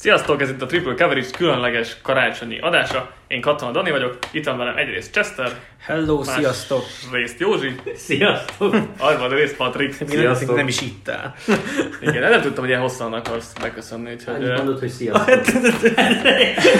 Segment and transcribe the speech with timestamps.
[0.00, 3.12] Sziasztok, ez itt a Triple Coverage különleges karácsonyi adása.
[3.26, 6.82] Én Katona Dani vagyok, itt van velem egyrészt Chester, Hello, sziasztok!
[7.12, 8.76] részt Józsi, Sziasztok!
[8.98, 9.92] harmad részt Patrik.
[10.06, 10.56] Sziasztok.
[10.56, 11.34] Nem is ittál.
[12.00, 15.52] Igen, nem tudtam, hogy ilyen hosszan akarsz megköszönni, úgyhogy ö, mondod, hogy sziasztok.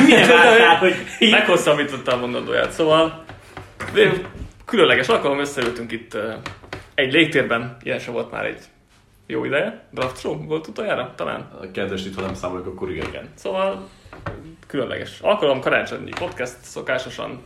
[0.06, 0.94] Mire vártál, hogy
[1.30, 2.70] meghosszabbította a mondandóját.
[2.70, 3.24] Szóval
[4.64, 6.16] különleges alkalom, összeültünk itt
[6.94, 8.58] egy légtérben, ilyen sem volt már egy
[9.30, 9.82] jó ideje.
[9.90, 11.40] Draft show volt utoljára, talán?
[11.60, 13.06] A kedves itt, ha nem számoljuk, akkor igen.
[13.06, 13.28] Igen.
[13.34, 13.88] Szóval
[14.66, 17.40] különleges alkalom, karácsonyi podcast, szokásosan.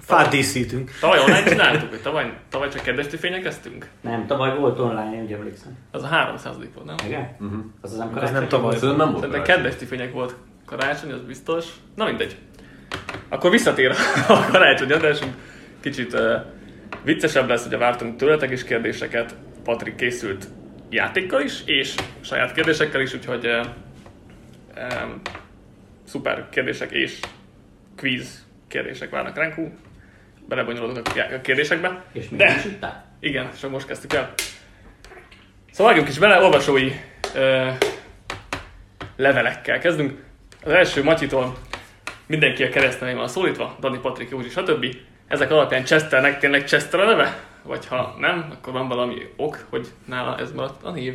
[0.00, 0.90] Fát díszítünk.
[1.00, 3.88] Tavaly online csináltuk, hogy tavaly, tavaly csak kedvesti fényekeztünk?
[4.00, 5.76] Nem, tavaly volt online, én úgy emlékszem.
[5.90, 6.96] Az a 300 volt, nem?
[7.06, 7.36] Igen?
[7.40, 7.64] Uh-huh.
[7.80, 8.34] Az az nem Az karácsony?
[8.38, 8.76] nem tavaly.
[8.76, 9.54] Szerintem nem volt De karácsony.
[9.54, 10.34] kedvesti fények volt
[10.66, 11.66] karácsony, az biztos.
[11.94, 12.36] Na mindegy.
[13.28, 13.90] Akkor visszatér
[14.28, 15.34] a karácsonyi adásunk.
[15.80, 16.20] Kicsit uh,
[17.02, 19.34] viccesebb lesz, ugye vártunk tőletek is kérdéseket.
[19.64, 20.48] Patrik készült
[20.90, 23.66] játékkal is, és saját kérdésekkel is, úgyhogy uh,
[25.04, 25.20] um,
[26.04, 27.18] szuper kérdések és
[27.96, 29.54] quiz kérdések várnak ránk.
[29.54, 29.74] Hú,
[30.48, 32.04] Belebonyolódok a kérdésekbe.
[32.12, 32.86] És még De- nincs itt?
[33.20, 34.34] Igen, csak most kezdtük el.
[35.70, 36.92] Szóval vágjunk is bele, olvasói
[37.34, 37.70] ö,
[39.16, 40.22] levelekkel kezdünk.
[40.64, 41.56] Az első Matyitól
[42.26, 44.86] mindenki a keresztnevén szólítva, Dani, Patrik, Józsi, stb.
[45.28, 47.47] Ezek alapján Chesternek tényleg Chester a neve?
[47.62, 51.14] Vagy ha nem, akkor van valami ok, hogy nála ez maradt a név.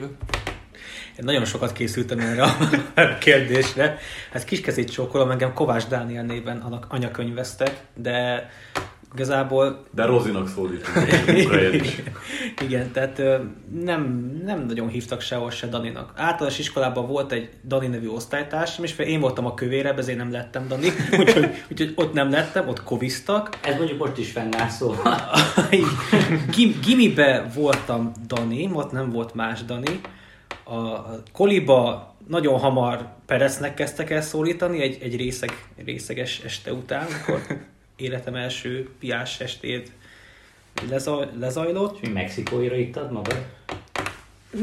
[1.18, 2.58] Én nagyon sokat készültem erre a
[3.26, 3.98] kérdésre.
[4.32, 8.50] Hát kiskezét csókolom, engem Kovács Dániel néven anyakönyveztek, de
[9.14, 11.08] igazából De Rozinak szólítunk.
[11.74, 12.02] is.
[12.66, 13.22] igen, tehát
[13.84, 16.14] nem, nem nagyon hívtak sehol se Daninak.
[16.16, 20.68] Általános iskolában volt egy Dani nevű osztálytársam, és én voltam a kövérebb, ezért nem lettem
[20.68, 20.88] Dani,
[21.20, 23.58] úgyhogy, úgyhogy ott nem lettem, ott koviztak.
[23.62, 25.20] Ez mondjuk most is fennáll, szóval.
[26.56, 30.02] Gim, gimibe voltam Dani, ott nem volt más Dani.
[30.64, 31.02] A
[31.32, 37.42] koliba nagyon hamar Pereznek kezdtek el szólítani egy, egy részeg, részeges este után, amikor
[37.96, 39.92] életem első piás estét
[40.90, 42.02] lezaj, lezajlott.
[42.02, 43.46] Mi mexikóira ittad magad?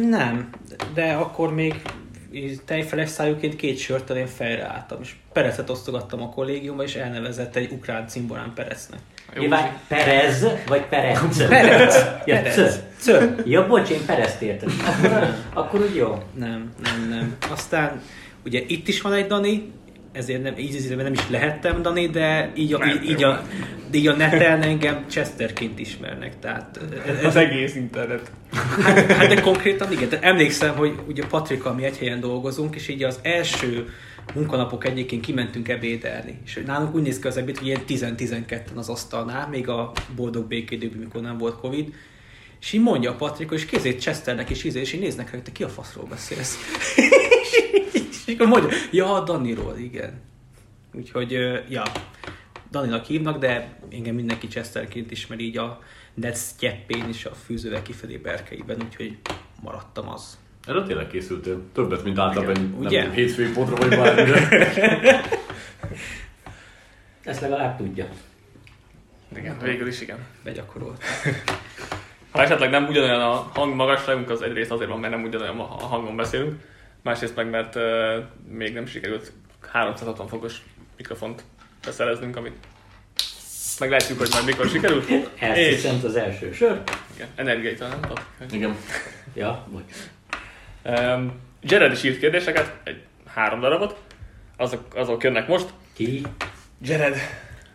[0.08, 0.50] Nem,
[0.94, 1.82] de akkor még
[2.64, 8.08] tejfeles szájúként két sörtől én fejreálltam, és Perezet osztogattam a kollégiumba, és elnevezett egy ukrán
[8.08, 9.00] cimborán Pereznek.
[9.38, 11.46] Nyilván Perez, vagy Perez?
[11.48, 11.94] Perez!
[12.24, 12.80] Ja, Perez!
[12.98, 13.34] Cö.
[13.44, 14.68] Ja, bocs, én Perezt értem.
[14.86, 16.22] Akkor, akkor úgy jó.
[16.34, 17.36] Nem, nem, nem.
[17.50, 18.02] Aztán
[18.44, 19.72] ugye itt is van egy Dani,
[20.12, 23.42] ezért nem, így ízében nem is lehettem Dani, de így a, így, így a,
[23.92, 28.30] így a neten engem Chesterként ismernek, tehát ez, Az egész internet.
[28.82, 32.88] hát, hát de konkrétan igen, de emlékszem, hogy ugye Patrika mi egy helyen dolgozunk, és
[32.88, 33.88] így az első
[34.34, 36.38] munkanapok egyébként kimentünk ebédelni.
[36.44, 40.46] És nálunk úgy néz ki az ebéd, hogy ilyen 10-12-en az asztalnál, még a boldog
[40.46, 41.94] békédőben, mikor nem volt Covid.
[42.60, 45.52] És így mondja a Patrik, és kézét Chesternek is íze, és így néznek rá, te
[45.52, 46.56] ki a faszról beszélsz.
[47.42, 47.89] és
[48.34, 50.20] akkor mondja, ja, a Daniról, igen.
[50.92, 51.30] Úgyhogy,
[51.68, 51.82] ja,
[52.70, 55.80] Daninak hívnak, de engem mindenki Chesterként ismer így a
[56.14, 59.18] Ned Styeppén és a fűzővel kifelé berkeiben, úgyhogy
[59.62, 60.38] maradtam az.
[60.66, 61.62] Erre tényleg készültél.
[61.72, 62.54] Többet, mint általában.
[62.54, 63.00] Nem Ugye?
[63.00, 64.48] tudom, hétfői pontra vagy bármire.
[67.24, 68.08] Ezt legalább tudja.
[69.36, 70.18] Igen, végül is igen.
[70.44, 71.04] Begyakorolt.
[72.30, 75.64] Ha esetleg nem ugyanolyan a hang magasságunk, az egyrészt azért van, mert nem ugyanolyan a
[75.64, 76.62] hangon beszélünk,
[77.02, 77.82] másrészt meg, mert uh,
[78.48, 79.32] még nem sikerült
[79.72, 80.62] 360 fokos
[80.96, 81.44] mikrofont
[81.84, 82.56] beszereznünk, amit
[83.78, 85.02] meglátjuk, hogy majd mikor sikerül.
[85.08, 86.80] És, Elszent az első sör.
[87.14, 88.52] igen, energiaitól nem Patrik?
[88.52, 88.76] Igen.
[89.34, 89.84] Ja, vagy.
[90.84, 93.98] Um, Jared is írt kérdéseket, egy három darabot,
[94.56, 95.68] azok, azok jönnek most.
[95.92, 96.22] Ki?
[96.82, 97.16] Jared,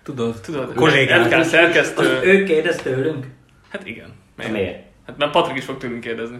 [0.05, 1.39] Tudod, tudod, Kollégám.
[1.39, 2.19] Az szerkesztő.
[2.23, 3.25] ő kérdez tőlünk?
[3.69, 4.13] Hát igen.
[4.51, 4.83] Miért?
[5.07, 6.37] Hát mert Patrik is fog tőlünk kérdezni.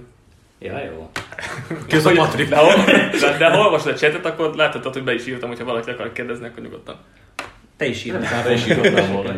[0.60, 1.12] Ja, jó.
[1.90, 2.50] Kösz a Patrik.
[2.50, 2.86] De, ha,
[3.20, 6.12] de, de ha olvasod a chatet, akkor láthatod, hogy be is írtam, hogyha valaki akar
[6.12, 7.00] kérdezni, akkor nyugodtan.
[7.78, 9.34] Te is írtál Te is írtál volna.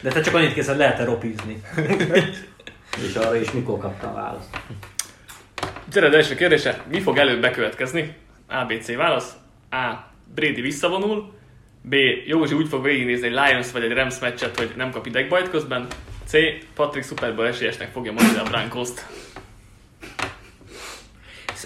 [0.00, 1.62] De te csak annyit készed, lehet-e ropizni?
[3.06, 4.56] És arra is mikor kaptam választ.
[5.92, 8.14] Jared első kérdése, mi fog előbb bekövetkezni?
[8.48, 9.32] ABC válasz.
[9.70, 10.10] A.
[10.34, 11.32] Brady visszavonul.
[11.82, 11.94] B.
[12.26, 15.86] Józsi úgy fog végignézni egy Lions vagy egy Rams meccset, hogy nem kap idegbajt közben.
[16.24, 16.32] C.
[16.74, 19.06] Patrick Super Bowl esélyesnek fogja mondani a Broncos-t.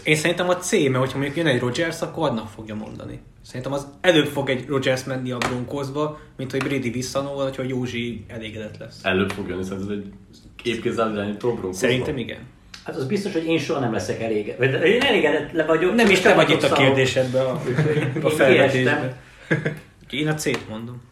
[0.05, 3.20] Én szerintem a C, mert hogyha mondjuk jön egy Rogers, akkor annak fogja mondani.
[3.43, 7.69] Szerintem az előbb fog egy Rogers menni a Broncosba, mint hogy Brady visszanól, vagy hogy
[7.69, 9.00] Józsi elégedett lesz.
[9.02, 10.12] Előbb fog jönni, szerinted egy
[10.56, 11.87] képkézzel irányító Broncosba?
[11.87, 12.38] Szerintem igen.
[12.85, 14.82] Hát az biztos, hogy én soha nem leszek elégedett.
[14.85, 15.94] Én elégedett le vagyok.
[15.94, 19.17] Nem is te vagy itt a kérdésedben, a, a én felvetésben.
[20.11, 21.02] Én a C-t mondom.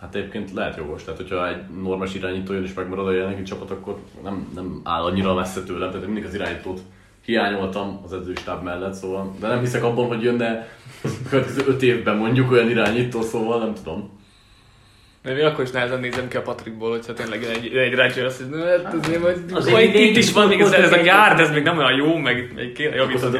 [0.00, 3.70] Hát egyébként lehet jogos, tehát hogyha egy normális irányító jön és megmarad a jelenlegi csapat,
[3.70, 6.80] akkor nem, nem áll annyira messze tőlem, tehát mindig az irányítót
[7.26, 10.68] hiányoltam az edzőstáb mellett, szóval, de nem hiszek abban, hogy jönne
[11.04, 14.14] a következő öt évben mondjuk olyan irányító, szóval nem tudom.
[15.22, 18.82] De még akkor is nehezen nézem ki a Patrickból, hogyha tényleg egy, egy Rodgers, hogy
[18.84, 21.62] hát azért majd, Azért majd itt is van még ez, a egy- gárd, ez még
[21.62, 23.38] nem olyan jó, meg még kéne javítani.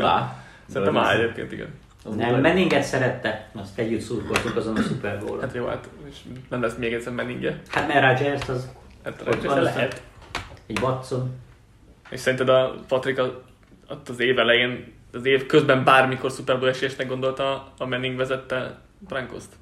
[0.69, 1.69] szerintem áll egyébként, igen.
[2.05, 5.41] Az Nem, Menninget szerette, azt együtt szurkoltunk azon a Super Bowl-on.
[5.41, 6.17] Hát jó, hát és
[6.51, 7.61] nem lesz még egyszer menninge.
[7.69, 8.69] Hát mert Rodgers az
[9.05, 10.03] Hát Rodgers lehet.
[10.67, 11.31] egy Watson.
[12.11, 13.43] És szerinted a Patrick a-
[13.91, 18.79] ott az év elején, az év közben bármikor Super Bowl esélyesnek gondolta a Manning vezette
[19.09, 19.53] Brankoszt?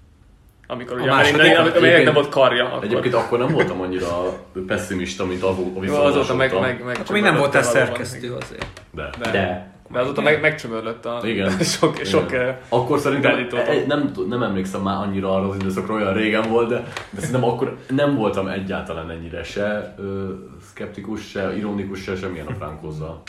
[0.66, 3.48] Amikor ugye A a Manning, második- amikor Manningnek nem volt karja, akkor, Egyébként akkor nem
[3.48, 8.32] voltam annyira pessimista, mint a jó, azóta meg, meg, meg Akkor még nem voltál szerkesztő
[8.34, 8.66] azért.
[8.90, 9.10] De.
[9.18, 9.30] De, de.
[9.30, 11.58] De de azóta meg, megcsömörlött a Igen.
[11.78, 12.04] sok, Igen.
[12.04, 13.74] sok eh, Akkor szerintem, irányítótól.
[13.74, 17.44] e- nem, nem emlékszem már annyira arra az időszakra, olyan régen volt, de, de szerintem
[17.44, 20.28] akkor nem voltam egyáltalán ennyire se ö,
[20.70, 23.22] szkeptikus, se ironikus, se semmilyen a Frankozzal.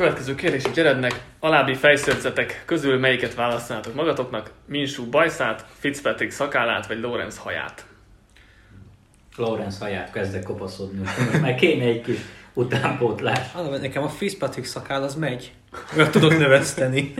[0.00, 1.20] Következő kérdés a Jarednek.
[1.40, 4.50] Alábbi fejszörzetek közül melyiket választanátok magatoknak?
[4.66, 7.84] Minsú bajszát, Fitzpatrick szakállát, vagy Lorenz haját?
[9.36, 11.02] Lawrence haját kezdek kopaszodni.
[11.40, 12.18] Már kéne egy kis
[12.52, 13.52] utánpótlás.
[13.52, 15.52] Hogy nekem a Fitzpatrick szakál az megy.
[15.96, 17.14] Olyat tudok növeszteni.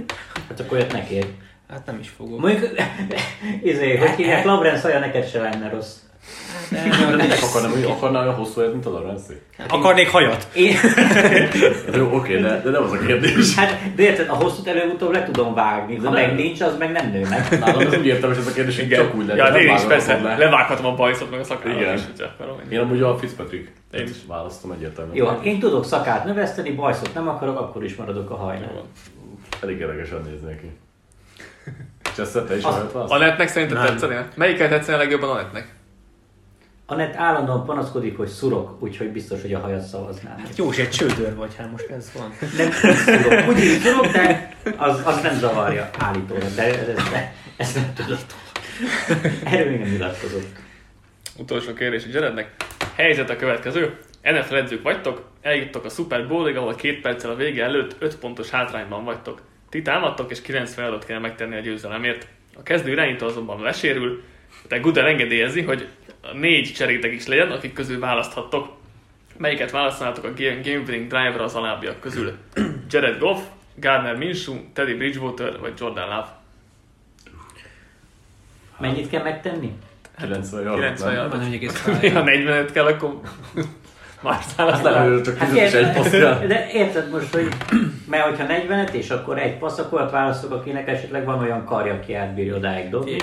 [0.48, 1.28] Hát akkor olyat ne kérj.
[1.68, 2.40] Hát nem is fogok.
[2.40, 2.70] Mondjuk,
[3.62, 5.96] izé, hogy hívják, Lawrence haja neked se lenne rossz.
[6.70, 7.28] Nem, nem, nem.
[7.42, 9.34] Akarnám, hogy akarnál olyan hosszú mint a Lorenzi?
[9.68, 10.46] Akarnék hajat.
[10.54, 10.76] Én,
[11.96, 13.54] Jó, oké, de, de nem az a kérdés.
[13.54, 15.96] hát, de érted, a hosszút előbb-utóbb le tudom vágni.
[15.96, 16.34] Ha De meg nem.
[16.36, 17.58] nincs, az meg nem nő meg.
[17.60, 19.36] Nálam ez úgy értelmes ez a kérdés, hogy csak úgy lehet.
[19.38, 20.36] Ja, hát én is persze, le.
[20.36, 21.94] levághatom a bajszot meg a szakállat Igen.
[21.94, 22.02] is.
[22.68, 23.72] Én amúgy a Fitzpatrick.
[23.92, 24.16] Én is.
[24.26, 25.16] Választom egyértelműen.
[25.16, 28.82] Jó, hát én tudok szakát növeszteni, bajszot nem akarok, akkor is maradok a hajnál.
[29.62, 30.70] Elég érdekesen néz neki.
[32.16, 33.20] Cseszett, te is Az- olyat választál?
[33.20, 33.86] Anetnek szerinted Nem.
[33.86, 34.26] tetszenél?
[34.34, 35.68] Melyiket tetszene legjobban Anetnek?
[36.90, 40.38] Anett állandóan panaszkodik, hogy szurok, úgyhogy biztos, hogy a hajat szavaznám.
[40.38, 42.32] Hát jó, és egy csődör vagy, hát most ez van.
[42.56, 43.48] Nem szurok.
[43.48, 46.54] Úgy is szurok, de az, az nem zavarja állítólag.
[46.54, 47.02] De ez, ez,
[47.56, 48.18] ez nem tudod.
[49.44, 50.48] Erről még nem nyilatkozott.
[51.38, 52.54] Utolsó kérdés a Jarednek.
[52.94, 53.98] Helyzet a következő.
[54.22, 58.50] NFL edzők vagytok, eljuttok a Super Bowlig, ahol két perccel a vége előtt 5 pontos
[58.50, 59.40] hátrányban vagytok.
[59.68, 62.26] Ti támadtok, és 90 adott kell megtenni a győzelemért.
[62.56, 64.22] A kezdő irányító azonban lesérül,
[64.68, 65.88] de Goodell engedélyezi, hogy
[66.32, 68.68] négy cserétek is legyen, akik közül választhattok.
[69.36, 72.32] Melyiket választanátok a game winning drive-ra az alábbiak közül?
[72.90, 73.40] Jared Goff,
[73.74, 76.38] Gardner Minshew, Teddy Bridgewater vagy Jordan Love?
[78.78, 79.72] Mennyit kell megtenni?
[80.18, 80.80] 90 yard.
[80.80, 81.16] 90 nem?
[81.16, 81.30] yard.
[81.36, 82.24] Van egy egész Ha pályán.
[82.24, 83.20] 40 kell, akkor
[84.22, 84.92] választál.
[85.04, 86.10] nem, hogy csak Hát 15 és egy passz
[86.46, 87.48] de érted most, hogy
[88.08, 92.14] mert hogyha 40 és akkor egy passz, akkor választok, akinek esetleg van olyan karja, aki
[92.14, 93.16] átbírja odáig dobni.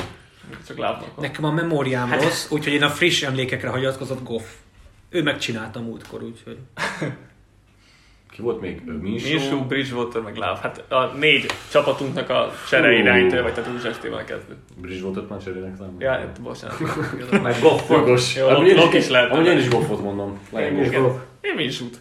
[0.68, 1.26] Csak lábnak van.
[1.26, 4.44] Nekem a memóriám Hát- rossz, úgyhogy én a friss emlékekre hagyatkozott Goff.
[5.10, 6.58] Ő megcsinálta múltkor, úgyhogy...
[8.32, 8.82] Ki volt még?
[8.88, 9.60] Ö, Minshew, Minshew?
[9.66, 10.60] Bridgewater, meg Love.
[10.62, 12.94] Hát a négy csapatunknak a csere Hú.
[13.02, 14.56] irányítő, vagy tehát úgyis estével kezdő.
[14.76, 16.02] Bridgewater-t már cserének számít.
[16.02, 16.80] Ja, hát bocsánat.
[17.44, 17.90] Meg Goff.
[17.90, 18.36] Jogos.
[18.36, 19.32] Jó, én Lok is lehet.
[19.32, 20.40] Amúgy én is Goffot mondom.
[20.58, 21.16] Én is Goff.
[21.42, 21.98] Én Minshew-t.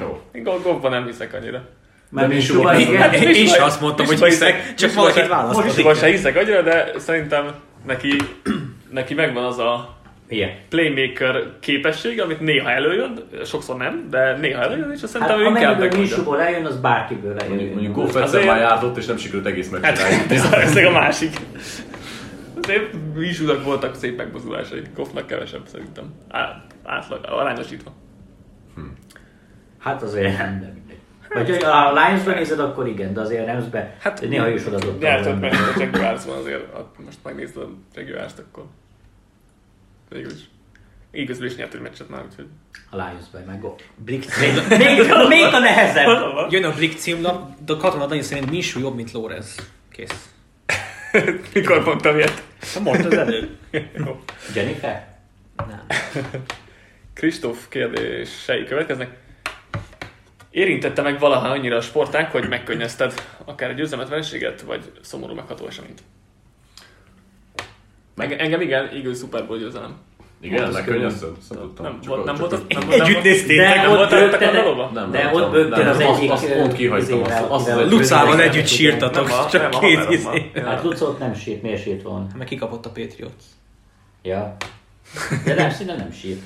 [0.00, 0.22] Jó.
[0.32, 1.68] Én Golfban nem hiszek annyira.
[2.10, 2.92] Mert nincs Minshew-ban jó.
[2.92, 3.12] igen.
[3.12, 6.10] Én is azt mondtam, hogy hiszek, csak valakit Minshew- választani Minshew-ban se kell.
[6.10, 7.54] hiszek annyira, de szerintem
[7.86, 8.16] neki,
[8.90, 9.96] neki megvan az a
[10.28, 10.50] Igen.
[10.68, 15.44] playmaker képesség, amit néha előjön, sokszor nem, de néha előjön, és azt Hát, szerintem ő
[15.44, 15.98] inkább megmondja.
[15.98, 17.72] Minshew-ból eljön, az bárkiből Mondjuk, eljön.
[17.72, 20.34] mondjuk Goff egyszer Azért- már járt ott, és nem sikerült egész Hát megcsinálni.
[20.34, 21.36] ez, ez a másik.
[22.62, 26.04] Azért Minshew-nak voltak szép megmozdulásai, Goffnak kevesebb szerintem.
[26.28, 27.92] Á, átlag, arányosítva.
[29.78, 30.87] Hát azért nem, de.
[31.28, 34.66] Vagy hogy a Lions-ban nézed, akkor igen, de azért a Rams-be Hát, hát, néha is
[34.66, 34.98] oda dobtam.
[34.98, 35.40] Nyerted volna.
[35.40, 38.64] meg a Jaguars van azért, hát most megnézted a Jaguars-t, akkor
[40.08, 40.40] végül is.
[41.10, 42.46] Igazul is nyert egy meccset már, úgyhogy...
[42.90, 43.80] A Lions-ben, meg Goff.
[43.96, 46.06] Blick Még, még, még a nehezebb.
[46.50, 49.70] Jön a Blick címlap, de Katona Dani szerint Minshew jobb, mint Lorenz.
[49.90, 50.28] Kész.
[51.54, 52.42] Mikor mondtam ilyet?
[52.82, 53.48] Mondtad az előbb.
[54.54, 55.16] Jennifer?
[55.56, 55.86] Nem.
[57.14, 59.16] Kristóf kérdései következnek.
[60.58, 65.66] Érintette meg valaha annyira a sportág, hogy megkönnyezted akár egy győzelmet, vereséget, vagy szomorú megható
[65.66, 66.02] eseményt?
[68.16, 69.96] Engem, engem igen, Eagles Super Bowl győzelem.
[70.40, 71.30] Igen, megkönnyezted?
[71.80, 72.62] Nem volt, nem volt az...
[72.88, 73.84] Együtt néztétek, nem,
[74.38, 77.22] De nem ott a De nem ott bőgtél az egyik, azt pont kihagytam,
[77.88, 80.50] Lucával együtt sírtatok, csak két izé.
[80.54, 82.26] Hát Lucot nem sírt, miért sírt volna?
[82.36, 83.44] Mert kikapott a Patriots.
[84.22, 84.56] Ja.
[85.44, 86.42] De nem, szinte nem sírt.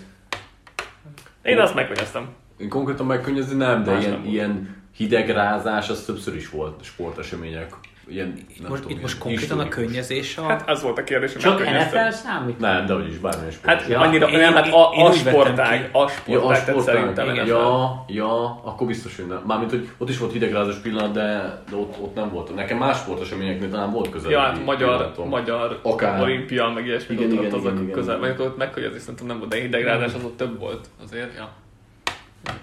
[1.43, 2.41] Én azt megkönnyeztem.
[2.63, 7.75] Én konkrétan megkönnyezni nem, de Más ilyen, nem ilyen hidegrázás az többször is volt sportesemények
[8.09, 8.27] ilyen,
[8.61, 10.43] nem Most, tudom, itt most ilyen konkrétan a könnyezés a...
[10.43, 11.59] Hát az volt a kérdés, hogy Csak.
[11.61, 12.59] NFL számít?
[12.59, 13.67] Nem, de is bármilyen sport.
[13.79, 16.95] Hát Ja, annyira, én- nem, hát a, én a sportág, a Ja, a sportág, sportág.
[16.95, 17.47] szerintem NFL.
[17.47, 19.43] Ja, ja, akkor biztos, hogy nem.
[19.47, 22.55] Mármint, hogy ott is volt hidegrázós pillanat, de, de ott, ott nem volt.
[22.55, 24.31] Nekem más sporteseményeknél talán volt közel.
[24.31, 26.23] Ja, hát magyar, magyar Akár.
[26.23, 28.29] olimpia, meg ilyesmi, Igen, ott, igen, ott azok igen, igen, közel, igen.
[28.29, 31.49] meg ott megkönnyezés szerintem nem volt, de hidegrázás az ott több volt azért, ja.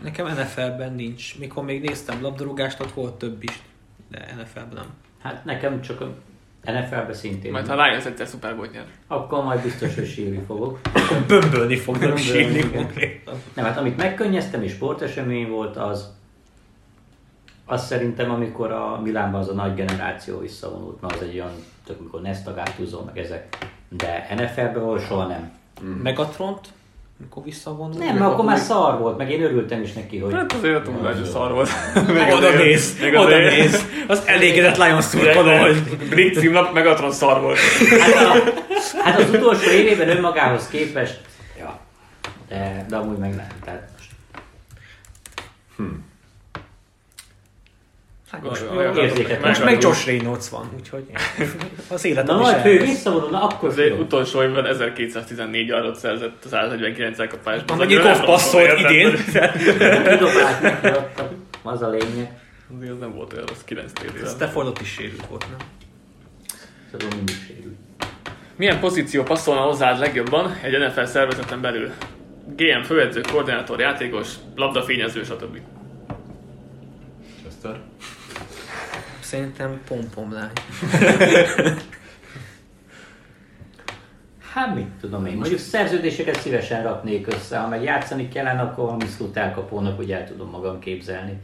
[0.04, 1.40] Nekem NFL-ben nincs.
[1.40, 3.62] Mikor még néztem labdarúgást, ott volt több is.
[4.10, 4.94] De NFL-ben nem.
[5.22, 6.16] Hát nekem csak a
[6.66, 7.52] NFL-be szintén.
[7.52, 8.86] Majd ha Lions egyszer Super Bowl nyer.
[9.08, 10.80] Akkor majd biztos, hogy sírni fogok.
[11.28, 13.22] Bömbölni fognak Bömbölni, sírni.
[13.54, 16.18] Nem, hát amit megkönnyeztem és sportesemény volt, az
[17.72, 21.52] az szerintem, amikor a Milánban az a nagy generáció visszavonult, mert az egy olyan,
[21.86, 23.58] tök mikor Nesta Gattuso, meg ezek.
[23.90, 25.52] De NFL-ben soha nem.
[26.04, 26.68] Megatront,
[27.20, 27.98] mikor visszavonul.
[27.98, 30.34] Nem, mert akkor már szar volt, meg én örültem is neki, hogy...
[30.34, 31.70] Hát azért a túlzás szar volt.
[32.38, 33.86] Oda néz, Még oda néz.
[34.08, 37.58] Az elégedett Lions szurkoló, hogy Brit címlap Megatron szar volt.
[38.00, 38.54] Hát, a,
[39.04, 41.22] hát az utolsó évében önmagához képest,
[41.60, 41.80] ja,
[42.48, 43.48] de, de amúgy meg nem.
[43.64, 44.10] Tehát most
[48.32, 48.66] Hát most,
[48.98, 51.04] érzéket most meg- Josh Reynolds van, úgyhogy
[51.90, 52.90] az Na életem is majd ő elvisz.
[52.90, 53.96] visszavonul, na akkor Az jó.
[53.96, 57.78] utolsó évben 1214 yardot szerzett 149 elkapásban.
[57.78, 59.12] Hogy Goff passzolt idén.
[60.08, 60.98] Kidobált neki
[61.64, 62.32] az a lényeg.
[62.78, 65.68] Azért az nem volt olyan rossz 9 td Staffordot is sérült volt, nem?
[66.92, 67.76] Szóval mindig sérül.
[68.56, 71.92] Milyen pozíció passzolna hozzád legjobban egy NFL szervezeten belül?
[72.56, 75.60] GM, főedző, koordinátor, játékos, labdafényező, stb.
[77.44, 77.80] Chester?
[79.30, 80.52] Szerintem pompom lány.
[84.54, 89.06] Hát mit tudom én, mondjuk szerződéseket szívesen raknék össze, ha meg játszani kellene, akkor valami
[89.06, 91.40] szlút elkapónak, úgy el tudom magam képzelni.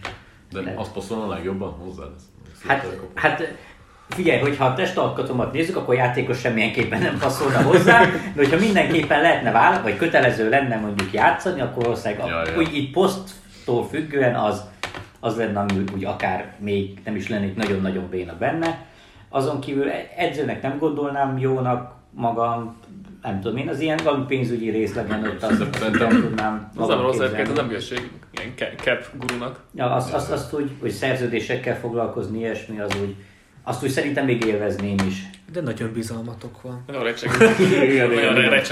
[0.52, 0.78] De Nem.
[0.78, 2.04] azt passzolna a legjobban hozzá?
[2.68, 3.54] Hát, hát
[4.10, 9.52] figyelj, hogyha a testalkatomat nézzük, akkor játékos semmilyenképpen nem passzolna hozzá, de hogyha mindenképpen lehetne
[9.52, 12.58] vállal, vagy kötelező lenne mondjuk játszani, akkor valószínűleg Ja, ja.
[12.58, 14.64] úgy így poszttól függően az,
[15.26, 18.86] az lenne, ami úgy, akár még nem is lennék nagyon-nagyon béna benne.
[19.30, 22.76] Azon kívül edzőnek nem gondolnám jónak magam,
[23.22, 25.60] nem tudom én, az ilyen valami pénzügyi részlegben ott azt
[26.00, 29.60] nem tudnám Az nem rossz az nem hülyeség, ilyen cap gurunak.
[29.74, 33.16] Ja, azt, azt, azt úgy, hogy szerződésekkel foglalkozni, ilyesmi, az úgy,
[33.64, 35.30] azt úgy szerintem még élvezném is.
[35.54, 36.84] De nagyon bizalmatok van.
[36.88, 37.32] Nagyon recseg.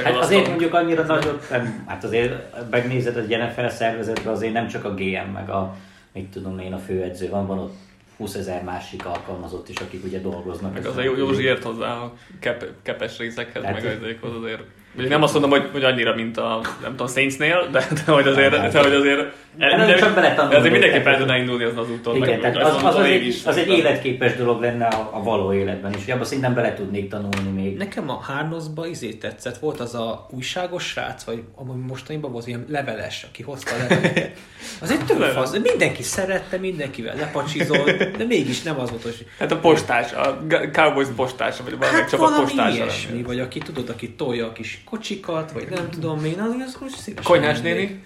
[0.04, 1.48] Hát az azért mondjuk annyira nagyot,
[1.86, 2.34] hát azért
[2.70, 5.76] megnézed egy NFL szervezetben, azért nem csak a GM, meg a,
[6.14, 7.76] mit tudom én, a főedző van, van ott
[8.18, 10.74] 20 ezer másik alkalmazott is, akik ugye dolgoznak.
[10.74, 14.64] Meg az a jó, Józsi ért hozzá a kep, kepes részekhez, Tehát- meg ezekhoz azért.
[14.96, 18.72] Nem azt mondom, hogy, hogy annyira, mint a, nem tudom, Saintsnél, de, de hogy azért,
[18.72, 22.16] de, hogy azért, Hát, csak beletanulni de azért mindenképpen el tudná indulni azon az úton.
[22.16, 23.46] Igen, meg, tehát az, az, az, én egy, is.
[23.46, 26.08] az egy életképes dolog lenne a, a való életben is.
[26.08, 27.78] Abban szerintem bele tudnék tanulni még.
[27.78, 32.66] Nekem a Hárnoszba izé tetszett, volt az a újságos srác, vagy amúgy mostaniban volt ilyen
[32.70, 34.38] leveles, aki hozta a leveleket.
[34.82, 39.28] Az egy tök fasz, de mindenki szerette, mindenkivel lepacsizolt, de mégis nem az volt, hogy
[39.40, 42.76] Hát a postás, a Cowboys postása, vagy valamelyik hát csapat valami postása.
[42.76, 46.94] ilyesmi, vagy aki tudod, aki tolja a kis kocsikat, vagy nem tudom én, az, az
[46.96, 48.02] szívesen Konyhás néni?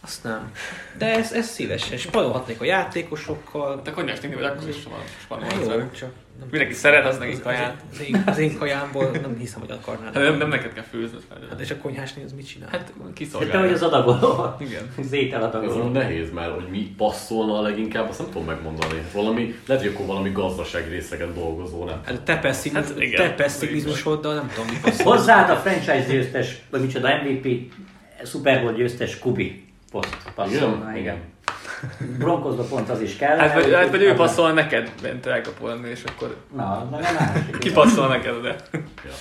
[0.00, 0.52] Azt nem.
[0.98, 1.98] De ez, ez szívesen.
[1.98, 3.80] Spanyolhatnék a játékosokkal.
[3.84, 4.82] De konyhás néni vagy akkor is
[5.28, 5.74] van Hát spanyol.
[5.74, 7.82] jó, csak nem Mindenki szeret, az neki az, kaját.
[7.92, 10.14] az, én, az én kajámból nem hiszem, hogy akarnád.
[10.14, 11.18] Hát nem, nem neked kell főzni.
[11.50, 12.68] Hát és a konyhás néni az mit csinál?
[12.68, 13.72] Hát Hát te vagy kiszolgálja.
[13.72, 14.54] az adagoló.
[14.58, 14.82] Igen.
[14.98, 15.74] Az Ez ételadagoló.
[15.74, 19.02] olyan nehéz, mert hogy mi passzolna a leginkább, azt nem tudom megmondani.
[19.12, 22.00] Valami, lehet, hogy akkor valami gazdasági részeken dolgozó, nem?
[22.04, 23.28] Hát te pessimizmus, Hát igen.
[23.28, 25.12] te pessimizmusoddal nem tudom, mi passzol.
[25.16, 27.72] Hozzád a franchise győztes, vagy micsoda MVP,
[28.24, 30.16] Super Bowl győztes Kubi poszt.
[30.34, 31.16] Passzolna, igen.
[32.18, 33.38] Broncosba pont az is kell.
[33.38, 37.10] Hát vagy, hát, vagy ő passzol neked, bent elkapó lenni, és akkor Na, na, na,
[37.18, 37.58] másik.
[37.58, 38.56] ki passzol neked, de...
[39.04, 39.12] Ja.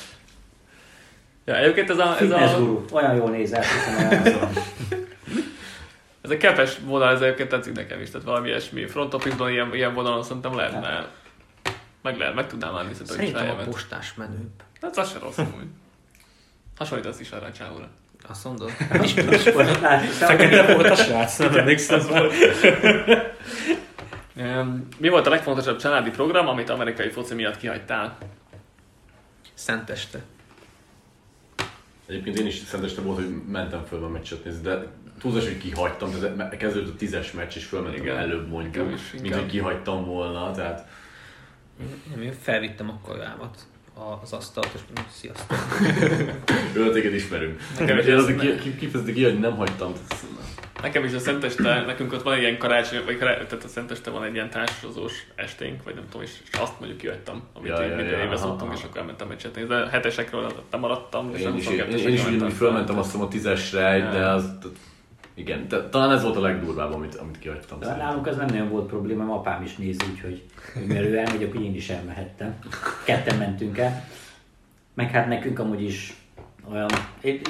[1.46, 2.86] Ja, egyébként ez a, ez Fitness a, guru.
[2.92, 4.50] Olyan jól nézel, hiszem, olyan tudom.
[6.22, 8.86] ez a kepes vonal, ez egyébként tetszik nekem is, tehát valami ilyesmi.
[8.88, 11.08] Front office-ban ilyen, ilyen vonalon szerintem lehetne,
[12.01, 14.63] meg lehet, meg tudnám állni, szerintem is Szerintem a postás menőbb.
[14.82, 15.68] Hát az se rossz amúgy.
[16.78, 17.89] Hasonlítasz is arra a csávóra.
[18.28, 18.70] Azt mondod?
[20.20, 22.00] Fekete volt a srác, nem emlékszem.
[24.36, 28.18] Em, Mi volt a legfontosabb családi program, amit amerikai foci miatt kihagytál?
[29.54, 30.20] Szenteste.
[32.08, 34.88] Egyébként én is szenteste volt, hogy mentem föl a meccset nézni, de
[35.20, 38.18] túlzás, hogy kihagytam, tehát kezdődött a tízes meccs, és fölmentem Igen.
[38.18, 40.88] előbb mondjuk, is, mint hogy kihagytam volna, tehát
[42.10, 43.58] Nem, én felvittem a kajámat
[44.22, 45.58] az asztalt, és mondom, sziasztok.
[46.77, 47.60] őt téged ismerünk.
[47.79, 49.94] Nekem is Én ez- azért ki- hogy nem hagytam.
[50.82, 54.10] Nekem is a Szenteste, nekünk ott van egy ilyen karácsony, vagy karácsony, tehát a Szenteste
[54.10, 57.82] van egy ilyen társazós esténk, vagy nem tudom, és, és azt mondjuk kihagytam, amit Ja,
[57.82, 59.70] ja, ja, ja, szoktunk, és akkor elmentem meccset nézni.
[59.70, 63.25] De hetesekről nem maradtam, és Én is, 22-esekről én, én is úgy fölmentem azt hiszem
[63.25, 64.58] a tízesre, de az,
[65.39, 67.79] igen, de, talán ez volt a legdurvább, amit, amit kihagytam.
[67.79, 68.08] De szerintem.
[68.08, 70.43] nálunk az nem nagyon volt probléma, apám is néz, úgyhogy
[70.74, 72.60] hogy mert ő elmegy, akkor én is elmehettem.
[73.05, 74.03] Ketten mentünk el.
[74.93, 76.13] Meg hát nekünk amúgy is
[76.72, 76.89] olyan,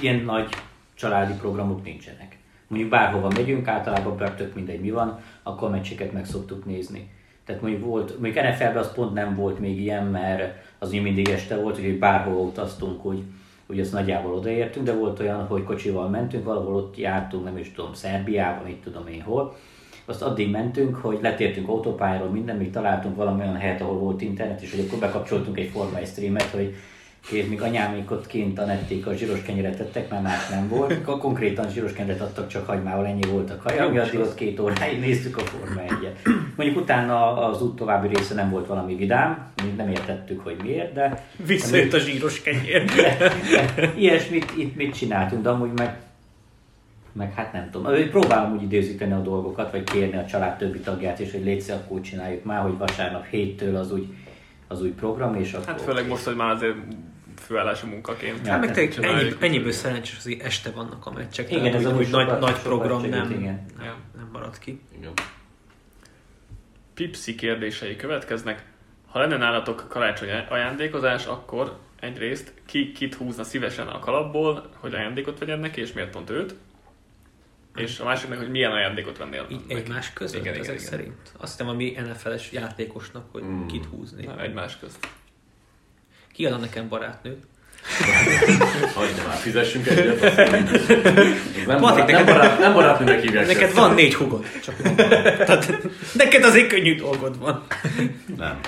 [0.01, 0.50] ilyen nagy
[0.93, 2.38] családi programok nincsenek.
[2.67, 7.12] Mondjuk bárhova megyünk, általában tök mindegy mi van, akkor a meccseket meg szoktuk nézni.
[7.46, 11.55] Tehát mondjuk volt, mondjuk NFL-ben az pont nem volt még ilyen, mert az mindig este
[11.55, 13.24] volt, hogy bárhova utaztunk, úgy,
[13.70, 17.72] úgy azt nagyjából odaértünk, de volt olyan, hogy kocsival mentünk, valahol ott jártunk, nem is
[17.72, 19.56] tudom, Szerbiában, itt tudom én hol.
[20.06, 24.62] Azt addig mentünk, hogy letértünk autópályáról, minden, még találtunk valami olyan helyet, ahol volt internet,
[24.62, 26.76] és hogy akkor bekapcsoltunk egy Forma 1 streamet, hogy
[27.32, 30.92] és még anyámék ott kint a nették a zsíros kenyeret tettek, mert más nem volt.
[30.92, 34.60] Akkor konkrétan zsíros kenyeret adtak, csak hagymával ennyi volt a kaja, mi addig ott két
[34.60, 35.90] óráig néztük a Forma 1
[36.56, 41.26] Mondjuk utána az út további része nem volt valami vidám, nem értettük, hogy miért, de
[41.46, 42.84] Visszajött a zsíros kenyér.
[43.98, 45.98] ilyesmit itt mit csináltunk, de amúgy meg,
[47.12, 48.10] meg hát nem tudom.
[48.10, 51.98] Próbálom úgy időzíteni a dolgokat, vagy kérni a család többi tagját, és hogy létszik, akkor
[51.98, 54.08] úgy csináljuk már, hogy vasárnap héttől az úgy,
[54.70, 55.68] az új program, és akkor...
[55.68, 56.76] Hát főleg most, hogy már azért
[57.38, 58.46] főállási munkaként.
[58.46, 58.52] Ja.
[58.52, 61.52] Hát meg tényleg ennyi, ennyiből szerencsés, hogy este vannak a meccsek.
[61.52, 63.66] Igen, ez úgy, nagy, sokat- nagy sokat program segít, nem, igen.
[63.78, 64.82] nem, nem marad ki.
[64.98, 65.12] Igen.
[66.94, 68.66] Pipsi kérdései következnek.
[69.08, 75.40] Ha lenne nálatok karácsonyi ajándékozás, akkor egyrészt ki kit húzna szívesen a kalapból, hogy ajándékot
[75.40, 76.56] vegyen neki, és miért pont őt?
[77.81, 79.81] És a másiknak, hogy milyen ajándékot vennél Így neki.
[79.81, 80.89] egymás között Igen, igen, ezek igen.
[80.89, 81.15] szerint.
[81.38, 83.65] Azt hiszem, ami NFL-es játékosnak, hogy Mm.
[83.67, 84.25] kit húzni.
[84.25, 85.07] Na, egymás közt.
[86.33, 87.43] Ki adna nekem barátnőt?
[88.95, 90.19] Hagyja már, fizessünk egyet.
[91.67, 93.48] Nem, barát, nem, neked- barát, nem barátnőnek hívják.
[93.48, 93.74] Neked ezt.
[93.74, 94.45] van négy hugod.
[94.63, 94.75] Csak
[95.38, 95.77] Tehát,
[96.13, 97.65] neked azért könnyű dolgod van.
[98.38, 98.59] Nem.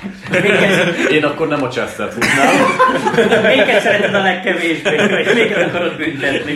[1.11, 3.41] Én akkor nem a Chester húznám.
[3.41, 6.55] Melyiket szereted a legkevésbé, vagy melyiket akarod büntetni?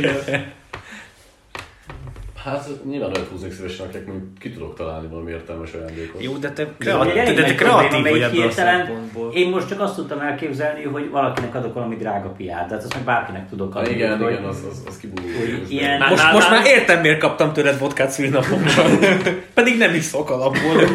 [2.45, 6.23] Hát nyilván olyat húznék szívesen, akik még ki tudok találni valami értelmes ajándékot.
[6.23, 9.31] Jó, de te kreatív, elég de te kreatív vagy ebből a szempontból.
[9.33, 12.93] Én most csak azt tudtam elképzelni, hogy valakinek adok valami drága piát, de hát azt
[12.93, 13.93] meg bárkinek tudok Ha, adni.
[13.93, 15.65] igen, hogy- igen, az, az, az kibújul.
[15.69, 18.99] ilyen, Most, Nál- most már értem, miért kaptam tőled vodkát szülinapomban.
[19.53, 20.81] Pedig nem iszok alapból.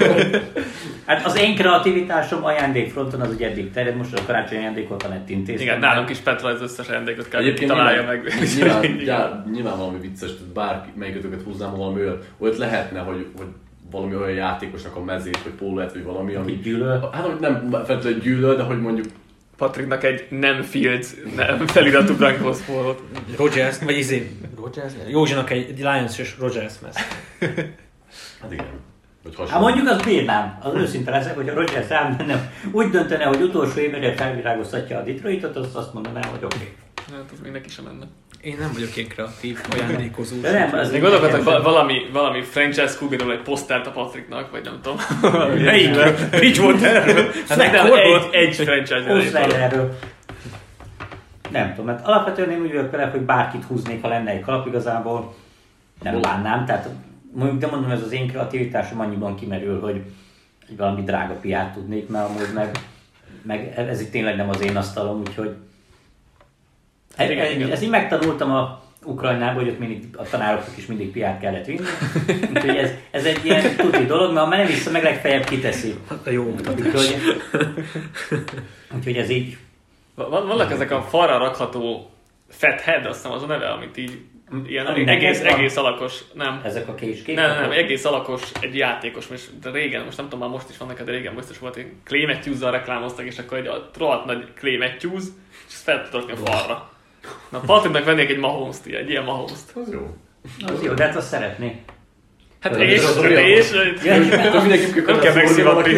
[1.11, 5.31] Hát az én kreativitásom ajándékfronton az ugye eddig terjed, most a karácsony ajándékot a net
[5.31, 5.67] intéztem.
[5.67, 8.33] Igen, nálunk is Petra az összes ajándékot kell, hogy Egyébként találja nyilván, meg.
[8.57, 13.47] Nyilván, já, nyilván valami vicces, tehát bárki, melyikötöket húznám, valami olyat, olyat lehetne, hogy, hogy
[13.91, 16.53] valami olyan játékosnak a mezét, vagy pólóját, vagy valami, ami...
[16.53, 17.11] Gyűlöl.
[17.13, 19.07] Hát, hogy nem feltétlenül gyűlöl, de hogy mondjuk
[19.57, 23.03] Patricknak egy nem Fields nem feliratú Broncos pólót.
[23.37, 24.93] Rogers, vagy izé, Rogers?
[25.09, 26.97] Józsinak egy, egy Lions és Rogers mez.
[28.41, 28.89] Hát igen.
[29.37, 29.69] Vagy Hát hasonló.
[29.69, 31.89] mondjuk az bírnám, az őszinte leszek, hogy a Rodgers
[32.27, 36.57] nem úgy döntene, hogy utolsó évre felvirágoztatja a Detroitot, azt azt mondanám, hogy oké.
[36.57, 36.75] Okay.
[37.13, 38.05] Hát az még neki sem menne.
[38.41, 40.41] Én nem vagyok ilyen kreatív ajándékozó.
[40.41, 44.65] De nem, az Még gondolkodtak va- valami, valami franchise kubiról egy posztert a Patricknak, vagy
[44.65, 44.99] nem tudom.
[45.57, 46.15] Ilyesmiről.
[46.31, 47.25] Bridgewaterről?
[47.49, 47.99] Hát nem, Fleckfordból?
[48.33, 49.89] egy, egy franchise.
[51.51, 54.67] Nem tudom, mert alapvetően én úgy vagyok vele, hogy bárkit húznék, ha lenne egy kalap,
[54.67, 55.35] igazából
[56.03, 56.89] nem bánnám, tehát
[57.33, 60.03] mondjuk, de mondom, ez az én kreativitásom annyiban kimerül, hogy,
[60.67, 62.79] hogy valami drága piát tudnék, mert amúgy meg,
[63.43, 65.55] meg ez itt tényleg nem az én asztalom, úgyhogy
[67.19, 67.71] Igen, igen, igen.
[67.71, 71.87] ezt így megtanultam a Ukrajnában, hogy ott mindig a tanároknak is mindig piát kellett vinni.
[72.55, 75.95] Úgyhogy ez, ez egy ilyen tuti dolog, mert ha nem vissza, meg legfeljebb kiteszi.
[76.25, 76.85] A jó oktatás.
[76.85, 77.17] Úgyhogy,
[78.95, 79.57] úgyhogy ez így
[80.29, 82.11] Van, vannak ezek a falra rakható
[82.49, 84.21] fat head, azt hiszem az a neve, amit így
[84.67, 85.55] ilyen Ami egész, van?
[85.55, 86.61] egész alakos, nem.
[86.65, 87.37] ezek a késkép.
[87.37, 90.71] Nem, nem, nem, egész alakos egy játékos, és de régen, most nem tudom, már most
[90.71, 94.25] is van neked, de régen biztos volt, hogy Clay Matthews-zal reklámoztak, és akkor egy rohadt
[94.25, 95.23] nagy Clay Matthews,
[95.69, 96.91] és ezt fel tudod a falra.
[97.49, 99.77] Na, Patricknak vennék egy Mahomes-t, egy ilyen Mahomes-t.
[99.77, 100.17] Az jó.
[100.67, 101.83] Az jó, de hát azt szeretné.
[102.61, 103.71] Hát Tudod, és, az és,
[105.07, 105.95] Nem kell megszivatni.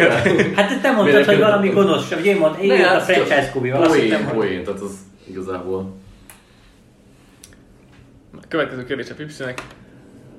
[0.55, 3.83] Hát te mondtad, hogy valami gonosz, vagy én mondtam, én Ne, a hát franchise kubival.
[3.83, 4.95] Azt hittem, Poén, hogy poén, tehát az
[5.27, 6.01] igazából...
[8.47, 9.61] Következő kérdés a Pipsinek.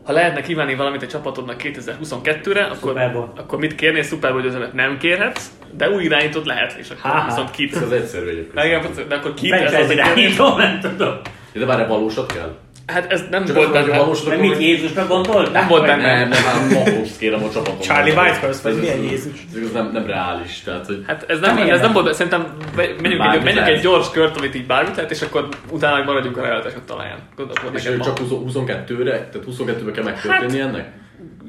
[0.05, 2.99] Ha lehetne kívánni valamit egy csapatodnak 2022-re, akkor,
[3.37, 4.03] akkor mit kérnél?
[4.03, 7.27] Super Bowl győzelmet nem kérhetsz, de új irányítót lehet, és akkor Há-há.
[7.27, 7.77] viszont kit.
[7.77, 9.07] Ez az egyszerű egyébként.
[9.09, 9.53] De, akkor kit?
[9.53, 11.21] Ez az a irányító, nem tudom.
[11.53, 12.57] De várj, valósat kell?
[12.87, 14.05] Hát ez nem Csak volt benne.
[14.05, 15.51] most akkor, mit Jézusra gondoltál?
[15.53, 16.19] Nem volt benne.
[16.19, 17.79] Nem, nem, nem, Mahomes kérem a csapaton.
[17.81, 19.47] Charlie Whitehurst, vagy Ez- milyen Jézus?
[19.65, 23.23] Ez nem, nem reális, tehát hogy Hát ez nem, Nem ez nem volt, szerintem menjünk,
[23.23, 26.79] egy, menjünk egy gyors kört, amit így bármit lehet, és akkor utána maradjunk a realitásos
[26.87, 27.19] talaján.
[27.37, 28.27] Gondolom, és csak ma.
[28.39, 30.93] 20 22-re, tehát 22-be kell megtörténni Hát- ennek?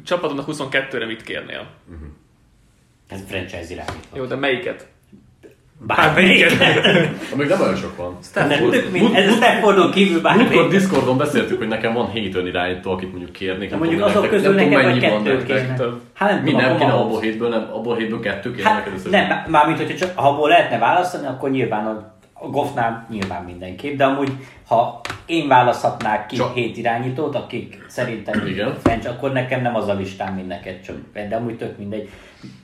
[0.06, 1.68] Csapatodnak 22-re mit kérnél?
[3.10, 4.18] Ez franchise irányítva.
[4.18, 4.88] Jó, de melyiket?
[5.80, 6.52] Bármelyiket.
[7.34, 8.18] Amíg nem olyan sok van.
[9.14, 10.70] Ez a Staffordon kívül Múltkor bármelyik.
[10.70, 13.70] Discordon beszéltük, hogy nekem van 7 önirányító, akit mondjuk kérnék.
[13.70, 15.44] De nem mondjuk azok közül neked vagy kettő.
[15.78, 16.02] Több.
[16.14, 19.10] Hát nem Mi tudom, nem kéne abból hétből, nem, abból hétből kettő kéne neked Hát
[19.10, 23.98] nem, mármint, hogyha csak, ha abból lehetne választani, akkor nyilván a, a Goffnál nyilván mindenképp,
[23.98, 24.32] de amúgy,
[24.68, 28.76] ha én választhatnák ki Csak- hét irányítót, akik szerintem Igen.
[28.84, 30.96] French, akkor nekem nem az a listám, mint neked, csak,
[31.30, 32.10] de amúgy tök mindegy.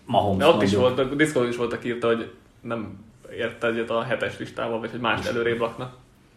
[0.05, 0.95] Mahomes De ott is mondjuk.
[0.97, 3.05] volt, a Discord is voltak írta, hogy nem
[3.37, 5.93] ért egyet a hetes listával, vagy hogy más előrébb laknak.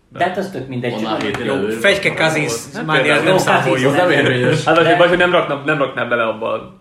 [0.08, 0.94] De hát az tök mindegy.
[1.20, 1.54] Hét Jó.
[1.68, 3.90] Fegyke Kazinsz, már nem számoljuk.
[3.90, 4.64] Az nem érvényes.
[4.64, 6.74] Hát vagy, De- vagy hogy nem raknak, nem raknál bele abba a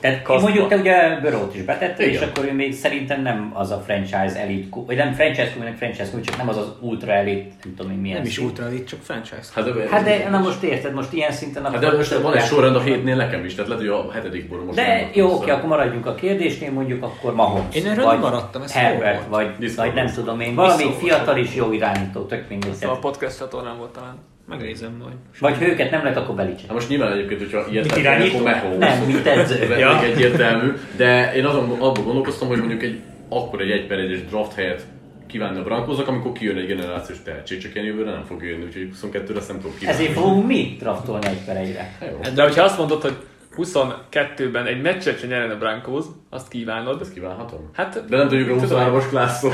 [0.00, 0.42] Tehát én Kaszba.
[0.42, 4.36] mondjuk te ugye Börót is betette, és akkor ő még szerintem nem az a franchise
[4.40, 7.74] elite, ku- vagy nem franchise kuminek franchise kumi, csak nem az az ultra elite, nem
[7.76, 8.46] tudom én milyen Nem is szint.
[8.48, 9.40] ultra elit, csak franchise.
[9.54, 12.44] Hát de, Hát de, na most érted, most ilyen szinten Hát de most van egy
[12.44, 15.50] sorrend a hétnél nekem is, tehát lehet, hogy a hetedikből most De nem jó, oké,
[15.50, 17.74] akkor maradjunk a kérdésnél, mondjuk akkor Mahomes.
[17.74, 21.72] Én erről nem maradtam, ez Herbert, vagy, vagy nem tudom én, valami fiatal is jó
[21.72, 22.74] irányító, tök mindegy.
[22.74, 24.29] Szóval a podcast csatornán volt talán.
[24.50, 25.14] Megnézem majd.
[25.38, 26.66] Vagy ha őket nem lett, akkor Belicek.
[26.66, 28.78] Hát most nyilván egyébként, hogyha ilyet lehet, akkor Mahomes.
[28.78, 29.78] Nem, mint edző.
[29.78, 30.02] Ja.
[30.02, 34.54] egyértelmű, de én azon abban gondolkoztam, hogy mondjuk egy akkor egy 1 per 1 draft
[34.54, 34.86] helyet
[35.26, 38.90] kívánni a Brankóznak, amikor kijön egy generációs tehetség, csak ilyen jövőre nem fog jönni, úgyhogy
[39.02, 39.98] 22-re ezt nem tudom kívánni.
[39.98, 41.96] Ezért fogunk mi draftolni egy per egyre.
[42.22, 43.16] Hát De hogyha azt mondod, hogy
[43.56, 47.00] 22-ben egy meccset sem nyerne a Broncos, azt kívánod.
[47.00, 47.70] ezt kívánhatom.
[47.74, 48.78] Hát, De nem tudjuk a Tudom.
[48.78, 49.52] 23-as klásszól.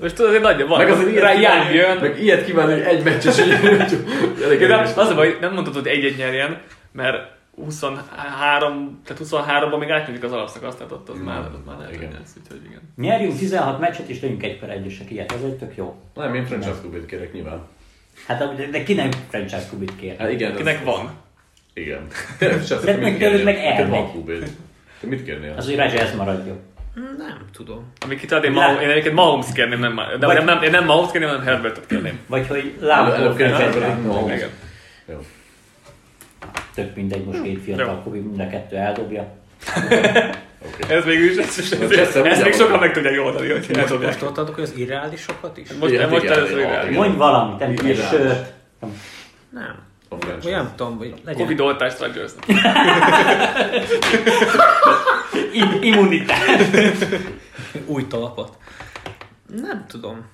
[0.00, 0.78] most tudod, hogy nagyon van.
[0.78, 1.96] Meg azért ilyet rá Young kívánni, jön.
[1.96, 3.38] meg ilyet kívánni, hogy egy hogy
[4.44, 4.96] elég De érdekes.
[4.96, 6.60] az a baj, nem mondtad, hogy egy-egy nyerjen,
[6.92, 7.16] mert
[7.56, 12.06] 23, tehát 23-ban még átnyújtik az alapszakaszt, tehát ott az már, az már lehet, Igen.
[12.06, 12.80] hogy lesz, úgyhogy igen.
[12.96, 15.94] Nyerjünk 16 meccset és legyünk egy per egyesek, ilyet, ez egy tök jó.
[16.14, 17.60] Nem, én franchise klubét kérek nyilván.
[18.26, 20.16] Hát de- de kinek franchise kubit kér?
[20.18, 20.54] Hát igen.
[20.54, 21.10] Kinek ez- van?
[21.74, 22.06] Igen.
[22.38, 22.56] De
[22.92, 23.88] mit meg tőled meg elmegy.
[23.88, 24.50] van klubéd.
[25.00, 25.54] Te mit kérnél?
[25.56, 26.58] Az, hogy Rodgers maradjon.
[26.94, 27.92] Nem tudom.
[28.04, 30.84] Amit kitad, én, Mahomes, én egyébként Mahomes kérném, nem, de Vagy- nem, nem, én nem
[30.84, 32.18] Mahomes kérném, hanem Herbertet kérném.
[32.26, 32.74] Vagy hogy.
[32.80, 34.48] Igen.
[35.08, 35.18] Jó.
[36.74, 37.60] Tök mindegy, most két Jó.
[37.62, 39.34] fiatal kubi, mind a kettő eldobja.
[40.66, 40.94] Oké.
[40.94, 44.00] Ez végül is, ez, ez, ez, Jesse, ez még sokan meg tudják oldani, hogy Most,
[44.00, 45.68] most hogy az irreálisokat is?
[45.72, 46.82] Most, Igen, most igen, irányít.
[46.82, 46.92] igen.
[46.92, 48.52] Mondj valamit, nem sört.
[49.50, 49.90] Nem.
[50.20, 52.04] Vagy nem tudom, hogy legyen Covid oltást.
[55.52, 56.38] Im- immunitás.
[57.86, 58.56] új talapot.
[59.60, 60.24] Nem tudom.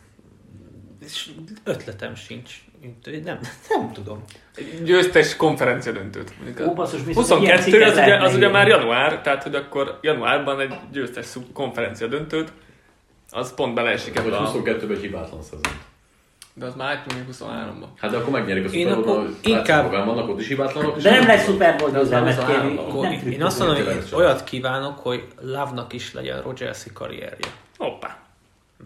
[1.04, 1.30] És
[1.64, 2.54] ötletem sincs.
[3.24, 3.38] Nem,
[3.68, 4.24] nem tudom.
[4.84, 6.32] Győztes konferencia döntőt.
[6.66, 9.98] Ó, basszus, viszont ilyen 22 cikket az ugye, az ugye már január, tehát hogy akkor
[10.02, 12.52] januárban egy győztes konferencia döntőt,
[13.30, 14.52] az pont beleesik ebbe a...
[14.52, 15.60] 22-ben egy hibátlan szezon.
[16.58, 17.84] De az már átnyúlik 23-ba.
[17.96, 20.98] Hát de akkor megnyerik a Super hogy inkább- vannak ott is hibátlanok.
[20.98, 21.44] De nem lesz.
[21.44, 22.74] Super Bowl győzelmet kérni.
[22.76, 22.88] 23-ban.
[22.88, 27.48] Akkor Nem én azt mondom, hogy olyat kívánok, hogy Love-nak is legyen Rogersi karrierje.
[27.78, 28.16] Hoppá.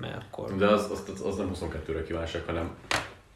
[0.00, 0.56] Mert akkor...
[0.56, 2.70] De az, az, az, nem 22-re kívánság, hanem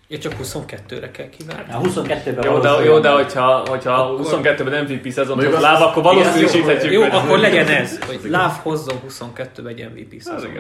[0.09, 1.73] Ja, csak 22-re kell kívánni.
[1.73, 6.03] A 22-ben Jó, de, jó, de hogyha, hogyha Akkor- 22-ben MVP szezon hoz láb, akkor
[6.03, 6.93] valószínűsíthetjük.
[6.93, 10.51] Jó, hogy- akkor legyen ez, hogy Love hozzon 22-be egy MVP Az szezon.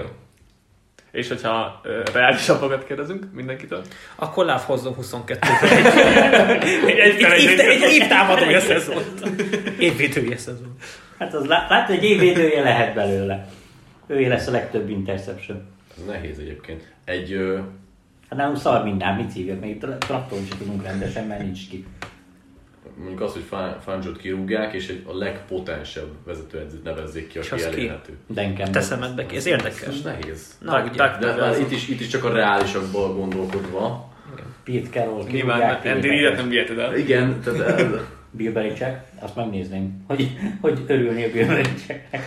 [1.16, 3.82] És hogyha uh, reálisabbakat kérdezünk mindenkitől?
[4.14, 5.70] Akkor Love hozzon 22-be
[6.86, 7.22] egy,
[7.58, 9.22] egy évtámadója szezont.
[9.78, 10.76] Évvédője szezon.
[11.18, 13.48] Hát az lá- látod, egy évvédője lehet belőle.
[14.06, 15.66] Ő lesz a legtöbb interception.
[15.96, 16.92] ez nehéz egyébként.
[17.04, 17.58] Egy, ö,
[18.30, 21.84] Hát nálunk szar minden, mit hívjuk, még tra- traktoron sem tudunk rendesen, mert nincs ki.
[22.96, 27.62] Mondjuk az, hogy Fa- Fangio-t kirúgják, és egy, a legpotensebb vezetőedzőt nevezzék ki, És aki
[27.62, 27.80] az ki?
[27.80, 28.16] elérhető.
[28.26, 28.72] Denken.
[28.72, 29.82] Te szemedbe ki, ez érdekes.
[29.82, 30.58] Ez nehéz.
[30.60, 30.96] Na, Tak- ugye.
[30.96, 34.12] tak- De már itt is, itt is csak a reálisakból gondolkodva.
[34.64, 36.96] Pete Carroll, Nyilván kirúgják, Andy Pete Reid nem viheted el.
[36.96, 37.86] Igen, tehát ez,
[38.30, 40.30] Bill Belichick, azt megnézném, hogy,
[40.60, 42.22] hogy örülni a Bill Belichicknek.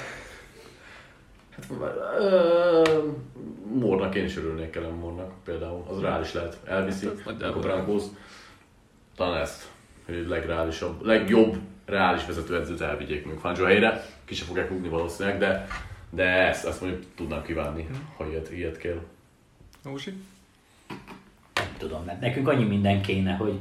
[2.19, 2.81] Ö,
[3.73, 5.83] Mornak én is örülnék Ellen Mornak például.
[5.89, 6.57] Az reális lehet.
[6.65, 8.01] Elviszi, Hát, akkor.
[9.15, 9.67] Talán ezt,
[10.09, 14.05] hogy egy legreálisabb, legjobb reális vezetőedzőt elvigyék még Fangio helyre.
[14.25, 15.67] Ki se fogják rúgni valószínűleg, de,
[16.09, 19.01] de ezt, ezt mondjuk tudnám kívánni, ha ilyet, ilyet kell.
[19.83, 20.13] Húsi?
[21.55, 23.59] Nem tudom, mert nekünk annyi minden kéne, hogy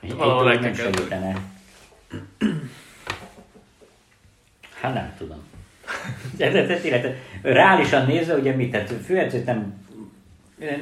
[0.00, 1.36] hogy egy Valahol le nem segítene.
[4.80, 5.38] Hát nem tudom.
[6.36, 9.86] De, de, de, tényleg, reálisan nézve, ugye mit, tehát főedzőt nem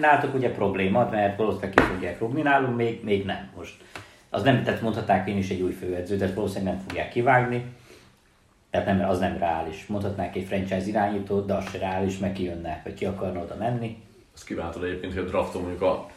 [0.01, 3.75] nálatok ugye probléma, mert valószínűleg ki fogják rúgni, nálunk még, még nem most.
[4.35, 7.65] Az nem, tehát mondhatnák én is egy új főedző, de valószínűleg nem fogják kivágni.
[8.71, 9.87] Tehát nem, az nem reális.
[9.87, 14.03] Mondhatnák egy franchise irányítót, de az se reális, meg kijönne, vagy ki akarna oda menni.
[14.35, 16.11] Azt kiváltod egyébként, hogy a drafton mondjuk a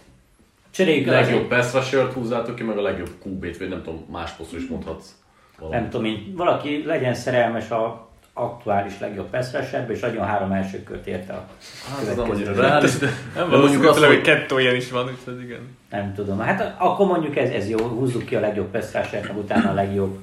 [0.70, 4.62] Cseréljük legjobb pass rusher húzzátok ki, meg a legjobb QB-t, vagy nem tudom, más posztról
[4.62, 5.16] is mondhatsz.
[5.58, 5.80] valamit.
[5.80, 8.05] nem tudom én, valaki legyen szerelmes a
[8.38, 11.46] aktuális legjobb rusherbe, és adjon három első kört érte a
[11.90, 12.32] Hát, következő.
[12.32, 15.78] annyira reális, de, Nem de mondjuk azt, hogy hogy kettő ilyen is van, úgyhogy igen.
[15.90, 16.40] Nem tudom.
[16.40, 20.20] Hát akkor mondjuk ez, ez jó, húzzuk ki a legjobb rushert, meg utána a legjobb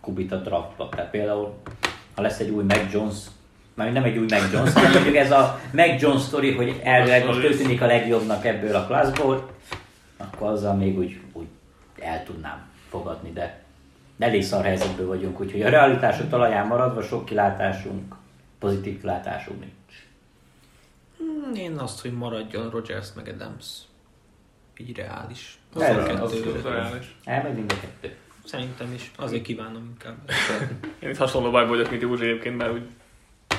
[0.00, 0.88] kubit a draftba.
[0.88, 1.54] Tehát például,
[2.14, 3.16] ha lesz egy új Mac Jones,
[3.74, 7.26] már nem egy új Mac Jones, hanem mondjuk ez a Mac Jones sztori, hogy elvileg
[7.26, 9.50] most ő tűnik a legjobbnak ebből a klasszból,
[10.16, 11.46] akkor azzal még úgy, úgy
[12.00, 13.59] el tudnám fogadni, de
[14.20, 18.14] elég szar helyzetben vagyunk, úgyhogy a realitások talaján maradva sok kilátásunk,
[18.58, 20.04] pozitív kilátásunk nincs.
[21.18, 23.66] Hmm, Én azt, hogy maradjon Rogers meg Adams.
[24.76, 25.58] Így reális.
[25.74, 26.68] Az a az, kettő.
[26.68, 26.90] az.
[27.24, 28.14] Elmegy mind a kettő.
[28.44, 29.10] Szerintem is.
[29.16, 30.16] Azért kívánom inkább.
[31.02, 32.82] Én itt hasonló bajban vagyok, mint Józsi egyébként, mert úgy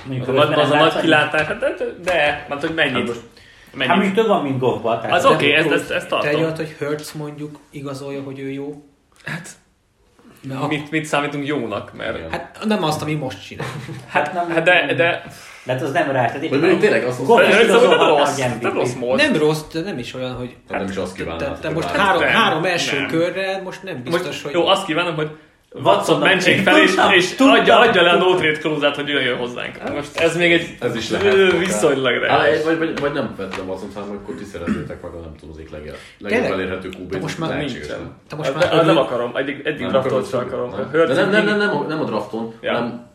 [0.06, 2.93] Mondjuk az a, nagy, közben az a nagy kilátás, hát de, de mert hogy mennyit.
[2.93, 3.21] Hát most-
[3.65, 3.95] Hát mennyit.
[3.95, 5.12] mondjuk több van, mint golfban.
[5.12, 6.41] Az oké, ezt, ezt, ezt Te egy tartom.
[6.41, 8.84] olyat, hogy Hertz mondjuk igazolja, hogy ő jó.
[9.24, 9.50] Hát,
[10.43, 12.17] Mert mit, mit számítunk jónak, mert...
[12.17, 12.30] Igen.
[12.32, 13.67] Hát nem azt, ami most csinál.
[14.08, 15.23] Hát nem, Hát de, de
[15.63, 16.25] de hát az nem rá.
[16.25, 19.17] Tehát mondjuk tényleg ez nem rossz, nem rossz mód.
[19.17, 20.56] Nem rossz, de nem is olyan, hogy...
[20.69, 21.58] Hát nem is azt Te, kívánnám.
[21.62, 24.54] te most három, első körre most nem biztos, Most, hogy...
[24.54, 25.32] jó, azt kívánom, hogy
[25.76, 27.60] Watson mentsék fel, és, tudtam, és tudtam.
[27.60, 29.94] adja, adja le a no trade klózát, hogy jöjjön hozzánk.
[29.94, 31.58] Most ez még egy Ez is lehet.
[31.58, 32.64] viszonylag Hát, reális.
[32.64, 35.58] vagy, vagy, vagy nem vettem azt, hanem akkor ti szerezzétek meg a nem tudom, az
[35.58, 36.90] egyik legjobb, legjobb elérhető.
[37.10, 37.82] De most már nincsen.
[37.90, 38.12] nem?
[38.30, 40.70] Te most Az- már nem örül- akarom, eddig, eddig Nem akarod sem akarom.
[40.70, 40.90] nem.
[40.92, 43.10] De nem, nem, nem, nem, a- nem a drafton, Ja.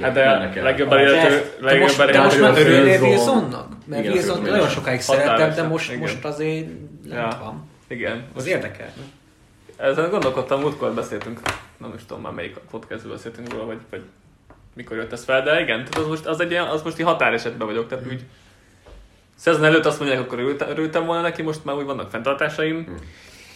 [0.00, 2.40] Hát de legjobb elérhető, legjobb most, te most elérhető.
[2.40, 3.08] már örülnél Wilson.
[3.08, 3.66] Wilsonnak?
[3.86, 4.72] Mert Wilson nagyon is.
[4.72, 6.66] sokáig szerettem, de most, most azért
[7.08, 7.68] nem van.
[7.88, 8.24] Igen.
[8.34, 8.92] Az érdekel.
[9.76, 11.40] Ezen gondolkodtam, múltkor beszéltünk,
[11.76, 14.02] nem is tudom már melyik podcastban beszéltünk róla, vagy, vagy
[14.74, 17.04] mikor jött ez fel, de igen, tehát az most, az egy ilyen, az most egy
[17.04, 18.24] határesetben vagyok, tehát úgy
[19.34, 22.96] szezon előtt azt mondják, akkor örültem, örültem volna neki, most már úgy vannak fenntartásaim.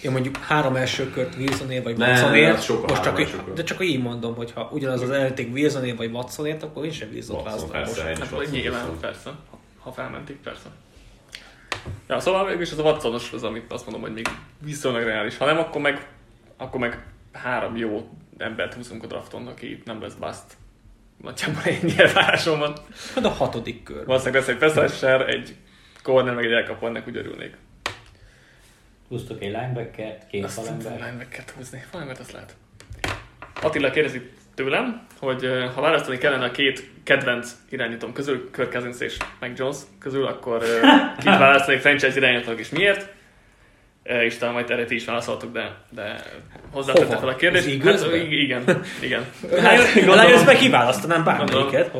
[0.02, 3.52] Én mondjuk három első kört Wilsonért vagy Nem, Watsonért, sokkal most csak, kör.
[3.54, 7.08] de csak így mondom, hogy ha ugyanaz az előtték Wilsonért vagy Watsonért, akkor én sem
[7.12, 8.42] Wilson Watson, választom persze, most.
[8.42, 9.30] Hát nyilván, persze,
[9.78, 10.68] ha felmentik, persze.
[12.08, 15.36] Ja, szóval mégis az a Watsonos az, amit azt mondom, hogy még viszonylag reális.
[15.36, 16.08] Ha nem, akkor meg,
[16.56, 20.44] akkor meg három jó embert húzunk a drafton, aki itt nem lesz bust.
[21.22, 22.72] Nagyjából ennyi elvárásom van.
[23.14, 24.04] Hát a hatodik kör.
[24.06, 25.56] Valószínűleg lesz egy Pesesser, egy
[26.02, 27.56] corner, meg egy elkapó, ennek úgy örülnék.
[29.08, 30.92] Húztok egy linebackert, két Azt falember.
[30.92, 31.84] linebackert húzni.
[31.92, 32.56] Valamit azt lehet.
[33.62, 39.16] Attila kérdezi tőlem, hogy ha választani kellene a két kedvenc irányítom közül, Kirk Cousins és
[39.40, 40.58] Mac Jones közül, akkor
[41.22, 43.14] kit választanék franchise irányítónak és miért?
[44.02, 46.22] És talán majd erre ti is válaszoltok, de, de
[46.70, 47.84] hozzátette fel a kérdést.
[47.84, 48.02] Az?
[48.02, 49.24] Hát, igen, igen.
[49.62, 51.90] Hát, gondolom- meg kiválasztanám bármelyiket,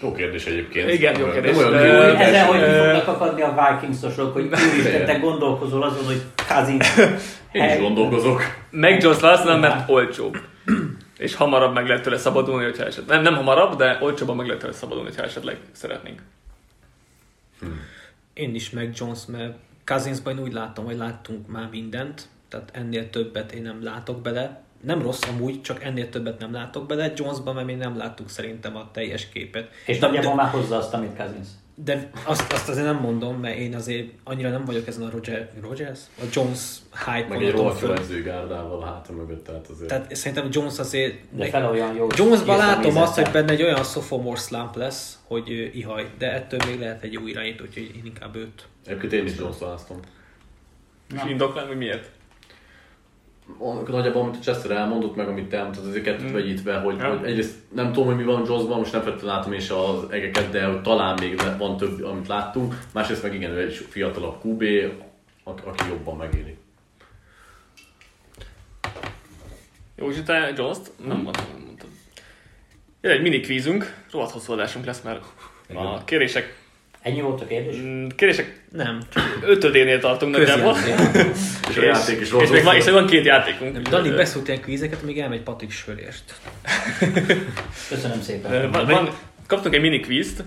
[0.00, 0.92] Jó kérdés egyébként.
[0.92, 1.56] Igen, jó kérdés.
[1.56, 6.04] Nem olyan jó Ezzel, hogy ki fognak akadni a Vikings-osok, hogy úristen, te gondolkozol azon,
[6.04, 6.88] hogy Cousins.
[7.52, 8.42] Én is gondolkozok.
[8.70, 10.36] Mac Jones választanám, mert olcsóbb.
[11.18, 13.22] És hamarabb meg lehet tőle szabadulni, hogyha esetleg.
[13.22, 16.22] Nem, nem hamarabb, de olcsóbban meg lehet tőle szabadulni, hogyha esetleg szeretnénk.
[18.32, 23.10] Én is meg Jones, mert Cousinsban én úgy látom, hogy láttunk már mindent, tehát ennél
[23.10, 24.62] többet én nem látok bele.
[24.80, 27.12] Nem rossz amúgy, csak ennél többet nem látok bele.
[27.16, 29.70] Jonesban mert még nem láttuk szerintem a teljes képet.
[29.86, 31.48] És nagyjából már hozza azt, amit Cousins.
[31.84, 35.50] De azt, azt azért nem mondom, mert én azért annyira nem vagyok ezen a Roger,
[35.62, 36.00] Rogers?
[36.18, 36.60] A Jones
[37.04, 39.88] hype Meg egy rohadt jó edzőgárdával a háta mögött, tehát azért.
[39.88, 41.14] Tehát szerintem Jones azért...
[41.30, 42.06] De fel olyan jó.
[42.16, 46.60] Jonesban látom azt, hogy benne egy olyan sophomore slump lesz, hogy ő ihaj, de ettől
[46.66, 48.66] még lehet egy jó irányító, úgyhogy én inkább őt.
[48.86, 50.00] Egyébként én is Jones választom.
[51.14, 52.10] És indoklán, hogy miért?
[53.86, 56.32] Nagyjából, amit a Chester elmondott, meg amit te elmondtad, ezeket mm.
[56.32, 57.16] vegyítve, hogy, Ja.
[57.16, 60.10] hogy egyrészt nem tudom, hogy mi van Jonesban, most nem feltétlenül látom én se az
[60.10, 62.78] egeket, de hogy talán még van több, amit láttunk.
[62.92, 64.62] Másrészt meg igen, ő egy fiatalabb QB,
[65.44, 66.56] aki jobban megéli.
[69.96, 70.90] Józsi, te Jones-t?
[71.06, 71.88] Nem mondtam, nem mondtam.
[73.00, 75.24] Jön egy mini kvízünk, rohadt hosszú adásunk lesz, mert
[75.74, 76.61] a kérések,
[77.02, 77.76] Ennyi volt a kérdés?
[77.76, 79.02] mm, kérések Nem,
[79.44, 80.76] ötödénél tartunk nagyjából.
[81.70, 82.42] És a játék is és, rossz.
[82.42, 83.72] és, még, és még van két játékunk.
[83.72, 86.24] Nem, Dani beszólt ilyen kvízeket, még elmegy Patrik Sörést.
[87.88, 88.70] Köszönöm szépen.
[88.70, 89.10] Van, van,
[89.46, 90.44] kaptunk egy mini kvízt,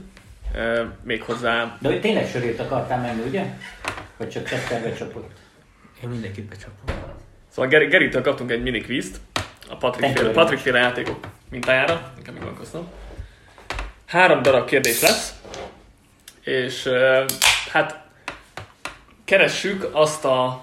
[0.56, 3.44] ö, méghozzá De hogy tényleg sörét akartál menni, ugye?
[4.18, 5.30] Vagy csak Chesterbe csapott?
[6.04, 6.96] Én mindenkit becsapom.
[7.50, 9.18] Szóval Geri, Geritől kaptunk egy mini kvízt,
[9.70, 12.88] a Patrick féle, Patrick féle játékok mintájára, nekem még van köszönöm.
[14.06, 15.34] három darab kérdés lesz,
[16.46, 16.90] és
[17.72, 18.04] hát
[19.26, 20.62] keressük azt a,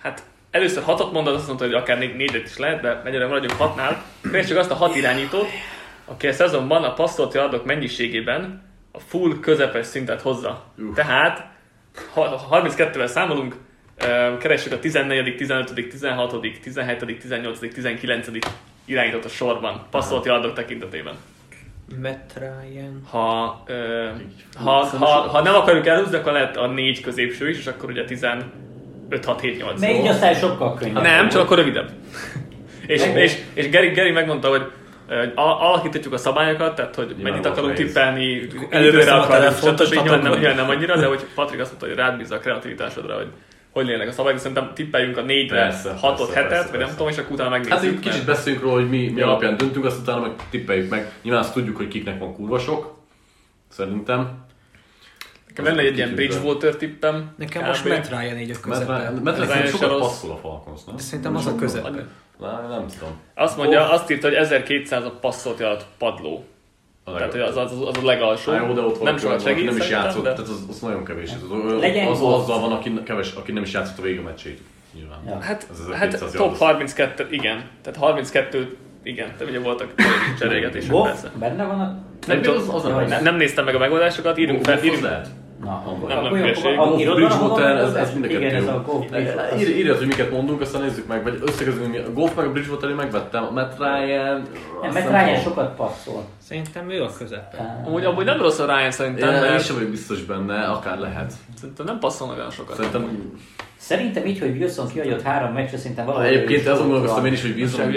[0.00, 3.58] hát először hatot mondod, azt mondta, hogy akár négy, négyet is lehet, de egyre maradjunk
[3.58, 4.04] hatnál.
[4.22, 5.48] Keressük azt a hat irányítót,
[6.04, 10.64] aki a szezonban a passzolt yardok mennyiségében a full közepes szintet hozza.
[10.78, 10.94] Uff.
[10.94, 11.46] Tehát
[12.12, 13.56] ha- 32-vel számolunk,
[14.38, 18.28] keressük a 14., 15., 16., 17., 18., 19.
[18.84, 21.14] irányítót a sorban, passzolt yardok tekintetében.
[22.02, 23.02] Matt Ryan.
[23.10, 24.06] Ha, ö,
[24.64, 28.04] ha, ha, ha nem akarjuk elhúzni, akkor lehet a négy középső is, és akkor ugye
[28.04, 28.44] 15,
[29.24, 29.80] 6, 7, 8.
[29.80, 31.02] Mert így aztán sokkal könnyebb.
[31.02, 31.90] Nem, csak akkor rövidebb.
[32.86, 34.70] és, Meg- és, és Gary, Gary megmondta, hogy
[35.08, 40.08] ö, al- alakíthatjuk a szabályokat, tehát hogy Nyilván mennyit akarunk tippelni, előre akarunk, és stb.
[40.40, 43.28] Nem, nem annyira, de hogy Patrik azt mondta, hogy rád bízza a kreativitásodra, hogy
[43.74, 46.80] hogy lénynek a szabályok, szerintem tippeljünk a négyre, Persze, hatot, persze, hetet, persze, vagy nem
[46.80, 46.94] persze.
[46.96, 47.92] tudom, és akkor utána Hát megnézzük.
[47.92, 49.26] így kicsit mert- beszéljünk róla, hogy mi, mi Ja.
[49.26, 51.12] alapján döntünk, azt utána meg tippeljük meg.
[51.22, 52.98] Nyilván azt tudjuk, hogy kiknek van kurva sok.
[53.68, 54.42] Szerintem.
[55.48, 57.34] Nekem lenne egy ilyen Bridgewater tippem.
[57.38, 57.66] Nekem kb.
[57.68, 59.20] most Matt Ryan így a közepén.
[59.22, 60.96] mert Ryan sokat passzol a Falcons, nem?
[60.96, 62.06] De szerintem az a közepén.
[62.38, 63.16] Nem, nem tudom.
[63.34, 66.44] Azt mondja, azt írta, hogy 1200 a passzolt padló.
[67.04, 68.52] Tehát, hogy az, az, az a legalsó.
[68.52, 70.32] Á, jó, de ott van nem sokat segít, nem is játszott, de...
[70.32, 71.30] tehát az, az nagyon kevés.
[71.30, 72.34] Az, az, Legyen az, gól.
[72.34, 74.60] azzal van, aki, keves, aki nem is játszott a vége meccsét.
[74.94, 75.18] Nyilván.
[75.26, 75.38] Ja.
[75.40, 76.58] Hát, Ez az a hát 200 top yardos.
[76.58, 77.64] 32, igen.
[77.82, 79.34] Tehát 32, igen.
[79.38, 79.94] De ugye voltak
[80.38, 81.30] cserégetések persze.
[81.38, 82.02] benne van a...
[82.26, 83.10] Nem, az- tudom, az nem Jaj, rossz.
[83.10, 85.00] nem, nem néztem meg a megoldásokat, írunk fel, az írunk.
[85.64, 86.64] Na, akkor, Nem, nem hülyeség.
[86.78, 89.58] akkor Goff, írod valahol Bridgewater, a ez, ez mind a Igen, ez a Bridgewater.
[89.58, 91.98] Ír- Írjad, hogy miket mondunk, aztán nézzük meg, vagy összegezünk mi.
[91.98, 94.42] A Goff meg a Bridgewater én megvettem, a Matt Ryan...
[94.82, 96.24] Nem, mert Ryan sokat passzol.
[96.42, 97.82] Szerintem ő a közepén.
[97.86, 100.98] Amúgy, amúgy nem rossz a Ryan szerintem, Én, én mert sem vagyok biztos benne, akár
[100.98, 101.32] lehet.
[101.60, 102.76] szerintem nem passzol olyan sokat.
[102.76, 103.32] Szerintem
[103.76, 106.26] Szerintem így, hogy Wilson kiadott három meccsre, szerintem valahol...
[106.26, 107.92] Egyébként azon gondolkoztam én is, hogy Wilson...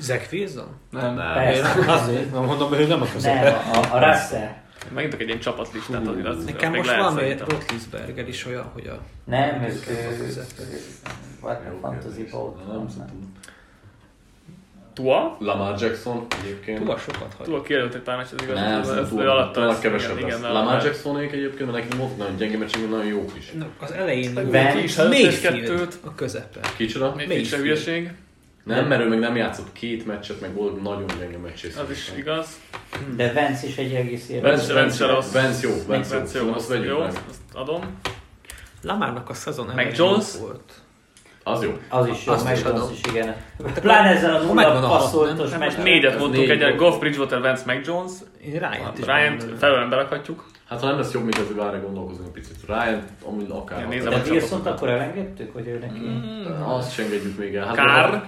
[0.00, 0.66] Zach Wilson?
[0.90, 1.14] Nem.
[1.14, 1.32] Nem.
[1.34, 1.92] Persze.
[1.92, 3.52] Azért, nem mondom, hogy ő nem a Nem, közepén.
[3.72, 4.48] a, a Russell.
[4.94, 7.48] Megint egy ilyen csapatlistát az, Nekem az még most lehet valami szerintem.
[7.48, 9.00] Rotlisberger is olyan, hogy a...
[9.24, 9.84] Nem, ez...
[11.40, 12.66] What fantasy boat.
[12.66, 13.34] Nem tudom.
[14.92, 15.36] Tua?
[15.40, 16.84] Lamar Jackson egyébként.
[16.84, 17.46] Túl sokat hagy.
[17.46, 18.54] Tua kijelölt egy pár meccs, ez igaz.
[18.54, 20.52] Nem, ez, ő túl, alatta kevesebb igen, lesz.
[20.52, 23.50] Lamar Jacksonék egyébként, mert neki volt nagyon gyenge meccsek, nagyon jók is.
[23.50, 24.34] Na, az elején
[24.72, 25.98] Ki is Mayfield kettőt.
[26.04, 26.62] a közepén.
[26.76, 27.14] Kicsoda?
[27.16, 28.10] Még Mayfield.
[28.64, 31.68] Nem, mert ő meg nem játszott két meccset, meg volt nagyon gyenge meccsé.
[31.84, 32.60] Az is igaz.
[33.16, 34.40] De Vance is egy egész év.
[34.42, 35.32] Vance, se rossz.
[35.32, 36.20] Vance jó, Vance jó.
[36.20, 37.06] Vence jó, Szóval azt vegyük jó, meg.
[37.28, 37.80] azt adom.
[38.82, 40.36] Lamarnak a szezon Meg Jones?
[40.40, 40.72] volt.
[41.44, 41.78] Az jó.
[41.88, 42.92] Az is jó, Azt meg is Jones adom.
[42.92, 43.36] is, igen.
[43.80, 45.72] Pláne ezzel a nulla passzoltos Hát meccs.
[45.72, 46.76] most négyet mondtunk, négy egy volt.
[46.76, 48.12] Goff, Bridgewater, Vance, meg Jones.
[48.44, 50.44] Én Ryan-t is Ryan-t felőlem berakhatjuk.
[50.68, 52.56] Hát ha nem lesz jobb, mint az, várj gondolkozunk egy picit.
[52.66, 53.80] Ryan, amúgy akár.
[53.80, 55.98] Ja, nézem De a Wilson-t akkor elengedtük, hogy ő neki...
[55.98, 56.62] Mm.
[56.62, 57.66] Azt sem engedjük még el.
[57.66, 58.24] Hát Kár?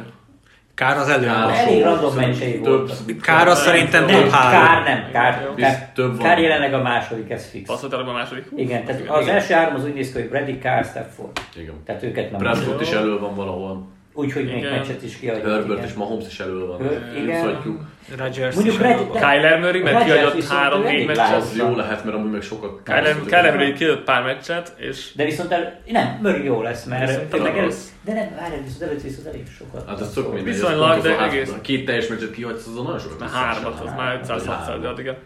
[0.75, 1.17] Kár az Kár.
[1.17, 1.59] előadás.
[1.59, 2.15] Elég random
[2.63, 3.21] Több- voltak.
[3.23, 4.85] Kár az szerintem Nem, top Kár három.
[4.85, 5.49] nem, Kár.
[5.57, 6.19] Kár, Több.
[6.19, 7.69] Kár jelenleg a második, ez fix.
[7.69, 8.47] Passzolt arra a második.
[8.57, 9.13] Igen, tehát igen.
[9.13, 11.31] az első három az úgy néz ki, hogy Brady, Kár, Stafford.
[11.57, 11.75] Igen.
[11.85, 13.87] Tehát őket nem Prescott is elő van valahol.
[14.15, 15.47] Úgyhogy még meccset is kiadjuk.
[15.47, 16.83] Herbert és Mahomes is elő van.
[16.83, 17.81] Ő- igen.
[18.19, 19.11] Rodgers Mondjuk is van.
[19.11, 21.37] Kyler Murray, mert Rodgers kiadott három-négy meccset.
[21.37, 22.81] Az jó lehet, mert amúgy meg sokat...
[22.85, 27.07] Kyler Kyler Murray kiadott pár meccset, és De viszont el, nem, Murray jó lesz, mert
[27.09, 27.69] Viszont tényleg el,
[28.05, 29.89] de nem, várjál, viszont előtt viszont elég sokat.
[29.89, 30.45] Hát ez tök mindegy.
[30.45, 33.31] Viszonylag, de egész- hát, Két teljes meccset kihagysz, az a nagyon sokat.
[33.31, 34.83] hármat, az már 500-600 Három.
[34.83, 35.17] yard, igen.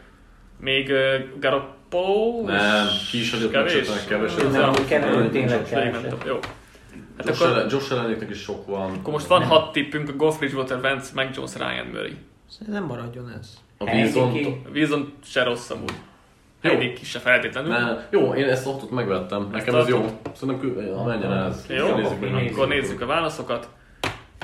[0.61, 2.43] Még uh, Garoppolo?
[2.45, 3.75] Nem, ki is hagyott Kevés?
[3.75, 4.53] meccset, meg keveset.
[4.53, 6.15] Nem, kevés, nem, tényleg keveset.
[6.27, 6.39] Jó.
[7.17, 8.91] Hát Josh, akkor, Josh Alleneknek is sok van.
[8.91, 12.17] akkor most van hat tippünk, a Goff, Bridgewater, Vance, meg Jones, Ryan, Murray.
[12.67, 13.57] Nem maradjon ez.
[13.79, 13.85] A
[14.73, 15.13] Wilson...
[15.25, 15.93] se rossz amúgy.
[16.63, 16.71] Jó.
[16.73, 17.71] Egyik se feltétlenül.
[17.71, 19.49] Ne, jó, én ezt a hatot megvettem.
[19.53, 20.05] Nekem ez jó.
[20.35, 21.67] Szerintem kül- ha menjen ez.
[21.69, 22.33] Jó, Nézzük meg.
[22.33, 22.57] nézzük.
[22.57, 23.69] akkor nézzük a válaszokat.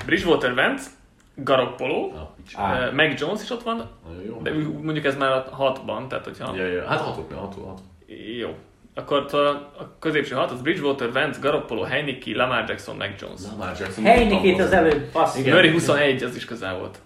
[0.06, 0.88] Bridgewater, Vance,
[1.34, 2.60] Garoppolo, Ah, picsa.
[2.60, 2.86] Á.
[2.88, 3.88] uh, meg Jones is ott van,
[4.26, 4.40] jó.
[4.42, 6.56] de mondjuk ez már a hatban, tehát hogyha...
[6.56, 6.86] Ja, ja.
[6.86, 7.80] Hát hatot, hatot, hatot.
[8.40, 8.54] Jó.
[8.94, 13.40] Akkor a, a középső hat, az Bridgewater, Vance, Garoppolo, Heineke, Lamar Jackson, meg Jones.
[13.50, 14.04] Lamar Jackson.
[14.04, 15.38] Heinikét az előbb passz.
[15.38, 15.54] Igen.
[15.54, 16.98] Murray 21, az is közel volt.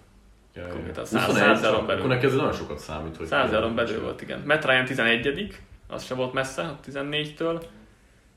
[0.53, 1.05] Ja, ja, Konkrétan ja.
[1.05, 2.01] 100 21, százalékon belül.
[2.01, 3.27] Akkor neki ez nagyon sokat számít, hogy...
[3.27, 4.43] 100 yaron belül volt, igen.
[4.45, 7.61] Matt Ryan 11 az se volt messze, a 14-től.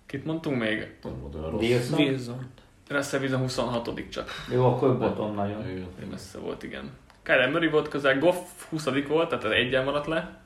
[0.07, 0.97] Kit mondtunk még?
[1.03, 1.61] Nem volt olyan rossz.
[1.61, 1.99] Wilson.
[1.99, 2.51] Wilson.
[2.89, 4.31] Russell Wilson 26 csak.
[4.53, 5.69] Jó, akkor botom nagyon.
[5.69, 6.09] Igen.
[6.11, 6.91] Messze volt, igen.
[7.23, 8.37] Kyler Murray volt közel, Goff
[8.69, 10.41] 20 volt, tehát egyen maradt le.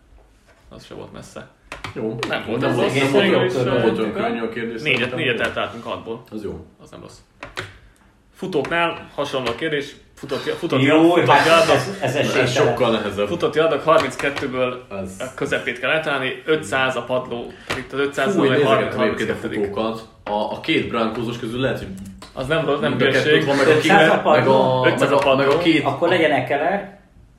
[0.68, 1.48] Az se volt messze.
[1.94, 2.16] Jó.
[2.28, 4.40] Nem volt nem az volt, rossz, nem volt, olyan- is, nem volt olyan ö, könnyű
[4.40, 4.82] a kérdés.
[4.82, 6.16] Négyet, négyet eltaláltunk 6-ból.
[6.32, 6.66] Az jó.
[6.82, 7.16] Az nem rossz.
[8.34, 9.94] Futóknál hasonló a kérdés.
[10.16, 13.26] Futott, futott, Jó, futott, hát yardok, ez, ez Ez sokkal nehezebb.
[13.26, 15.16] futott yardok 32-ből Ez...
[15.18, 19.30] a közepét kell eltalálni, 500 a padló, itt az 500 Fú, én meg nézegettem egyébként
[19.30, 20.08] a 32 futókat.
[20.24, 21.88] A, a két brankózos közül lehet, hogy
[22.32, 23.44] Az nem rossz, nem hülyeség.
[23.44, 24.82] van, meg a, két, 500 a meg a, padló.
[24.82, 26.98] meg a, meg a két, Akkor legyen Ekeler,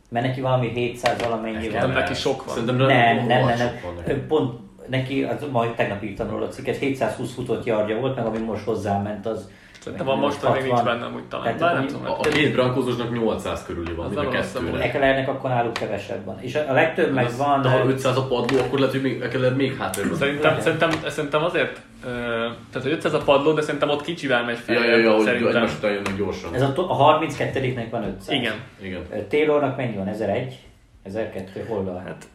[0.09, 1.89] Mert neki valami 700 valamennyi van.
[1.89, 2.53] neki sok van.
[2.53, 3.57] Szerintem Nem, nem, nem, nem.
[3.57, 4.19] sok van neki.
[4.19, 8.37] Pont neki, az, majd tegnap írtam róla a cikket, 720 futott yardja volt, meg ami
[8.37, 9.49] most hozzáment, az
[9.85, 11.57] Szerintem van most még nincs benne, úgy talán.
[11.57, 12.05] Tehát nem tudom.
[12.05, 14.81] A, a két brankózosnak 800 körüli van, mind a kettőre.
[14.81, 16.39] Ekelernek akkor náluk kevesebb van.
[16.41, 17.61] És a a legtöbb meg van...
[17.61, 20.17] De ha 500 a padló, akkor lehet, hogy még, Ekeler még hátrébb van.
[20.17, 24.75] Szerintem, szerintem, szerintem azért, tehát hogy 500 a padló, de szerintem ott kicsivel megy fel.
[24.75, 26.53] Ja, ja, ja, hogy egymás után jönnek gyorsan.
[26.53, 28.29] Ez a, a 32-nek van 500.
[28.29, 29.27] Igen, Igen.
[29.29, 30.07] Taylornak mennyi van?
[30.07, 30.59] 1001?
[31.03, 31.65] 1002?
[31.67, 32.03] Hol van?
[32.03, 32.27] hát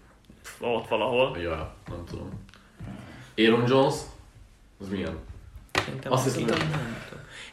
[0.61, 1.37] ott valahol.
[1.43, 2.29] Ja, nem tudom.
[3.37, 3.95] Aaron Jones,
[4.81, 5.19] az milyen?
[5.73, 6.57] Szerintem Azt hiszem.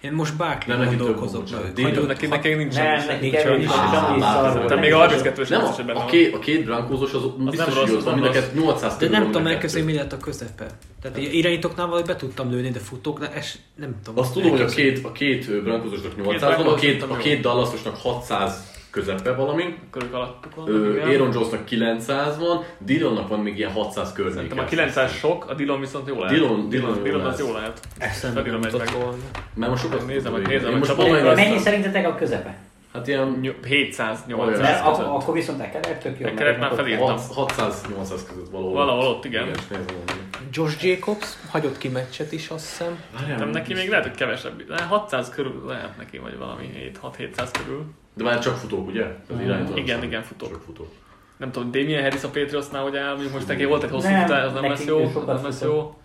[0.08, 1.48] Én most Nem, több gondolkozok.
[1.82, 3.42] Hagyjuk neki, neki nincs Nem, neki nincs.
[3.42, 7.90] Tehát még a 32-es Nem, hogy a, két, a két brankózos az biztos, nem hogy
[7.90, 8.36] rossz, az nem mind a rossz.
[8.36, 10.66] kettő 800 De nem tudom elképzelni, mi lett a közepe.
[11.02, 14.24] Tehát így irányítóknál valahogy be tudtam lőni, de futóknál es, nem tudom.
[14.24, 17.42] Azt tudom, hogy a két, a két ö, brankózosnak 800 van, a két, a két
[17.42, 19.76] Dallasosnak 600 közepe valami.
[19.92, 20.68] Körül alattuk van.
[20.68, 21.08] Ö, igen.
[21.08, 24.36] Aaron Jonesnak 900 van, Dillonnak van még ilyen 600 környéke.
[24.36, 26.30] Szerintem a 900 sok, a Dillon viszont jó lehet.
[26.32, 27.48] Dillon- Dillon Dillon az lesz.
[27.48, 27.80] jó lehet.
[27.98, 29.16] Ezt nem volna.
[29.54, 31.36] Mert most sokat Nézem, tudod, nézem, hogy Olyan.
[31.36, 32.58] Mennyi szerintetek a közepe?
[32.94, 34.40] Hát ilyen Ny- 700, Olyan.
[34.40, 35.06] 800 Mert között.
[35.06, 36.26] ak- akkor viszont Ekeler tök jó.
[36.34, 37.18] Mert már felírtam.
[37.36, 38.74] 600-800 között valahol.
[38.74, 39.44] Valahol ott, igen.
[39.44, 39.78] Hogy-
[40.52, 43.00] Josh Jacobs hagyott ki meccset is, azt hiszem.
[43.38, 44.64] Nem neki még lehet, hogy kevesebb.
[44.68, 47.86] De 600 körül lehet neki, vagy valami 7-6-700 körül.
[48.18, 49.04] De már csak futók, ugye?
[49.30, 49.78] Az irányító.
[49.78, 50.50] Igen, igen, futók.
[50.50, 50.88] Csak futók.
[51.38, 54.22] Nem tudom, Damien Harris a Patriotsnál, hogy áll, mondjuk most neki volt egy hosszú Nem,
[54.26, 55.96] futás, az nem lesz jó, az nem lesz jó.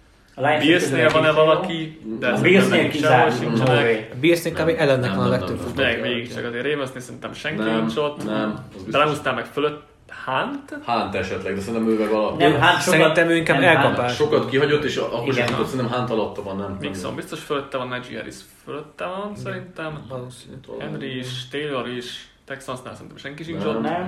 [0.59, 2.01] Billsnél van-e valaki?
[2.19, 4.21] De A szerintem Billsnél kizárt.
[4.21, 4.75] Bearsnél kb.
[4.79, 5.83] ellennek van a legtöbb futó.
[5.83, 8.25] Meg végig csak azért Ravensnél szerintem senki nincs ott.
[8.25, 9.21] nem, az biztos.
[9.21, 9.83] Talán meg fölött
[10.25, 10.79] Hunt?
[10.85, 12.39] Hunt esetleg, de szerintem ő meg alap.
[12.39, 14.19] Nem, hát sokat, Szerintem ő inkább elkapás.
[14.19, 14.31] Hunt.
[14.31, 17.89] Sokat kihagyott, és akkor sem tudott, szerintem Hunt alatta van, nem Mixon biztos fölötte van,
[17.89, 20.07] Najee Harris fölötte van szerintem.
[20.09, 20.55] Valószínű.
[20.79, 23.83] Henry is, Taylor is, Texansnál szerintem senki sincs Nem, ott.
[23.83, 24.07] Nem.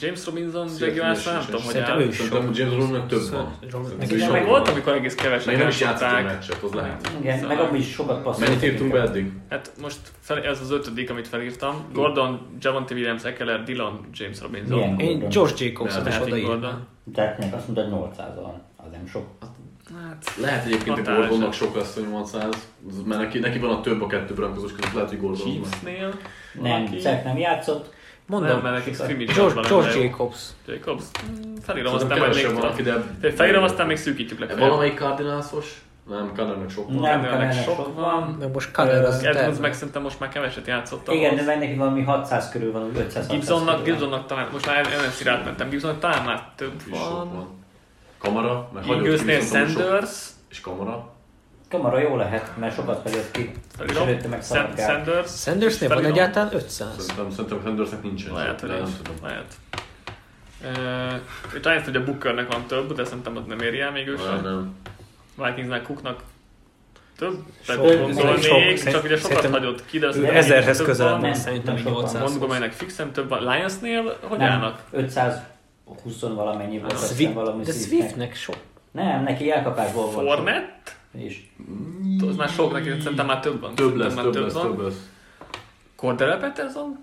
[0.00, 2.10] James Robinson, Jaguarsnál nem tudom, hogy áll.
[2.10, 2.50] Szerintem.
[2.54, 3.54] James Rollnak több van.
[4.30, 4.46] Meg.
[4.46, 7.10] Volt, amikor egész kevesen Meg nem is játszott a meccset, az lehet.
[7.20, 8.46] Igen, meg amúgy is sokat passzol.
[8.46, 9.32] Mennyit írtunk be eddig?
[9.48, 9.98] Hát most
[10.44, 11.84] ez az ötödik, amit felírtam.
[11.92, 14.98] Gordon, Javonte Williams, Eckler, Dillon, James Robinson.
[15.00, 16.86] Én Josh Jacobs-ot is odaírtam.
[17.14, 19.26] Tehát meg azt mondod 800 van, az nem sok.
[20.08, 21.28] Hát, Lehet egyébként, hogy Hatása.
[21.28, 22.48] Gordonnak sok lesz a 800,
[23.06, 25.46] mert neki, neki van a több a kettő brankózos között, lehet, hogy Gordon.
[25.46, 26.14] Chiefsnél
[26.60, 26.86] Nem?
[26.98, 27.94] Zach nem játszott.
[28.40, 29.98] Nem, Mondom, mert nekik scrimmage George, van George.
[29.98, 30.38] Jacobs.
[30.66, 31.02] Jacobs.
[31.30, 32.84] Mm, Felírom, aztán majd még
[33.20, 33.30] de...
[33.32, 34.68] Felírom, aztán még szűkítjük legfeljebb.
[34.68, 35.82] Valamelyik Cardinalsos?
[36.08, 37.00] Nem, Cardinalnak sok van.
[37.00, 38.36] Nem, Kennernek sok van.
[38.40, 39.60] Meg most Connor az Edmonds terve.
[39.60, 41.08] meg szerintem most már keveset játszott.
[41.12, 45.30] Igen, de neki valami 600 körül van, úgy 500 Gibsonnak, Gibsonnak talán, most már NFC-re
[45.30, 47.48] átmentem, Gibsonnak talán már több van.
[48.18, 51.11] Kamara, meg sok- Sanders, És Kamara.
[51.72, 53.50] Kamara jó lehet, mert sokat hagyott ki.
[53.88, 54.90] És előtte meg Szaladgál.
[54.90, 56.88] Sanders, Sandersnél van egyáltalán 500.
[56.98, 58.32] Szerintem, szerintem Sandersnek nincsen.
[58.34, 58.96] Lehet, hogy nem nincs.
[59.02, 59.14] tudom.
[59.22, 59.44] Lehet.
[60.64, 64.14] Uh, Giants hogy a Bookernek van több, de szerintem ott nem éri el még ő
[64.14, 64.42] Nem, sem.
[64.42, 64.76] nem.
[65.46, 66.22] Vikingsnál Cooknak
[67.18, 68.92] több, tehát gondolnék, sok.
[68.92, 71.34] csak ugye sokat hagyott ki, de szerintem ezerhez több közelebb van.
[71.34, 72.02] szerintem, nem mint sokan.
[72.02, 72.22] 800.
[72.22, 73.42] Montgomerynek fixen több van.
[73.44, 74.82] Lionsnél hogy Nem, állnak?
[74.90, 76.92] 520 valamennyi volt.
[76.92, 78.34] azt hiszem, valami De Swiftnek.
[78.34, 78.56] Sok.
[78.90, 80.26] Nem, neki elkapásból volt.
[80.38, 80.46] sok.
[81.12, 81.40] És
[82.28, 83.74] Az már sok neki, szerintem már több van.
[83.74, 84.62] Több lesz, már több lesz, van.
[84.62, 85.10] több lesz.
[85.96, 86.98] Cordell Patterson?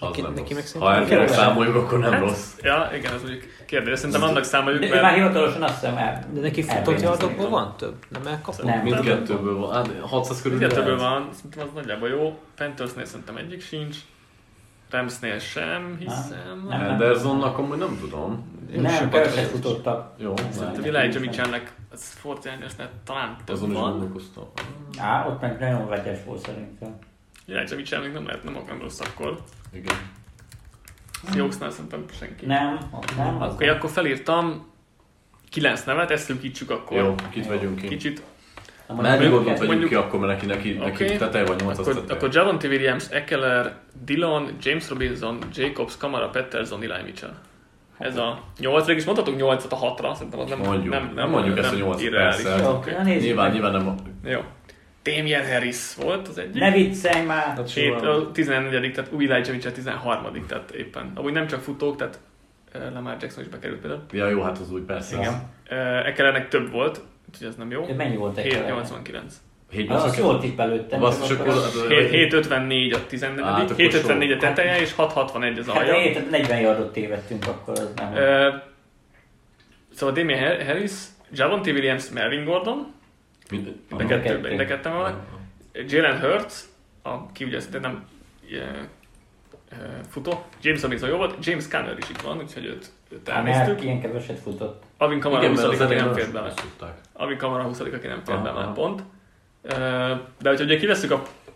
[0.00, 0.72] Az nem neki rossz.
[0.72, 1.28] Ha kevesebb.
[1.28, 2.52] számoljuk, akkor nem Hát, rossz.
[2.62, 3.98] Ja, igen, ez mondjuk kérdés.
[3.98, 6.24] Szerintem annak számoljuk, de ő már mert hivatalosan azt hiszem el.
[6.32, 7.94] De neki futott yardokból van több?
[8.08, 8.64] Nem elkapott?
[8.64, 8.80] Nem.
[8.82, 9.72] Mindkettőből van.
[9.72, 10.58] Hát 600 körül.
[10.58, 12.38] mindkettőből van, szerintem az nagyjából jó.
[12.56, 13.96] Panthersnél szerintem egyik sincs.
[14.90, 16.66] Ramsnél sem, hiszem.
[16.68, 16.88] Nem.
[16.90, 18.50] Andersonnak amúgy nem tudom.
[18.76, 20.12] Nem, sokat keveset futottak.
[20.18, 20.34] Jó.
[20.50, 23.90] Szerintem Elijah Mitchellnek, az Fortnite-esnél talán több Azon is van.
[23.90, 24.44] gondolkoztam.
[24.98, 26.98] Á, ott meg nagyon vegyes volt szerintem.
[27.76, 29.38] Mitchell még nem lehet, nem nem rossz akkor.
[29.72, 29.94] Igen.
[31.32, 32.46] Seahawksnál szerintem senki.
[32.46, 32.78] Nem,
[33.16, 33.42] nem.
[33.42, 34.70] Az Oké, akkor felírtam
[35.50, 36.96] kilenc nevet, ezt szűkítsük akkor.
[36.98, 37.86] Jó, kit vegyünk ki?
[37.88, 38.22] Kicsit.
[39.42, 41.16] Őket- vegyünk mondjuk- ki, akkor mert neki, neki, neki Oké.
[41.16, 47.02] teteje van 800 Akkor, akkor Javonte Williams, Eckler, Dillon, James Robinson, Jacobs, Kamara, Patterson, Eli
[47.02, 47.34] Mitchell.
[48.02, 50.92] Ez a 8, is mondhatunk 8-at a 6-ra, szerintem az nem, Mondjuk.
[50.94, 52.42] nem, Nem mondjuk ezt a 8-at, irreális.
[52.42, 52.62] persze.
[52.62, 53.52] Jó, na nézzük Nyilván, meg.
[53.60, 53.94] nyilván nem.
[54.24, 54.40] Jó.
[55.02, 56.62] Damien Harris volt az egyik.
[56.62, 57.44] Ne viccelj már!
[57.44, 61.12] Hát Hét, a 14 tehát új Elijah Mitchell 13 tehát éppen.
[61.14, 62.20] Amúgy nem csak futók, tehát
[62.94, 64.02] Lamar Jackson is bekerült például.
[64.12, 65.16] Ja, jó, hát az úgy persze.
[65.16, 65.50] Igen.
[66.04, 67.86] Ecklernek több volt, úgyhogy ez nem jó.
[67.96, 69.40] Mennyi volt egy 789.
[69.88, 71.00] Az azt jól tippelődtem.
[71.00, 71.48] Basszus, akkor...
[71.48, 74.40] akkor- 7, 754 a 14 Hát, akkor 754 a sok.
[74.40, 75.94] teteje és 661 az Hát alja.
[75.94, 78.12] érted, 40 yardot tévedtünk akkor, az nem.
[78.12, 78.54] Uh,
[79.94, 80.92] szóval Damien Har- Harris,
[81.32, 82.86] Javonte Williams, Melvin Gordon,
[83.50, 84.06] Mind- Aha.
[84.06, 84.56] kettőben, kettő.
[84.56, 85.16] de ketten vannak.
[85.88, 86.54] Jalen Hurts,
[87.02, 88.04] aki ugye ezt nem
[90.08, 90.44] futó.
[90.62, 93.84] James Robinson jó volt, James Conner is itt van, úgyhogy őt, őt Hát, elnéztük.
[93.84, 94.82] ilyen keveset futott.
[94.98, 96.52] Alvin Kamara Igen, 20 mert az aki nem elején fért bele.
[97.12, 99.02] Alvin Kamara 20 aki nem Aha, bele pont.
[99.62, 101.12] De hogyha ugye kiveszünk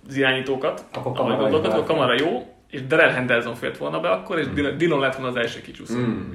[0.08, 1.86] az irányítókat, Akkor Kamara gondolkat, is akkor.
[1.86, 5.36] Kamara jó, és Darrell Henderson fért volna be akkor, és Dillon- Dillon lett volna az
[5.36, 5.98] első kicsúszó.
[5.98, 6.32] Mm.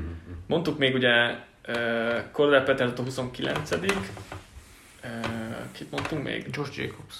[0.47, 1.35] Mondtuk még ugye
[1.67, 1.75] uh,
[2.31, 3.79] Cordell Peters a 29 uh,
[5.71, 6.47] Kit mondtunk még?
[6.51, 7.15] Josh Jacobs.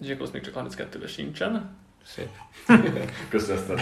[0.00, 1.76] Jacobs még csak 32-ben sincsen.
[2.04, 2.28] Szép.
[3.28, 3.76] Köszönöm.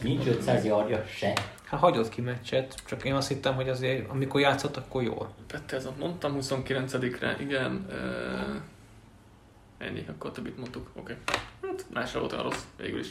[0.00, 1.32] Nincs 500 yardja se.
[1.64, 5.34] Hát hagyott ki meccset, csak én azt hittem, hogy azért amikor játszott, akkor jól.
[5.46, 7.86] Pettersont mondtam 29-re, igen.
[7.88, 8.56] Uh,
[9.82, 10.90] ennyi, akkor a többit mondtuk.
[10.94, 11.00] Oké.
[11.00, 11.34] Okay.
[11.62, 13.08] Hát, más sem volt olyan rossz, végül is.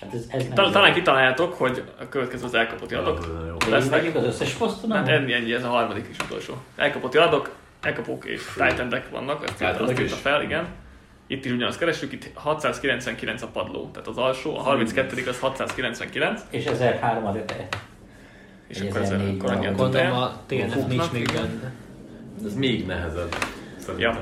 [0.00, 3.28] Hát ez, ez Tal- talán kitaláljátok, hogy a következő az elkapott yardok.
[3.46, 3.70] Jó.
[3.70, 4.14] lesznek.
[4.16, 4.92] Az összes poszton?
[4.92, 6.54] Hát ennyi, ennyi, ez a harmadik is utolsó.
[6.76, 10.66] Elkapott yardok, elkapók és tight vannak, ezt írta, azt írta fel, igen.
[11.26, 16.42] Itt is ugyanazt keresünk, itt 699 a padló, tehát az alsó, a 32 az 699,
[16.50, 17.32] És 1003 a
[18.70, 19.72] és akkor 1004 akkor annyi a.
[19.72, 21.72] Gondolom a TNF nincs még benne.
[22.44, 23.34] Ez még nehezebb.
[23.78, 24.20] Szerintem.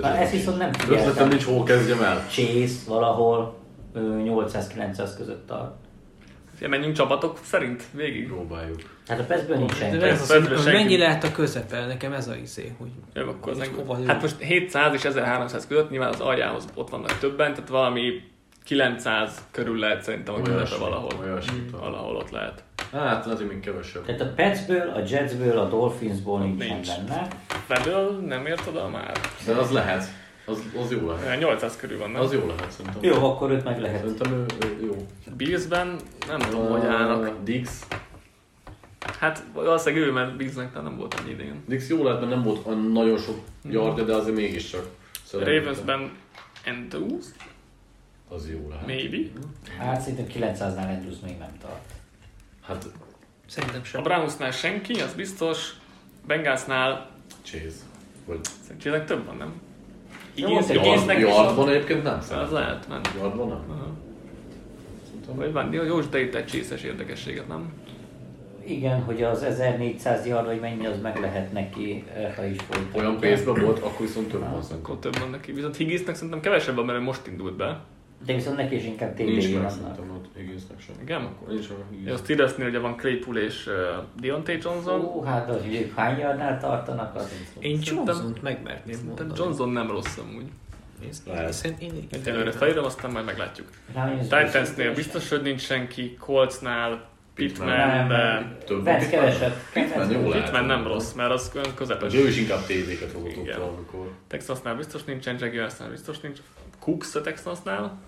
[0.00, 1.28] Na ezt viszont nem Ötletem figyeltem.
[1.28, 2.26] nincs, hol kezdjem el.
[2.30, 3.56] Chase valahol
[3.92, 5.74] ö, 800-900 között tart.
[6.60, 8.26] Ja, menjünk csapatok szerint végig.
[8.26, 8.80] Próbáljuk.
[9.08, 10.04] Hát a Pestből nincs De senki.
[10.04, 10.82] ez az, Persze, hogy senki.
[10.82, 11.86] mennyi lehet a közepe?
[11.86, 15.90] Nekem ez a izé, hogy Jó, akkor az hova hát most 700 és 1300 között,
[15.90, 18.10] nyilván az aljához ott vannak többen, tehát valami
[18.64, 21.12] 900 körül lehet szerintem a közepe valahol.
[21.20, 21.64] olyasmi.
[21.70, 22.62] Valahol ott lehet.
[22.92, 24.04] Hát, azért még kevesebb.
[24.04, 26.88] Tehát a Petsből, a Jetsből, a Dolphinsból nincsen nincs.
[26.88, 27.28] benne.
[27.46, 29.20] Febből nem ért oda már?
[29.46, 30.04] De az lehet.
[30.46, 31.38] Az, az jó lehet.
[31.40, 32.20] 800 körül van, nem?
[32.20, 33.02] Az jó lehet szerintem.
[33.02, 33.98] Jó, akkor őt meg lehet.
[34.00, 35.06] Szerintem ő, ő jó.
[35.36, 35.96] Billsben
[36.28, 37.42] nem tudom, hogy állnak.
[37.44, 37.86] Dix.
[39.18, 41.62] Hát valószínűleg ő, mert Billsnek nem volt annyi idén.
[41.66, 43.36] Dix jó lehet, mert nem volt nagyon sok
[43.70, 44.86] yardja, de azért mégiscsak.
[45.32, 46.10] Ravensben
[46.66, 47.24] Andrews,
[48.34, 48.86] Az jó lehet.
[48.86, 49.16] maybe.
[49.78, 51.92] Hát szerintem 900-nál Andrews még nem tart.
[52.60, 52.86] Hát,
[53.46, 54.02] szerintem A sem.
[54.02, 55.72] Brownsnál senki, az biztos.
[56.26, 57.10] Bengalsnál
[57.42, 57.76] Chase.
[58.26, 59.52] Vagy szerintem több van, nem?
[60.34, 61.68] Jó, de yard, igésznek is van.
[61.68, 62.52] egyébként nem Az szerintem.
[62.52, 63.08] lehet menni.
[63.18, 63.64] Yardban nem?
[63.70, 63.90] Aha.
[65.06, 65.36] Szerintem.
[65.36, 67.72] Vagy van, jó, is beírt egy csészes érdekességet, nem?
[68.64, 73.00] Igen, hogy az 1400 yard, vagy mennyi, az meg lehet neki, eh, ha is folytatja.
[73.00, 74.62] Olyan pénzben volt, akkor viszont több van.
[74.72, 75.52] Akkor több van neki.
[75.52, 77.80] Viszont Higginsnek szerintem kevesebb van, mert most indult be.
[78.26, 79.70] De viszont neki is inkább Nincs TD meg vannak.
[79.70, 80.94] szerintem ott Higginsnek sem.
[81.02, 81.22] Igen?
[81.22, 82.18] Akkor nincs meg a Ja, a Higgins.
[82.20, 83.72] Steelersnél ugye van Claypool és uh,
[84.20, 85.00] Deontay Johnson.
[85.00, 87.66] Ó, hát az, hogy ők hány yardnál tartanak, az nincs.
[87.66, 89.32] Én Johnson-t megmerném mondani.
[89.36, 90.46] Johnson nem rossz amúgy.
[91.78, 93.68] Én- Egyelőre felírom, aztán majd meglátjuk.
[94.20, 98.98] Titansnél biztos, hogy nincs senki, Coltsnál Pittman, Nem, de Pittman.
[99.10, 99.56] keveset.
[99.72, 100.42] Pittman jó lehet.
[100.44, 102.14] Pittman nem rossz, mert az olyan közepes.
[102.14, 104.10] Ő is inkább tévéket fogott ott valamikor.
[104.28, 106.38] Texansnál biztos nincsen, Jaguarsnál biztos nincs.
[106.78, 107.98] Cooks a Texansnál.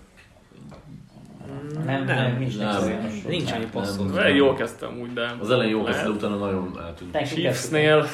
[1.85, 2.67] Nem, nem, nincs Nem.
[2.67, 3.29] neki olyan sok.
[3.29, 3.69] Nincs annyi Nem.
[3.71, 4.27] passzol.
[4.27, 5.35] Jól kezdtem úgy, de...
[5.39, 5.93] Az elején jó lehet.
[5.95, 7.17] kezdte, de utána nagyon eltűnt.
[7.27, 8.05] Chiefsnél,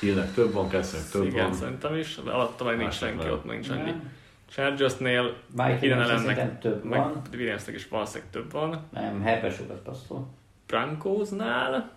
[0.00, 1.54] Hillnek több van, Kessnek több igen, van.
[1.54, 3.32] szerintem is, de alatta meg nincs senki, nem.
[3.32, 3.80] ott nincs annyi.
[3.82, 4.10] Nem.
[4.50, 7.22] Chargersnél Allennek, szerintem több meg van.
[7.32, 8.86] Williamsnek is valószínűleg több van.
[8.92, 10.28] Nem, Herbert sokat passzol.
[10.66, 11.90] Broncosnál,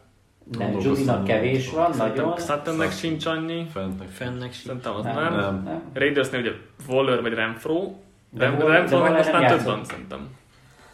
[0.57, 2.37] Nem, Judynak kevés van, nagyon.
[2.37, 3.67] Suttonnek sincs annyi.
[3.73, 4.07] Fentnek.
[4.07, 4.65] Fennek sincs.
[4.65, 5.33] Szerintem az Nem, nem.
[5.33, 5.63] nem.
[5.63, 5.81] nem.
[5.93, 6.51] Raidersnél ugye
[6.87, 7.93] Waller vagy Renfro.
[8.29, 10.27] De Rem, Renfro most nem már több van szerintem.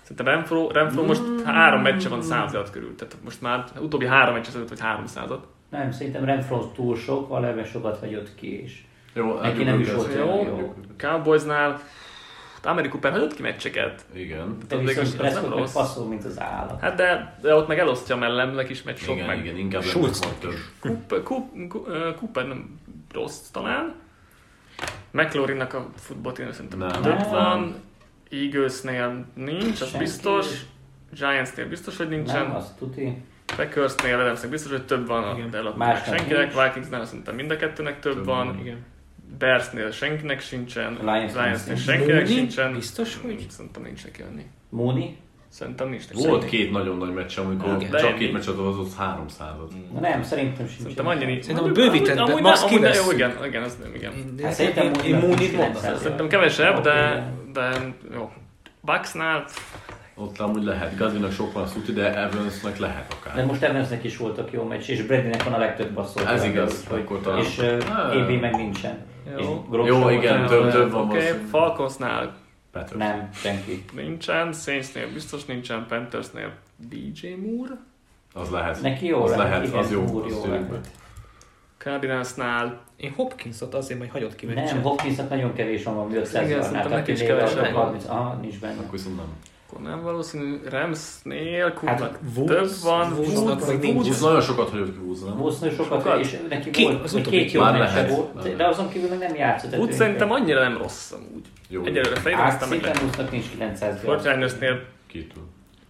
[0.02, 2.96] Szerintem Renfro, Renfro most három meccse van 100 yard körül.
[2.96, 7.28] Tehát most már utóbbi három meccse szerint, vagy 300 at Nem, szerintem Renfro túl sok,
[7.28, 8.88] Valerbe sokat hagyott ki is.
[9.14, 10.18] Jó, Neki nem is volt ezt.
[10.18, 10.74] jó.
[10.98, 11.82] Cowboysnál
[12.64, 14.06] Amerik Cooper hagyott ki meccseket.
[14.14, 14.58] Igen.
[14.68, 15.74] De Az viszont az nem rossz.
[15.74, 16.80] passzol, mint az állat.
[16.82, 19.40] Hát de, de ott meg elosztja mellemnek is megy sok Igen, meg.
[19.40, 19.82] igen, inkább
[20.40, 20.54] több.
[20.80, 21.24] Cooper,
[22.20, 22.80] Cooper nem
[23.14, 23.94] rossz talán.
[25.12, 27.02] McLaurinnak a futballtén szerintem Nem.
[27.02, 27.30] több Nem.
[27.30, 27.76] van.
[28.32, 29.98] Eaglesnél nincs, az Senki.
[29.98, 30.46] biztos.
[31.12, 32.46] Giantsnél biztos, hogy nincsen.
[32.48, 33.18] Nem, azt tuti.
[33.56, 35.50] Packersnél Adamsnek biztos, hogy több van, Igen.
[35.50, 36.54] de eladták senkinek.
[36.54, 36.64] nincs.
[36.66, 38.46] Vikingsnél szerintem mind a kettőnek több, Több van.
[38.46, 38.60] van.
[38.60, 38.86] Igen.
[39.38, 40.98] Bearsnél senkinek sincsen.
[41.02, 42.26] Lionsnél Lionsnél senkinek Mooney?
[42.36, 42.74] sincsen.
[42.74, 43.46] Biztos, hogy?
[43.50, 44.46] Szerintem nincs neki annyi.
[44.70, 45.18] Mooney?
[45.56, 46.04] Szerintem nincs.
[46.14, 47.92] Volt két nagyon nagy meccs, amikor Igen.
[47.92, 49.94] csak De- két meccset hozott 300-at.
[49.94, 50.80] Na nem, szerintem sincs.
[50.80, 53.06] Szerintem annyi Szerintem bővített amúgy- amúgy max amúgy kivesszük.
[53.06, 54.12] jó, igen, igen, ez nem, igen.
[54.44, 55.50] Hát szerintem én, Mooney-t.
[55.50, 56.02] 900.
[56.02, 57.70] Szerintem kevesebb, de, de
[58.14, 58.32] jó.
[58.82, 59.46] Bucksnál
[60.16, 60.98] Ott amúgy lehet.
[60.98, 63.46] Gazinak sok van szuti, de Evansnek lehet De akár.
[63.46, 66.28] most Evansnek is voltak jó meccs, és Bradynek van a legtöbb basszol.
[66.28, 67.40] Ez igaz, akkor talán.
[67.40, 68.22] És uh.
[68.22, 68.98] AB meg nincsen.
[69.40, 69.66] Jó.
[70.12, 71.02] És igen, több- több van.
[71.08, 71.40] Oké, okay.
[71.50, 72.36] Falconsnál
[72.76, 72.98] Peters.
[72.98, 73.86] Nem, senki.
[73.94, 76.54] nincsen, Saintsnél biztos nincsen, Panthersnél
[76.90, 77.78] DJ Moore,
[78.34, 78.82] Az lehet.
[78.82, 80.02] Neki jó az lehet, lehet, igen, az jó.
[80.02, 80.90] Moore az jó lehet.
[81.78, 84.46] Cardinalsnál Én Hopkinsot azért majd hagyott ki.
[84.46, 87.84] Nem, Hopkinsnak nagyon kevés van valami 500 Igen, szerintem neki is kevesebb a van.
[87.84, 88.80] 30, aha, nincs benne.
[88.80, 89.26] Akkor viszont nem.
[89.76, 90.60] Akkor nem valószínű.
[90.70, 93.12] Ramsnél Cooknak Hát, Woods- több van.
[93.14, 94.08] Woods- még nincs.
[94.08, 95.40] Húz nagyon sokat hagyott ki Húz, nem?
[95.40, 96.20] Woodsnő sokat, Sokat?
[96.20, 96.84] és neki Ki?
[96.84, 98.10] volt Az utóbbi két jó meccse lehet.
[98.10, 99.76] volt, de azon kívül meg nem játszott.
[99.78, 101.46] Woods szerintem annyira nem rossz amúgy.
[101.70, 101.84] Jó.
[101.84, 103.02] Egyelőre fejlődtem, Hát meg szépen lehet.
[103.02, 105.44] Woodsnak nincs 900 Fortnite-nél Kitől.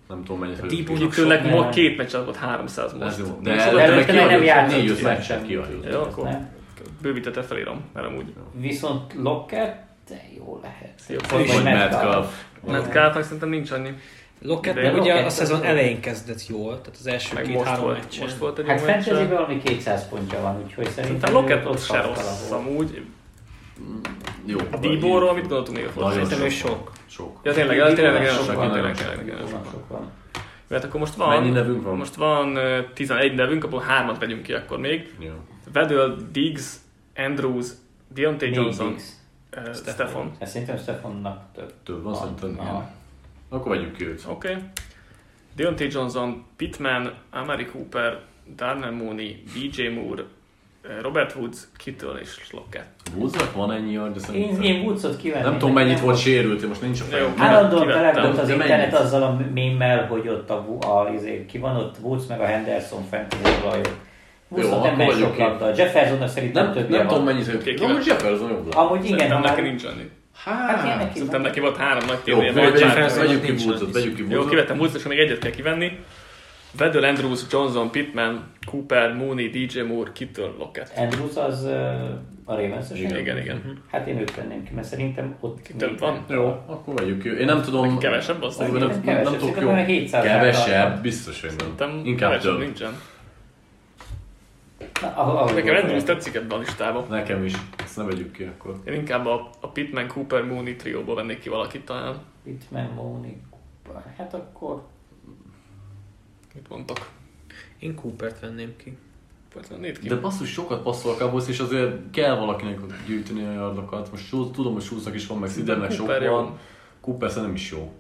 [0.10, 1.06] Nem tudom mennyit hagyott Debo- ki.
[1.08, 3.18] kitűnnek sok ma két meccs volt 300 most.
[3.18, 3.40] Jó.
[3.44, 5.44] De előtte meg nem játszott négy-öt sem.
[5.46, 5.92] kihagyott.
[5.92, 6.28] Jó, akkor
[7.02, 8.34] bővítette felírom, mert amúgy.
[8.54, 11.02] Viszont Lockett, de jó lehet.
[11.08, 12.44] Jó, Vagy Vagy Metcalf.
[12.66, 12.86] Metcalf.
[12.86, 13.94] Metcalfnak szerintem nincs annyi.
[14.42, 18.24] Lockett De meg ugye a szezon elején kezdett jól, tehát az első két-három meccsen.
[18.24, 19.04] most volt egy Hát jó meccs.
[19.04, 23.02] fantasy valami 200 pontja van, úgyhogy szerintem Lockett ott se rossz amúgy.
[24.46, 24.58] Jó.
[24.80, 26.24] Dibóról mit gondoltunk még a Fortnite?
[26.24, 26.92] Szerintem ő sok.
[27.10, 27.40] sok.
[27.44, 29.26] Ja tényleg, tényleg nagyon Sok sok, van, tényleg, tényleg, sok.
[29.26, 30.12] tényleg sok van.
[30.68, 31.98] Mert akkor most van, Mennyi nevünk van?
[31.98, 35.14] most van ö, 11 nevünk, abból hármat vegyünk ki akkor még.
[35.20, 35.32] Jó.
[35.74, 36.74] Vedel, Diggs,
[37.16, 37.68] Andrews,
[38.14, 39.04] Deontay Johnson, Diggs.
[39.56, 40.36] Uh, Stefan.
[40.40, 41.74] Hát szerintem Stefannak több.
[41.84, 42.60] Több van szerintem.
[43.50, 44.24] Akkor vegyük ki őt.
[44.28, 44.50] Oké.
[44.50, 44.64] Okay.
[45.56, 48.20] Deontay Johnson, Pittman, Amari Cooper,
[48.56, 50.24] Darnell Mooney, DJ Moore,
[51.02, 52.88] Robert Woods, Kittle és Lockett.
[53.16, 54.62] Woodsnak van ennyi yard, de Én, szerintem...
[54.62, 55.50] én Woodsot kivenném.
[55.50, 57.34] Nem tudom mennyit volt sérült, most nincs a fejem.
[57.38, 58.94] Állandóan települt az internet mennyit?
[58.94, 63.04] azzal a mémmel, hogy ott a, a, izé, ki van ott, Woods meg a Henderson
[63.10, 63.98] fent az olajok.
[64.50, 65.42] Megy vagyok sok ki.
[65.42, 65.74] labda.
[65.76, 67.08] Jeffersonnak szerintem Nem, többje nem van.
[67.08, 67.64] tudom mennyit Ki jött.
[67.64, 67.82] kivet?
[67.90, 68.74] Amúgy Jefferson jobb lett.
[68.74, 70.10] Amúgy igen, Szerintem neki nincs annyi.
[70.44, 72.52] Hát ilyen neki Szerintem neki volt három nagy Jó, témje.
[72.54, 74.50] vegyük, ki Woodsot, vegyük ki Jó, Woodsot.
[74.50, 76.00] kivettem Woods, és még egyet kell kivenni.
[76.78, 80.92] Vedel, Andrews, Johnson, Pittman, Cooper, Mooney, DJ Moore, Kittle, Lockett.
[80.98, 81.72] Andrews az uh,
[82.46, 83.84] a ravens Igen, igen, igen.
[83.92, 85.62] Hát én őt venném ki, mert szerintem ott...
[85.62, 86.26] Ki több még- van?
[86.30, 87.30] Jó, akkor vegyük ki.
[87.40, 87.86] Én nem tudom...
[87.88, 88.58] Neki kevesebb az?
[88.58, 89.68] Nem, nem, kevesebb, nem tudok jó.
[89.68, 91.58] olyan 700 Kevesebb, biztos, hogy nem.
[91.78, 92.60] Szerintem Inkább kevesebb több.
[92.62, 92.94] nincsen.
[95.02, 95.84] Nekem volt.
[95.84, 97.06] Andrews tetszik ebben a listában.
[97.10, 97.54] Nekem is.
[97.84, 98.82] Ezt ne vegyük ki akkor.
[98.86, 102.20] Én inkább a, a Pittman, Cooper, Mooney trióból vennék ki valakit talán.
[102.44, 103.38] Pittman, Mooney.
[104.18, 104.84] Hát akkor...
[106.54, 107.10] Mit mondtok?
[107.80, 108.98] Én Coopert venném ki.
[110.02, 110.08] Ki.
[110.08, 114.12] De basszus, sokat passzol a Cowboys, és azért kell valakinek gyűjteni a yardokat.
[114.12, 116.32] Most Schultz- tudom, hogy Schultznak is van, meg Sidernek sok Cooper jó.
[116.34, 116.58] van.
[117.02, 117.92] Cooper szerintem is jó.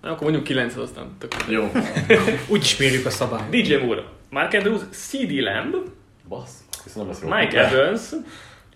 [0.00, 1.70] Na, akkor mondjuk 9 aztán tök Jó.
[2.48, 3.50] Úgy ismerjük a szabályt.
[3.50, 5.74] DJ Moore, Mark Andrews, CD Lamb,
[6.28, 6.60] Bassz.
[6.86, 7.28] Ez nem lesz jó.
[7.28, 8.00] Mike Evans,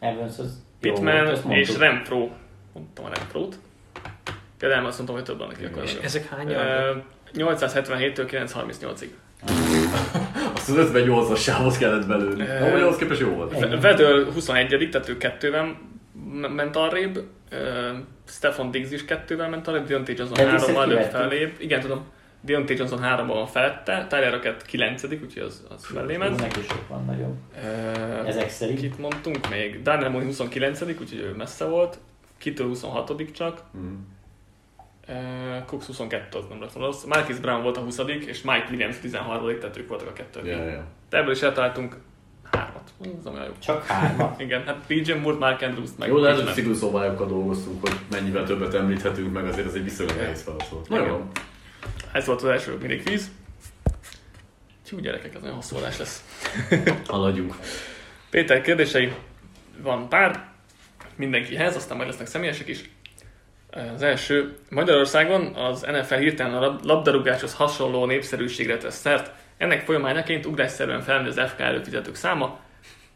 [0.01, 1.77] Evans az jó Pittman volt, és.
[1.77, 2.29] Renfro.
[2.73, 3.59] Mondtam a Renfro-t.
[4.59, 5.83] Például azt mondtam, hogy több van neki akkor.
[5.83, 7.03] És ezek hány yardok?
[7.35, 9.09] 877-től 938-ig.
[10.55, 12.47] Azt az 58-as sávot kellett belőni.
[12.47, 13.81] Eh, Ahogy ahhoz képest jó volt.
[13.81, 15.65] Vedel 21 tehát ő kettővel
[16.13, 17.23] m- ment arrébb.
[17.51, 17.91] Ö,
[18.29, 21.11] Stefan Diggs is kettővel ment arrébb, Deontay Johnson hárommal kivettük.
[21.11, 21.53] felébb.
[21.59, 22.05] Igen, tudom.
[22.45, 26.41] Deontay Johnson hárommal van felette, Tyler Rocket 9 úgyhogy az, az mellé ment.
[26.41, 27.39] Neki sok van nagyon.
[27.65, 28.81] Ö, Ezek szerint.
[28.81, 29.83] Kit mondtunk még?
[29.83, 31.99] Daniel Mooney 29 úgyhogy ő messze volt.
[32.39, 33.63] Kitől 26 csak.
[33.71, 33.85] Mhm.
[35.09, 37.05] Uh, Cooks 22 az nem lett volna rossz.
[37.05, 40.47] Marcus Brown volt a 20 és Mike Williams 13 tehát ők voltak a kettők.
[40.47, 40.85] Ja, ja.
[41.11, 41.97] De ebből is eltaláltunk
[42.51, 42.91] hármat.
[43.21, 43.53] Az olyan jó.
[43.59, 44.35] Csak hárma.
[44.45, 46.55] Igen, hát DJ Moore, Mark Andrews meg Jó, de hát, Pittman.
[46.55, 50.89] szigorú szabályokkal dolgoztunk, hogy mennyivel többet említhetünk meg, azért ez egy viszonylag nehéz feladat volt.
[50.89, 51.09] Na Igen.
[51.09, 51.27] jó.
[52.13, 53.31] Ez volt az első mini quiz.
[54.89, 56.25] Tyú gyerekek, ez hosszú adás lesz.
[57.07, 57.55] Haladjunk.
[58.31, 59.13] Péter kérdései
[59.83, 60.49] van pár,
[61.17, 62.91] mindenkihez, aztán majd lesznek személyesek is.
[63.95, 69.31] Az első, Magyarországon az NFL hirtelen a lab- labdarúgáshoz hasonló népszerűségre tesz szert.
[69.57, 72.61] Ennek folyamányaként ugrásszerűen felnő az FK előfizetők száma,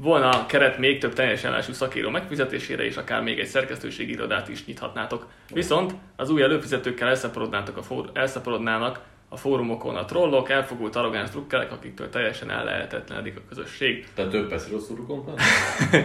[0.03, 4.49] volna a keret még több teljes állású szakíró megfizetésére, és akár még egy szerkesztőségi irodát
[4.49, 5.27] is nyithatnátok.
[5.53, 11.73] Viszont az új előfizetőkkel elszaporodnátok a fór- elszaporodnának a fórumokon a trollok, elfogult arrogáns drukkerek,
[11.73, 14.07] akiktől teljesen ellehetetlenedik a közösség.
[14.15, 15.35] Tehát több persze rosszul rukon van?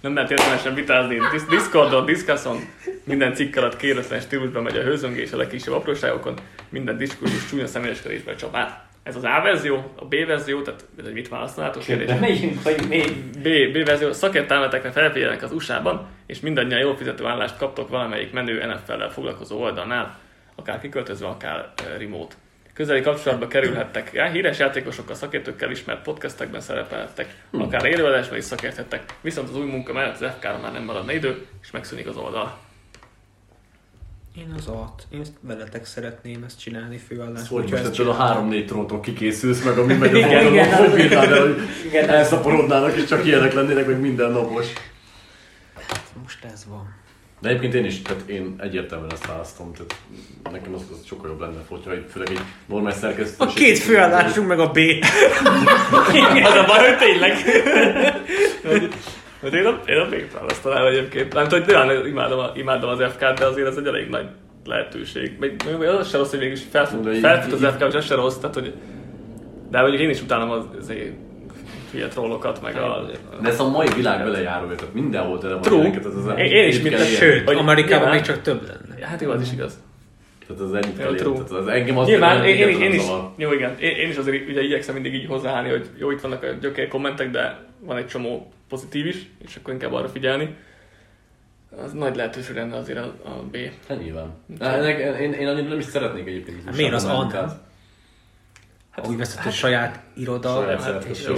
[0.00, 1.18] Nem lehet értelmesen vitázni.
[1.30, 2.56] Dis- Discordon, Discusson,
[3.04, 6.34] minden cikk alatt kéretlen stílusban megy a hőzöngés a legkisebb apróságokon,
[6.68, 8.91] minden diskurzus csúnya személyeskedésbe csap át.
[9.02, 12.06] Ez az A verzió, a B verzió, tehát ez egy mit választanátok kérdés.
[12.06, 13.24] De megyünk, vagy még...
[13.24, 18.66] B, B verzió, szakértelmetekre felfigyelnek az USA-ban, és mindannyian jól fizető állást kaptok valamelyik menő
[18.66, 20.18] NFL-lel foglalkozó oldalnál,
[20.54, 22.34] akár kiköltözve, akár remote.
[22.74, 29.48] Közeli kapcsolatba kerülhettek, já, híres játékosokkal, szakértőkkel ismert podcastekben szerepelhettek, akár élőadásban is szakérthettek, viszont
[29.48, 32.58] az új munka mellett az FK-ra már nem maradna idő, és megszűnik az oldal.
[34.36, 35.06] Én az at.
[35.10, 37.48] Én ezt veletek szeretném ezt csinálni főállás.
[37.48, 41.32] Hogy most ezt ettől a három-négy tróntól kikészülsz meg, ami megy az Igen, hogy bírnád
[41.32, 41.56] el, hogy
[41.86, 44.66] Igen, elszaporodnának, és csak ilyenek lennének, hogy mindennapos.
[46.22, 46.94] Most ez van.
[47.40, 49.96] De egyébként én is, tehát én egyértelműen ezt választom, tehát
[50.50, 53.44] nekem az, az sokkal jobb lenne, hogyha főleg egy normális szerkesztő.
[53.44, 54.78] A két főállásunk meg a B.
[56.44, 57.32] Az a baj, hogy tényleg.
[59.42, 61.32] Hát én a, én a B-t választanám egyébként.
[61.32, 64.26] Nem tudom, hogy tényleg imádom, a, imádom az FK-t, de azért ez egy elég nagy
[64.64, 65.36] lehetőség.
[65.40, 68.36] Még, még az se rossz, hogy mégis felfut, felfut az FK, és ez se rossz,
[68.36, 68.72] tehát hogy...
[69.70, 70.92] De mondjuk én is utálom az, az
[71.92, 73.04] hülye trollokat, meg a...
[73.42, 76.68] De ez a mai világ belejárója, tehát mindenhol tele van ilyeneket, az az Én- én
[76.68, 77.04] is, élni.
[77.04, 79.06] Sőt, Hogy Amerikában nyilván- még csak több lenne.
[79.06, 79.78] Hát jó, az is igaz.
[80.46, 81.16] Tehát az élni.
[81.16, 81.34] true.
[81.34, 83.02] Tehát az engem az Nyilván, én, én, én, is,
[83.36, 86.42] jó igen, én, én is azért ugye igyekszem mindig így hozzáállni, hogy jó, itt vannak
[86.42, 90.56] a gyökér kommentek, de van egy csomó pozitív is, és akkor inkább arra figyelni.
[91.84, 93.56] Az nagy lehetőség lenne azért a, a B.
[93.88, 94.32] Hát nyilván.
[94.58, 96.64] Ennek, én, én annyira nem is szeretnék egyébként.
[96.64, 97.70] Hát miért az újságban
[98.92, 101.28] Hát, Úgy veszett, hogy saját iroda, Saját hát, és.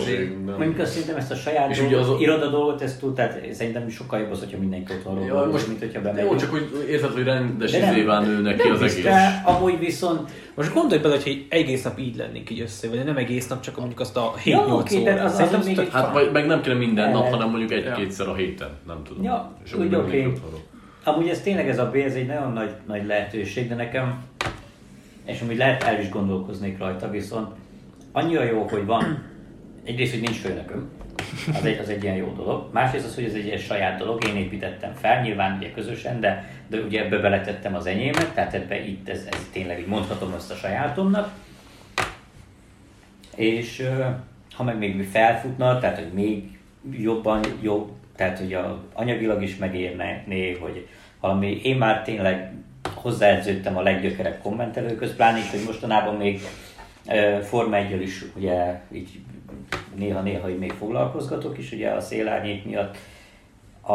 [0.47, 3.89] Mondjuk azt szerintem ezt a saját És dolgot, az iroda dolgot, ezt tud, tehát szerintem
[3.89, 6.25] sokkal jobb az, hogyha mindenki otthonról Ja, most, mint hogyha bemegy.
[6.25, 9.03] jó, csak hogy érted, hogy rendes De nem- izével nőnek ki nem az egész.
[9.03, 13.05] de amúgy viszont Most gondolj bele, hogy egy egész nap így lennénk így össze, vagy
[13.05, 15.25] nem egész nap, csak mondjuk azt a 7-8 Ja, oké, de órát.
[15.25, 15.91] az- az Szerintem még tök.
[15.91, 19.23] Hát vagy, meg nem kéne minden nap, hanem mondjuk egy-kétszer a héten, nem tudom.
[19.23, 20.33] Ja, És úgy oké.
[21.05, 24.19] Amúgy ez tényleg ez a B, ez egy nagyon nagy, nagy lehetőség, de nekem,
[25.25, 27.49] és amúgy lehet el is gondolkoznék rajta, viszont
[28.13, 29.25] annyira jó, hogy van,
[29.85, 30.91] egyrészt, hogy nincs főnököm,
[31.53, 32.69] az egy, az egy ilyen jó dolog.
[32.73, 36.51] Másrészt az, hogy ez egy ilyen saját dolog, én építettem fel, nyilván ugye közösen, de,
[36.67, 40.51] de ugye ebbe beletettem az enyémet, tehát ebbe itt ez, ez tényleg így mondhatom ezt
[40.51, 41.33] a sajátomnak.
[43.37, 43.89] És
[44.55, 46.59] ha meg még felfutna, tehát hogy még
[46.91, 50.25] jobban jobb, tehát hogy a, anyagilag is megérne,
[50.61, 50.89] hogy
[51.21, 52.53] valami, én már tényleg
[53.05, 56.41] hozzáedződtem a leggyökerebb kommentelőköz, pláne így, hogy mostanában még
[57.43, 59.19] Forma 1 is ugye így
[59.95, 62.97] néha-néha így még foglalkozgatok is, ugye a szélárnyék miatt
[63.81, 63.93] a,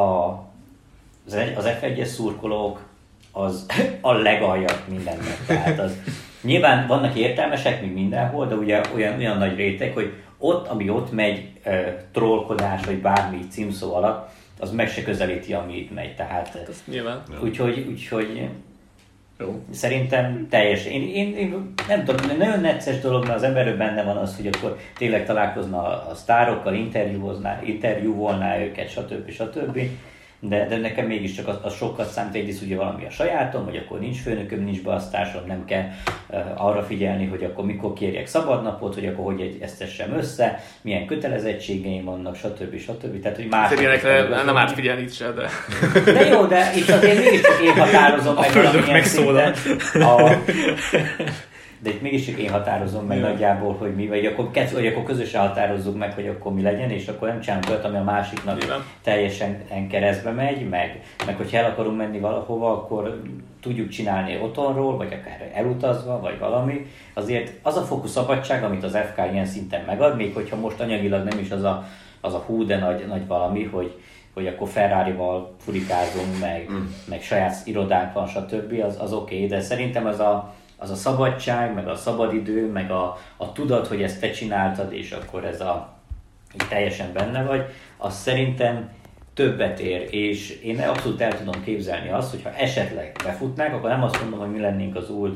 [1.26, 2.86] az, egy- az F1-es szurkolók
[3.32, 3.66] az
[4.01, 5.38] a legaljabb mindennek.
[5.47, 5.97] Tehát az,
[6.41, 11.12] nyilván vannak értelmesek, mint mindenhol, de ugye olyan, olyan nagy réteg, hogy ott, ami ott
[11.12, 11.51] megy,
[12.12, 14.30] trollkodás, vagy bármi címszó alatt,
[14.60, 16.16] az meg se közelíti, ami itt megy.
[16.16, 17.24] Tehát, Ez nyilván.
[17.43, 18.49] úgyhogy, úgyhogy
[19.40, 19.64] Jó.
[19.72, 20.86] Szerintem teljes.
[20.86, 24.48] Én, én, én nem tudom, nagyon necces dolog, mert az emberről benne van az, hogy
[24.48, 29.30] akkor tényleg találkozna a, sztárokkal, interjúvolná, interjúvolná őket, stb.
[29.30, 29.80] stb.
[30.42, 34.00] De, de nekem mégiscsak az, az sokat számít, egyrészt ugye valami a sajátom, hogy akkor
[34.00, 35.84] nincs főnököm, nincs beasztásom, nem kell
[36.30, 40.64] uh, arra figyelni, hogy akkor mikor kérjek szabadnapot, hogy akkor hogy egy- ezt tessem össze,
[40.82, 42.80] milyen kötelezettségeim vannak, stb.
[42.80, 43.22] stb.
[43.22, 43.72] Tehát, hogy más.
[43.80, 45.50] Ilyenekre nem árt figyelni itt se, de...
[46.14, 49.54] De jó, de itt azért mégiscsak én határozom meg földök valamilyen megszólal.
[49.94, 50.32] A...
[51.82, 53.28] De itt mégiscsak én határozom meg Jó.
[53.28, 56.90] nagyjából, hogy mi, vagy akkor, kett- vagy akkor közösen határozzuk meg, hogy akkor mi legyen,
[56.90, 58.84] és akkor nem csinálunk olyat, ami a másiknak Nyilván.
[59.02, 63.22] teljesen keresztbe megy, meg, meg hogyha el akarunk menni valahova, akkor
[63.62, 66.86] tudjuk csinálni otthonról, vagy akár elutazva, vagy valami.
[67.14, 71.24] Azért az a fokú szabadság, amit az FK ilyen szinten megad, még hogyha most anyagilag
[71.24, 71.86] nem is az a,
[72.22, 74.00] az a hú, de nagy, nagy valami, hogy,
[74.34, 76.86] hogy akkor Ferrari-val furikázunk, meg, mm.
[77.10, 78.84] meg saját irodánk van, stb.
[78.86, 82.92] az, az oké, okay, de szerintem az a, az a szabadság, meg a szabadidő, meg
[82.92, 85.98] a, a tudat, hogy ezt te csináltad, és akkor ez a
[86.54, 87.66] így teljesen benne vagy,
[87.98, 88.90] az szerintem
[89.34, 94.22] többet ér, és én abszolút el tudom képzelni azt, hogyha esetleg befutnák, akkor nem azt
[94.22, 95.30] mondom, hogy mi lennénk az új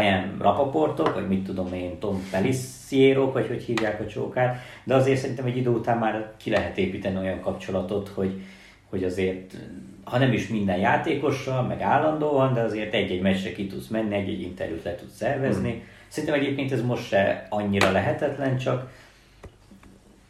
[0.00, 5.20] Ian Rapaportok, vagy mit tudom én, Tom Pelissierok, vagy hogy hívják a csókát, de azért
[5.20, 8.42] szerintem egy idő után már ki lehet építeni olyan kapcsolatot, hogy,
[8.90, 9.56] hogy azért,
[10.04, 14.40] ha nem is minden játékossal, meg állandóan, de azért egy-egy meccsre ki tudsz menni, egy-egy
[14.40, 15.70] interjút le tudsz szervezni.
[15.70, 15.82] Hmm.
[16.08, 18.90] Szerintem egyébként ez most se annyira lehetetlen, csak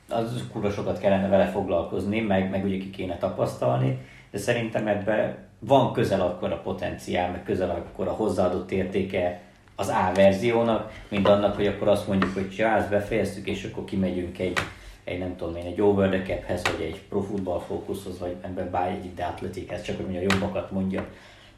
[0.08, 3.98] az kurva sokat kellene vele foglalkozni, meg, meg ugye ki kéne tapasztalni,
[4.30, 9.40] de szerintem ebben van közel akkor a potenciál, meg közel akkor a hozzáadott értéke
[9.76, 13.84] az A verziónak, mint annak, hogy akkor azt mondjuk, hogy ja, ezt befejeztük, és akkor
[13.84, 14.58] kimegyünk egy,
[15.04, 18.70] egy nem tudom én, egy over the caphez, vagy egy pro football fókuszhoz, vagy ebben
[18.70, 21.06] bár egy ide atletikhez, csak hogy mondja, jobbakat mondja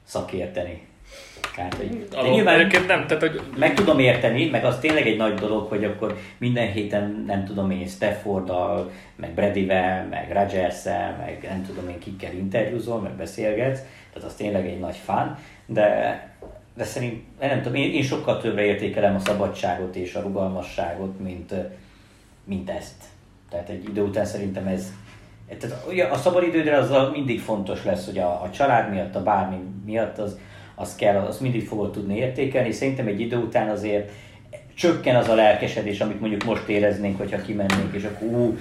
[0.05, 0.87] szakérteni.
[1.57, 5.17] Tehát, hogy, de Alól, nyilván nem, tehát hogy meg tudom érteni, meg az tényleg egy
[5.17, 10.85] nagy dolog, hogy akkor minden héten nem tudom én Stafforddal, meg Bradyvel, meg rodgers
[11.19, 13.81] meg nem tudom én kikkel interjúzol, meg beszélgetsz,
[14.13, 16.21] tehát az tényleg egy nagy fán, de,
[16.75, 21.55] de szerint, nem tudom, én, én sokkal többre értékelem a szabadságot és a rugalmasságot, mint,
[22.45, 23.05] mint ezt.
[23.51, 24.93] Tehát egy idő után szerintem ez,
[25.59, 30.19] tehát a szabadidődre az mindig fontos lesz, hogy a, a család miatt, a bármi miatt
[30.19, 30.39] az,
[30.75, 32.73] az kell, azt mindig fogod tudni értékelni.
[32.73, 34.11] Szerintem egy idő után azért
[34.75, 38.57] csökken az a lelkesedés, amit mondjuk most éreznénk, hogyha kimennénk, és akkor ú,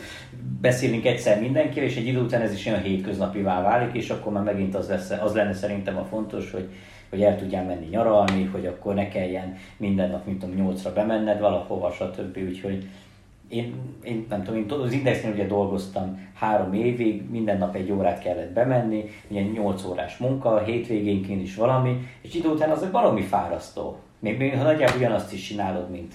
[0.62, 4.44] beszélünk egyszer mindenkivel, és egy idő után ez is olyan hétköznapivá válik, és akkor már
[4.44, 6.70] megint az, lesz, az lenne szerintem a fontos, hogy,
[7.10, 11.40] hogy el tudjál menni nyaralni, hogy akkor ne kelljen minden nap, mint tudom, nyolcra bemenned
[11.40, 12.38] valahova, stb.
[12.38, 12.88] Úgyhogy
[13.48, 18.20] én, én nem tudom, én az Indexnél ugye dolgoztam három évig, minden nap egy órát
[18.20, 23.22] kellett bemenni, ugye 8 órás munka, hétvégénként is valami, és idő után az egy baromi
[23.22, 23.98] fárasztó.
[24.20, 26.14] Még, még ha nagyjából ugyanazt is csinálod, mint,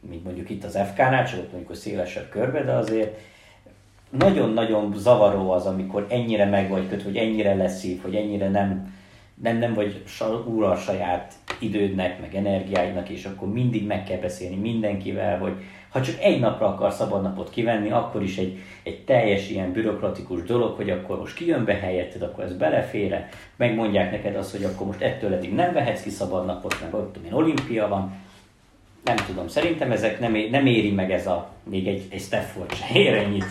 [0.00, 3.18] mint mondjuk itt az FK-nál, csak ott mondjuk a szélesebb körbe, de azért
[4.10, 8.94] nagyon-nagyon zavaró az, amikor ennyire meg vagy köt, hogy ennyire leszív, hogy ennyire nem,
[9.42, 10.02] nem, nem vagy
[10.46, 15.54] úr a saját idődnek, meg energiáidnak, és akkor mindig meg kell beszélni mindenkivel, hogy
[15.94, 20.76] ha csak egy napra akar szabadnapot kivenni, akkor is egy, egy teljes ilyen bürokratikus dolog,
[20.76, 25.00] hogy akkor most kijön be helyetted, akkor ez belefére, megmondják neked azt, hogy akkor most
[25.00, 28.14] ettől eddig nem vehetsz ki szabadnapot, mert ott tudom én, olimpia van,
[29.04, 32.74] nem tudom, szerintem ezek nem, ér, nem éri meg ez a, még egy, egy Stafford
[32.74, 33.44] se ér ennyit.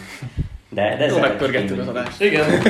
[0.69, 2.21] De, de Jó, megpörgettük az adást.
[2.21, 2.49] Igen.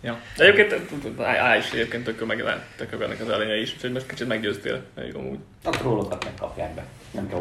[0.00, 0.18] Ja.
[0.36, 2.44] De egyébként Á is egyébként tökő meg
[2.76, 4.82] tökő ennek az elején is, úgyhogy most kicsit meggyőztél,
[5.12, 5.38] jó amúgy.
[5.64, 7.40] A trollokat megkapják be, nem kell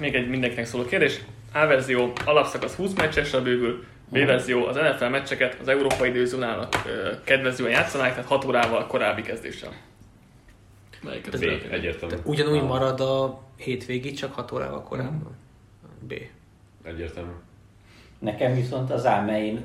[0.00, 1.20] Még egy mindenkinek szóló kérdés.
[1.52, 6.74] A verzió alapszakasz 20 meccsesre bővül, B verzió az NFL meccseket az európai időzónának
[7.24, 9.72] kedvezően játszanák, tehát 6 órával korábbi kezdéssel.
[11.02, 12.14] Melyiket B, egyértelmű.
[12.24, 15.36] Ugyanúgy marad a hétvégi, csak 6 órával korábban.
[16.00, 16.14] B.
[16.82, 17.30] Egyértelmű.
[18.18, 19.64] Nekem viszont az én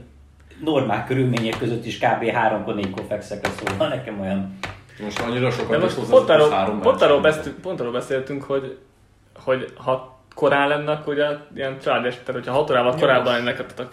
[0.63, 2.23] normál körülmények között is kb.
[2.23, 4.59] 3-4-kor fekszek, szóval nekem olyan...
[4.99, 8.77] Most annyira sokat most pont, arról, pont, arról beszéltünk, pont arról beszéltünk, hogy,
[9.43, 13.87] hogy ha korán lenne, akkor ugye ilyen eset, tehát hogyha 6 órával korábban tehát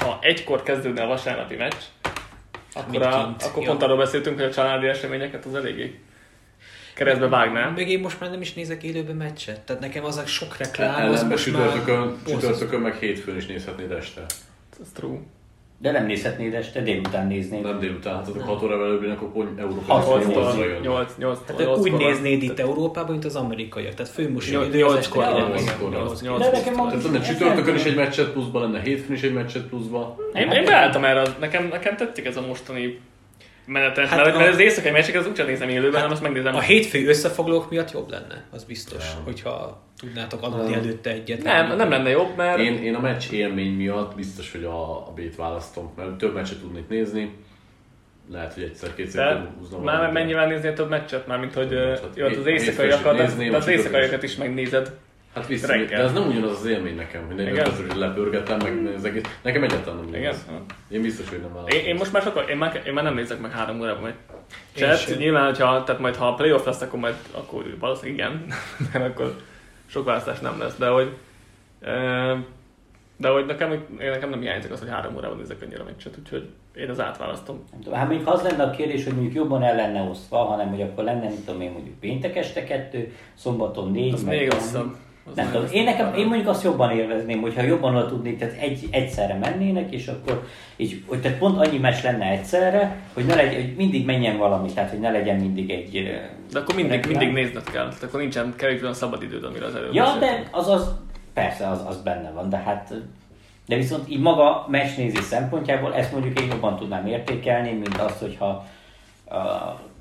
[0.00, 1.82] ha egykor kezdődne a vasárnapi meccs,
[2.74, 6.00] akkor, a, akkor pont arról beszéltünk, hogy a családi eseményeket az eléggé
[6.94, 7.72] keresztbe vágnám.
[7.72, 11.10] Még én most már nem is nézek élőben meccset, tehát nekem az a sok reklám,
[11.10, 12.16] az most csütörtökön, már...
[12.26, 14.24] csütörtökön meg hétfőn is nézhetnéd este.
[14.80, 15.18] Ez true.
[15.80, 17.62] De nem nézhetnéd este, délután néznéd.
[17.62, 21.76] Nem délután, hát azok 6 óra előbb akkor pont Európa 8 8 8 8 Tehát
[21.76, 23.94] úgy néznéd itt Európában, mint az amerikaiak.
[23.94, 25.24] Tehát idő 8 kor.
[26.22, 29.62] 8 De nekem Tehát lenne csütörtökön is egy meccset pluszban, lenne hétfőn is egy meccset
[29.62, 30.14] pluszban.
[30.34, 33.00] Én, én beálltam erre, nekem, nekem tetszik ez a mostani
[33.68, 36.22] menetet, hát mert, a, mert az éjszakai meccseket az úgysem nézem élőben, hát hanem azt
[36.22, 36.54] megnézem.
[36.54, 39.22] A hétfői összefoglalók miatt jobb lenne, az biztos, ja.
[39.24, 41.42] hogyha tudnátok aludni előtte egyet.
[41.42, 42.58] Nem, nem lenne jobb, mert...
[42.58, 46.58] Én, én a meccs élmény miatt biztos, hogy a, a B-t választom, mert több meccset
[46.58, 47.34] tudnék nézni.
[48.30, 49.82] Lehet, hogy egyszer-kétszer húznom.
[49.82, 51.26] Már mennyivel nézni több meccset?
[51.26, 53.20] Mármint, hogy hát, jó, az éjszakaiakat,
[53.54, 54.92] az éjszakaiakat is megnézed.
[55.38, 58.94] Hát vissza, de ez nem ugyanaz az élmény nekem, hogy nem az, hogy lepörgetem, meg
[58.96, 59.22] az egész.
[59.42, 60.34] Nekem egyáltalán nem Igen?
[60.88, 61.64] Én biztos, hogy nem.
[61.66, 64.14] Én, én, most már sokkal, én már, én már nem nézek meg három órában majd.
[64.74, 68.46] Chat, nyilván, hogyha, tehát majd ha a playoff lesz, akkor majd, akkor valószínűleg igen,
[68.92, 69.36] mert akkor
[69.86, 71.16] sok választás nem lesz, de hogy
[73.16, 76.48] de hogy nekem, én nekem nem hiányzik az, hogy három órában nézek annyira meccset, úgyhogy
[76.74, 77.64] én az átválasztom.
[77.92, 81.04] Hát még az lenne a kérdés, hogy mondjuk jobban el lenne osztva, hanem hogy akkor
[81.04, 84.96] lenne, mint tudom én, mondjuk péntek este kettő, szombaton négy, az még rosszabb.
[85.34, 88.88] Nem tudom, én, nekem, én mondjuk azt jobban élvezném, hogyha jobban oda tudnék, tehát egy,
[88.90, 93.54] egyszerre mennének, és akkor így, hogy tehát pont annyi mes lenne egyszerre, hogy, ne legyen,
[93.62, 96.20] hogy mindig menjen valami, tehát hogy ne legyen mindig egy...
[96.52, 99.74] De akkor mindig, mindig nézned kell, tehát akkor nincsen kevés olyan szabad időd, amire az
[99.74, 100.94] előbb Ja, de az, az
[101.34, 102.94] persze, az, az benne van, de hát
[103.66, 108.66] de viszont így maga meccsnézés szempontjából ezt mondjuk én jobban tudnám értékelni, mint azt, hogyha
[109.30, 109.36] uh,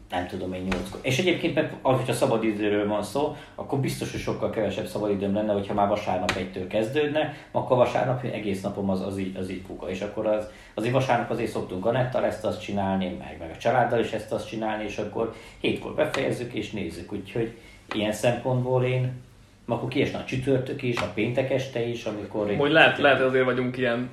[0.09, 0.99] nem tudom én nyolckor.
[1.01, 5.73] És egyébként meg, hogyha szabadidőről van szó, akkor biztos, hogy sokkal kevesebb szabadidőm lenne, hogyha
[5.73, 9.89] már vasárnap egytől kezdődne, akkor vasárnap egész napom az, az, így, az így kuka.
[9.89, 13.57] És akkor az, azért vasárnap azért szoktunk a nettal ezt azt csinálni, meg, meg a
[13.57, 17.13] családdal is ezt azt csinálni, és akkor hétkor befejezzük és nézzük.
[17.13, 17.57] Úgyhogy
[17.93, 19.25] ilyen szempontból én
[19.67, 22.55] akkor kiesne a csütörtök is, a péntek este is, amikor...
[22.55, 24.09] Hogy lehet, lehet azért vagyunk ilyen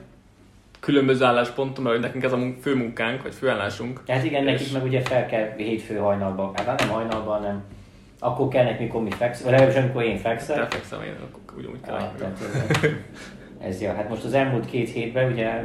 [0.85, 4.03] különböző állásponton, mert nekünk ez a fő munkánk, vagy főállásunk.
[4.07, 4.51] Hát igen, és...
[4.51, 7.63] nekik meg ugye fel kell hétfő hajnalban, hát nem hajnalban, nem.
[8.19, 10.57] Akkor kell nekik, mikor mi fekszünk, legalábbis amikor én fekszek.
[10.57, 11.95] Te fekszem én, akkor ugyanúgy kell.
[11.95, 12.39] Ah, tehát,
[13.69, 13.89] ez jó.
[13.89, 15.65] Hát most az elmúlt két hétben ugye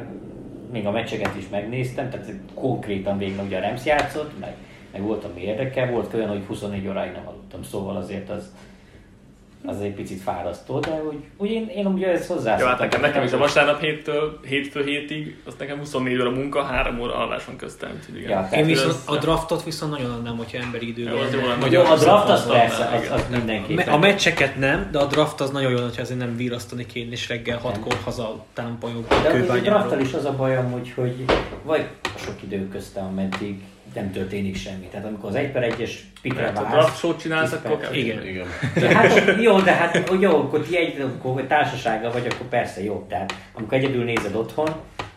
[0.72, 4.53] még a meccseket is megnéztem, tehát konkrétan végül ugye a Rams játszott, meg,
[4.91, 8.53] meg volt, ami érdekel, volt olyan, hogy 24 óráig nem aludtam, szóval azért az,
[9.66, 12.60] az egy picit fárasztó, de úgy, úgy én, én ugye ezt hozzá.
[12.60, 16.64] Jó, hát nekem, nekem is a vasárnap héttől, hétfő hétig, az nekem 24 óra munka,
[16.64, 17.99] 3 óra alváson köztem.
[18.16, 18.30] Igen.
[18.30, 21.39] Ja, én viszont a draftot viszont nagyon adnám, hogyha emberi idő jó, az jó,
[21.70, 23.76] jó, a draft az persze, az, az mindenki.
[23.76, 27.28] A meccseket nem, de a draft az nagyon jó, hogyha azért nem virasztani kéne, és
[27.28, 29.07] reggel hatkor haza támpajog.
[29.07, 31.26] De a drafttal is az a bajom, hogy, hogy
[31.64, 33.62] vagy sok idő köztem, ameddig
[33.94, 34.86] nem történik semmi.
[34.92, 37.80] Tehát amikor az 1 per 1-es pikre Mert ha draft csinálsz, akkor.
[37.94, 38.26] Igen.
[38.28, 38.46] Igen.
[38.76, 43.06] De hát jó, de hát jó, akkor ti egy akkor társasággal vagy, akkor persze jó.
[43.10, 44.70] Tehát amikor egyedül nézed otthon,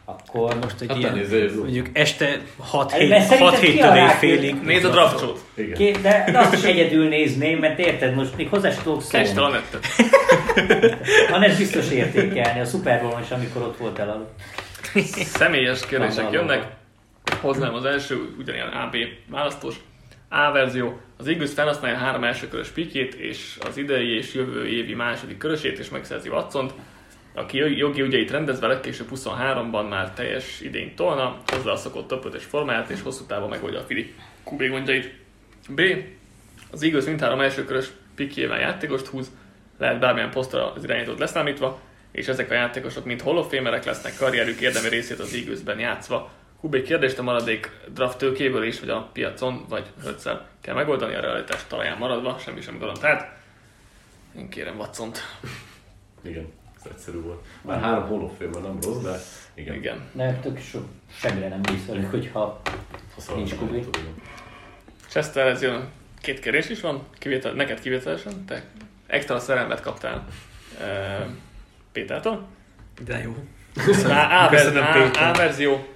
[0.04, 3.66] akkor Most egy Hát ilyen, nézzél, mondjuk este 6 Hát, 7 mert szerinted 6 ki
[3.66, 4.26] a héttől rákő?
[4.26, 4.54] éjfélig.
[4.62, 5.38] Nézd a draft show-t.
[5.54, 5.74] Igen.
[5.76, 9.36] Ké, de de azt is egyedül nézném, mert érted, most még hozzá sem tudok Kesd
[9.36, 9.52] el a szólni.
[9.52, 9.86] nettet.
[11.50, 12.60] Ez biztos értékelni.
[12.60, 14.40] A Super Bowl-on is, amikor ott voltál alatt.
[15.14, 16.66] Személyes kérdések Van jönnek.
[17.42, 18.96] Hoznám az első, ugyanilyen AB
[19.30, 19.74] választós.
[20.28, 21.00] A verzió.
[21.16, 25.88] Az Eagles felhasználja három elsőkörös pikét, és az idei és jövő évi második körösét, és
[25.88, 26.72] megszerzi Watsont,
[27.34, 32.90] aki jogi ügyeit rendezve legkésőbb 23-ban már teljes idényt tolna, hozzá a szokott 5 formáját,
[32.90, 34.14] és hosszú távon megoldja a Fili
[34.50, 35.14] QB gondjait.
[35.68, 35.80] B.
[36.70, 39.30] Az Eagles mindhárom elsőkörös pikjével játékost húz,
[39.78, 41.80] lehet bármilyen posztra az irányítót leszámítva,
[42.12, 46.40] és ezek a játékosok mind Hall of Famerek lesznek karrierük érdemi részét az Eaglesben játszva.
[46.62, 51.20] Hubé kérdést a maradék draft tőkéből is, vagy a piacon, vagy hölcsel kell megoldani a
[51.20, 53.24] realitás talaján maradva, semmi sem garantált.
[54.36, 55.18] Én kérem Watsont.
[56.20, 56.52] Igen.
[56.76, 57.44] Ez egyszerű volt.
[57.62, 59.18] Már három Fame nem rossz, de
[59.54, 59.74] igen.
[59.74, 60.02] Igen.
[60.12, 60.78] De tök so,
[61.16, 62.62] semmire nem bízoljuk, hogyha
[63.26, 63.84] Ha Nincs Kubi.
[65.08, 65.88] Chester, ez jön.
[66.20, 68.64] Két kérdés is van, kivétel, neked kivételesen, te
[69.06, 70.26] extra szerelmet kaptál
[70.80, 71.26] uh,
[71.92, 72.46] Pétertől.
[73.04, 73.36] De jó.
[74.04, 74.46] A,
[75.28, 75.86] a verzió.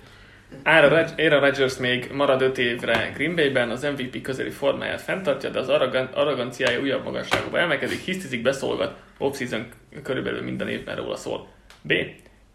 [0.65, 5.51] Aaron Rod- Aaron Rodgers még marad 5 évre Green Bay-ben, az MVP közeli formáját fenntartja,
[5.51, 9.67] de az arrogan- arroganciája újabb magasságba emelkedik, hisztizik, beszólogat, off-season
[10.03, 11.49] körülbelül minden évben róla szól.
[11.83, 11.93] B.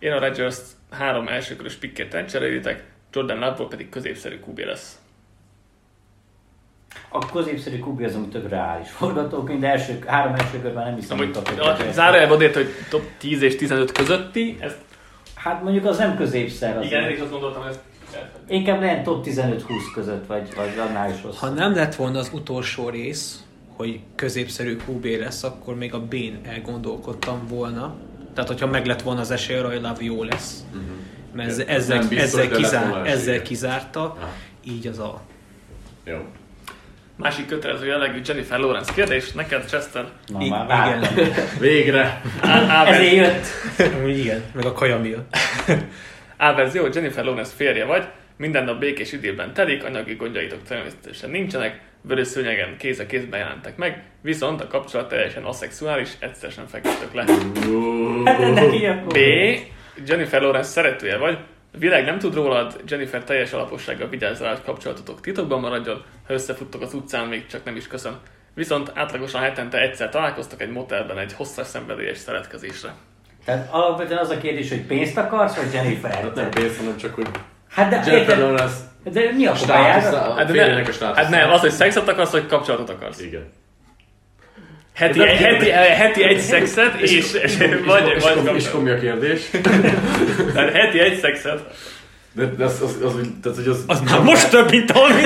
[0.01, 0.57] Aaron Rodgers
[0.91, 2.83] három elsőkörös pikket elcserélitek,
[3.13, 4.95] Jordan Love pedig középszerű QB lesz.
[7.09, 11.31] a középszerű kubi azon több reális forgatókönyv, de első, három első körben nem hiszem, hogy
[11.59, 14.77] a zárójelben odért, hogy top 10 és 15 közötti, ezt
[15.43, 16.77] Hát mondjuk az nem középszer.
[16.77, 17.79] Az igen, én is azt gondoltam, hogy ezt
[18.51, 19.61] Inkább legyen top 15-20
[19.93, 21.55] között, vagy, vagy annál is Ha rosszabb.
[21.55, 23.39] nem lett volna az utolsó rész,
[23.75, 27.95] hogy középszerű QB lesz, akkor még a Bén elgondolkodtam volna.
[28.33, 30.63] Tehát, hogyha meg lett volna az esély arra, hogy Love jó lesz.
[31.35, 34.33] Mert ez, ezzel, biztos, ezzel, kizár, ezzel kizárta, Aha.
[34.63, 35.21] így az a...
[36.03, 36.17] Jó.
[37.15, 41.29] Másik kötelező jellegű Jennifer Lawrence kérdés, neked Chester, Na, I- már igen.
[41.59, 42.21] Végre!
[42.41, 43.45] A, Ezért jött.
[44.17, 45.35] Igen, meg a kaja miatt.
[46.37, 48.07] A verzió, Jennifer Lawrence férje vagy,
[48.41, 53.77] minden nap békés időben telik, anyagi gondjaitok természetesen nincsenek, vörös szőnyegen kéz a kézben jelentek
[53.77, 57.25] meg, viszont a kapcsolat teljesen aszexuális, egyszer sem feküdtök le.
[59.07, 59.17] B.
[60.07, 61.37] Jennifer Lawrence szeretője vagy,
[61.73, 66.33] a világ nem tud rólad, Jennifer teljes alapossággal vigyázz rá, hogy kapcsolatotok titokban maradjon, ha
[66.33, 68.19] összefuttok az utcán, még csak nem is köszön.
[68.53, 72.93] Viszont átlagosan hetente egyszer találkoztak egy motelben egy hosszas szenvedélyes szeretkezésre.
[73.45, 76.13] Tehát alapvetően az a kérdés, hogy pénzt akarsz, vagy Jennifer?
[76.13, 77.27] Hát nem pénz, hanem csak, hogy
[77.71, 81.17] Hát de, Jennifer érted, Lawrence de mi a státusz, a Hát, férjének a ne, státusz.
[81.17, 83.21] hát nem, az, hogy szexet akarsz, vagy kapcsolatot akarsz.
[83.21, 83.49] Igen.
[84.95, 88.69] Heti, nem heti, heti egy szexet, és, és, és, vagy, és, vagy és, és, és
[88.69, 88.83] kapcsolatot.
[88.83, 89.49] mi a kérdés?
[90.53, 91.59] Tehát heti egy szexet.
[92.33, 93.13] De, de az, az, az,
[93.43, 95.21] tehát, hogy az, Az már most több, mint ami,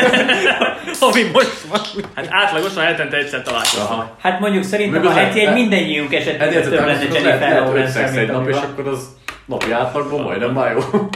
[1.00, 1.80] ami most van.
[2.16, 3.90] Hát átlagosan hetente egyszer találkoztak.
[3.90, 4.16] Aha.
[4.22, 7.40] Hát mondjuk szerintem a heti egy hát- mindennyiunk Hát esetében érted, több lenne Jennifer lehet,
[7.40, 9.08] lehet Lawrence, szex egy nap, és akkor az
[9.46, 11.10] napi átlagban majdnem már jó.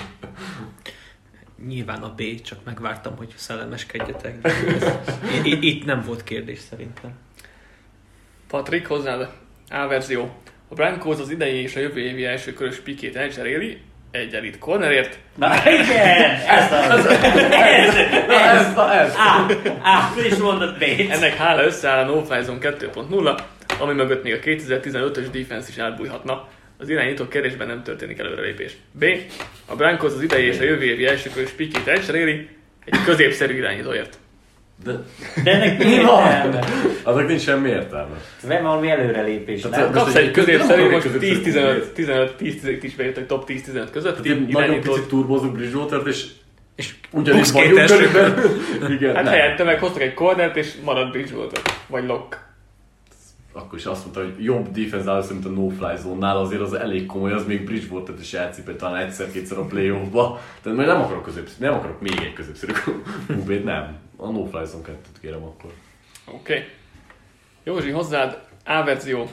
[1.67, 4.41] Nyilván a B, csak megvártam, hogy szellemeskedjetek.
[4.41, 4.49] de
[4.79, 4.93] ez-
[5.43, 7.11] i- i- Itt nem volt kérdés szerintem.
[8.47, 9.29] Patrik, hozzád
[9.69, 10.35] A verzió.
[10.67, 13.81] A Broncos az idei és a jövő évi első körös pikét elcseréli,
[14.11, 17.05] egy elit cornerért, Na igen, ez az.
[17.05, 17.95] Ez,
[18.29, 18.73] ez.
[18.75, 19.13] na ez.
[19.17, 19.45] Á,
[19.81, 21.09] á, is mondod Bates.
[21.09, 23.39] Ennek hála összeáll a No Fly Zone 2.0,
[23.79, 26.47] ami mögött még a 2015-ös defense is átbújhatna.
[26.81, 28.77] Az irányító kérdésben nem történik előrelépés.
[28.91, 29.05] B.
[29.65, 32.47] A Broncos az idei és a jövő évi első körös pikét elcseréli,
[32.85, 34.17] egy középszerű irányítóért.
[34.83, 34.91] De
[35.43, 36.59] De ennek mi értelme?
[37.03, 38.15] azok nincs semmi értelme.
[38.47, 39.91] Nem valami előrelépés, Tehát nem?
[39.91, 43.87] Kapsz egy egy közép- középszerű, most akarok egy 10-15, 15, 10 is bejutott top 10-15
[43.91, 46.25] között, Tehát nagyon picit turbózunk Bridgewater-t, és
[46.75, 48.61] És ugyanis vagyunk körülbelül.
[48.89, 49.33] Igen, Hát nem.
[49.33, 52.47] helyette meg hoztak egy cornert és maradt Bridgewater, vagy Lock.
[53.59, 57.05] Akkor is azt mondta, hogy jobb defense áll mint a no-fly zónál, azért az elég
[57.05, 60.41] komoly, az még Bridgewater-t is elcipel talán egyszer-kétszer a playoffba.
[60.61, 62.71] Tehát majd nem akarok középszerű, nem akarok még egy középszerű
[63.27, 63.97] QB-t, nem.
[64.17, 65.71] A no-fly zone 2 kérem akkor.
[66.25, 66.53] Oké.
[66.53, 66.65] Okay.
[67.63, 69.29] Józsi, hozzád A verzió.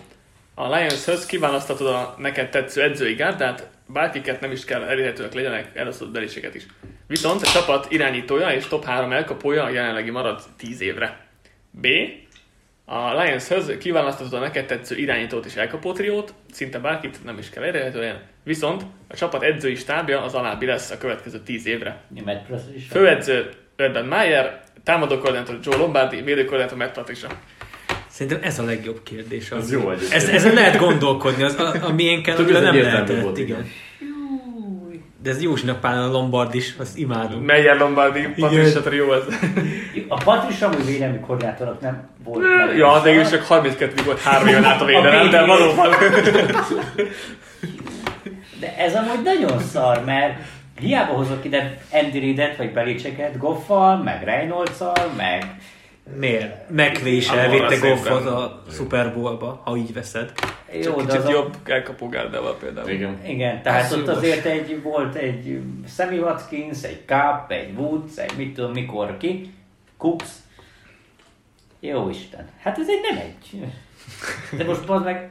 [0.54, 6.12] A Lions-höz kiválasztatod a neked tetsző edzői gárdát, bárkiket nem is kell elérhetőek legyenek, elosztott
[6.12, 6.66] beliseket is.
[7.06, 11.26] Viszont a csapat irányítója és top 3 elkapója a jelenlegi marad 10 évre.
[11.70, 11.86] B.
[12.88, 18.22] A Lions-höz kiválasztatod a neked tetsző irányítót és elkapótriót, szinte bárkit nem is kell elérhetően,
[18.42, 22.00] viszont a csapat edzői stábja az alábbi lesz a következő 10 évre.
[22.90, 27.28] Főedző Urban Meyer, támadó koordinátor Joe Lombardi, védő koordinátor Matt Patricia.
[28.08, 29.50] Szerintem ez a legjobb kérdés.
[29.50, 29.90] Az Ez jó.
[29.90, 33.22] Ez, ezen lehet gondolkodni, az, a, a annyira ez nem lehetett.
[33.22, 33.58] volt, igen.
[33.58, 33.70] igen.
[35.26, 37.46] De ez Józsinak pár a Lombard is, azt imádunk.
[37.46, 39.22] Meyer Lombardi, Patricia trió ez.
[40.08, 42.44] A Patricia amúgy védelmi koordinátornak nem volt.
[42.76, 45.88] Ja, de is csak 32 volt három éven át a védelem, de valóban.
[48.60, 50.38] De ez amúgy nagyon szar, mert
[50.80, 54.78] hiába hozok ide Andy Reid-et, vagy Belicseket Goffal, meg reynolds
[55.16, 55.56] meg
[56.14, 56.70] Miért?
[56.70, 57.76] McVay is elvitte.
[57.78, 60.32] Goffot a Super Bowl-ba, ha így veszed.
[60.72, 62.88] jó, Csak de kicsit az a- jobb elkapó gárdával például.
[62.88, 63.18] Igen.
[63.26, 68.32] Igen, tehát Az ott azért egy, volt egy Sammy Watkins, egy Cup, egy Woods, egy
[68.36, 69.54] mit tudom mikor ki,
[69.96, 70.28] Cooks.
[71.80, 72.48] Jó Isten.
[72.62, 73.62] Hát ez egy nem egy.
[74.56, 75.30] De most az meg...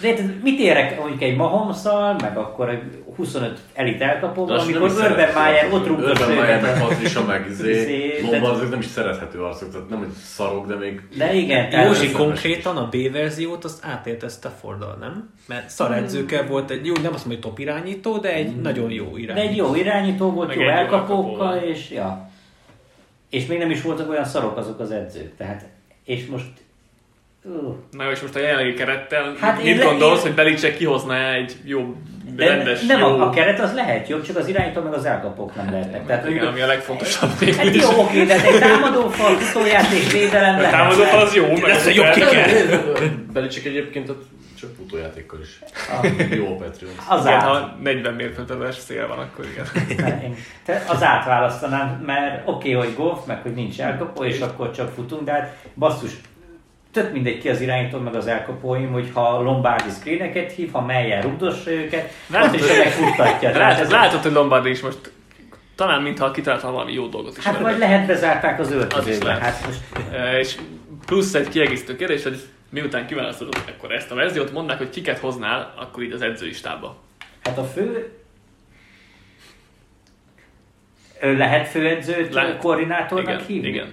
[0.00, 1.84] De érted, mit érek mondjuk egy mahomes
[2.20, 2.82] meg akkor egy
[3.16, 6.80] 25 elit nem amikor Urban Meyer ott rúgta Urban Meyer, meg.
[6.80, 8.20] Patricia, meg Izé, izé.
[8.20, 11.00] de- Lombard, ezek nem is szerethető arcok, tehát nem, hogy szarok, de még...
[11.16, 15.30] De igen, Józsi konkrétan a B verziót azt átélte Stafforddal, nem?
[15.46, 19.10] Mert szaredzőkkel volt egy, jó, nem azt mondom, hogy top irányító, de egy nagyon jó
[19.12, 19.48] De irányító.
[19.48, 22.30] egy jó irányító volt, Meg jó egy elkapókkal, és ja.
[23.30, 25.36] És még nem is voltak olyan szarok azok az edzők.
[25.36, 25.66] Tehát,
[26.04, 26.46] és most...
[27.90, 31.56] Na és most a jelenlegi kerettel, Hát mit le- gondolsz, én- hogy Belicek kihozná egy
[31.64, 31.94] jó,
[32.36, 33.06] de rendes, nem, jó...
[33.20, 36.06] a, keret az lehet jobb, csak az irányító meg az elkapók nem lehetnek.
[36.06, 40.60] Tehát, igen, ami a legfontosabb Hát végül jó, oké, de egy támadófal, futójáték, védelem A
[40.60, 40.70] lehet.
[40.76, 42.48] támadó fal az jó, meg Ez a jobb kiker.
[43.32, 44.12] Belicek egyébként
[44.60, 45.58] csak futójátékkal is.
[45.90, 46.94] Ah, Jó Patriots.
[47.08, 47.42] Az Igen, át.
[47.42, 49.66] ha 40 mérföldes szél van, akkor igen.
[50.64, 54.92] Te az átválasztanám, mert oké, okay, hogy golf, meg hogy nincs elkapó, és akkor csak
[54.94, 56.10] futunk, de hát basszus,
[56.96, 61.22] tök mindegy ki az irányító, meg az elkapóim, hogy ha Lombardi screeneket hív, ha Meyer
[61.22, 63.58] rugdossa őket, Látod, azt is megfuttatja.
[63.58, 65.12] Látod, látod, hogy Lombardi is most
[65.74, 67.44] talán mintha kitalálta valami jó dolgot is.
[67.44, 69.32] Hát vagy lehet bezárták az öltözőbe.
[69.32, 69.80] Hát most
[70.12, 70.56] E, És
[71.06, 72.40] plusz egy kiegészítő kérdés, hogy
[72.70, 76.96] miután kiválasztod akkor ezt a verziót, mondták, hogy kiket hoznál, akkor így az edzői stábba.
[77.42, 78.12] Hát a fő...
[81.20, 82.58] Lehet főedzőt Lehet.
[82.58, 83.68] koordinátornak Igen, hívni?
[83.68, 83.92] igen.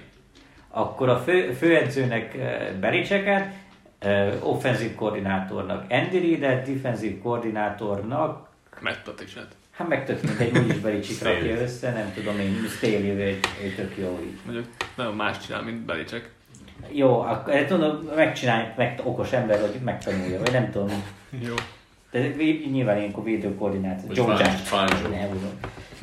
[0.76, 3.52] Akkor a fő, főedzőnek eh, Belicseket,
[3.98, 8.48] eh, offenzív koordinátornak Andy Reid-et, defenzív koordinátornak,
[8.80, 9.34] Mettat is
[9.70, 9.88] hát.
[9.88, 14.18] meg tök mindegy, úgyis Belicsik rakja össze, nem tudom én, Staley, ő, ő, tök jó
[14.22, 14.38] így.
[14.44, 14.66] Mondjuk
[14.96, 16.30] nagyon más csinál, mint Belicek.
[16.90, 21.02] Jó, akkor eh, tudom, megcsinálj, meg okos ember, hogy megtanulja, vagy nem tudom.
[21.40, 21.54] Jó.
[22.10, 22.28] De
[22.70, 24.08] nyilván ilyenkor védőkoordinátor.
[25.10, 25.28] Ne,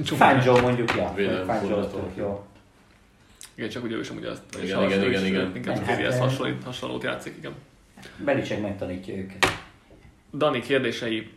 [0.01, 0.17] tudom.
[0.17, 1.13] Fán Joe mondjuk, ja.
[1.15, 2.45] Tök jó.
[3.61, 5.51] Igen, csak ugye ő sem ugye azt Igen, igen, igen, és igen.
[5.55, 7.51] Inkább csak Hát, egy hasonlít, hasonlót játszik, igen.
[8.17, 9.45] Belicek megtanítja őket.
[10.37, 11.29] Dani kérdései,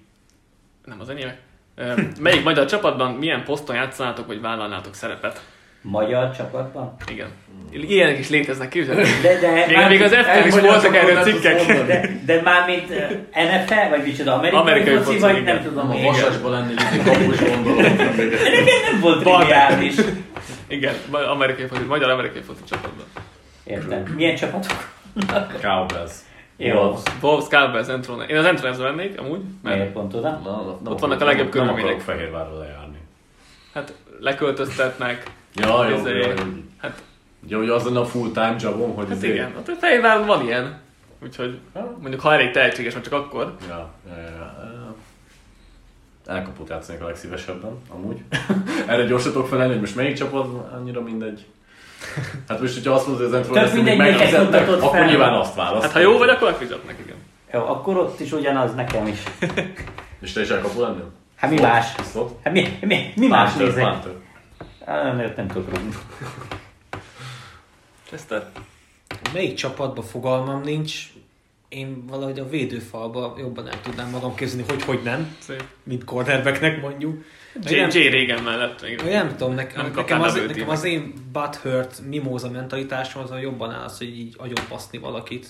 [0.85, 1.39] nem az enyémek.
[1.75, 5.43] Ö, Melyik magyar csapatban milyen poszton játszanátok, vagy vállalnátok szerepet?
[5.81, 6.97] Magyar csapatban?
[7.11, 7.29] Igen.
[7.71, 9.03] Ilyenek is léteznek, képzelni.
[9.23, 11.67] De, de, Még, még az FT-n is voltak erről cikkek.
[11.87, 12.89] de, de már mint
[13.33, 15.55] NFL, vagy micsoda, amerikai, Amerikai foci, foci, vagy igen.
[15.55, 17.83] nem tudom A vasasban lenni, izé kapus gondolom.
[17.83, 19.95] Nem volt triviális.
[20.67, 20.95] Igen,
[21.31, 23.05] amerikai foci, magyar-amerikai foci csapatban.
[23.65, 24.03] Értem.
[24.17, 24.93] Milyen csapatok?
[25.61, 26.13] Cowbells.
[26.57, 26.99] Jó.
[27.21, 27.49] Wolves.
[27.49, 28.25] Cowboys, Entrone.
[28.25, 30.31] Én az Entrone vennék, amúgy, Miért mert pont oda?
[30.31, 31.85] Na, na, nem Ott vannak a legjobb Nem körülmények.
[31.85, 32.99] akarok Fehérvárra lejárni.
[33.75, 35.23] hát leköltöztetnek.
[35.55, 36.35] Ja, jó, Izé, jó, jó.
[36.79, 37.03] Hát,
[37.49, 40.45] Ja, hogy az lenne a full-time jobom, hogy hát izé- igen, ott a Fehérváron van
[40.45, 40.81] ilyen.
[41.23, 41.59] Úgyhogy
[42.01, 43.55] mondjuk ha elég tehetséges, csak akkor.
[43.69, 44.55] Ja, ja, ja,
[46.27, 46.33] ja.
[46.33, 48.23] Elkapott játszanék a legszívesebben, amúgy.
[48.87, 51.47] Erre gyorsatok felelni, hogy most melyik csapat, annyira mindegy.
[52.49, 55.07] Hát most, hogyha azt mondod, hogy az Entrone mindegy, megfizetnek, akkor fel.
[55.07, 55.83] nyilván azt választ.
[55.83, 57.17] Hát ha jó vagy, akkor megfizetnek, igen.
[57.53, 59.23] Jó, akkor ott is ugyanaz nekem is.
[60.21, 61.13] És te is elkapó lennél?
[61.37, 61.95] Hát mi más?
[62.11, 62.39] Slot?
[62.43, 63.85] Hát mi, mi, mi más nézek?
[63.85, 64.13] Panther.
[64.85, 65.95] Ah, nem, nem tudok rúgni.
[68.09, 68.51] Chester?
[69.33, 71.13] Melyik csapatban fogalmam nincs,
[71.75, 75.65] én valahogy a védőfalba jobban el tudnám magam képzelni, hogy hogy nem, Szép.
[75.83, 77.25] mint cornerbacknek mondjuk.
[77.63, 77.75] J.
[77.77, 77.99] nem, J.
[77.99, 78.83] régen mellett.
[78.83, 79.05] igen.
[79.05, 83.71] Vagy nem tudom, nekem, Nem nekem, az, nekem az én butthurt mimóza mentalitásom azon jobban
[83.71, 85.47] áll az, hogy így agyonbaszni valakit.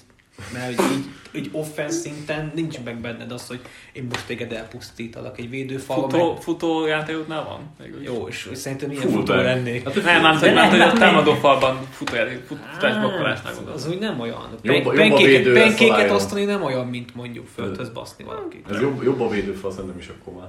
[0.53, 3.61] Mert hogy így, így offense szinten nincs meg benned az, hogy
[3.93, 6.09] én most téged elpusztítalak egy védőfalba.
[6.09, 6.43] Futó, Meg...
[6.43, 7.75] futó játékotnál van?
[7.83, 8.03] Végül.
[8.03, 9.85] Jó, és szerintem ilyen futó lennék.
[9.85, 13.53] Hát, Nem, nem, De hogy, nem, hogy a nem, támadó falban futójáték, futás Á, blokkolásnál
[13.53, 13.81] az, gondolom.
[13.81, 14.49] az úgy nem olyan.
[14.63, 18.71] Penkéket, osztani nem olyan, mint mondjuk földhöz baszni valakit.
[18.71, 20.49] Ez jobb, jobb a védőfal szerintem is akkor már.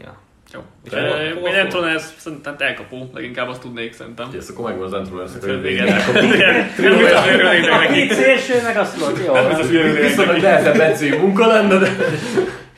[0.00, 0.23] Ja.
[0.54, 0.60] Jó.
[0.90, 4.28] Hol- Én hol Entrone ez szerintem elkapó, leginkább azt tudnék szerintem.
[4.38, 5.86] Ezt akkor megvan az Entrone, ezt Föl akkor végén.
[6.32, 7.92] Igen, nem biztos, hogy örülnék A neki.
[7.92, 9.32] két szélső meg azt mondod, jó.
[9.32, 10.80] Nem biztos, hogy örülnék neki.
[10.80, 11.88] edzői munka lenne, de...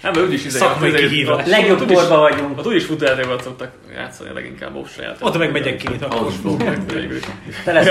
[0.03, 1.39] Nem, ő is izé, Szakmai kihívás.
[1.39, 2.59] ott- Legjobb ott is- korban vagyunk.
[2.59, 5.29] Ott úgyis futójátékokat szoktak játszani leginkább játékokat.
[5.29, 6.33] Oda meg megyek ki, akkor.
[7.49, 7.55] Is.
[7.65, 7.87] Te lesz,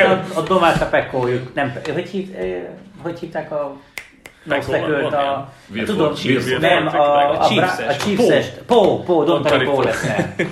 [0.00, 1.54] a, a Domát Pekójuk.
[1.54, 2.62] Nem, hogy, hív, eh,
[3.02, 3.76] hogy hívták a
[4.50, 5.52] Osztakölt van a...
[5.84, 6.60] Tudom, Wilford.
[6.60, 7.96] nem, a, a, a, Chiefs-es.
[7.96, 8.46] a Chiefs-es.
[8.66, 10.36] Pó, Pó, Dontari Pó Dontari lesz.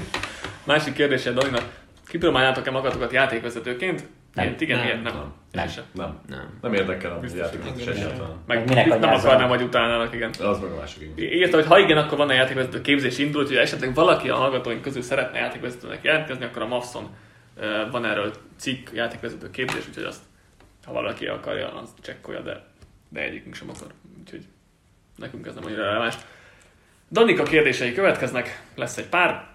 [0.64, 1.64] Másik kérdése Daninak.
[2.06, 4.04] Kipróbáljátok-e magatokat játékvezetőként?
[4.34, 4.46] Nem.
[4.46, 4.86] Ilyet igen, Nem.
[4.86, 5.12] ilyet nem.
[5.12, 5.32] Nem.
[5.52, 5.84] Nem.
[5.92, 6.20] Nem.
[6.28, 6.58] Nem.
[6.62, 7.94] Nem érdekel a játékot se nem.
[7.94, 8.36] egyáltalán.
[8.46, 10.30] Meg, Meg minek nem akarnám, hogy utálnának, igen.
[10.40, 11.10] Az meg a másik.
[11.16, 15.02] Írta, hogy ha igen, akkor van-e játékvezető képzés indult, hogy esetleg valaki a hallgatóink közül
[15.02, 17.08] szeretne játékvezetőnek jelentkezni, akkor a Mavson
[17.60, 20.22] ö, van erről cikk játékvezető képzés, úgyhogy azt,
[20.84, 22.66] ha valaki akarja, az csekkolja, de,
[23.14, 23.86] de egyikünk sem akar.
[24.20, 24.42] Úgyhogy
[25.16, 26.14] nekünk ez nem annyira releváns.
[27.10, 29.46] Danika kérdései következnek, lesz egy pár.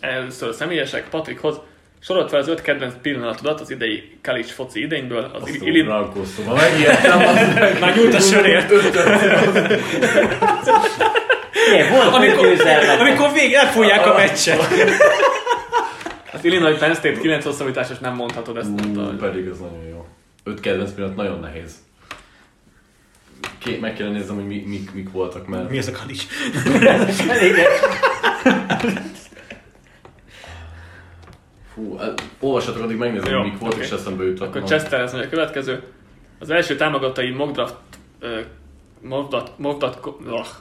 [0.00, 1.60] Először a személyesek, Patrikhoz.
[2.00, 5.30] Sorolt fel az öt kedvenc pillanatodat az idei Kalics foci idényből.
[5.34, 8.70] Az Azt Ili- a Brankó szóval megijedtem, az Már nyújt a sörért.
[11.90, 12.46] Volt Amikor,
[13.00, 14.60] amikor végig elfújják a meccset.
[16.32, 18.70] Az Illinois Penn State 9 hosszabbításos nem mondhatod ezt.
[18.96, 20.06] Ú, pedig ez nagyon jó.
[20.44, 21.74] Öt kedvenc pillanat nagyon nehéz.
[23.64, 25.70] Ké, meg kéne néznem, hogy mi, mik, mik voltak, mert...
[25.70, 26.26] Mi az a kalics?
[31.74, 31.98] Fú,
[32.40, 33.86] olvassatok, addig megnézem, Jó, mik voltak, oké.
[33.86, 34.48] és eszembe jutott.
[34.48, 34.62] Akkor.
[34.68, 35.82] Chester ez a következő.
[36.38, 37.74] Az első támogatói mock draft
[38.20, 38.40] ö,
[39.00, 40.58] mock draft, mock draft,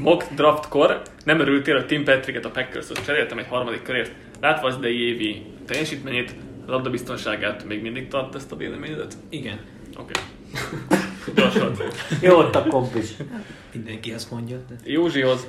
[0.00, 4.12] mock draftkor nem örültél, hogy Tim Patricket a Packershoz cseréltem egy harmadik körért.
[4.40, 6.34] Látva az idei évi teljesítményét,
[6.66, 9.16] labdabiztonságát még mindig tart ezt a véleményedet?
[9.28, 9.58] Igen.
[9.98, 10.12] Oké.
[10.90, 11.02] Gyors
[11.34, 11.94] volt.
[12.20, 13.08] Jó ott a komp is.
[13.72, 14.56] Mindenki ezt mondja.
[14.56, 14.74] De...
[14.84, 15.46] Józsihoz.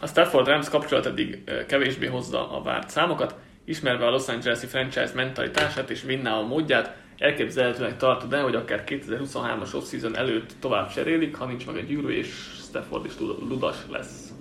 [0.00, 3.34] A Stafford Rams kapcsolat eddig kevésbé hozza a várt számokat,
[3.64, 9.74] ismerve a Los Angeles-i franchise mentalitását és winnow módját, elképzelhetőnek tartod el, hogy akár 2023-as
[9.74, 12.28] off-season előtt tovább cserélik, ha nincs meg egy gyűrű, és
[12.68, 13.12] Stafford is
[13.48, 14.32] ludas lesz.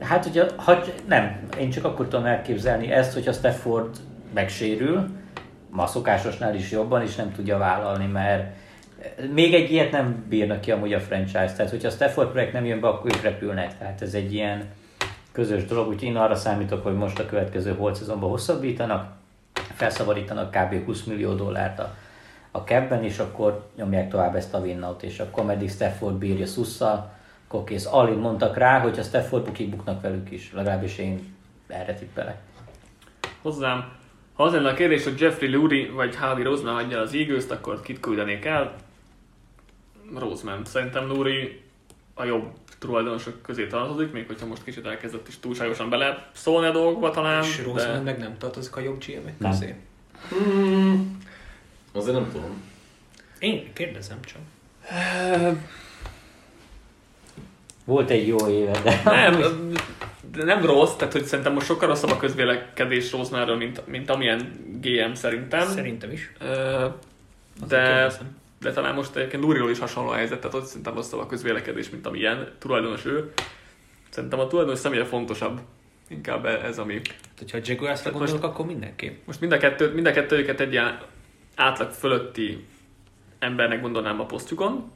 [0.00, 3.96] Hát ugye, ha, nem, én csak akkor tudom elképzelni ezt, hogyha Stafford
[4.34, 5.06] megsérül,
[5.70, 8.56] ma a szokásosnál is jobban, és nem tudja vállalni, mert
[9.32, 12.64] még egy ilyet nem bírnak ki amúgy a franchise, tehát hogyha a Stafford projekt nem
[12.64, 14.70] jön be, akkor ők repülnek, tehát ez egy ilyen
[15.32, 19.12] közös dolog, úgyhogy én arra számítok, hogy most a következő holt szezonban hosszabbítanak,
[19.74, 20.84] felszabadítanak kb.
[20.84, 21.94] 20 millió dollárt a,
[22.50, 27.12] a capben, és akkor nyomják tovább ezt a winnout, és akkor meddig Stafford bírja szusszal,
[27.48, 27.86] akkor kész.
[27.86, 30.52] Alin mondtak rá, hogy a Stafford bukik, buknak velük is.
[30.52, 31.34] Legalábbis én
[31.68, 32.36] erre tippelek.
[33.42, 33.92] Hozzám,
[34.32, 37.80] ha az lenne a kérdés, hogy Jeffrey Lurie vagy Harvey Roseman hagyja az eagles akkor
[37.80, 38.74] kit küldenék el?
[40.18, 40.64] Roseman.
[40.64, 41.48] Szerintem Lurie
[42.14, 46.72] a jobb tulajdonosok közé tartozik, még hogyha most kicsit elkezdett is túlságosan bele szólni a
[46.72, 47.42] dolgokba talán.
[47.42, 47.62] És de...
[47.62, 49.04] Roseman meg nem tartozik a jobb
[49.38, 49.50] Nem.
[49.50, 49.74] közé.
[50.28, 51.18] Hmm,
[51.92, 52.62] azért nem tudom.
[53.38, 54.40] Én kérdezem csak.
[57.84, 59.00] Volt egy jó éve, de...
[59.04, 59.72] Nem,
[60.30, 64.52] de nem rossz, tehát hogy szerintem most sokkal rosszabb a közvélekedés Rosemanről, mint, mint amilyen
[64.80, 65.68] GM szerintem.
[65.68, 66.32] Szerintem is.
[66.40, 68.40] Azért de, kérdezem.
[68.62, 71.90] De talán most egyébként Luriról is hasonló a helyzet, tehát ott szerintem rosszabb a közvélekedés,
[71.90, 73.32] mint amilyen tulajdonos ő.
[74.10, 75.60] Szerintem a tulajdonos személye fontosabb.
[76.08, 77.00] Inkább ez, ami...
[77.00, 79.26] Tehát, hogyha a Jaguarsra most- gondolok, akkor mindenképp.
[79.26, 81.00] Most mind a, kettő, mind a kettőjüket egy ilyen
[81.56, 82.64] átlag fölötti
[83.38, 84.90] embernek gondolnám a posztjukon.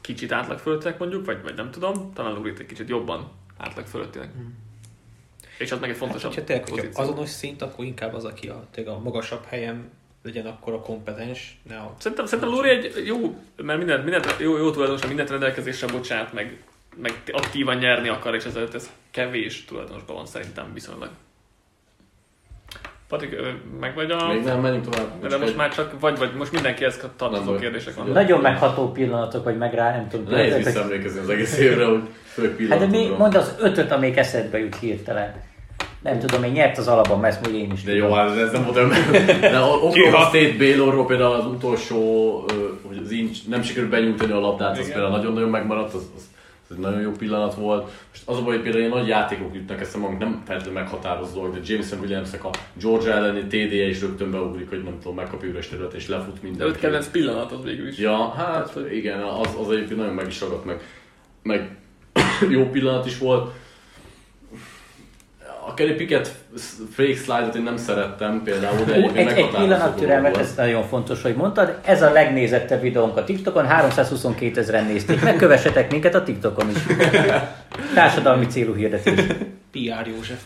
[0.00, 2.12] Kicsit átlag fölöttinek mondjuk, vagy, vagy nem tudom.
[2.12, 4.30] Talán Lurit egy kicsit jobban átlag fölöttinek.
[5.58, 7.02] És az meg egy Hát, fontosabb hogyha tényleg, hogyha pozíció.
[7.04, 9.90] azonos szint, akkor inkább az, aki a, a magasabb helyen
[10.24, 11.94] legyen akkor a kompetens, ne a...
[11.98, 16.56] Szerintem, szerintem Luri egy jó, mert mindent, mindent jó, jó tulajdonos, mindent rendelkezésre bocsát, meg,
[16.96, 21.10] meg aktívan nyerni akar, és ezért ez kevés tulajdonosban van szerintem viszonylag.
[23.08, 23.36] Patrik,
[23.80, 24.26] meg vagy a...
[24.26, 25.26] Még nem, menjünk tovább.
[25.26, 28.14] De most már csak, vagy, vagy most mindenkihez tartozó kérdések vannak.
[28.14, 30.34] Nagyon megható pillanatok, vagy meg rá, nem tudom.
[30.34, 34.16] Nehéz hogy- visszaemlékezni az egész évre, hogy főleg Hát de mi, mondd az ötöt, amelyik
[34.16, 35.42] eszedbe jut hirtelen.
[36.04, 38.08] Nem tudom, én nyert az alapban, mert ezt mondjuk én is De tudom.
[38.08, 38.88] jó, hát ez nem volt.
[39.40, 41.98] De a Oklahoma State Baylorról például az utolsó,
[42.86, 44.90] hogy az inch, nem sikerült benyújtani a labdát, az Igen.
[44.92, 46.22] például nagyon-nagyon megmaradt, az, az,
[46.68, 47.90] az egy nagyon jó pillanat volt.
[48.10, 51.48] Most az a baj, hogy például ilyen nagy játékok jutnak eszembe, amik nem feltétlenül meghatározó
[51.48, 52.50] de Jameson Williamsnek a
[52.80, 56.40] Georgia elleni TD-je is rögtön beugrik, hogy nem tudom, megkapja üres terület és lefut De
[56.42, 56.66] minden.
[56.66, 57.98] öt kedvenc pillanat az végül is.
[57.98, 60.80] Ja, hát igen, az, az egyébként nagyon meg is ragadt meg.
[61.42, 61.76] Meg
[62.56, 63.52] jó pillanat is volt.
[65.66, 66.34] A Kenny Pickett
[66.90, 71.22] fake slide-ot én nem szerettem például, de egyébként egy, egy pillanat türelmet, ez nagyon fontos,
[71.22, 71.78] hogy mondtad.
[71.84, 75.22] Ez a legnézettebb videónk a TikTokon, 322 ezeren nézték.
[75.22, 76.76] Megkövessetek minket a TikTokon is.
[77.94, 79.20] Társadalmi célú hirdetés.
[79.70, 80.42] PR József.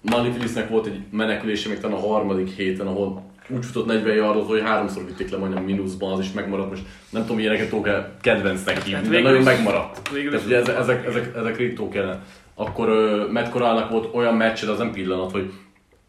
[0.00, 4.46] Manny Phillipsnek volt egy menekülése még talán a harmadik héten, ahol úgy futott 40 yardot,
[4.46, 6.70] hogy háromszor vitték le majdnem mínuszban, az is megmaradt.
[6.70, 10.10] Most nem tudom, ilyeneket tudok-e kedvencnek hívni, de végül nagyon megmaradt.
[10.12, 12.22] végül Tehát ugye ezek, ezek, ezek, ezek ritkók jelen.
[12.58, 15.52] Akkor uh, Matt Corralnak volt olyan meccsed, az nem pillanat, hogy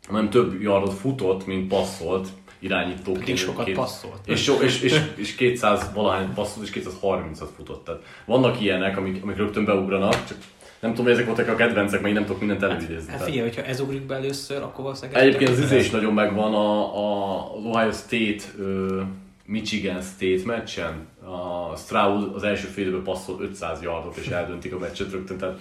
[0.10, 2.28] nem több yardot futott, mint passzolt
[2.60, 3.20] irányítóként.
[3.20, 4.20] Pedig sokat Két- passzolt.
[4.26, 7.86] És, so, és, és, és 200 valahány passzolt, és 230-at futott.
[7.86, 10.38] Tehát vannak ilyenek, amik, amik rögtön beugranak, csak
[10.80, 12.96] nem tudom, hogy ezek voltak a kedvencek, mert én nem tudok mindent előidézni.
[12.96, 15.24] Hát Tehát- figyelj, hogyha ez ugrik be először, akkor valószínűleg...
[15.24, 19.02] Egyébként az izé is nagyon megvan a, a, Ohio State, ö,
[19.46, 21.08] Michigan State meccsen.
[21.22, 25.38] A Stroud az első fél időben passzol 500 yardot és eldöntik a meccset rögtön.
[25.38, 25.60] Tehát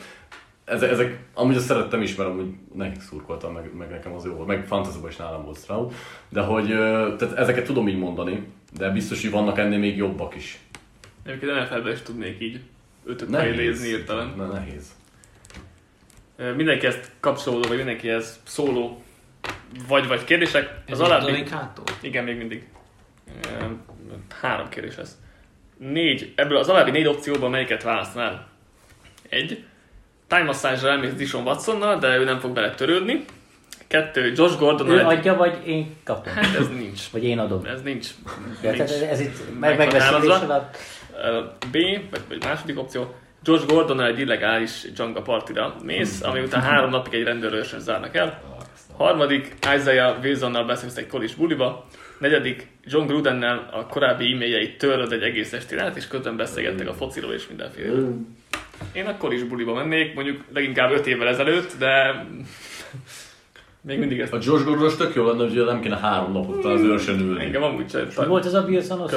[0.68, 4.32] ezek, ezek amúgy azt szerettem is, mert amúgy nekik szurkoltam, meg, meg nekem az jó
[4.32, 5.92] volt, meg fantasy is nálam volt Stroud.
[6.28, 6.66] De hogy
[7.16, 8.46] tehát ezeket tudom így mondani,
[8.76, 10.58] de biztos, hogy vannak ennél még jobbak is.
[11.24, 12.60] Egyébként NFL-ben is tudnék így
[13.04, 13.56] ötöt Nehéz.
[13.56, 14.34] nézni hirtelen.
[14.36, 14.92] Ne, nehéz.
[16.36, 19.02] Ö, Mindenkihez kapcsolódó, vagy mindenkihez szóló
[19.88, 20.80] vagy-vagy kérdések.
[20.86, 21.44] Ez Az alábbi...
[22.00, 22.68] Igen, még mindig.
[24.40, 25.18] Három kérdés ez.
[25.76, 28.48] Négy, ebből az alábbi négy opcióból melyiket választanál?
[29.28, 29.64] Egy.
[30.28, 33.24] Time massage elmész Dishon Watsonnal, de ő nem fog bele törődni.
[33.86, 34.32] Kettő.
[34.36, 35.04] Josh Gordon Ő egy...
[35.04, 36.32] adja, vagy én kapom?
[36.32, 37.10] Hát ez nincs.
[37.10, 37.64] Vagy én adom?
[37.64, 38.08] Ez nincs.
[38.62, 38.90] Ja, nincs.
[38.90, 40.76] tehát ez itt meg, megbeszélés alatt.
[41.70, 41.76] B,
[42.10, 43.14] vagy, vagy második opció,
[43.44, 48.42] Josh Gordon egy illegális Janga partira mész, ami után három napig egy rendőrőrsön zárnak el.
[48.96, 51.86] Harmadik, Isaiah Wilsonnal beszélsz egy kolis buliba.
[52.18, 56.94] Negyedik, John Grudennel a korábbi e-mailjeit töröd egy egész estén át, és közben beszélgettek a
[56.94, 58.08] fociról és mindenféle.
[58.92, 62.24] Én a kolis buliba mennék, mondjuk leginkább 5 évvel ezelőtt, de
[63.80, 66.72] még mindig ezt A Josh Gordon tök jó lenne, hogy nem kéne három napot után
[66.72, 67.44] az őrsön ülni.
[67.44, 68.08] engem amúgy sem.
[68.18, 69.10] Mi volt ez a Wilson.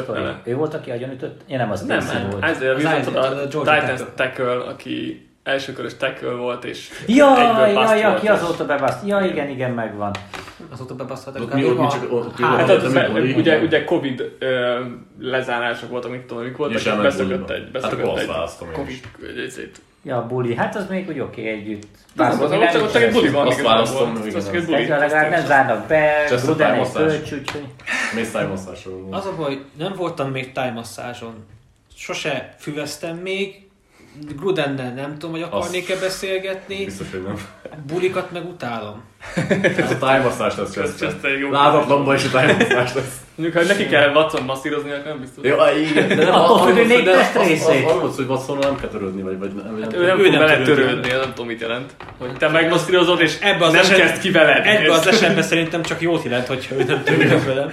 [0.44, 1.42] Ő volt, aki agyonütött?
[1.48, 2.30] Én nem, az Nem, Wilson nem.
[2.30, 2.50] volt.
[2.56, 4.54] Isaiah Az Wilson a a Titans tackle.
[4.54, 9.08] aki elsőkörös tackle volt, és Jaj, egyből volt, aki és- azóta bebaszt.
[9.08, 10.12] Ja, igen, igen, megvan.
[10.70, 13.84] Azóta bebasztották Ott mi, ott mi csak ott mi Hát volt, az, mikor, ugye, ugye
[13.84, 14.80] Covid ö,
[15.20, 18.28] lezárások voltak, mit tudom, amik voltak, És beszökött egy, Hát beszökött egy
[18.72, 19.02] Covid is.
[19.30, 19.82] egy izét.
[20.04, 20.56] Ja, buli.
[20.56, 21.88] Hát az még úgy oké együtt.
[22.18, 24.66] Az, az, ott csak- egy buli van, Azt választom, Az igen, csak egy az.
[24.66, 24.88] buli.
[24.88, 27.64] Legalább nem zárnak be, Gruden egy pölcs, úgyhogy...
[28.16, 29.08] Mész tájmasszásról.
[29.10, 31.34] Az a baj, hogy nem voltam még tájmasszáson.
[31.96, 33.70] Sose füveztem még.
[34.38, 36.86] Grudennel nem tudom, hogy akarnék-e beszélgetni.
[36.86, 37.36] Biztos, hogy nem.
[37.88, 39.04] Bulikat meg utálom.
[39.62, 41.08] Ez a tájmasszás lesz, Ez- Chester.
[41.08, 43.16] ez egy jó- Lázatlanban is a tájmasszás lesz.
[43.36, 45.46] Mondjuk, ha neki kell Watson masszírozni, akkor nem biztos.
[45.46, 45.56] Jó,
[45.90, 47.84] igen, de nem Attól függ, hogy de test az- az- részei.
[47.84, 49.82] Arról hogy Watsonnal nem kell törődni, vagy, vagy nem.
[49.82, 51.96] Hát ő nem Ő fog nem vele törődni, nem tudom mit jelent.
[52.18, 54.66] Hogy te megmasszírozod, és Ebbe az nem eset- kezd ki veled.
[54.66, 57.70] Ebben az esetben szerintem csak jót jelent, hogyha ő nem törődik velem.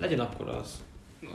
[0.00, 0.70] Legyen akkor az.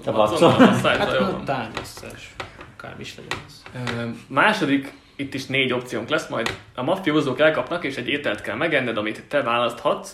[0.06, 0.52] A Watson.
[0.84, 1.46] Hát van.
[1.46, 2.34] tájmasszás.
[2.82, 3.64] Akármi is legyen az.
[3.98, 6.58] Ö, Második, itt is négy opciónk lesz majd.
[6.76, 10.12] A mafiózók elkapnak, és egy ételt kell megenned, amit te választhatsz.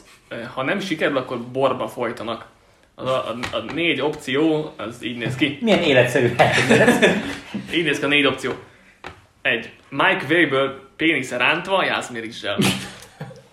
[0.53, 2.45] Ha nem sikerül, akkor borba folytanak.
[2.95, 5.57] A, a, a négy opció, az így néz ki.
[5.61, 6.35] Milyen életszerű.
[7.73, 8.51] Így néz ki a négy opció.
[9.41, 9.71] Egy.
[9.89, 12.57] Mike Wayből pénisze rántva jársz Mirissel.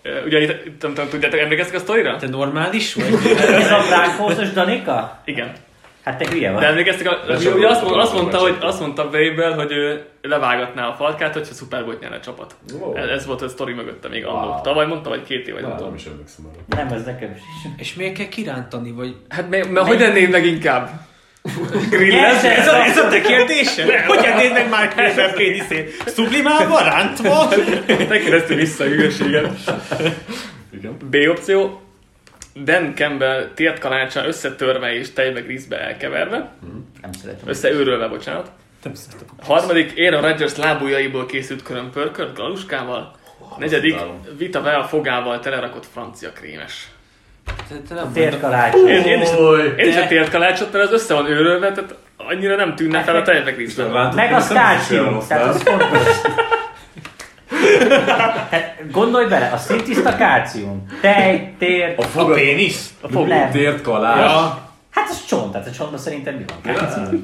[0.01, 2.17] Ö, Ugye itt, nem tudom, tudjátok, emlékeztek a sztorira?
[2.17, 3.13] Te normális vagy?
[3.37, 5.21] Ez a Bránkózos Danika?
[5.25, 5.53] Igen.
[6.05, 6.61] Hát te hülye vagy.
[6.61, 10.05] De emlékeztek, a, De ugye, azt, volt azt, mondta, hogy, azt mondta Weibel, hogy ő
[10.21, 12.55] levágatná a falkát, hogyha Super Bowl nyerne a csapat.
[12.79, 12.95] Wow.
[12.95, 14.47] Ez, ez volt a sztori mögötte még annó.
[14.47, 14.61] Wow.
[14.61, 15.87] Tavaly mondta, vagy két év, vagy nem tudom.
[15.87, 16.83] nem is emlékszem arra.
[16.83, 17.41] Nem, ez nekem is.
[17.77, 19.15] És miért kell kirántani, vagy...
[19.29, 20.89] Hát mert, mert hogy ennéd meg inkább?
[21.89, 22.43] Grillez?
[22.43, 23.89] Ez a, ez a te kérdésed?
[23.89, 26.03] Hogy ennéd meg már Kramer péniszét?
[26.15, 27.47] Sublimálva, rántva?
[27.85, 29.49] Te kérdeztél vissza a hülyeséget.
[30.73, 30.97] Igen.
[31.09, 31.84] B opció.
[32.63, 36.49] Dan Campbell tért kalácsa összetörve és tejbe grízbe elkeverve.
[37.01, 37.47] Nem szeretem.
[37.47, 38.51] Összeőrölve, bocsánat.
[38.83, 39.27] Nem szeretem.
[39.43, 43.15] Harmadik, Aaron Rodgers lábujjaiból készült körömpörkört galuskával.
[43.57, 44.27] Negyedik, utálom.
[44.37, 46.87] Vita Vea fogával telerakott francia krémes.
[48.13, 48.73] Térkalács.
[48.73, 49.29] Én, én is,
[49.77, 53.15] én is a tért kalácsot, mert az össze van őrölve, tehát annyira nem tűnne fel
[53.15, 54.11] a tejbe grízbe.
[54.13, 55.19] Meg a kálcium.
[55.27, 56.21] Tehát az fontos.
[58.51, 60.85] Hát gondolj bele, a szintiszta kálcium.
[61.01, 62.31] Tej, tér, A foga...
[62.31, 62.93] A pénisz?
[63.01, 63.27] A fog.
[63.27, 63.51] Nem.
[63.51, 64.31] Tért kalás.
[64.31, 64.63] Ja.
[64.89, 66.75] Hát az csont, tehát a csontban szerintem mi van?
[66.75, 67.19] Kálcium.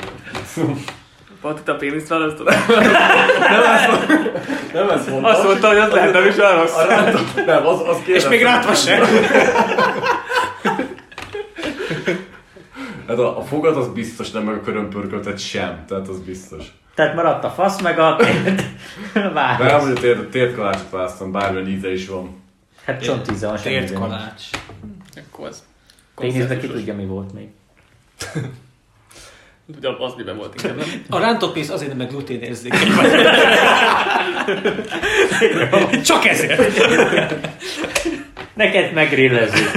[1.41, 2.47] Pont itt a péniszt választod.
[4.73, 5.29] Nem ez mondta.
[5.29, 6.75] Azt mondta, hogy az lehet, nem is olyan rossz.
[7.45, 9.03] Nem, az, az És még rátva sem.
[13.07, 15.83] Hát a, a fogad az biztos nem, meg a körömpörköltet sem.
[15.87, 16.65] Tehát az biztos.
[16.93, 18.63] Tehát maradt a fasz meg a tért.
[19.13, 22.41] De nem, hogy a tért, tért kalácsot választom, bármilyen íze is van.
[22.85, 23.75] Hát csontíze van semmi.
[23.75, 24.43] Tért kalács.
[25.31, 25.63] Akkor az.
[26.15, 27.47] Péniszbe ki tudja mi volt még.
[29.77, 31.05] Ugye az miben volt inkább, nem?
[31.09, 33.11] A rántott pénz azért nem meg glutén érzékeny vagy.
[36.09, 37.33] Csak ezért.
[38.53, 39.69] Neked megrillezzük.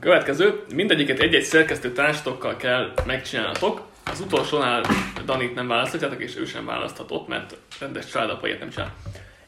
[0.00, 3.90] Következő, mindegyiket egy-egy szerkesztő társtokkal kell megcsinálnatok.
[4.10, 4.82] Az utolsónál
[5.24, 8.92] Danit nem választhatjátok, és ő sem választhatott, mert rendes családapaiért nem csinál.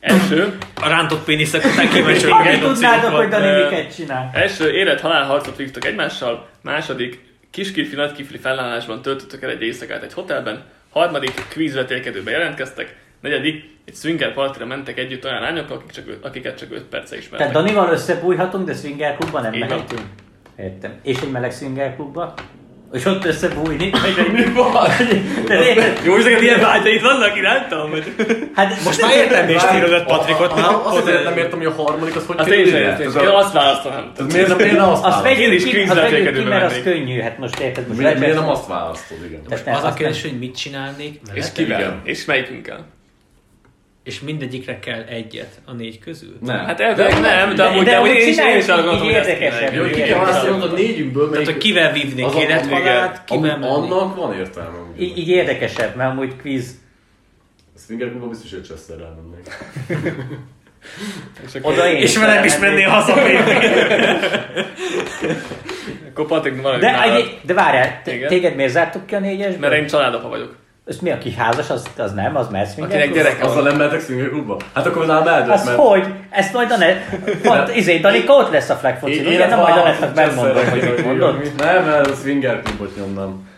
[0.01, 3.29] Első, A rántott péniszek után kíváncsi, milyen tudnátok, hogy.
[3.29, 4.31] Dani miket csinál?
[4.33, 10.65] első élet-halál harcot vívtok egymással, második kiskifli nagykifli felállásban töltöttök el egy éjszakát egy hotelben,
[10.91, 16.73] harmadik kvízvetélkedőbe jelentkeztek, negyedik egy swinger partira mentek együtt olyan lányokkal, akik csak, akiket csak
[16.73, 17.51] 5 perce ismertek.
[17.51, 20.03] Tehát Danival összebújhatunk, de swinger klubban nem Így mehetünk?
[20.57, 20.93] Értem.
[21.03, 22.35] És egy meleg swinger klubba?
[22.95, 23.91] És ott összebújni?
[23.91, 24.31] Vagy.
[24.33, 24.89] Mi van?
[25.47, 26.01] De érted?
[26.05, 27.91] Jó, hogy ilyen vágyaid vannak irántam?
[27.91, 28.15] Vagy?
[28.55, 30.53] Hát Most már értem, és tírozett Patrikot.
[30.53, 34.13] Azt azért nem értem, hogy a harmadik az hogy Azt kerül én azt választanám.
[34.33, 35.39] Miért nem, azt választod?
[35.39, 36.85] Én is vegyük ki, mert az mennék.
[36.85, 37.21] könnyű.
[37.21, 37.89] Hát most érted?
[37.97, 39.75] Miért, nem azt választod, igen.
[39.75, 42.01] Az a kérdés, hogy mit csinálnék És kivel?
[42.05, 42.87] És melyikünkkel?
[44.05, 46.37] És mindegyikre kell egyet a négy közül?
[46.41, 46.65] Nem.
[46.65, 49.05] Hát elvileg nem, de De- amúgy, de de amúgy én is, én is arra gondolom,
[49.05, 49.75] hogy érdekesebb.
[49.75, 50.21] Jó, ki Igen, kell igen.
[50.21, 53.75] választani a négyünkből, Tehát, hogy kivel vívnék az a- élet, az- halát, kivel mennék?
[53.77, 54.77] Annak van értelme.
[54.99, 56.75] Így, így érdekesebb, mert amúgy kvíz.
[57.87, 59.47] Swinger klubban biztos, hogy Chester elmennék.
[61.47, 63.39] És Oda én És velem is mennél haza még.
[66.11, 69.59] akkor Patrik maradj De, egy, de várjál, téged miért zártuk ki a négyesből?
[69.59, 70.57] Mert én családapa vagyok.
[70.87, 74.01] Ez mi, aki házas, az, az nem, az mehet swinger Akinek gyereke Azzal nem mehetek
[74.01, 74.57] Swinger klubba?
[74.75, 75.79] Hát akkor nálam eldőlt, Az mert...
[75.79, 76.07] hogy?
[76.31, 77.05] Ezt majd a net...
[77.43, 79.47] Pont, izé, Danika ott lesz a flag foci, ugye?
[79.49, 81.53] Nem majd a netnek megmondom, hogy mit mondod.
[81.57, 83.49] Nem, mert a Swinger klubot nyomnám.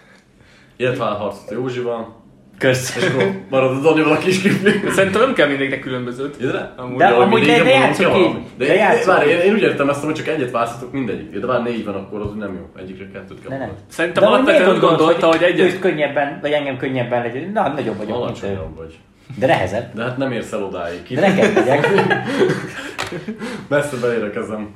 [0.77, 2.15] Életvál harcot Józsival,
[2.59, 2.97] Kösz.
[2.97, 4.71] és akkor marad a Danival a kis kifli.
[4.85, 6.37] De szerintem nem kell mindegyiknek különbözőt.
[6.77, 8.47] Amúgy, De amúgy mindig- de- Négyre játsszuk mondunk ki így.
[8.59, 11.39] De De, játsszuk várj, én, én, úgy értem ezt, hogy csak egyet választhatok mindegyik.
[11.39, 12.81] De bár négy van, akkor az nem jó.
[12.83, 13.65] Egyikre kettőt kell Ne, ne.
[13.65, 13.85] mondani.
[13.89, 15.67] Szerintem De hogy alapvetően úgy gondolta, hogy egyet...
[15.73, 17.51] Őt könnyebben, vagy engem könnyebben legyen.
[17.55, 18.17] Na, nagyobb vagyok.
[18.17, 18.95] Alacsonyabb vagy.
[19.39, 19.95] De nehezebb.
[19.95, 21.01] De hát nem érsz el odáig.
[21.15, 21.89] De neked megyek.
[23.69, 24.69] Messze beérkezem.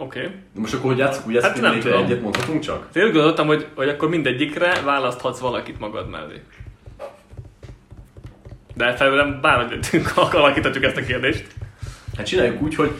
[0.00, 0.20] Oké.
[0.54, 2.04] De most akkor hogy játszunk, úgy Hát nem tudom.
[2.04, 2.88] egyet mondhatunk csak?
[2.94, 6.42] Én úgy gondoltam, hogy, hogy akkor mindegyikre választhatsz valakit magad mellé.
[8.74, 9.78] De felőlem bárhogy
[10.32, 11.46] alakíthatjuk ezt a kérdést.
[12.16, 12.90] Hát csináljuk úgy, hogy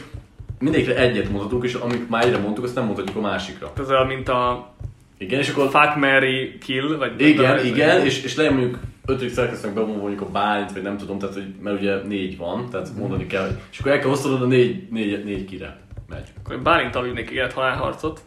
[0.59, 3.71] mindegyikre egyet mondhatunk, és amit már egyre mondtuk, azt nem mondhatjuk a másikra.
[3.79, 4.73] Ez olyan, mint a
[5.17, 5.69] Igen, és akkor...
[5.69, 7.21] Fuck, Mary, Kill, vagy...
[7.21, 10.97] Igen, vagy- igen, és, és legyen mondjuk ötödik szerkesztőnek bevonva mondjuk a Bálint, vagy nem
[10.97, 14.41] tudom, tehát, hogy, mert ugye négy van, tehát mondani kell, és akkor el kell osztanod
[14.41, 15.79] a négy, négy, négy kire
[16.11, 16.27] megy.
[16.39, 18.21] Akkor én Bálintal vívnék élet halálharcot.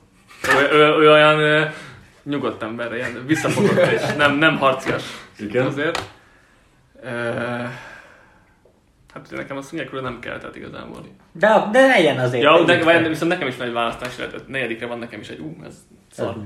[0.60, 1.64] Ő, ő, ő, olyan ö,
[2.22, 5.02] nyugodt ember, ilyen visszafogott és nem, nem harcias.
[5.38, 5.66] Igen.
[5.66, 6.02] Azért.
[7.02, 7.08] Ö,
[9.14, 11.06] hát nekem a szúnyegről nem kell, tehát igazából.
[11.32, 12.42] De, de legyen azért.
[12.42, 15.38] Ja, de, vagy, viszont nekem is van egy választási lehet, negyedikre van nekem is egy,
[15.38, 15.74] ú, ez
[16.12, 16.36] szar.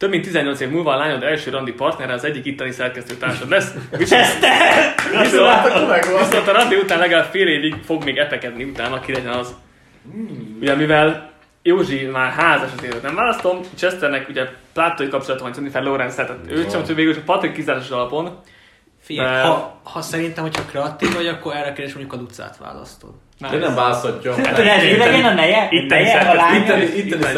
[0.00, 3.48] Több mint 18 év múlva a lányod első randi partnere az egyik itteni szerkesztő társad
[3.48, 3.74] lesz.
[3.90, 4.26] Viszont,
[5.22, 9.54] viszont, viszont a randi után legalább fél évig fog még epekedni utána, ki legyen az.
[10.60, 11.30] Ugye mivel
[11.62, 16.36] Józsi már házas az évet nem választom, Chesternek ugye plátói kapcsolata van Jennifer Lawrence, tehát
[16.48, 18.38] őt sem, hogy végül is a Patrick kizárásos alapon.
[19.02, 23.10] Figyelj, De- ha, ha szerintem, hogyha kreatív vagy, akkor erre kérdés mondjuk a Lucát választod.
[23.50, 24.34] De nem választhatja.
[24.34, 25.68] Hát, ez ő legyen a neje?
[25.70, 26.56] Itteni neje, a?
[26.56, 27.34] Itteni, itteni azt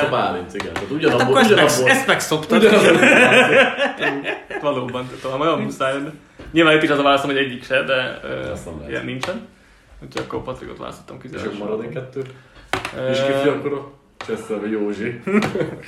[0.00, 0.72] de- a Bálint, igen.
[0.72, 2.06] Tehát Hát ugyanabból, akkor ezt, meg, ugyanabból, ezt
[2.52, 3.00] ugyanabból
[4.60, 5.94] Valóban, tehát olyan muszáj.
[6.52, 8.20] Nyilván itt is az a válaszom, hogy egyik se, de
[8.88, 9.48] ilyen nincsen.
[10.02, 11.52] Úgyhogy akkor Patrickot választottam És kizárásul.
[11.52, 12.22] akkor marad egy kettő.
[13.10, 15.20] És kifli akkor a Chester vagy Józsi.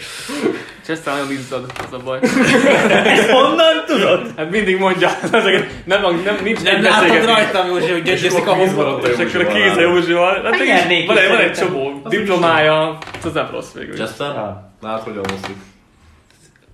[0.84, 2.18] Chester nagyon izzad, az a baj.
[2.90, 4.32] Ezt honnan tudod?
[4.36, 8.98] Hát mindig mondja, ezeket nem, nem, nincs Nem látod rajtam, Józsi, hogy gyögyöszik a a
[8.98, 9.80] És akkor a kéz a.
[9.80, 10.34] Józsival.
[10.34, 13.96] Hát Hát nyernék van, van egy csomó diplomája, az nem rossz végül.
[13.96, 14.72] Ja.
[14.80, 15.56] Lát, hogyan oszlik.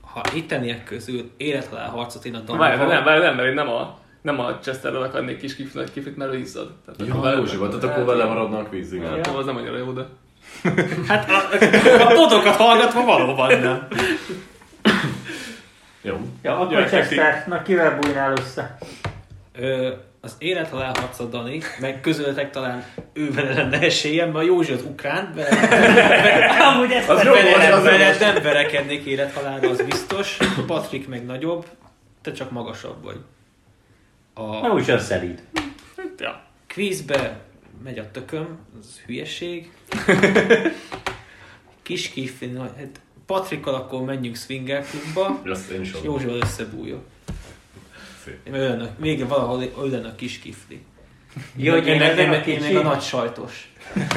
[0.01, 2.95] Ha itteniek közül élethalál harcot én a Várj, Danival...
[2.95, 6.17] nem, várj, nem, mert én nem a, nem a Chesterről akarnék kis kifli, nagy kiflit,
[6.17, 6.73] mert ő izzad.
[6.85, 9.11] Tehát akkor Ja, vele- Józsival, tehát akkor vele maradna a kvíz, igen.
[9.11, 10.07] Hát, az nem annyira jó, de...
[11.09, 11.35] Hát a,
[12.03, 13.87] a potokat hallgatva valóban nem.
[16.03, 16.19] Jó.
[16.43, 18.79] Ja, akkor Gyerekek, Chester, na kivel bújnál össze?
[19.59, 19.89] Ö,
[20.21, 25.33] az élethalál harca Dani, meg közületek talán ővel lenne esélyem, mert a Józsi az ukrán,
[25.35, 25.49] vele,
[26.75, 28.19] Amúgy ezt Az jó, vele, az vele jogos.
[28.19, 30.37] nem verekednék élethalálra, az biztos.
[30.67, 31.65] Patrik meg nagyobb,
[32.23, 33.17] te csak magasabb vagy.
[34.39, 35.43] A úgy összeríd.
[36.19, 36.43] Ja.
[36.67, 37.41] kvízbe
[37.85, 39.71] megy a tököm, az hülyeség.
[41.83, 45.43] Kis kifli, nagy- hát Patrikkal akkor menjünk swinger klubba,
[45.81, 45.95] és.
[46.05, 47.05] Józsival összebújok.
[48.99, 50.83] Végre valahol ő lenne a kis kifli.
[51.57, 53.73] Jó, hogy én én, meg, én, a meg, én meg a nagy sajtos.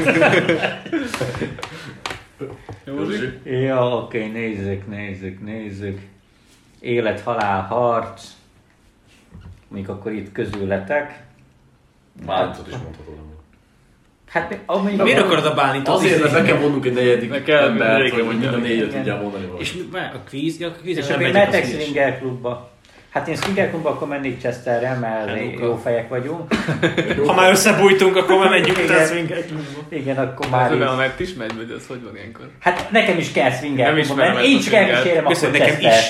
[2.85, 3.29] Józsi.
[3.43, 5.99] Ja, oké, nézzük, nézzük, nézzük.
[6.79, 8.23] Élet, halál, harc.
[9.69, 11.19] Még akkor itt közületek.
[12.25, 13.17] Bálintot is mondhatod.
[14.29, 15.95] Hát mi- amúgy Miért akarod a Bálintot?
[15.95, 19.21] Azért, mert be kell vonnunk egy negyedik Meg kell embert, hogy mind a négyet tudjál
[19.21, 19.61] mondani valamit.
[19.67, 22.71] És a kvíz, a kvíz És akkor mehetek swinger klubba.
[23.09, 26.53] Hát én swinger klubba akkor mennék Chesterrel, mert Hello, jó fejek vagyunk.
[27.25, 28.83] Ha már összebújtunk, akkor már menjünk Igen.
[28.89, 29.51] utána swinget.
[29.89, 30.97] Igen, akkor Már már így.
[30.97, 32.49] net is megy, vagy ez hogy van ilyenkor?
[32.59, 34.89] Hát nekem is kell swinger klubba ezt Én a csak swingert.
[34.91, 36.01] elkísérem akkor Chester.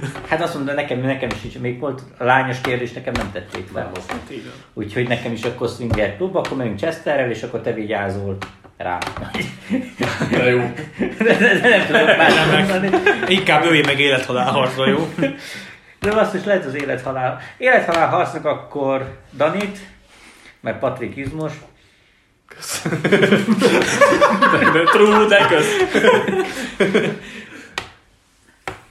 [0.00, 0.08] Is.
[0.28, 3.66] Hát azt mondta, nekem, nekem is így, még volt a lányos kérdés, nekem nem tették
[3.72, 3.90] fel.
[4.72, 8.36] Úgyhogy nekem is akkor swinger klub, akkor megyünk Chesterrel, és akkor te vigyázol
[8.76, 8.98] rá.
[10.30, 10.72] De jó.
[10.98, 12.90] De, de, de nem tudok már nem mondani.
[13.28, 15.08] Inkább ővé meg élethalál harcba, jó?
[16.00, 17.40] De azt is lehet az élethalál.
[17.56, 19.78] Élethalál harcnak akkor Danit,
[20.60, 21.52] mert Patrik izmos.
[24.72, 25.76] De true, de kösz.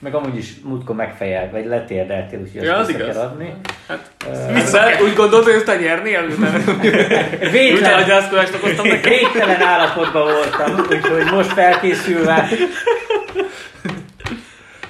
[0.02, 3.14] Meg amúgy is múltkor megfejelt, vagy letérdeltél, úgyhogy Ja, azt az vissza igaz.
[3.16, 3.54] kell adni.
[3.88, 6.26] Hát, Ö, Vissza, úgy gondolod, hogy aztán nyernél,
[7.50, 9.08] Vétlen, agyászkodást okoztam neked?
[9.08, 12.48] végtelen állapotban voltam, úgyhogy most felkészülve.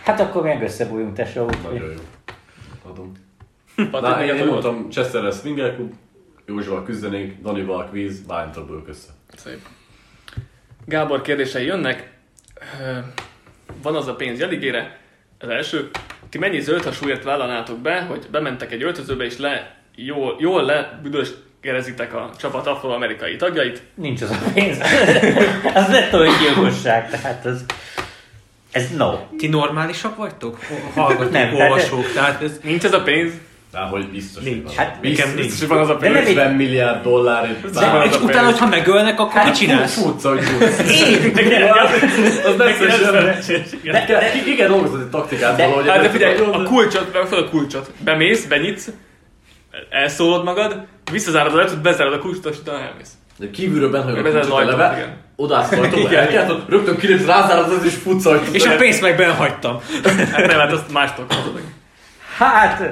[0.04, 1.50] Hát akkor meg összebújunk, tesó.
[1.62, 2.00] Nagyon jó.
[2.90, 3.12] Adom.
[3.90, 5.92] Patrik, Na, még én, én mondtam, Chester lesz Swinger Club,
[6.46, 8.20] Józsival küzdenék, Danival kvíz,
[8.66, 9.08] bőlök össze.
[9.36, 9.58] Szép.
[10.84, 12.10] Gábor kérdései jönnek.
[13.82, 15.00] Van az a pénz jeligére.
[15.42, 15.90] Az első.
[16.30, 20.98] Ti mennyi zöld súlyért vállalnátok be, hogy bementek egy öltözőbe és le, jól, jól le
[21.02, 21.28] büdös
[21.60, 23.82] kerezitek a csapat afroamerikai tagjait.
[23.94, 24.78] Nincs az a pénz.
[25.74, 27.64] az lett olyan gyilkosság, tehát az...
[28.72, 29.18] Ez no.
[29.38, 30.58] Ti normálisak vagytok?
[30.94, 32.60] Hallgatók, Nem, tehát- olvasók, tehát ez...
[32.62, 33.32] Nincs ez a pénz?
[33.72, 34.64] De hogy biztos, Nincs.
[34.66, 34.84] hogy van.
[34.84, 35.66] Hát biztos, nekem nincs.
[35.66, 36.16] Van az a pénz.
[36.16, 37.70] így- 50 milliárd dollárért.
[37.70, 40.02] De- És az utána, hogyha megölnek, akkor mit csinálsz?
[40.02, 40.78] Futsz, hogy futsz.
[42.44, 42.66] Az nem
[44.56, 45.88] kell dolgozni egy taktikát valahogy.
[45.88, 47.90] Hát de figyelj, a kulcsot, meg fel a kulcsot.
[48.04, 48.88] Bemész, benyitsz,
[49.90, 50.76] elszólod magad,
[51.12, 53.10] visszazárod a ajtót, bezárod a kulcsot, és utána elmész.
[53.36, 54.46] De kívülről benne, hogy a az
[54.96, 55.16] igen.
[55.36, 56.22] az ajtóba, Igen.
[56.22, 58.28] elkeltod, rögtön kilépsz, rázárod az és futsz.
[58.52, 59.80] És a pénzt meg benhagytam.
[60.32, 61.60] Hát nem, hát azt mástól kapod.
[62.38, 62.82] Hát,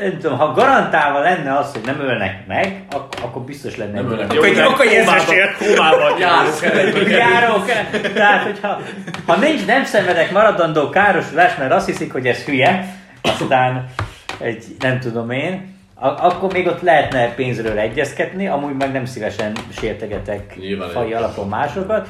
[0.00, 3.92] nem tudom, ha garantálva lenne az, hogy nem ölnek meg, ak- akkor biztos lenne.
[4.00, 5.56] Nem ölnek Akkor akkor egy kómába- ezresért.
[5.56, 7.08] Kómába Járok el.
[7.08, 8.12] Járok el.
[8.12, 8.80] Tehát, hogyha
[9.26, 13.84] ha nincs, nem szenvedek maradandó károsulás, mert azt hiszik, hogy ez hülye, aztán
[14.38, 19.52] egy, nem tudom én, a- akkor még ott lehetne pénzről egyezkedni, amúgy meg nem szívesen
[19.78, 22.08] sértegetek Nyilván fai egy- alapon másokat.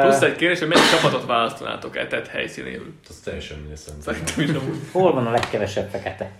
[0.00, 2.92] Plusz egy kérdés, hogy melyik csapatot választanátok el tett helyszínéről?
[3.08, 4.14] Az teljesen mindegy szerintem.
[4.44, 4.50] Is
[4.92, 6.30] hol van a legkevesebb fekete?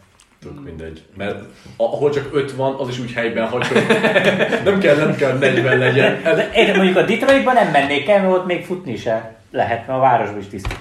[0.44, 1.02] Tök mindegy.
[1.16, 1.44] Mert
[1.76, 3.82] ahol csak 5 van, az is úgy helyben hagy, hogy
[4.64, 6.22] nem kell, nem kell 40 legyen.
[6.22, 9.86] De én mondjuk a Detroitban nem mennék el, mert ott még futni is el lehet,
[9.86, 10.74] mert a városban is tiszta.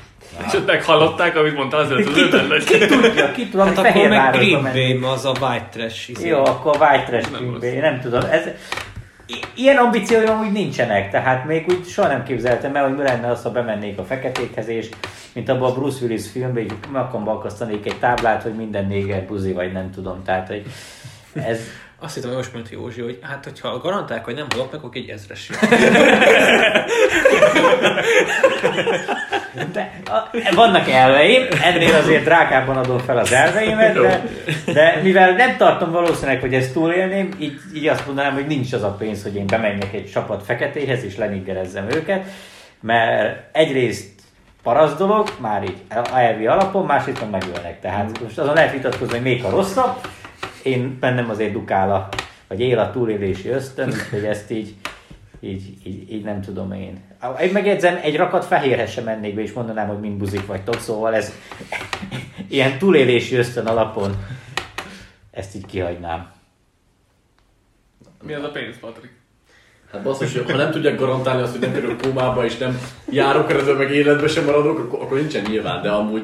[0.47, 4.07] És ott meghallották, amit mondtál az öltözőben, hogy Ki tudja, ki tudja, Hát hogy akkor
[4.07, 4.61] meg Green.
[4.61, 6.09] Bay, az a white trash.
[6.09, 6.27] izé.
[6.27, 7.59] Jó, akkor White Trash Nem Green.
[7.59, 8.21] Bay, nem tudom.
[8.31, 8.43] Ez,
[9.55, 13.43] ilyen ambícióim úgy nincsenek, tehát még úgy soha nem képzeltem el, hogy mi lenne az,
[13.43, 14.89] ha bemennék a feketékhez, és
[15.33, 19.51] mint abban a Bruce Willis filmben, így magamban akasztanék egy táblát, hogy minden néger buzi,
[19.51, 20.23] vagy nem tudom.
[20.23, 20.65] Tehát, hogy
[21.33, 21.59] ez,
[21.99, 24.97] Azt hittem, hogy most mondta Józsi, hogy hát hogyha garantálják, hogy nem halok meg, akkor
[24.97, 25.49] egy ezres.
[29.73, 34.23] de, a, vannak elveim, ennél azért drágábban adom fel az elveimet, de,
[34.73, 38.83] de mivel nem tartom valószínűleg, hogy ezt túlélném, így, így azt mondanám, hogy nincs az
[38.83, 42.23] a pénz, hogy én bemenjek egy csapat feketéhez és leniggerezzem őket,
[42.81, 44.11] mert egyrészt
[44.63, 45.77] parasz dolog, már így
[46.13, 47.79] elvi alapon, másrészt meg megölnek.
[47.79, 49.95] Tehát most azon lehet vitatkozni, hogy még a rosszabb.
[50.63, 52.09] Én bennem azért dukál a,
[52.47, 54.75] vagy él a túlélési ösztön, hogy ezt így,
[55.39, 57.01] így, így, így, nem tudom én.
[57.41, 61.15] Én megjegyzem, egy rakat fehérhez sem mennék be, és mondanám, hogy mind buzik vagytok, szóval
[61.15, 61.33] ez
[62.49, 64.15] ilyen túlélési ösztön alapon
[65.31, 66.31] ezt így kihagynám.
[68.23, 69.11] mi az a pénz, Patrik?
[69.91, 72.79] Hát basszus, hogy ha nem tudják garantálni azt, hogy nem kerül kómába, és nem
[73.09, 76.23] járok meg életbe sem maradok, akkor, akkor nincsen nyilván, de amúgy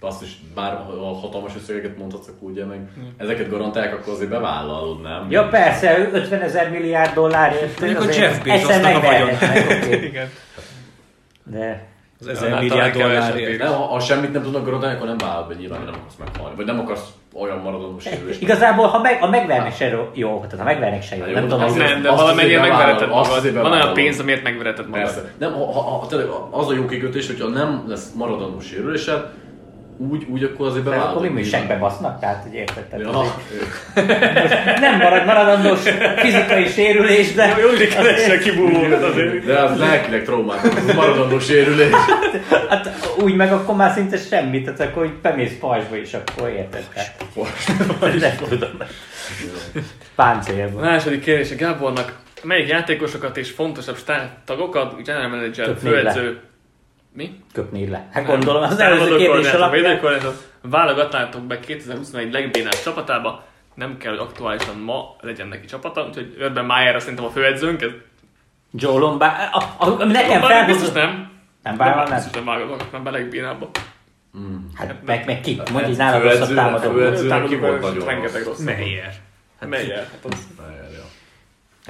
[0.00, 5.26] basszus, bár ha hatalmas összegeket mondhatsz, akkor ugye meg ezeket garantálják, akkor azért bevállalod, nem?
[5.30, 9.26] Ja persze, 50 ezer milliárd dollárért Mondjuk a Jeff Bezosnak a vagyon.
[9.26, 10.04] megvehetnek, oké.
[10.10, 10.28] Igen.
[11.44, 11.88] De
[12.20, 13.46] Az ezer Ja, hát milliárd dollárért.
[13.48, 13.58] pénz.
[13.58, 16.56] Nem, ha, ha semmit nem tudnak garantálni, akkor nem vállalod be, nyilván nem akarsz meghalni.
[16.56, 18.40] Vagy nem akarsz olyan maradandó sérülést.
[18.42, 21.22] Igazából, ha, meg, ha megvernek se jó, tehát ha megvernek se jó.
[21.22, 23.36] Hát Nem tudom, az hogy Nem, de azt valamennyire megvereted azt magad.
[23.38, 25.04] azért Van olyan pénz, amiért megvereted magad.
[25.04, 25.32] Persze.
[25.38, 29.24] Nem, ha, ha, ha, az a jó kikötés, hogyha nem lesz maradandó sérülésed,
[30.08, 31.10] úgy, úgy akkor azért bevállalod.
[31.10, 32.84] akkor mi műségbe basznak, tehát hogy érted?
[32.84, 35.80] Tehát Ja, azért Nem marad maradandós
[36.16, 37.56] fizikai sérülés, de...
[37.60, 39.44] Jó, hogy keresse kibúvókat azért.
[39.44, 41.92] de az lelkileg traumát, az maradandó sérülés.
[42.68, 46.84] Hát úgy meg akkor már szinte semmit, tehát akkor hogy bemész pajzsba is, akkor érted?
[48.48, 48.76] Tudom.
[50.14, 50.82] páncélban.
[50.82, 52.18] második kérdés Gábornak.
[52.42, 53.98] Melyik játékosokat és fontosabb
[54.44, 56.40] tagokat, general manager, főedző,
[57.20, 57.40] mi?
[57.52, 58.08] Köpnéd le.
[58.12, 60.32] Hát gondolom, az előző kérdés alapján.
[60.62, 63.44] válogatnátok be 2021 legbénább csapatába,
[63.74, 67.90] nem kell, hogy aktuálisan ma legyen neki csapata, úgyhogy Urban Meyer szerintem a főedzőnk, ez
[68.72, 71.30] Joe Lombard, a, a, ami nekem Lombard biztos nem.
[71.62, 72.14] Nem, bár nem.
[72.14, 73.70] Biztos nem válogatnak be legbénábbba.
[74.74, 75.60] Hát meg, meg ki?
[75.72, 76.90] Mondj egy nála rosszabb Főedző- támadó.
[76.92, 78.46] főedzőnek ki volt nagyon rengeteg rossz?
[78.46, 78.58] rossz.
[78.58, 79.14] Meyer.
[79.68, 79.96] Meyer.
[79.96, 80.99] Hát az, Várjál.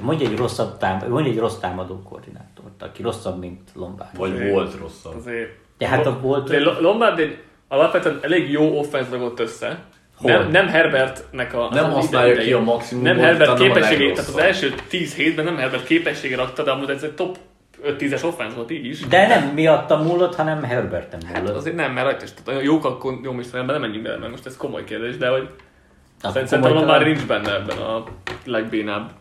[0.01, 4.17] Mondj egy rosszabb tám, mondj egy rossz támadó koordinátort, aki rosszabb, mint Lombard.
[4.17, 5.15] Vagy Azért- volt rosszabb.
[5.15, 5.49] azért...
[5.77, 6.49] De hát a volt...
[6.49, 7.37] De Lo- Lombard egy
[7.67, 9.79] alapvetően elég jó offense volt össze.
[10.15, 10.31] Hol?
[10.31, 11.69] Nem, nem Herbertnek a...
[11.73, 15.57] Nem az használja ki a maximumot, Nem Herbert képességét, tehát az első 10 hétben nem
[15.57, 17.37] Herbert képességére rakta, de amúgy ez egy top
[17.85, 18.99] 5-10-es offense volt így is.
[19.07, 21.55] De nem miatta múlott, hanem Herberten Hát múlott.
[21.57, 22.29] azért nem, mert rajta is.
[22.43, 25.49] Tehát jók akkor jó is nem menjünk bele, mert most ez komoly kérdés, de hogy
[26.21, 28.03] szerintem talán- nincs benne ebben a
[28.45, 29.11] legbénább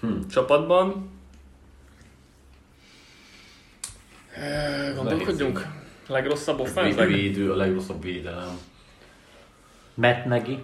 [0.00, 0.26] Hm.
[0.30, 1.10] csapatban.
[4.34, 5.66] Eh, Gondolkodjunk.
[6.06, 7.04] Legrosszabb offense?
[7.06, 8.58] Vé- Védő, a legrosszabb védelem.
[9.94, 10.58] Matt Nagy,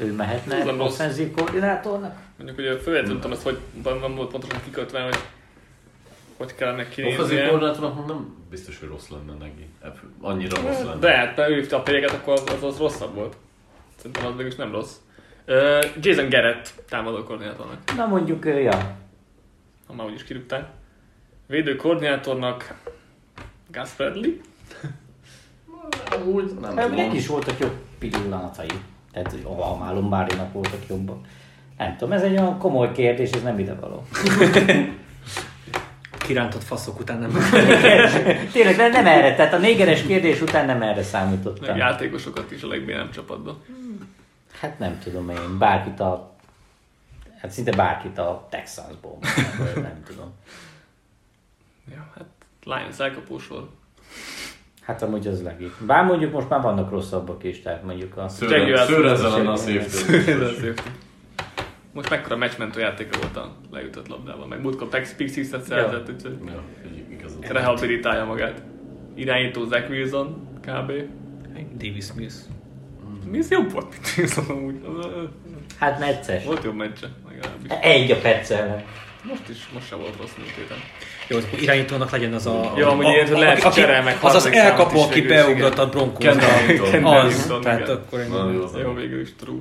[0.00, 0.92] ő mehetne Nem rossz.
[0.92, 2.16] offenzív koordinátornak?
[2.36, 5.18] Mondjuk ugye főedző, nem tudom ezt, hogy van, van volt pontosan kikötve, hogy
[6.36, 7.48] hogy kellene Offenzív kinéznie.
[7.48, 9.66] koordinátornak nem biztos, hogy rossz lenne neki.
[10.20, 10.98] Annyira rossz lenne.
[10.98, 13.36] De hát, mert ő hívta a péget, akkor az, az, az rosszabb volt.
[13.96, 14.92] Szerintem az mégis nem rossz.
[15.48, 18.96] Uh, Jason Garrett támadó koordinátornak, Na mondjuk, ja.
[19.86, 20.64] ha már úgyis kirúgták.
[21.46, 22.74] Védő koordinátornak
[23.72, 24.30] Gus Bradley.
[26.24, 27.14] Úgy nem Hát tudom.
[27.14, 28.68] is voltak jobb pillanatai.
[29.12, 31.26] Tehát, hogy a már Lombardinak voltak jobbak.
[31.78, 34.06] Nem tudom, ez egy olyan komoly kérdés, ez nem idevaló.
[36.18, 37.30] Kirántott faszok után nem.
[38.52, 41.76] Tényleg nem, nem erre, tehát a négeres kérdés után nem erre Meg számítottam.
[41.76, 43.62] játékosokat is a legbénább csapatban.
[44.60, 46.30] Hát nem tudom én, bárkit a...
[47.38, 49.18] Hát szinte bárkit a Texansból,
[49.58, 50.32] vagy nem tudom.
[51.90, 52.26] Ja, hát
[52.62, 53.68] Lions elkapósor.
[54.82, 55.84] Hát amúgy az legit.
[55.86, 58.28] Bár mondjuk most már vannak rosszabbak is, tehát mondjuk a...
[58.40, 60.80] Lenne a safety.
[61.92, 66.62] Most mekkora matchmentő játéka volt a leütött labdával, meg múltkor Tex Pixis-et szerzett, úgyhogy Ja,
[67.52, 68.62] rehabilitálja magát.
[69.14, 70.92] Irányító Zach Wilson, kb.
[71.76, 72.34] Davis Mills.
[73.30, 74.74] Mi ez jobb volt, mint Wilson amúgy.
[75.78, 76.44] Hát necces.
[76.44, 77.72] Volt jobb meccse, legalábbis.
[77.80, 78.84] Egy a Petzelnek.
[79.22, 80.76] Most is, most sem volt rossz múlt héten.
[81.28, 82.72] Jó, akkor irányítónak legyen az a...
[82.76, 86.12] Jó, amúgy ilyen, hogy lehet cserélni, meg Az az elkapó, aki beugrott a.
[86.18, 88.78] Ken Az, tehát akkor Nagyon jó.
[88.80, 89.60] Jó, végül is true.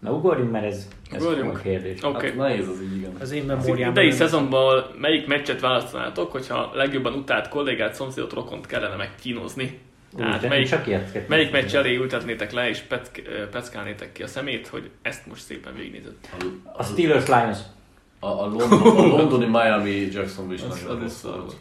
[0.00, 1.46] Na ugorjunk, mert ez, ez Ugorjunk.
[1.46, 2.02] komoly kérdés.
[2.02, 2.26] Oké.
[2.26, 3.10] Hát nehéz az így, igen.
[3.20, 4.02] Az én Az memóriámban...
[4.04, 9.78] idei szezonból melyik meccset választanátok, hogyha legjobban utált kollégát, szomszédot, rokont kellene megkínozni?
[10.16, 14.26] Tehát Úgy, melyik, csak ilyet melyik meccs elé ültetnétek le és peck, peckálnétek ki a
[14.26, 16.28] szemét, hogy ezt most szépen végignézett?
[16.72, 17.58] A Steelers Lions.
[18.20, 21.36] A, a, London, a londoni Miami Jacksonville is Az, nagyon rossz volt.
[21.36, 21.56] volt.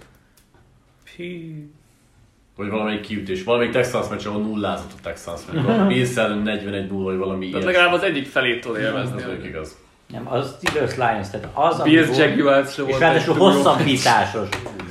[2.55, 3.43] Vagy valamelyik kiütés.
[3.43, 5.65] Valamelyik Texans meccs, ahol nullázott a Texans meccs.
[5.65, 7.65] A Bills ellen 41 0 vagy valami ilyesmi.
[7.65, 9.21] legalább az egyik felétől élvezni.
[9.21, 9.77] Ez igaz.
[10.07, 12.99] Nem, az Steelers Lions, tehát az, ami Bills volt- Jaguars se És volt.
[13.01, 14.47] ráadásul hosszabbításos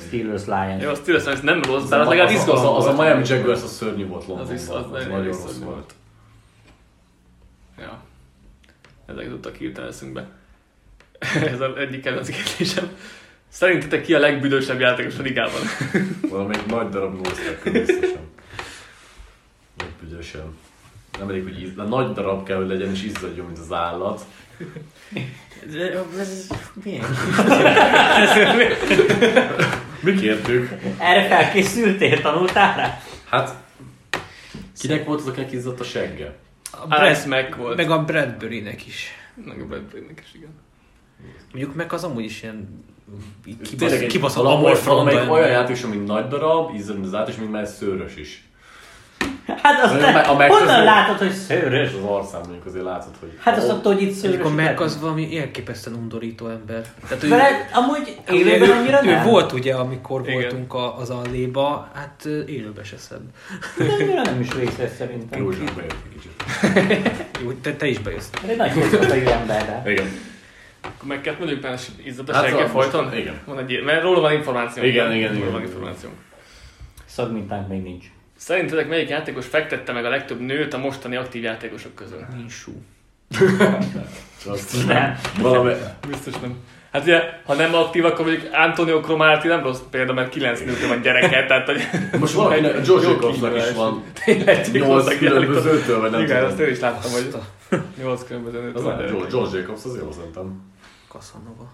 [0.08, 0.82] Steelers Lions.
[0.82, 2.76] Jó, a Steelers ez nem rossz, Az, de a, az legalább az, az, izgalmas a,
[2.76, 3.02] az a.
[3.02, 4.54] Miami Jaguars az szörnyű volt Londonban.
[4.54, 5.94] Az is, az nagyon nagyon rossz rossz volt.
[7.78, 8.02] Ja.
[9.06, 10.28] Ezek jutottak hirtelen eszünkbe.
[11.52, 12.88] Ez az egyik kedvenc kérdésem.
[13.48, 15.60] Szerintetek ki a legbüdösebb játékos a ligában?
[16.30, 18.30] Valamelyik nagy darab nóztak biztosan.
[19.76, 20.56] Nagy büdösen.
[21.18, 24.24] Nem elég, hogy íz, de nagy darab kell, hogy legyen, és izzadjon, mint az állat.
[26.18, 26.46] Ez,
[26.84, 27.04] milyen?
[30.00, 30.70] Mi kértük?
[30.98, 33.00] Erre felkészültél, tanultál rá?
[33.30, 33.54] Hát,
[34.80, 36.34] kinek volt az, akinek izzadt a segge?
[36.72, 37.76] A Alex Brad, Mack volt.
[37.76, 39.06] meg a Bradbury-nek is.
[39.44, 40.50] Meg a Bradbury-nek is, igen.
[41.52, 42.84] Mondjuk meg az amúgy is ilyen
[43.44, 45.34] kibasz, Tényleg egy- kibaszott valami- amor Valamelyik fronta.
[45.34, 46.70] olyan játék, ami nagy darab,
[47.14, 48.47] állat, és még már szőrös is.
[49.62, 51.88] Hát azt me- a Mac honnan látod, hogy szőrös?
[51.92, 53.28] Az arcán mondjuk azért látod, hogy...
[53.38, 54.42] Hát azt mondtad, hogy itt szőrös.
[54.42, 56.82] Mondjuk a Mac az valami elképesztően undorító ember.
[57.08, 59.26] Tehát ő, Vele amúgy élőben ő, annyira ő nem?
[59.26, 60.40] volt ugye, amikor Igen.
[60.40, 63.22] voltunk a, az alléba, hát élőbe se szebb.
[63.78, 65.40] De annyira nem is részes szerintem.
[65.40, 66.42] Jó, bejött egy kicsit.
[67.42, 68.28] Jó, te, te is bejössz.
[68.44, 69.90] Ez egy nagy hosszú ember, de.
[69.90, 70.06] Igen.
[70.80, 73.16] Akkor meg kell mondjuk benne izzat a Hát szóval folyton?
[73.16, 73.34] igen.
[73.44, 74.82] Van egy mert róla van információ.
[74.82, 75.72] Igen, igen, róla igen, van igen.
[75.72, 76.08] információ.
[77.06, 78.04] Szagmintánk még nincs.
[78.38, 82.26] Szerintetek melyik játékos fektette meg a legtöbb nőt a mostani aktív játékosok közül?
[82.36, 82.72] Nincs sú.
[84.46, 85.18] Azt Nem.
[85.40, 85.72] valami...
[86.08, 86.56] Biztos nem.
[86.92, 90.88] Hát ugye, ha nem aktív, akkor mondjuk Antonio Cromartie nem rossz példa, mert 9 nőtől
[90.88, 91.88] van gyereke, tehát hogy...
[92.20, 92.34] Most
[92.86, 97.34] jó Jacobsnak is van Tényleg, 8 különbözőtől, vagy nem Igen, azt én is láttam, hogy
[97.98, 99.12] 8 különböző nőtől Az van gyereke.
[99.12, 100.62] George, George Jacobs, az jó szerintem.
[101.08, 101.70] Casanova.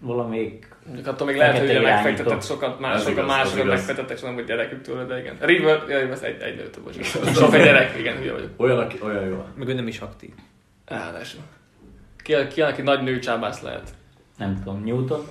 [0.00, 0.68] Valamelyik
[1.04, 3.78] attól még lehet, hogy ugye megfektetett sokat, más, Ez sokan igaz, ez másokat igaz.
[3.78, 5.36] megfektettek, és nem volt gyerekük tőle, de igen.
[5.40, 7.36] River, ja, ez egy, egy nőtől, bocsánat.
[7.36, 8.50] Sok egy gyerek, igen, hülye vagyok.
[8.56, 9.44] Olyan, aki, olyan jó.
[9.54, 10.30] Meg ő nem is aktív.
[10.86, 11.40] Ráadásul.
[12.16, 13.94] Ki, ki, aki nagy nőcsábász lehet.
[14.36, 15.26] nem tudom, Newton,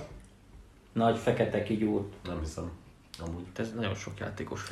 [0.92, 2.12] nagy fekete kigyúrt.
[2.24, 2.70] Nem hiszem.
[3.26, 3.42] Amúgy.
[3.56, 4.68] Ez nagyon sok játékos.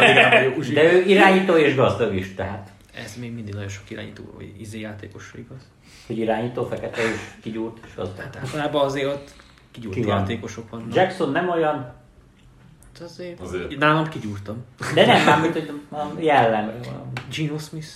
[0.74, 2.70] De ő irányító és gazdag is, tehát.
[2.94, 5.68] Ez még mindig nagyon sok irányító, vagy izé játékosra igaz.
[6.10, 8.16] Hogy irányító, fekete és kigyúrt és gazdag.
[8.16, 9.30] Tehát általában azért ott
[9.72, 10.18] kigyúrt Ki van?
[10.18, 10.94] játékosok vannak.
[10.94, 11.74] Jackson nem olyan,
[12.94, 13.78] Hát azért, Azért.
[13.78, 14.64] Nálam kigyúrtam.
[14.94, 17.10] de nem, már mint hogy a jellemre valami.
[17.34, 17.86] Gino Smith.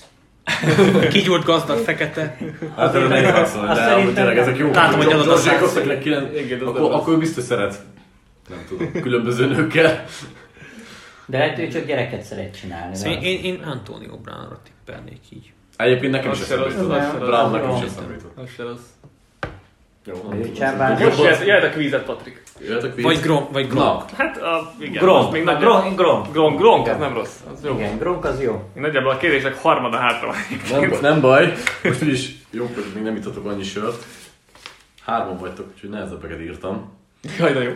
[1.12, 2.38] Kigyúrt gazdag, fekete.
[2.76, 4.42] Hát nehéz válaszolni, azt de amúgy tényleg nem.
[4.44, 4.70] ezek jó.
[4.70, 5.52] Látom, hogy adod a George száz.
[5.52, 7.82] Jacobsnak meg kilenc, Igen, az akkor, nem akkor biztos szeret.
[8.48, 10.04] Nem tudom, különböző nőkkel.
[11.26, 12.94] De lehet, hogy csak gyereket szeret csinálni.
[12.94, 15.52] Szóval én, én Antonio Brownra tippelnék így.
[15.76, 17.18] Egyébként nekem is Az eszembe az jutott.
[17.18, 17.28] rossz.
[17.28, 17.86] Brownnak is Jó.
[17.86, 18.38] eszembe jutott.
[18.38, 18.80] Az se rossz.
[20.06, 20.14] Jó.
[21.04, 22.42] Most jöhet, jöhet a kvízet, Patrik.
[22.60, 23.82] Jöhetek Vagy Grom, vagy Grom.
[23.84, 24.96] Na, Hát, a, igen.
[24.96, 26.32] az Gronk, még na, nagy- Gronk, Gronk.
[26.32, 27.06] Gronk, Gronk, ez Igen.
[27.08, 27.36] nem rossz.
[27.52, 27.74] Az jó.
[27.74, 28.52] Igen, Gronk az jó.
[28.74, 30.36] Még Nagyjából a kérdések harmada hátra van.
[30.70, 31.52] nem, baj- nem baj.
[31.82, 34.04] Most úgyis jó, hogy még nem itatok annyi sört.
[35.04, 36.92] Hárman vagytok, úgyhogy nehezebbeket írtam.
[37.38, 37.72] Jaj, de jó.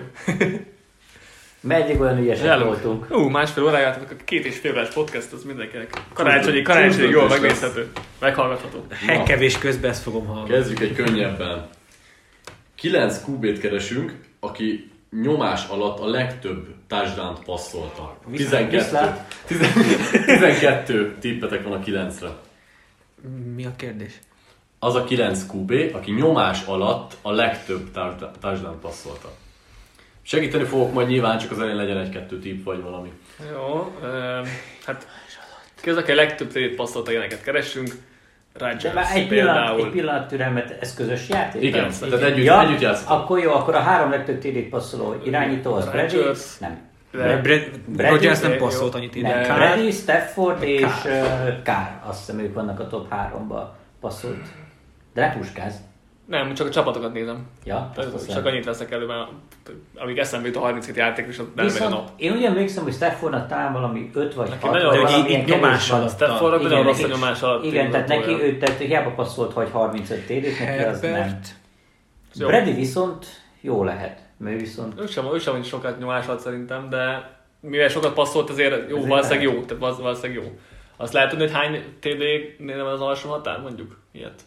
[1.61, 2.67] Meddig olyan ügyesek Jelen.
[2.67, 3.07] voltunk.
[3.11, 7.91] Ú, másfél óráját, a két és fél órás podcast, az mindenkinek karácsonyi, karácsonyi jól megnézhető,
[8.21, 8.85] meghallgatható.
[8.91, 10.49] Hekkevés közben ezt fogom hallani.
[10.49, 11.69] Kezdjük egy könnyebben.
[12.75, 14.91] 9 QB-t keresünk, aki
[15.23, 18.19] nyomás alatt a legtöbb touchdown passzolta.
[18.31, 19.37] 12, Viszlát.
[20.27, 22.29] 12 tippetek van a 9-re.
[23.55, 24.13] Mi a kérdés?
[24.79, 27.91] Az a 9 QB, aki nyomás alatt a legtöbb
[28.41, 29.33] touchdown passzolta.
[30.29, 33.13] Segíteni fogok majd nyilván, csak az elején legyen egy-kettő tipp vagy valami.
[33.53, 34.41] Jó, ö,
[34.87, 35.07] hát
[35.83, 37.89] közök a legtöbb térét passzolta ilyeneket keressünk.
[38.53, 39.91] De már Rodgers egy pillanat, egy például.
[39.91, 41.63] pillanat türelmet, ez közös játék?
[41.63, 42.07] Igen, Persze.
[42.07, 43.19] tehát együtt, Ja, együtt játszottak.
[43.21, 46.17] akkor jó, akkor a három legtöbb TD passzoló irányító az Brady?
[46.17, 46.59] Rodgers.
[46.59, 46.87] Nem.
[47.13, 49.29] De- Rodgers nem passzolt annyit ide.
[49.35, 49.57] Nem, Kár.
[49.75, 52.01] Brady, Stafford és uh, Kár.
[52.07, 54.45] Azt hiszem ők vannak a top háromba passzolt.
[55.15, 55.75] De ne puskáz.
[56.29, 57.47] Nem, csak a csapatokat nézem.
[57.65, 59.29] Ja, Tehát csak annyit veszek elő, mert
[59.97, 62.11] amíg eszembe jut a 37 játék, és ott elmegy a Viszont nap.
[62.17, 65.41] én úgy emlékszem, hogy Staffordnak talán valami 5 vagy Neki 6 nagyon vagy rossz- valamilyen
[65.41, 66.11] így nyomás alatt.
[66.11, 67.65] Staffordnak nagyon rossz a nyomás alatt.
[67.65, 71.41] Igen, tehát neki, ő, tehát hiába passzolt, hogy 35 TD-t, neki az nem.
[72.39, 73.27] Brady viszont
[73.61, 74.21] jó lehet.
[74.39, 77.31] Mert viszont Ő sem, ő sem sokat nyomás alatt szerintem, de
[77.61, 79.53] mivel sokat passzolt, azért jó, valószínűleg jó.
[79.53, 80.59] Tehát val- valószínűleg jó.
[80.97, 83.99] Azt lehet tudni, hogy hány TD-nél van az alsó határ, mondjuk?
[84.13, 84.43] Ilyet.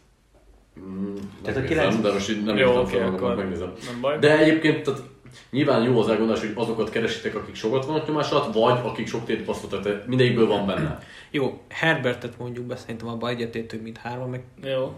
[0.80, 3.74] Mm, Tehát a megnézem, kilenc- de most így nem Jó, oké, fel akkor megnézem.
[3.92, 4.20] nem baj.
[4.20, 5.02] De egyébként tehát
[5.52, 9.26] nyilván jó az elgondolás, hogy azokat keresitek, akik sokat vannak nyomás alatt, vagy akik sok
[9.26, 10.98] tét passzoltak, tehát mindegyikből van benne.
[11.32, 14.94] Jó, Herbertet mondjuk be, szerintem abban egyetértünk, mint három, meg Jó.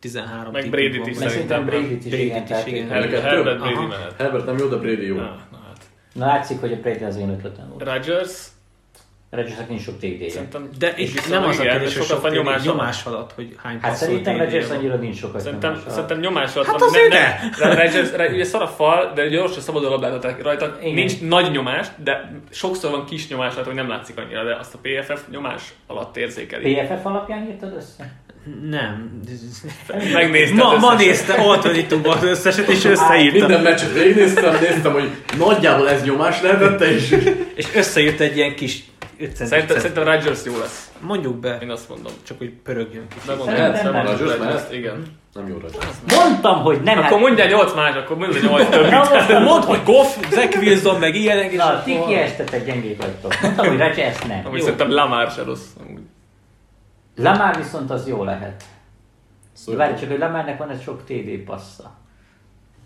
[0.00, 1.64] 13 Meg Bradyt is Szerintem.
[1.64, 2.42] Brady-t is Brady-t igen.
[2.42, 2.88] is, tehát igen.
[2.88, 3.86] Herbert, Brady Aha.
[3.86, 4.14] menet.
[4.18, 5.16] Herbert nem jó, de Brady jó.
[5.16, 5.84] Na, na hát.
[6.14, 7.82] Látszik, hogy a Brady az én ötletem volt.
[7.84, 8.46] Rodgers,
[9.36, 10.30] Rodgersnek nincs sok TD-je.
[10.30, 10.68] szerintem...
[10.78, 13.32] De és itt nem az a kérdés, hogy sok van nyomás, nyomás alatt.
[13.32, 15.94] hogy hány Hát szerintem Rodgers annyira nincs sokat Szerintem, nyomás alatt.
[15.94, 19.90] szerintem nyomás alatt Hát azért nem, nem, Rodgers, ugye szar a fal, de gyorsan szabadon
[19.90, 20.76] labdáltatok rajta.
[20.80, 20.94] Igen.
[20.94, 24.74] Nincs nagy nyomás, de sokszor van kis nyomás alatt, hogy nem látszik annyira, de azt
[24.74, 26.74] a PFF nyomás alatt érzékeli.
[26.74, 28.12] PFF alapján írtad össze?
[28.70, 29.20] Nem.
[30.12, 33.38] Megnézted Ma, ma nézte Alternitúban az összeset, és összeírta.
[33.38, 37.16] Minden meccset végignéztem, néztem, hogy nagyjából ez nyomás lehetett, és
[37.54, 38.84] És összeírt egy ilyen kis
[39.20, 40.90] 5 Szerintem, szerintem Rodgers jó lesz.
[41.00, 42.12] Mondjuk be, Én azt mondom.
[42.22, 43.26] csak hogy pörögjön kicsit.
[43.26, 44.06] Bemondom, Szerintem nem.
[44.06, 44.72] Rodgers Rodgers, mehet?
[44.72, 45.02] igen.
[45.34, 45.78] nem jó rajta.
[46.16, 46.98] Mondtam, hogy nem.
[46.98, 48.90] Akkor mondjál 8 más, akkor mondj 8 többit.
[48.90, 53.40] Na, most Mondd, hogy Goff, Zach Wilson, meg ilyenek, és Na, ti kiestetek, gyengék vagytok.
[53.42, 54.42] Mondtam, hogy Rodgers nem.
[54.46, 55.66] Amúgy szerintem Lamar se rossz.
[57.16, 58.64] Lamar viszont az jó lehet.
[59.52, 61.96] Szóval Várj csak, hogy Lamarnek van egy sok TD passza.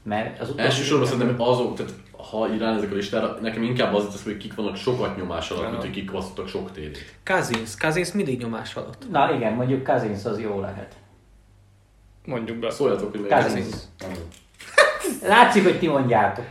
[0.03, 0.63] Mert az utóbbi...
[0.63, 1.93] Elsősorban szerintem azok, tehát
[2.31, 5.71] ha irán ezek a listára, nekem inkább az tesz, hogy kik vannak sokat nyomás alatt,
[5.71, 7.15] mint hogy kik passzoltak sok TD-t.
[7.25, 9.11] Cousins, Cousins mindig nyomás alatt.
[9.11, 10.95] Na igen, mondjuk Cousins az jó lehet.
[12.25, 12.71] Mondjuk be.
[12.71, 13.27] Szóljatok, hogy.
[13.29, 14.11] Nem.
[15.33, 16.45] Látszik, hogy ti mondjátok.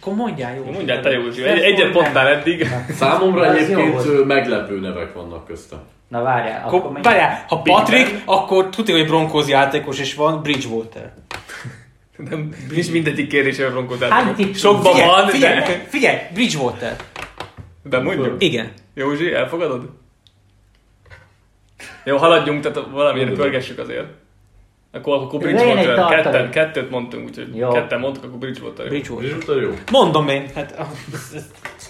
[0.00, 0.64] Akkor mondjál jó.
[0.64, 2.68] Mondjál te Józsi, egy, egyet mondtál eddig.
[2.90, 5.76] Számomra Az jó egyébként meglepő nevek vannak közte.
[6.08, 8.22] Na várjál, akkor Akkor, várjál, ha Big Patrick, Ben.
[8.24, 11.12] akkor tudja, hogy Broncos játékos, és van Bridgewater.
[12.28, 13.70] Nem, nincs mindegyik kérdésre
[14.08, 16.96] Hány tipp- Sokban figyelj, van, figyelj, de, figyelj, Bridgewater.
[17.82, 18.42] de mondjuk.
[18.42, 18.72] Igen.
[18.94, 19.90] Józsi, elfogadod?
[22.04, 23.44] Jó, haladjunk, tehát valamilyen Mondod.
[23.44, 24.06] pörgessük azért.
[24.92, 27.68] Akkor, akkor Bridgewater, ketten, kettőt mondtunk, úgyhogy Jó.
[27.70, 28.84] ketten mondtuk, akkor Bridgewater.
[28.84, 28.90] jó.
[28.90, 29.28] Bridgewater.
[29.30, 29.74] Bridgewater jó.
[29.90, 30.78] Mondom én, hát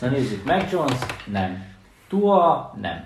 [0.01, 1.65] Na nézzük, Mac Jones, nem.
[2.09, 3.05] Tua, nem.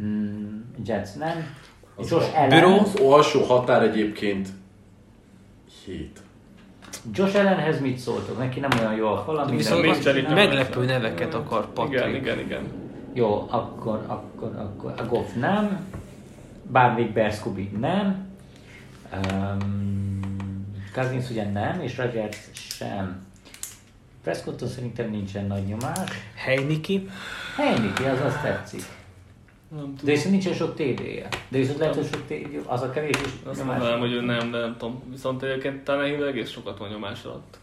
[0.00, 1.56] Mm, Jets, nem.
[1.96, 4.48] Az Josh Allen, Az alsó határ egyébként
[5.84, 6.19] 7.
[7.12, 8.38] Josh Allenhez mit szóltok?
[8.38, 9.56] Neki nem olyan jó a fala, minden.
[9.56, 12.16] viszont elég meglepő neveket akar Igen, Patrik.
[12.16, 12.62] igen, igen.
[13.12, 15.86] Jó, akkor, akkor, akkor a Goff nem.
[17.14, 18.28] Bear Scooby nem.
[19.12, 20.20] Um,
[20.94, 23.26] Cousins ugye nem, és Rodgers sem.
[24.22, 26.10] Prescotton szerintem nincsen nagy nyomás.
[26.34, 27.08] Heiniki.
[27.56, 28.82] Heineke, az azt tetszik.
[29.70, 29.96] Nem tudom.
[30.02, 31.28] De viszont nincsen sok TD-je.
[31.48, 33.78] De viszont lehet, hogy sok TD, az a kevés is Azt nyomás.
[33.78, 35.02] mondanám, hogy ő nem, de nem tudom.
[35.10, 37.58] Viszont egyébként talán egész sokat van nyomás alatt.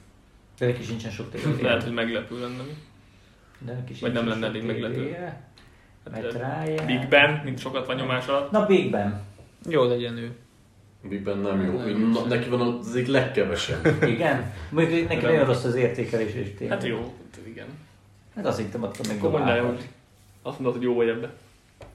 [0.58, 1.62] De neki sincsen sok TD-je.
[1.62, 2.64] Lehet, hogy meglepő lenne.
[2.64, 2.78] mi.
[3.60, 5.12] De neki vagy nem lenne elég meglepő.
[5.14, 6.86] Hát, Matt eh, Ryan.
[6.86, 8.52] Big Ben, mint sokat van nyomás alatt.
[8.52, 9.22] Na Big Ben.
[9.70, 10.32] Jó legyen ő.
[11.02, 11.80] Big Ben nem jó.
[11.80, 12.10] Nem.
[12.10, 14.04] Na, neki van az egyik legkevesebb.
[14.04, 14.54] Igen?
[14.70, 16.78] Mondjuk neki nagyon rossz az értékelés és tényleg.
[16.80, 17.14] Hát jó,
[17.48, 17.68] igen.
[18.36, 19.24] Hát azt hittem, attól még
[20.42, 21.34] azt mondod, hogy jó vagy ebbe.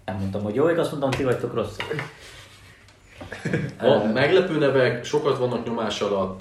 [0.05, 1.95] Nem mondtam, hogy jó, azt mondtam, ti vagytok rosszak.
[3.79, 6.41] A meglepő nevek sokat vannak nyomás alatt.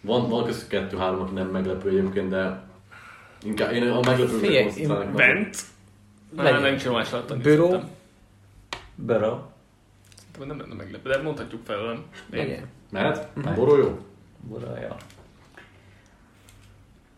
[0.00, 2.62] Van, van köztük kettő-három, aki nem meglepő egyébként, de
[3.42, 4.86] inkább én a meglepőkre Figyelj.
[5.14, 5.56] Bent?
[6.36, 7.36] Nem, nem nyomás alatt.
[8.94, 9.38] Burrow.
[10.32, 12.04] Szerintem nem lenne meglepő, de mondhatjuk fel, nem?
[12.30, 12.68] Legyen.
[12.90, 13.28] Mehet?
[13.54, 13.98] Boró jó?
[14.48, 14.96] Burrow, jó.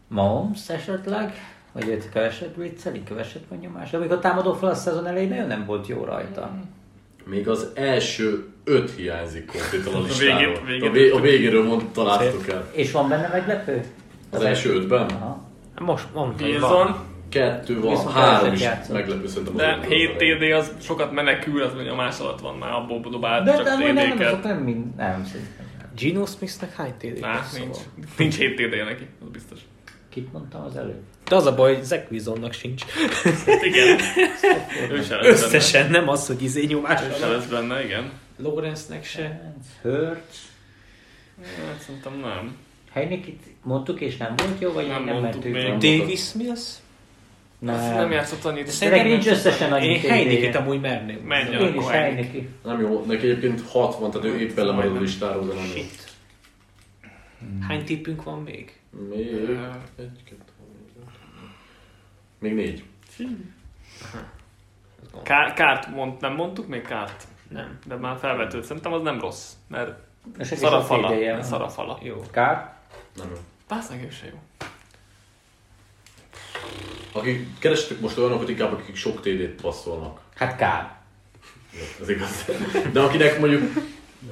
[0.09, 1.54] Mahomes esetleg?
[1.75, 3.93] Vagy őt keveset vicceli, keveset van nyomás.
[3.93, 6.51] Amikor támadó fel a szezon elején nagyon nem volt jó rajta.
[7.25, 10.55] Még az első öt hiányzik konkrétan a listáról.
[10.81, 12.69] a, vé- a végéről mond, találtuk el.
[12.73, 13.85] És van benne meglepő?
[14.31, 15.07] Az első ötben?
[15.09, 15.43] Aha.
[15.81, 16.71] Most mondta, hogy van.
[16.71, 16.97] Wilson,
[17.29, 18.95] Kettő van, Viszont három is játszott.
[18.95, 19.55] meglepő szerintem.
[19.55, 20.39] az de ötből 7 az elején.
[20.39, 23.95] TD az sokat menekül, az nyomás alatt van már, abból dobált De, csak de nem,
[23.95, 24.43] nem, TD-ket.
[24.43, 25.67] nem mind, nem szerintem.
[25.79, 25.89] nem.
[25.97, 27.23] Gino Smithnek hány TD?
[27.23, 27.77] Á, nincs.
[28.19, 29.59] Nincs 7 TD-je neki, az biztos.
[30.09, 31.03] Kit mondtam az előbb?
[31.29, 32.83] De az a baj, hogy Zach Wilsonnak sincs.
[33.63, 33.99] Igen.
[34.91, 37.01] ő se lesz Összesen, nem az, hogy izé nyomás.
[37.01, 37.15] benne.
[37.15, 38.13] Ő se lesz benne, igen.
[38.37, 39.55] Lawrence-nek se.
[39.83, 40.37] Hurts.
[41.43, 42.57] Hát, szerintem nem.
[42.93, 45.53] Heinikit mondtuk és nem volt jó, vagy Nem nem, nem mondtuk még.
[45.53, 45.79] Nem.
[45.79, 46.61] Davis Mills?
[47.67, 48.67] Azt nem játszott annyit.
[48.67, 50.13] Szerintem nincs összesen annyi Én TD-je.
[50.13, 51.19] Heinikit amúgy merném.
[51.19, 51.61] Menj el.
[51.61, 52.39] Én is akkor Heineke.
[52.65, 55.83] Nem jó, neki egyébként 60, tehát ő éppen lemarad a listáról, de nem jó.
[57.69, 58.73] Hány tippünk van még?
[59.11, 59.27] Még
[59.99, 60.53] egy, kettő,
[62.45, 62.85] Még négy.
[65.23, 67.27] Ká- kárt mond, nem mondtuk még kárt?
[67.49, 67.79] Nem.
[67.87, 68.65] De már felvetőd.
[68.65, 69.99] Szerintem az nem rossz, mert
[70.39, 71.43] És szarafala.
[71.43, 71.99] Szarafala.
[72.03, 72.23] Jó.
[72.31, 72.75] Kár?
[73.17, 73.37] Nem jó.
[73.69, 74.41] Pász meg ő se jó.
[77.13, 80.21] Akik kerestek most olyanokat inkább, akik sok TD-t passzolnak.
[80.35, 80.97] Hát kár.
[82.01, 82.45] Ez igaz.
[82.93, 83.73] De akinek mondjuk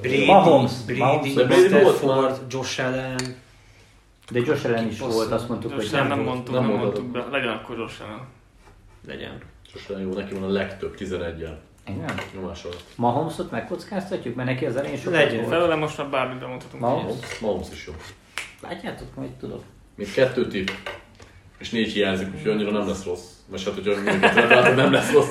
[0.01, 0.71] Brady, Mahomes.
[0.85, 1.33] Brady, Mahomes.
[1.33, 3.41] Brady Stafford, Josh Allen.
[4.31, 7.25] De Josh Allen is volt, azt mondtuk, hogy Josh nem, nem, mondtuk, Nem mondtuk be.
[7.31, 8.21] Legyen akkor Josh Allen.
[9.07, 9.41] Legyen.
[9.71, 11.55] sosem jó, neki van a legtöbb, 11-jel.
[11.87, 12.11] Igen.
[12.35, 12.83] Nyomás alatt.
[12.95, 15.35] Mahomesot megkockáztatjuk, mert neki az elején sokat Legyen.
[15.35, 15.49] volt.
[15.49, 16.83] Felőle most már bármit bemondhatunk.
[16.83, 17.39] Mahomes?
[17.39, 17.93] Mahomes, is jó.
[18.61, 19.63] Látjátok, majd tudok.
[19.95, 20.67] Még kettő tipp,
[21.57, 23.31] és négy hiányzik, úgyhogy annyira nem lesz rossz.
[23.47, 25.27] Vagy hát, minket látod, nem lesz rossz.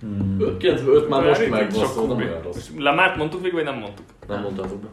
[0.00, 0.56] Hmm.
[0.58, 1.40] 95 már most
[1.74, 2.56] szóval nem olyan rossz.
[2.56, 4.06] És Lamárt mondtuk végig, vagy nem mondtuk?
[4.28, 4.88] Nem mondtátok be.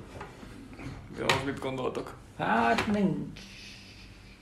[1.18, 2.14] De az mit gondoltok?
[2.38, 3.16] Hát nincs.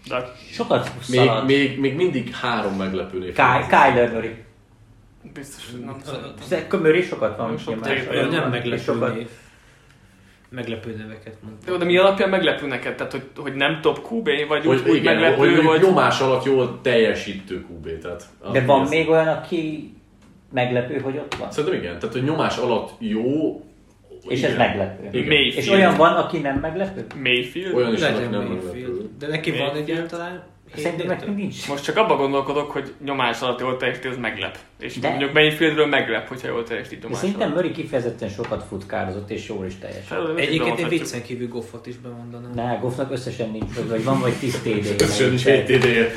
[0.09, 3.27] De Sokat Még, még, még mindig három meglepő név.
[3.33, 4.35] Ky- Kyler Murray.
[5.33, 6.81] biztos, hogy nem szerintem.
[6.81, 7.57] Murray sokat van.
[7.57, 8.03] Sok nem És
[8.49, 9.27] meglepő sokat- név.
[10.49, 11.71] Meglepő neveket mondta.
[11.71, 12.95] Jó, de mi alapján meglepő neked?
[12.95, 15.81] Tehát, hogy, hogy nem top QB, vagy Hogy, úgy, igen, meglepő, hogy, hogy vagy...
[15.81, 17.99] nyomás alatt jól teljesítő QB.
[18.01, 19.93] Tehát, De van ez- még olyan, aki
[20.51, 21.51] meglepő, hogy ott van?
[21.51, 23.61] Szerintem igen, tehát hogy nyomás alatt jó,
[24.27, 24.51] És igen.
[24.51, 25.07] ez meglepő.
[25.11, 25.27] Igen.
[25.27, 25.57] Mayfield.
[25.57, 27.05] És olyan van, aki nem meglepő?
[27.23, 27.73] Mayfield?
[27.75, 29.09] Olyan is van, aki nem meglepő.
[29.19, 29.89] De neki van Mayfield.
[29.89, 30.43] egyáltalán?
[30.75, 31.67] Szerintem nekünk nincs.
[31.67, 34.57] Most csak abban gondolkodok, hogy nyomás alatt jól teljesíti, az meglep.
[34.79, 37.55] És De- mondjuk Mayfieldről meglep, hogyha jól teljesít De nyomás szerintem alatt.
[37.55, 40.33] Murray kifejezetten sokat futkározott, és jól is teljesít.
[40.35, 42.51] Mit Egyébként én viccen kívül Goffot is bemondanám.
[42.53, 45.01] Ne, Goffnak összesen nincs, vagy van vagy 10 TD.
[45.01, 46.09] Összesen nincs 7 TD-je.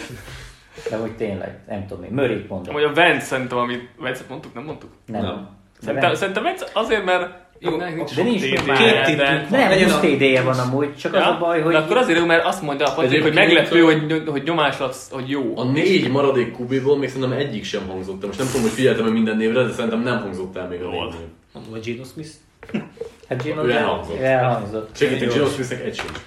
[0.90, 2.74] De hogy tényleg, nem tudom én, Murray mondom.
[2.74, 4.90] Amúgy a Vance szerintem, amit Vance-et mondtuk, nem mondtuk?
[5.06, 5.22] Nem.
[5.22, 5.34] Nem.
[5.80, 9.04] De Szerintem, szerintem Vance azért, mert Jó, nincs de nincs TD, már.
[9.04, 11.72] Két nem, Legyen 20 a- TD-je van amúgy, csak az a baj, hogy...
[11.72, 14.96] De akkor azért jó, mert azt mondja a Patrik, hogy meglepő, hogy, hogy nyomás alatt,
[15.10, 15.52] hogy jó.
[15.58, 18.26] A négy maradék kubéból még szerintem egyik sem hangzott el.
[18.26, 20.88] Most nem tudom, hogy figyeltem minden névre, de szerintem nem hangzott el még a.
[20.90, 22.30] Mondom, a Gino Smith.
[23.28, 24.20] Hát Gino Ő elhangzott.
[24.20, 24.96] elhangzott.
[24.96, 26.18] Segítek, Gino Smithnek egy sincs.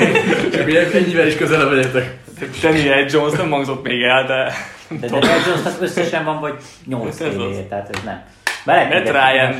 [0.52, 2.18] Csak hogy ennyivel is közelebb legyetek.
[2.62, 4.52] Daniel Jones nem hangzott még el, de
[5.00, 6.54] De Daniel Jonesnak összesen van vagy
[6.86, 7.32] 8 Ez az.
[7.34, 8.22] TD-je, tehát ez nem.
[8.64, 9.54] Matt Ryan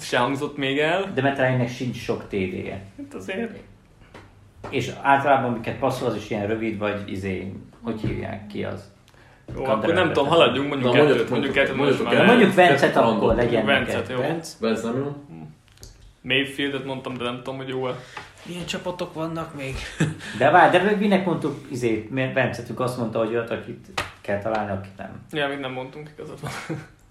[0.00, 1.10] se hangzott még el.
[1.14, 2.82] De Matt Ryannek sincs sok TD-je.
[2.96, 3.58] Hát azért
[4.70, 7.52] És általában miket passzol, az is ilyen rövid, vagy izé,
[7.82, 8.90] hogy hívják ki az.
[9.56, 13.34] Jó, akkor nem tudom, haladjunk, mondjuk Na, kettőt, mondjuk- mondjuk mondjuk- kettőt, mondjuk Vencet akkor
[13.34, 14.18] legyen Vencet, jó.
[14.60, 15.16] Vence nem jó?
[16.22, 17.94] Mayfieldet mondtam, de nem tudom, hogy jó-e.
[18.46, 19.74] milyen csapatok vannak még?
[20.38, 23.86] De várj, de minek mondtuk izé, Vencetük azt mondta, hogy olyat, akit
[24.20, 25.22] kell találni, akit nem.
[25.32, 26.50] Ja, még nem mondtunk igazat van.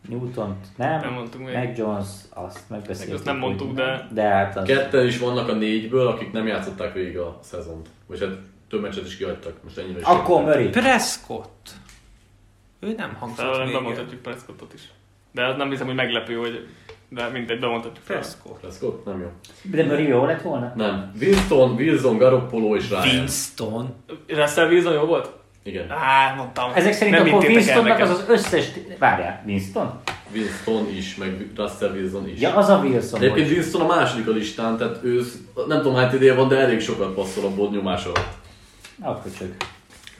[0.07, 1.53] Newton nem, Nem mondtunk még.
[1.53, 3.07] meg Jones, azt megbeszéltük.
[3.07, 4.67] Meg azt nem mondtuk, de- De hát az...
[4.67, 7.89] Ketten is vannak a négyből, akik nem játszották végig a szezont.
[8.07, 8.29] Vagy hát
[8.69, 9.63] több meccset is kihagytak.
[9.63, 10.41] Most ennyire is Akkor.
[10.41, 10.67] Murray.
[10.67, 11.69] Prescott.
[12.79, 13.73] Ő nem hangzott Talán végig.
[13.73, 14.81] bemondhatjuk Prescottot is.
[15.31, 16.67] De az nem hiszem, hogy meglepő, hogy
[17.09, 18.05] de mindegy, bemondhatjuk.
[18.05, 18.59] Prescott.
[18.59, 19.05] Prescott?
[19.05, 19.27] Nem jó.
[19.71, 20.73] De Murray jó lett volna?
[20.75, 21.11] Nem.
[21.21, 23.01] Winston, Wilson, Garoppolo és Ryan.
[23.03, 23.93] Winston.
[24.27, 25.29] Russell Wilson jó volt?
[25.63, 25.91] Igen.
[25.91, 26.71] Á, mondtam.
[26.75, 28.65] Ezek szerint Nem akkor Winstonnak az az összes...
[28.97, 30.01] Várjál, Winston?
[30.33, 32.39] Winston is, meg Russell Wilson is.
[32.39, 33.55] Ja, az a Wilson Egyébként hogy...
[33.55, 35.21] Winston a második a listán, tehát ő
[35.67, 38.37] nem tudom hány ideje van, de elég sokat passzol a bod nyomás alatt.
[39.01, 39.47] Akkor csak.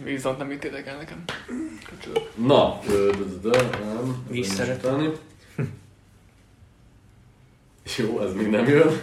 [0.06, 1.24] Wilson nem hittétek el nekem.
[1.90, 2.30] Köcsög.
[2.36, 2.94] Na, de,
[3.42, 4.26] de, de, nem.
[4.30, 4.82] Mi is ezen szeret?
[4.82, 5.10] tenni.
[7.98, 9.02] Jó, ez még nem jön.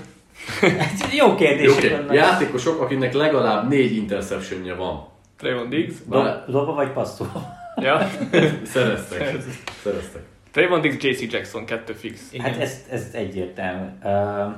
[1.13, 2.15] Jó kérdések Oké, vannak.
[2.15, 5.09] játékosok, akinek legalább négy interceptionje van.
[5.37, 5.95] Trayvon Diggs.
[6.09, 7.55] Dob- Dobva vagy passzol?
[7.77, 8.09] Ja.
[8.65, 9.37] szereztek.
[9.83, 10.23] szereztek.
[10.51, 12.33] Trayvon Diggs, JC Jackson, kettő fix.
[12.33, 12.47] Igen.
[12.47, 13.87] Hát ez, ez egyértelmű.
[14.03, 14.55] Uh,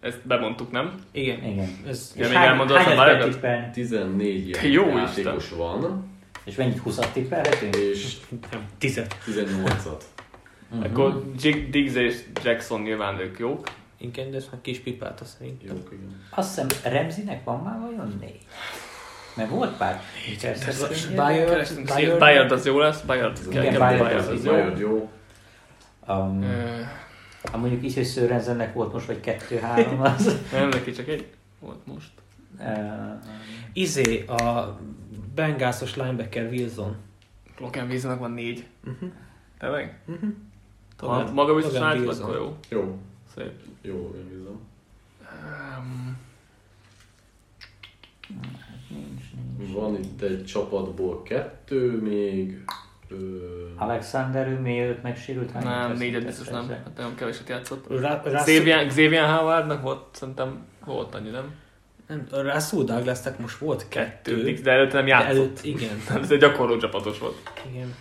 [0.00, 0.94] Ezt bemondtuk, nem?
[1.12, 1.44] Igen.
[1.44, 1.68] igen.
[1.88, 3.30] Ez, Ja, még elmondod a válogat?
[3.30, 3.70] tippelni?
[3.72, 6.08] 14 Te ilyen jó játékos van,
[6.44, 7.76] És mennyit 20-at tippelhetünk?
[7.76, 8.16] és
[8.50, 9.16] nem, tizet.
[9.26, 10.00] 18-at.
[10.70, 10.82] Mhm.
[10.82, 13.66] Akkor Jig- Diggs és Jackson nyilván ők jók.
[13.98, 15.76] Igen, de ez már kis pipálta szerintem.
[15.76, 16.20] Jók, igen.
[16.30, 18.38] Azt hiszem Remzinek van már vajon négy?
[19.36, 20.00] Mert volt pár.
[21.14, 22.18] Bayard- Bayard-.
[22.18, 24.50] Bayard az jó lesz, Bayard Igen, kell, kell Bayard Bayard az az jó.
[24.52, 25.10] Bayard jó.
[26.08, 26.44] Um,
[27.50, 30.36] ha mondjuk így, hogy Sörensennek volt most vagy kettő-három, az...
[30.52, 31.26] Nem, neki csak egy
[31.60, 32.10] volt most.
[32.58, 33.22] Uh,
[33.72, 34.78] Izé, a
[35.34, 36.96] Bengászos linebacker Wilson.
[37.58, 38.66] Logan Wilsonnak van négy.
[38.84, 39.10] Uh-huh.
[39.58, 39.98] Tényleg?
[40.06, 40.30] Uh-huh.
[40.98, 42.22] Ha maga biztos Logan rács, Wilson.
[42.22, 42.56] akkor jó.
[42.68, 42.98] Jó.
[43.34, 43.52] Szép.
[43.82, 44.60] Jó, én bízom.
[45.78, 46.16] Um,
[49.56, 52.64] Van itt egy csapatból kettő még.
[53.08, 53.14] Ö,
[53.76, 55.50] Alexander, ő miért megsérült?
[55.50, 56.68] Hány nem, négyet biztos nem.
[56.68, 57.86] Hát nagyon keveset játszott.
[58.34, 61.54] Xavier, Xavier Howardnak volt, szerintem volt annyi, nem?
[62.06, 64.44] Nem, Russell Douglasnak most volt kettő.
[64.44, 65.28] Kettő, de előtte nem játszott.
[65.36, 65.96] előtt, igen.
[66.22, 67.36] Ez egy gyakorló csapatos volt.
[67.72, 67.94] igen.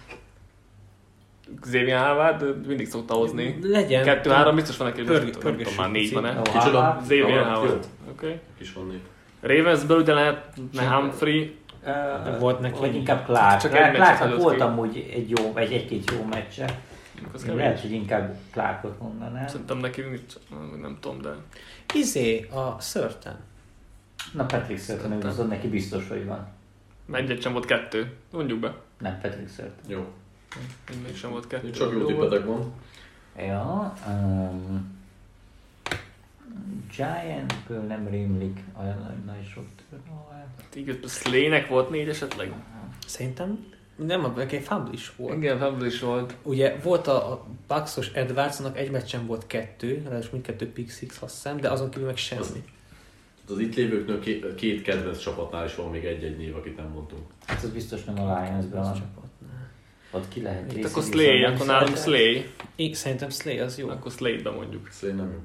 [1.61, 3.57] Xavier Howard mindig szokta hozni.
[3.61, 4.03] Legyen.
[4.03, 6.41] Kettő-három biztos van neki, Pörg- nem tudom, pörgessük már négy van-e.
[6.41, 6.97] Kicsoda?
[7.01, 7.87] Xavier Howard.
[8.09, 8.25] Oké.
[8.25, 8.39] Okay.
[8.57, 9.01] Kis van négy.
[9.47, 11.55] Ravensből ugye lehetne Humphrey,
[11.87, 13.59] Uh, Volt neki- Vagy inkább Clark.
[13.61, 14.61] Csak egy meccset Clarknak volt ki.
[14.61, 16.79] amúgy egy jó, egy egy-két jó meccse.
[17.45, 19.47] Lehet, hogy inkább Clarkot mondanám.
[19.47, 20.33] Szerintem neki nincs,
[20.81, 21.29] nem tudom, de...
[21.93, 23.35] Izé, a Szörten.
[24.33, 25.29] Na Patrick Surton, Szerintem.
[25.29, 26.47] viszont neki biztos, hogy van.
[27.11, 28.13] Egyet sem volt kettő.
[28.31, 28.73] Mondjuk be.
[28.99, 29.73] Nem Patrick Surton.
[29.87, 30.05] Jó.
[31.05, 31.69] Még sem volt kettő.
[31.69, 32.71] Csak jó tippetek van.
[33.37, 34.94] Ja, um,
[36.97, 40.45] Giantből nem rémlik olyan nagy- sok turnover.
[40.75, 42.53] Így Slaynek volt négy esetleg?
[43.05, 43.65] Szerintem
[43.95, 45.37] nem, egy fumble is volt.
[45.37, 46.35] Igen, Fable is volt.
[46.43, 51.33] Ugye volt a, a Bucks-os Edwardsnak egy meccsen volt kettő, ráadásul mindkettő pick six, azt
[51.33, 52.41] hiszem, de azon kívül meg semmi.
[52.41, 52.59] Az-
[53.49, 57.21] Az itt lévőknől két, két kedvenc csapatnál is van még egy-egy név, akit nem mondtunk.
[57.45, 58.93] Hát az biztos nem a Lionsben van.
[58.93, 59.69] csapatnál.
[60.11, 61.97] Ott ki lehet Itt akkor Slay, akkor nálunk.
[61.97, 62.45] Slay.
[62.75, 63.89] Én szerintem Slay az jó.
[63.89, 64.89] Akkor Slay-be mondjuk.
[64.91, 65.39] Slay nem jó.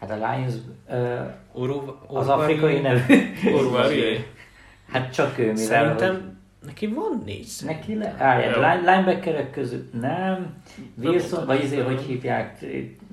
[0.00, 0.54] Hát a Lions
[0.88, 3.00] uh, Oró, az afrikai nevű.
[3.54, 3.90] Orwell,
[4.92, 8.50] Hát csak ő, mivel Szerintem neki van négy hogy neki le, állj, Jó.
[8.54, 10.62] line, linebackerek között nem.
[11.02, 11.86] Wilson, vagy izé, nem.
[11.86, 12.64] hogy hívják,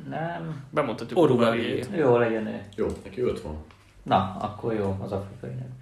[0.10, 0.64] nem.
[0.72, 1.16] Orwell.
[1.16, 1.90] Orwell-jét.
[1.96, 2.62] Jó legyen ő.
[2.76, 3.58] Jó, neki öt van.
[4.04, 5.74] Na, akkor jó, az afrikai nevű.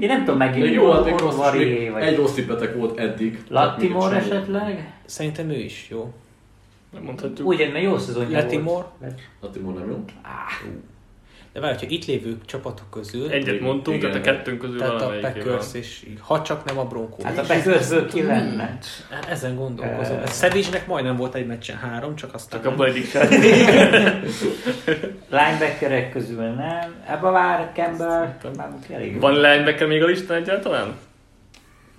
[0.00, 3.44] Én nem tudom megint, jó, hát Or- Orvari, még vagy egy rossz tippetek volt eddig.
[3.80, 4.92] Egy esetleg?
[5.04, 6.12] Szerintem ő is jó.
[6.94, 7.48] Nem mondhatjuk.
[7.48, 8.86] Úgy, mert jó szezonja volt.
[9.40, 10.04] Latimore nem jó.
[11.54, 14.10] De várj, hogyha itt lévő csapatok közül, Egyet mondtunk, Igen.
[14.10, 17.24] tehát a kettőnk közül tehát a Packers és ha csak nem a Broncos.
[17.24, 18.78] Hát a Packersből ki lenne?
[19.28, 20.16] Ezen gondolkozom.
[20.16, 23.28] Uh, Savage-nek majdnem volt egy meccsen három, csak aztán Csak abban egyik sem.
[25.30, 26.94] Linebackerek közül nem.
[27.06, 29.20] Ebbe vár Campbell, már elég.
[29.20, 30.94] Van linebacker még a listán egyáltalán?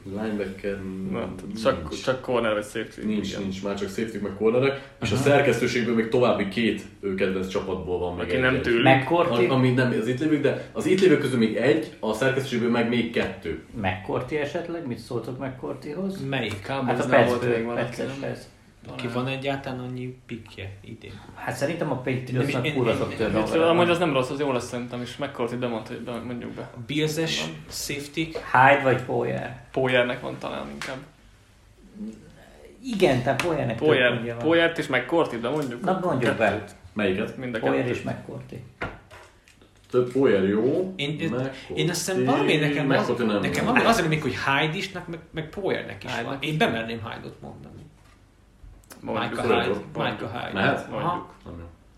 [0.09, 0.77] Linebacker...
[1.11, 1.61] Na, nincs.
[1.61, 3.05] csak, csak corner vagy safety.
[3.05, 3.41] Nincs, igen.
[3.41, 7.99] nincs, már csak safety meg cornerek, és a szerkesztőségből még további két ő kedvenc csapatból
[7.99, 8.83] van még Aki egy- nem tőlük.
[9.09, 12.69] A- Ami nem az itt lévők, de az itt lévők közül még egy, a szerkesztőségből
[12.69, 13.63] meg még kettő.
[13.81, 16.21] McCourty esetleg, mit szóltok McCourtyhoz?
[16.29, 16.65] Melyik?
[16.67, 18.01] Hát a Cowboysnál volt még valaki,
[18.87, 21.21] Aki van egyáltalán annyi pikje idén?
[21.35, 23.17] Hát szerintem a Nem Patriotsnak kurva sok
[23.49, 23.61] van.
[23.61, 26.61] amúgy az nem rossz, az jó lesz szerintem, és McCourty bemondta, hogy mondjuk be.
[26.61, 28.21] A Bills-es safety
[28.51, 29.63] Hyde vagy Poyer?
[29.71, 30.97] Poyernek van talán inkább.
[32.83, 34.37] Igen, tehát Poyernek több Poyer.
[34.37, 35.81] Poyert és McCourty, de mondjuk.
[35.81, 36.63] Na mondjuk be.
[36.93, 37.37] Melyiket?
[37.37, 38.55] Mind a Poyer és McCourty.
[39.89, 40.93] Több Poyer jó.
[40.95, 41.19] Én,
[41.75, 43.07] én, azt hiszem valami nekem, az,
[43.41, 46.37] nekem valami azért hogy Hyde is, meg, meg Poyernek is van.
[46.39, 47.84] Én bemerném Hyde-ot mondani.
[49.05, 49.35] Mondjuk.
[49.35, 49.59] Mondjuk.
[49.61, 49.67] Hyde.
[49.67, 49.85] Mondjuk.
[49.95, 50.53] Michael Hyde.
[50.53, 50.87] Mehet?
[50.91, 50.97] Jó.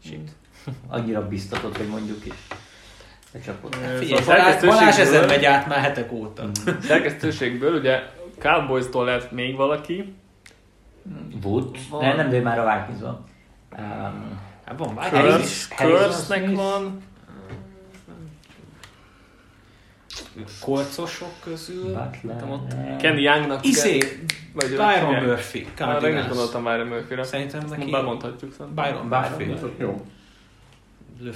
[0.03, 0.31] Shit.
[0.87, 2.33] Annyira biztatott, hogy mondjuk is.
[3.33, 3.75] A csapat.
[3.75, 6.49] Ö, Figyelj, szóval Balázs, ezen megy át már hetek óta.
[6.87, 7.99] Szerkesztőségből ugye
[8.39, 10.15] Cowboys-tól lett még valaki,
[11.43, 11.77] Wood?
[11.99, 13.23] Nem, nem, de már a Vikings van.
[13.79, 17.01] Um, Hát van Harris- Curse, Curse-nek van,
[20.61, 21.83] kolcosok közül.
[21.83, 22.35] Butler.
[22.39, 22.73] nem ott.
[22.97, 23.97] Kenny Youngnak Izé,
[24.53, 25.59] vagy Byron Murphy.
[25.59, 26.27] Már én is Cardinals.
[26.27, 27.23] gondoltam Byron Murphy-ra.
[27.23, 28.85] Szerintem neki bemondhatjuk szerintem.
[28.85, 29.83] Byron Byron Murphy.
[29.83, 30.01] Jó.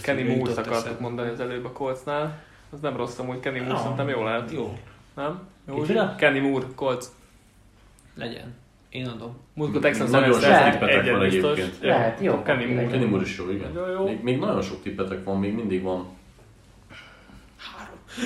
[0.02, 2.40] Kenny Moore-t akartuk mondani az előbb a Coltsnál.
[2.72, 4.52] Az nem rossz amúgy, Kenny Moore Ah, szerintem jó lehet.
[4.52, 4.78] Jó,
[5.15, 5.40] Nem?
[5.68, 5.84] Jó?
[6.18, 7.06] Kenny Moore, Colts.
[8.15, 8.53] legyen.
[8.90, 9.38] Én adom.
[9.53, 11.52] Múltkor Texans Nagyon sok tippetek egyet van biztos.
[11.60, 11.84] egyébként.
[11.84, 12.88] Lehet, jó, Kenny Moore.
[12.88, 13.72] Kenny Moore is jó, igen.
[13.76, 14.03] Jó, jó.
[14.03, 16.06] Még, még nagyon sok tippetek van, még mindig van.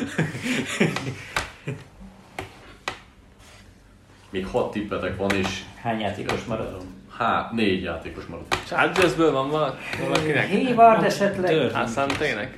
[4.29, 6.81] Még hat tippetek van, és Hány játékos marad?
[7.17, 8.57] hát négy játékos maradt.
[8.67, 9.77] Chargersből van valaki?
[10.01, 10.49] valakinek?
[10.49, 11.73] Hayward esetleg?
[11.73, 12.57] Asante-nek?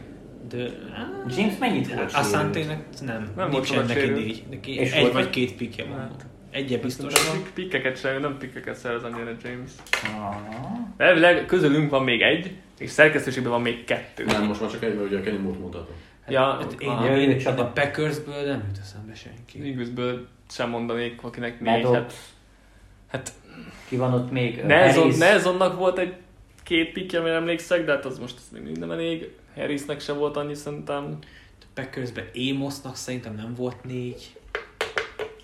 [0.50, 0.58] De
[1.38, 2.14] James mennyit volt sérült?
[2.14, 3.32] Asante-nek nem.
[3.36, 4.44] Nem volt sokat neki négy.
[4.50, 5.98] Neki És egy volt vagy két pikje van.
[6.00, 6.26] Hát.
[6.52, 7.36] Egye biztos van.
[7.44, 9.72] Pik- Pikkeket sem, nem pikkeket szerez annyira James.
[10.98, 14.26] Elvileg közülünk van még egy, és szerkesztőségben van még kettő.
[14.26, 15.96] Nem, most már csak egy, mert ugye a Kenny Moore-t mondhatom.
[16.30, 17.18] Ja, Hát én, aha.
[17.18, 19.62] Én, én, csak a Packersből nem jut eszembe senki.
[19.62, 21.84] Eaglesből sem mondanék, akinek négy.
[21.84, 22.34] Maddox.
[23.08, 23.34] Hát, hát
[23.88, 24.64] Ki van ott még?
[24.64, 25.12] Nelson.
[25.18, 26.14] Nelsonnak volt egy
[26.64, 29.30] két pikje, amire emlékszek, de hát az most még mindig nem elég.
[29.56, 31.18] Harrisnek se volt annyi szerintem.
[31.74, 34.36] Packersben Amosnak szerintem nem volt négy.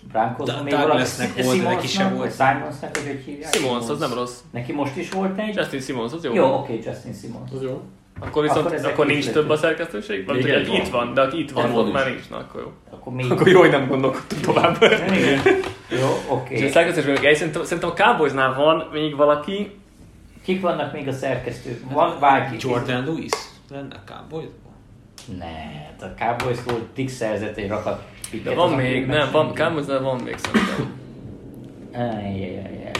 [0.08, 2.34] Broncos még Douglasnek volt, de neki Simonsnak, se volt.
[2.34, 3.54] Simonsnak, hogy hívják?
[3.54, 4.38] Simons, az nem rossz.
[4.50, 5.56] Neki most is volt egy?
[5.56, 6.34] Justin Simons, az jó.
[6.34, 7.50] Jó, oké, Justin Simons.
[7.52, 7.82] Az jó.
[8.20, 10.26] Akkor viszont Akkor akkor, nincs több a szerkesztőség?
[10.26, 10.76] Vagy Még hogy egy van.
[10.76, 12.12] itt van, de aki itt van, ott már is.
[12.14, 12.28] nincs.
[12.28, 12.72] Na, akkor jó.
[12.90, 13.30] Akkor még...
[13.30, 14.76] Akkor jó, hogy nem gondolkodtunk tovább.
[15.12, 15.40] Igen.
[15.90, 16.68] Jó, És a oké.
[16.68, 19.70] szerkesztőségben még egy, szerintem, szerintem a Cowboysnál van még valaki,
[20.44, 21.92] Kik vannak még a szerkesztők?
[21.92, 22.56] Van bárki?
[22.60, 23.30] Jordan Lewis
[23.70, 24.72] lenne a Cowboysban?
[25.38, 28.02] Ne, a Cowboys-tól Dix szerzett egy rakat
[28.44, 29.54] de van még, nem, van.
[29.54, 30.92] Cowboysnál van még szerintem.
[31.92, 32.90] Ajjajajaj.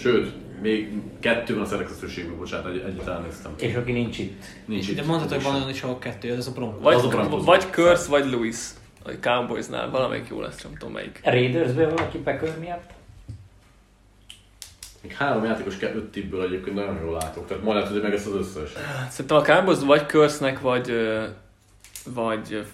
[0.00, 3.52] Sőt, még kettő van a szerkesztőségben, bocsánat, egy, egyet elnéztem.
[3.58, 4.44] És aki nincs itt.
[4.64, 5.06] Nincs De itt.
[5.06, 6.82] mondhatod, van olyan is, ahol kettő, ez a Broncos.
[6.82, 7.44] Vagy, Az a Broncos.
[7.44, 8.56] vagy Curse, vagy Lewis.
[9.04, 11.20] A Cowboysnál, valamelyik jó lesz, nem tudom melyik.
[11.24, 12.90] Raidersből valaki Packer miatt?
[15.02, 18.12] Még három játékos kell öt tippből egyébként nagyon jól látok, tehát majd lehet, hogy meg
[18.14, 18.70] ezt az összes.
[19.10, 20.92] Szerintem a Cowboys vagy Curse-nek, vagy,
[22.04, 22.66] vagy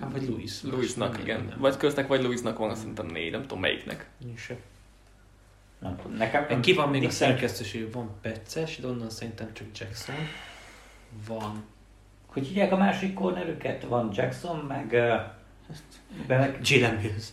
[0.00, 0.62] Hát, vagy Lewis.
[0.62, 1.52] Lewisnak, Nem, igen.
[1.58, 4.06] Vagy Curse-nek, vagy Lewisnak van szerintem négy, nem tudom melyiknek.
[4.24, 4.46] Nincs.
[5.86, 6.60] Nem tudom, nekem...
[6.60, 7.92] Ki van még a szerkesztőség?
[7.92, 10.14] Van Peces, de onnan szerintem csak Jackson.
[11.28, 11.64] Van.
[12.26, 13.84] Hogy hívják a másik cornerüket?
[13.84, 14.90] Van Jackson, meg...
[14.92, 15.20] Uh,
[16.26, 17.26] meg Jalen Mills.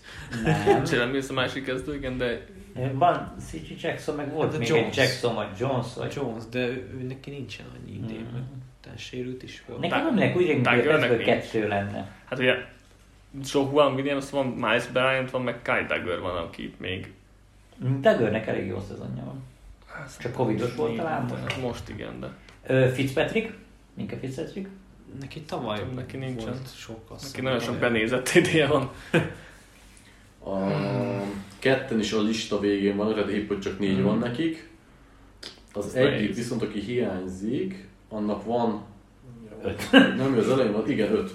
[0.43, 0.83] nem.
[0.87, 2.45] Csinálom, mi a másik kezdő, igen, de
[2.93, 3.81] Van C.G.
[3.81, 4.85] Jackson, meg volt Hát a még Jones.
[4.85, 6.13] egy Jackson, vagy Jones, vagy...
[6.15, 8.33] Jones, de ő, neki nincsen annyi idén, Mhm.
[8.33, 8.43] meg
[8.81, 9.79] utána sérült is volt.
[9.79, 12.11] Nekem nem úgy rémlik, hogy kettő lenne.
[12.25, 12.53] hát ugye
[13.53, 17.11] Joe Juan Williams van, Miles Bryant van, meg Kyle Duggar van, aki itt még
[17.83, 19.43] Duggarnek elég jó szezonja van.
[19.87, 21.61] Hát, Csak covidos volt talán most?
[21.61, 22.29] Most igen, de
[22.67, 23.53] Ö, Fitzpatrick?
[23.93, 24.69] Minka Fitzpatrick?
[25.19, 26.45] Neki tavaly Tudom, neki nincsen.
[26.49, 28.91] volt sok azt neki nagyon sok benézett idéje van.
[30.45, 30.57] A
[31.59, 34.03] ketten is a lista végén van, tehát épp hogy csak négy Mhm.
[34.03, 34.69] van nekik.
[35.73, 36.35] Az Ez egyik nehéz.
[36.35, 38.83] viszont, aki hiányzik, annak van...
[39.63, 39.91] Öt.
[40.17, 41.33] Nem, az elején van, igen, öt.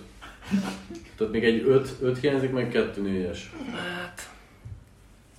[1.17, 3.53] Tehát még egy öt, öt hiányzik, meg kettő négyes.
[3.73, 4.31] Hát,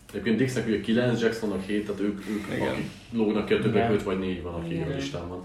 [0.10, 2.68] Egyébként Dixnek ugye 9, Jacksonnak 7, tehát ők, ők Igen.
[2.68, 3.92] akik lógnak ki, a többek Igen.
[3.92, 4.92] 5 vagy 4 van, aki Igen.
[4.92, 5.44] a listán van.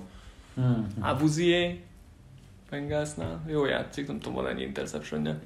[0.55, 0.87] Hmm.
[1.01, 1.75] Abuzier
[2.71, 5.41] Bengalsnál, jó játszik, nem tudom, van ennyi interceptionja.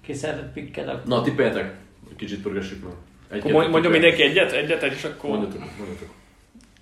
[0.00, 0.88] Ki szeretett pikked?
[0.88, 1.06] akkor?
[1.06, 1.74] Na, tippeljetek!
[2.16, 2.92] Kicsit pörgessük meg.
[3.28, 6.14] Egy, Akkor mond- mondjon mindenki egyet, egyet, egy, és akkor, Mondjatok, mondjatok.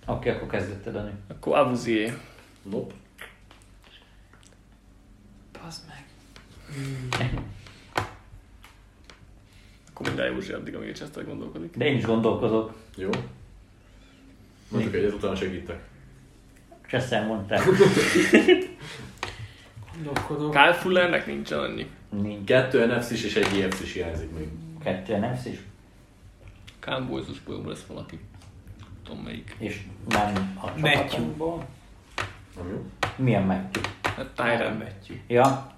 [0.07, 1.11] Oké, akkor kezdetted, Dani.
[1.29, 2.19] akkor Abuzier.
[2.63, 2.95] Nope.
[5.63, 6.05] Pazd meg.
[10.01, 11.77] Akkor mindjárt Józsi addig, amíg Chester gondolkodik.
[11.77, 12.75] De én is gondolkozok.
[12.97, 13.11] Jó?
[14.69, 15.81] Mondjuk egyet, utána segítek.
[16.89, 17.65] Cseszen mondták.
[19.95, 20.51] Gondolkodok.
[20.51, 21.91] Kyle Fullernek nincsen annyi.
[22.09, 22.45] Nincs.
[22.45, 24.49] Kettő nfc és egy EFC-s hiányzik még.
[24.83, 25.59] Kettő is.
[26.79, 28.19] Kyle Boyzusból lesz valaki.
[29.05, 29.57] Tudom melyik.
[29.59, 30.93] És nem a Matthew.
[30.93, 31.67] csapatunkból.
[32.57, 32.85] Nem jó?
[33.17, 33.83] Milyen Matthew?
[34.03, 34.77] Hát Tyren.
[34.77, 35.17] Matthew.
[35.27, 35.73] Ja,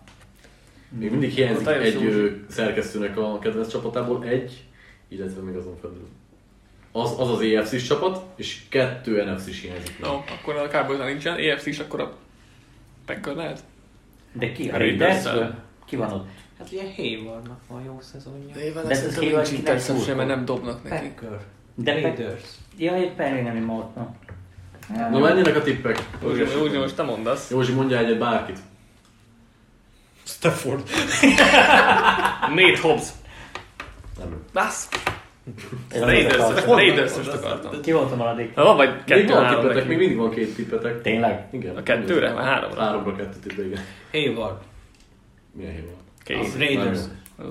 [0.98, 4.64] Még mindig hiányzik Ott egy ö, szerkesztőnek a kedvenc csapatából egy,
[5.08, 6.08] illetve még azon felül.
[6.92, 9.98] Az az, az EFC-s csapat, és kettő NFC-s hiányzik.
[10.00, 11.36] No, akkor a Cowboysnál nincsen.
[11.36, 12.12] EFC is akkor a
[13.06, 13.60] Packer lehet?
[14.32, 14.68] de ki?
[14.68, 14.76] A.
[14.76, 15.54] Raidersből?
[15.84, 16.28] Ki van ott?
[16.58, 18.56] Hát ugye Haywardnak van jó szezonja.
[18.60, 20.14] Éven De ez ezt Hayward nincs interception, szurkol?
[20.14, 21.06] mert nem dobnak neki.
[21.08, 21.38] Packer.
[21.74, 22.42] De Raiders.
[22.78, 24.14] Ja, egy Perry nem imótna.
[25.10, 26.08] Na menjenek a tippek.
[26.22, 27.50] Józsi, Józsi, most te mondasz.
[27.50, 28.58] Józsi, mondja egyet bárkit.
[30.32, 30.82] Stafford.
[32.56, 33.06] Nate Hobbs.
[34.18, 34.44] Nem.
[34.52, 34.88] Basz!
[35.94, 36.76] Én Raiders, akartam.
[36.76, 37.80] Raiders most akartam.
[37.80, 38.54] Ki volt a maradék?
[38.54, 41.02] Na, van vagy Még kettő, van három tippetek, még mindig van két tippetek.
[41.02, 41.46] Tényleg?
[41.52, 41.76] Igen.
[41.76, 42.32] A kettőre?
[42.32, 42.80] Vagy háromra?
[42.80, 43.80] Háromra kettő tippe, igen.
[44.10, 44.60] Hayward.
[45.52, 45.96] Milyen van?
[46.24, 46.56] Kész.
[46.58, 47.00] Raiders.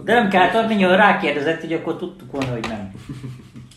[0.03, 2.91] De nem kellett adni, nyilván rákérdezett, hogy akkor tudtuk volna, hogy nem.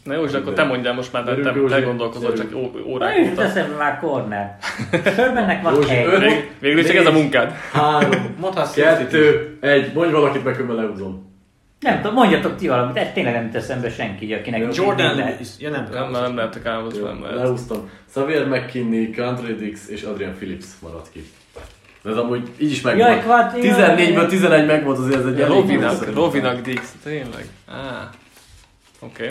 [0.05, 2.55] Na Józsi, akkor te mondjál most már, mert te, te gondolkozol csak
[2.87, 3.43] órák Nem jut óta.
[3.43, 4.57] eszembe már corner.
[5.17, 6.19] Sörbennek van Józsi, egy.
[6.19, 7.53] Vég- Végül is csak ez a munkád.
[7.73, 9.93] Három, Mondhatsz kettő, egy.
[9.95, 11.33] Mondj valakit, meg különben lehúzom.
[11.81, 15.19] Nem tudom, mondjatok ti valamit, ez tényleg nem jut eszembe senki, akinek Jordan.
[15.59, 17.37] Ja nem, Nem, nem lehetek álmodni, Jó, nem lehet.
[17.39, 17.91] Lehúztam.
[18.09, 21.25] Xavier McKinney, Country Dix és Adrian Phillips maradt ki.
[22.03, 23.09] De ez amúgy így is megvan.
[23.09, 23.97] Jaj, jaj.
[23.97, 26.15] 14-ből 11 megvolt azért ez egy elég jó Rovinak.
[26.15, 27.45] Rovinak Dix, tényleg.
[27.69, 28.11] Á.
[29.01, 29.31] Oké.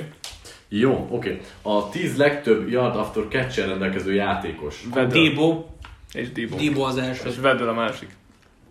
[0.76, 1.42] Jó, oké.
[1.62, 4.84] A 10 legtöbb yard after catch rendelkező játékos.
[4.94, 5.22] Vedel.
[5.22, 5.66] Debo.
[6.14, 6.56] És Debo.
[6.56, 7.42] Debo az És első.
[7.42, 8.16] Vedel a másik.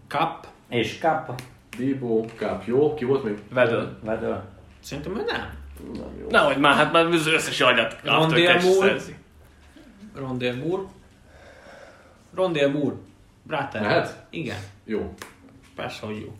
[0.08, 0.46] Cup.
[0.68, 1.42] És kap,
[1.78, 2.94] Debo, Cup, jó.
[2.94, 3.38] Ki volt még?
[3.50, 3.98] Vedel.
[4.04, 4.40] vedő.
[4.80, 5.50] Szerintem ő nem.
[5.92, 6.26] Nem jó.
[6.28, 8.88] Nehogy már, hát már az összes agyat after catch Moore.
[8.88, 9.14] szerzi.
[10.14, 10.82] Rondale Moore.
[12.34, 12.96] Rondale Moore.
[13.42, 13.82] Bráter.
[13.82, 14.24] Mehet?
[14.30, 14.58] Igen.
[14.84, 15.14] Jó.
[15.74, 16.34] Persze, hogy jó.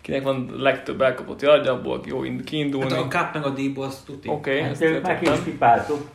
[0.00, 2.90] Kinek van legtöbb elkapott yardja, abból jó ind- kiindulni.
[2.90, 4.28] Hát a Cup meg a Debo az tuti.
[4.28, 6.08] Oké, ezt meg is pipáltuk.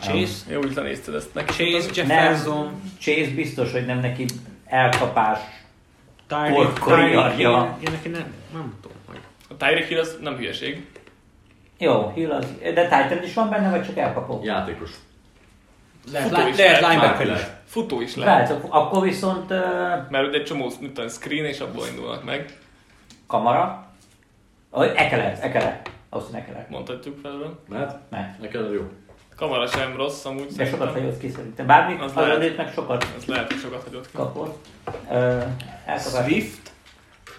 [0.00, 0.52] Chase.
[0.52, 1.52] Jó, úgy lenézted ezt neki.
[1.52, 2.80] Chase, Jefferson.
[2.98, 4.24] Chase biztos, hogy nem neki
[4.64, 5.38] elkapás.
[6.26, 7.34] Tyreek.
[7.34, 7.50] Hill.
[7.50, 8.34] Ja, neki nem.
[8.52, 8.96] Nem tudom.
[9.06, 9.18] Hogy.
[9.48, 10.86] A Tyreek Hill az nem hülyeség.
[11.78, 14.40] Jó, Hill az, de Titan is van benne, vagy csak elkapó?
[14.44, 14.90] Játékos.
[16.12, 17.40] Lehet, Futó is lehet linebacker is.
[17.64, 18.48] Futó is lehet.
[18.48, 19.58] Lehet, akkor viszont uh,
[20.10, 20.70] Mert ugye egy csomó,
[21.08, 22.58] screen és abból indulnak meg.
[23.28, 23.86] Kamara.
[24.70, 25.90] Oh, Ekelet, Ekelet.
[26.08, 26.70] Azt Ekelet.
[26.70, 27.58] Mondhatjuk felől.
[27.68, 27.98] Mehet?
[28.10, 28.36] Ne.
[28.40, 28.88] Neked jó.
[29.36, 31.66] Kamara sem rossz, amúgy De sokat hagyott ki szerintem.
[31.66, 32.56] Bármi, Az az lehet.
[32.56, 34.16] meg sokat Ez lehet, hogy sokat hagyott ki.
[34.16, 34.66] kapott.
[35.10, 35.42] Uh.
[35.98, 36.72] Swift.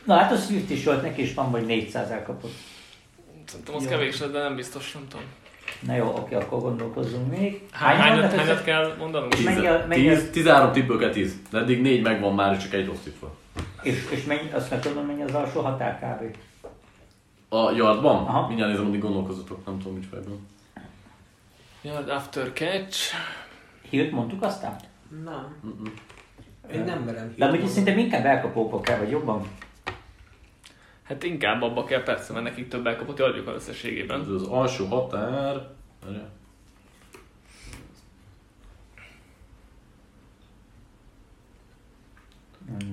[0.03, 2.53] Na hát a Swift is volt, neki is van, vagy 400 elkapott.
[3.45, 5.25] Szerintem az kevés lesz, de nem biztos, nem tudom.
[5.79, 7.61] Na jó, oké, akkor gondolkozzunk még.
[7.71, 9.33] Hány, hányat, hányat kell mondanunk?
[9.33, 9.45] Tíz.
[9.45, 11.35] Mennyi Tíz, a- mennyi a- tíz, 13 tippből kell 10.
[11.51, 13.31] De eddig 4 megvan már, és csak egy rossz tipp van.
[13.81, 16.37] És, és mennyi, azt meg tudom, mennyi az alsó határ kb.
[17.49, 18.15] A yardban?
[18.15, 18.47] Aha.
[18.47, 20.39] Mindjárt nézem, addig gondolkozatok, nem tudom, mit fejből.
[21.81, 23.13] Yard after catch.
[23.89, 24.75] Hilt mondtuk aztán?
[25.23, 25.55] Nem.
[26.73, 27.33] Én nem merem.
[27.37, 29.47] De amúgy szerintem inkább elkapókba kell, vagy jobban.
[31.03, 34.21] Hát inkább abba kell persze, mert nekik több elkapott yardjuk van összességében.
[34.21, 35.69] Ez az alsó határ...
[36.05, 36.29] Várjál.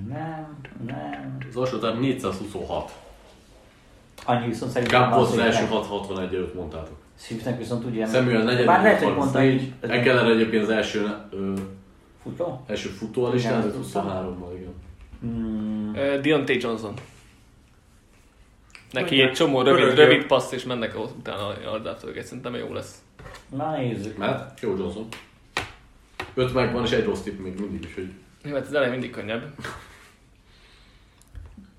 [0.07, 1.37] Nem, nem.
[1.49, 2.91] Az alsó határ 426.
[4.25, 6.95] Annyi viszont szerintem Cup volt az hogy első meg- 661 előtt mondtátok.
[7.19, 8.05] Swiftnek viszont ugye...
[8.05, 9.73] Samuel negyedik, Bár lehet, hogy mondta, 34.
[9.81, 9.89] hogy...
[9.89, 11.53] Ekeler egyébként az első, ö,
[12.23, 12.63] Futó?
[12.67, 14.73] első futó a listán, Igen, ez 23-mal, igen.
[15.21, 15.91] Hmm.
[15.95, 16.93] Uh, Deontay Johnson.
[18.91, 19.29] Neki Mondják.
[19.29, 20.03] egy csomó rövid, Pörögő.
[20.03, 22.25] rövid passz, és mennek utána a yard after catch.
[22.27, 23.01] Szerintem jó lesz.
[23.55, 24.17] Na nézzük.
[24.17, 25.07] Mert jó Johnson.
[26.33, 28.11] 5 megvan, és egy rossz tipp még mindig, úgyhogy
[28.47, 29.43] Jó, hát ez elején mindig könnyebb.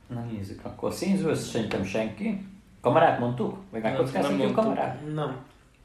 [0.06, 2.46] Na nézzük, akkor Színzősz szerintem senki.
[2.80, 3.56] Kamarát mondtuk?
[3.70, 5.14] Vagy Nem, megkockáztatjuk nem a kamarát?
[5.14, 5.36] Nem.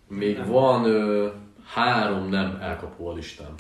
[0.08, 0.48] még Nem.
[0.48, 1.28] van ö,
[1.74, 3.54] három nem elkapó a listán.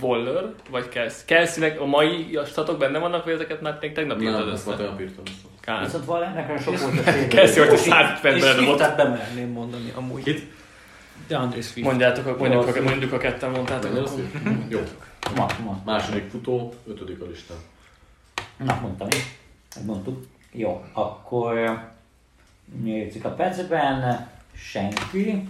[0.00, 1.24] Waller, vagy Kelsey.
[1.26, 4.74] Kelseynek a mai statok benne vannak, vagy ezeket már még tegnap írtad Nem, ezt már
[4.74, 4.84] össze?
[4.84, 5.46] tegnap írtam össze.
[5.60, 5.84] Kár.
[5.84, 7.28] Viszont olyan sok volt a sérülés.
[7.28, 8.56] Kelsey, hogy a És 150 ben volt.
[8.56, 10.22] Swiftet bemerném mondani amúgy.
[10.22, 10.42] Kit?
[11.26, 11.88] De André Swift.
[11.88, 14.10] Mondjátok, mondjuk, a, mondjuk a ketten mondtátok.
[14.68, 14.78] Jó.
[15.36, 15.82] Ma, ma.
[15.84, 17.56] Második futó, ötödik a listán.
[18.56, 19.20] Na, mondtam én.
[19.86, 20.26] Mondtuk.
[20.52, 21.80] Jó, akkor
[22.82, 24.28] nézzük a percben.
[24.54, 25.48] Senki.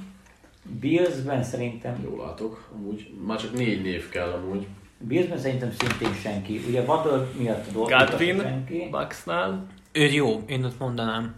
[0.81, 4.67] Billsben szerintem, Jól látok, amúgy már csak négy név kell amúgy.
[4.99, 6.61] Billsben szerintem szintén senki.
[6.69, 8.89] Ugye Waddle miatt a dolgok Godwin, senki.
[8.91, 9.67] Bucksnál.
[9.93, 11.35] Ő jó, én ott mondanám.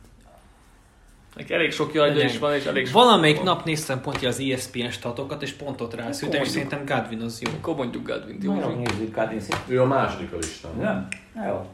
[1.36, 2.94] Neki elég sok jardja is van, és elég sok...
[2.94, 3.44] Valamelyik van.
[3.44, 7.50] nap néztem pont az ESPN statokat, és pontot rászültem, és szerintem Godwin az jó.
[7.60, 9.46] Akkor mondjuk Godwin-t, Na jó, nézzük Cardinals.
[9.66, 10.72] Ő a második a listán.
[10.78, 11.08] Nem?
[11.34, 11.66] Na jó.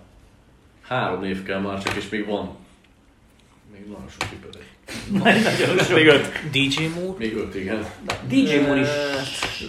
[0.83, 2.51] Három név kell már csak, és még van.
[3.73, 4.75] Még nagyon sok tipedek.
[5.11, 5.95] Nagyon sok.
[5.97, 6.29] Még öt.
[6.51, 7.87] DJ Moore, Még öt, igen.
[8.29, 8.89] DJ Moore is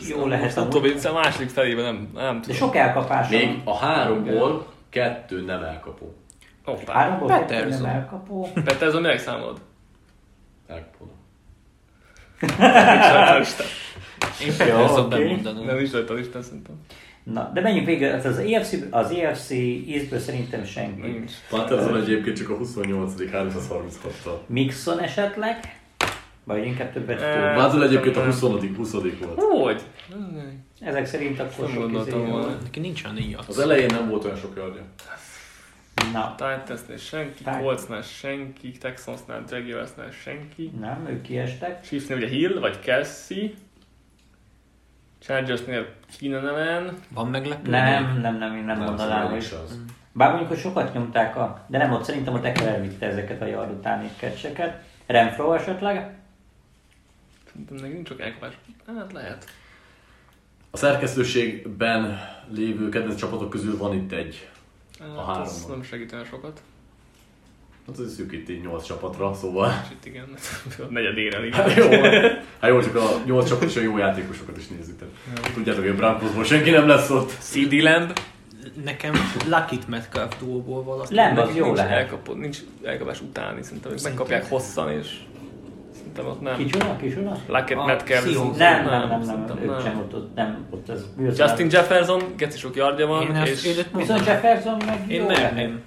[0.09, 2.55] jó lehet Nem tudom, a második felében nem, nem De tudom.
[2.57, 6.15] sok elkapása Még a háromból kettő nem elkapó.
[6.63, 6.93] Hoppá.
[6.93, 8.49] Háromból kettő nem elkapó.
[8.53, 9.59] Peterson minek számolod?
[10.67, 11.15] Elkapónak.
[12.39, 13.67] Nincs rajta a listán.
[14.41, 15.65] én bemondanom.
[15.65, 16.75] Nem nincs rajta a listán szerintem.
[17.23, 19.51] Na, de menjünk végre, hát az EFC, az EFC
[19.89, 21.07] Eastből szerintem senki.
[21.07, 21.31] Nincs.
[21.49, 24.37] Patterson egyébként csak a 28 336-tal.
[24.45, 25.79] Mixon esetleg?
[26.43, 27.55] Vagy inkább többet fog.
[27.55, 28.29] Bázol egyébként a nem.
[28.29, 28.39] 20
[28.75, 29.35] 20 volt.
[29.63, 29.81] Hogy?
[30.79, 32.55] Ezek szerint akkor Nem sok gondoltam izé volna.
[32.63, 34.81] Neki nincs olyan így Az elején nem volt olyan sok yardja.
[36.13, 37.61] Na, Titansnél senki, Titans.
[37.61, 40.71] Coltsnál senki, Texansnál, Jaguarsnál senki.
[40.79, 41.81] nem, ők kiestek.
[41.81, 43.53] Chiefsnél ugye Hill vagy Kelsey.
[45.19, 46.97] Chargersnél Keenan Allen.
[47.09, 47.69] Van meglepő?
[47.69, 49.41] Nem, nem, nem, én nem mondanám, szerintem hogy...
[49.41, 49.79] is az.
[50.11, 51.65] Bár mondjuk, hogy sokat nyomták a...
[51.67, 54.83] De nem, ott szerintem ott Eckler elvitte ezeket a yard utáni catcheket.
[55.05, 56.15] Renfro esetleg?
[57.45, 58.53] Szerintem még nincs sok elkapás.
[58.87, 59.45] Hát lehet.
[60.71, 62.19] A szerkesztőségben
[62.49, 64.49] lévő kedvenc csapatok közül van itt egy.
[64.99, 65.69] Hát, A az háromban.
[65.69, 66.61] nem segítene sokat.
[67.87, 69.71] Hát ez szűkíti 8 csapatra, szóval...
[69.83, 70.25] És itt igen,
[70.89, 71.91] a negyedére Hát igen.
[71.91, 72.01] jó,
[72.59, 74.97] hát jó, csak a 8 csapat és a jó játékosokat is nézzük.
[74.99, 75.53] Tehát.
[75.53, 77.31] Tudjátok, hogy a Broncosból senki nem lesz ott.
[77.39, 78.19] CD Lamb.
[78.83, 79.13] Nekem
[79.49, 81.15] Luckit Metcalf duóból valaki.
[81.15, 81.91] Lamb az jó nincs lehet.
[81.97, 85.17] Elkapó, nincs elkapás utáni, szerintem ők megkapják hosszan, és
[86.17, 86.57] szerintem ott nem.
[86.57, 86.97] Kicsuna?
[86.97, 87.37] Kicsuna?
[87.47, 88.25] Luckett A Metcalf.
[88.25, 88.57] Seahawks.
[88.57, 91.05] Nem, nem, nem, nem, szerintem ők sem ott, ott nem, ott ez...
[91.27, 94.25] az Justin Jefferson, geci sok yardja van, Én, és én Viszont.
[94.25, 95.81] Jefferson meg Én jó merném.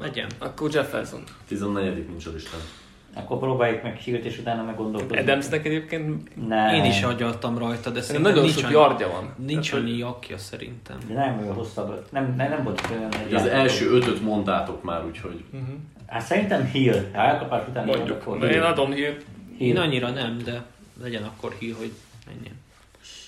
[0.00, 0.26] Legyen.
[0.38, 1.22] akkor Jefferson.
[1.48, 2.60] 14 nincs a listán.
[3.14, 5.22] Akkor próbáljuk meg Hilt, és utána meg gondolkozni.
[5.22, 6.74] Adamsnek egyébként Nem.
[6.74, 9.34] Én is agyaltam rajta, de szerintem nagyon nincs sok yardja van.
[9.46, 10.96] nincs Tehát, annyi jakja szerintem.
[11.08, 12.04] De nem olyan hosszabb.
[12.10, 15.44] Nem, nem, nem volt olyan egy az első ötöt mondtátok már, úgyhogy...
[16.06, 17.10] Hát szerintem Hill.
[17.12, 18.42] Elkapás után Mondjuk.
[18.42, 18.62] én Hill.
[18.62, 18.92] adom
[19.58, 19.68] Hill.
[19.68, 20.64] Én annyira nem, de
[21.02, 21.92] legyen akkor hír, hogy
[22.26, 22.54] menjen.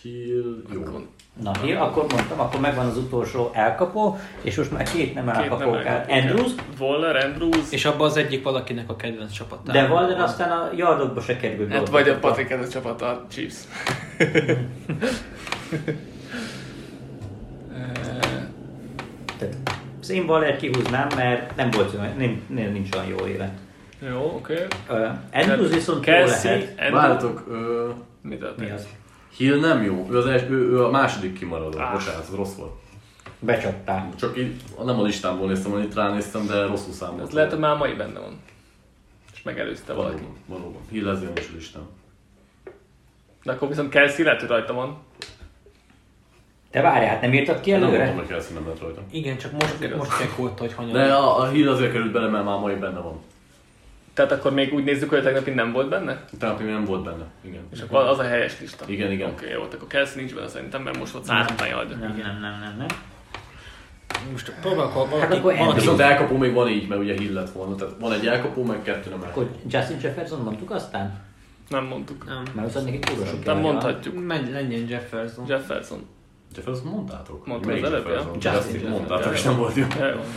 [0.03, 0.81] Hill, jó.
[0.81, 1.07] Akkor
[1.43, 5.71] Na, Hill, akkor mondtam, akkor megvan az utolsó elkapó, és most már két nem elkapó
[5.71, 6.05] kell.
[6.09, 7.71] Andrews, Waller, Andrews.
[7.73, 9.83] És abban az egyik valakinek a kedvenc csapatában.
[9.83, 11.69] de Walden aztán a yardokba se kerül.
[11.69, 13.57] Hát vagy a Patrick ez a csapat, a Chiefs.
[14.19, 14.59] Eh,
[19.39, 19.57] Tehát
[20.01, 23.53] az én Waller kihúznám, mert nem volt nem, nem, nincs olyan jó éve.
[23.99, 24.67] Jó, oké.
[24.91, 26.69] Uh, Andrews viszont jó Kelsey, lehet.
[26.79, 26.93] Andrews.
[26.93, 27.89] Várjatok, ö,
[28.57, 28.89] Mi az?
[29.37, 31.79] Hill nem jó, ő, az els, ő, ő a második kimaradó.
[31.79, 31.93] Ah.
[31.93, 32.73] Bocsánat, az rossz volt.
[33.39, 34.15] Becsapták.
[34.15, 34.55] Csak így,
[34.85, 37.33] nem a listámból néztem, hanem itt ránéztem, de rosszul Ez számolt.
[37.33, 38.41] lehet, hogy már mai benne van.
[39.35, 40.15] És megelőzte valaki.
[40.15, 40.81] Valóban, valóban.
[40.91, 41.83] Hill ezért nincs a listán.
[43.43, 44.99] De akkor viszont Kelsey lehet, hogy rajta van.
[46.71, 48.05] Te várjál, hát nem írtad ki Én nem előre?
[48.05, 49.03] mondtam, hogy Kelsey nem lett rajta.
[49.11, 50.93] Igen, csak most, most csekkolta, hogy hanyag.
[50.93, 53.21] De a, a Hill azért került bele, mert már mai benne van.
[54.19, 56.25] Tehát akkor még úgy nézzük, hogy a tegnapi nem volt benne?
[56.39, 57.25] Tehát még nem volt benne.
[57.41, 57.61] Igen.
[57.73, 58.85] És akkor az a helyes lista.
[58.89, 59.31] Igen, igen.
[59.31, 61.89] Oké, jó, akkor Kelsey nincs benne szerintem, mert most volt 150 yard.
[61.89, 62.87] Nem, nem, nem, nem, nem.
[64.31, 65.79] Most próbálok valaki, Hát akkor valaki.
[65.79, 67.75] Viszont elkapó még van így, mert ugye Hill lett volna.
[67.75, 69.41] Tehát van egy elkapó, meg kettő nem elkapó.
[69.41, 71.21] Akkor Justin Jefferson mondtuk aztán?
[71.69, 72.27] Nem mondtuk.
[72.27, 72.43] nem.
[72.55, 74.27] Mert az neki túl sok Nem mondhatjuk.
[74.27, 75.45] Menj, legyen Jefferson.
[75.49, 76.07] Jefferson.
[76.57, 77.47] Jefferson mondtátok?
[77.47, 78.13] Mondtam Melyik az előbb, ja.
[78.13, 78.35] Jefferson?
[78.35, 78.99] Justin Justin Jefferson.
[78.99, 79.87] mondtátok, és nem volt jó.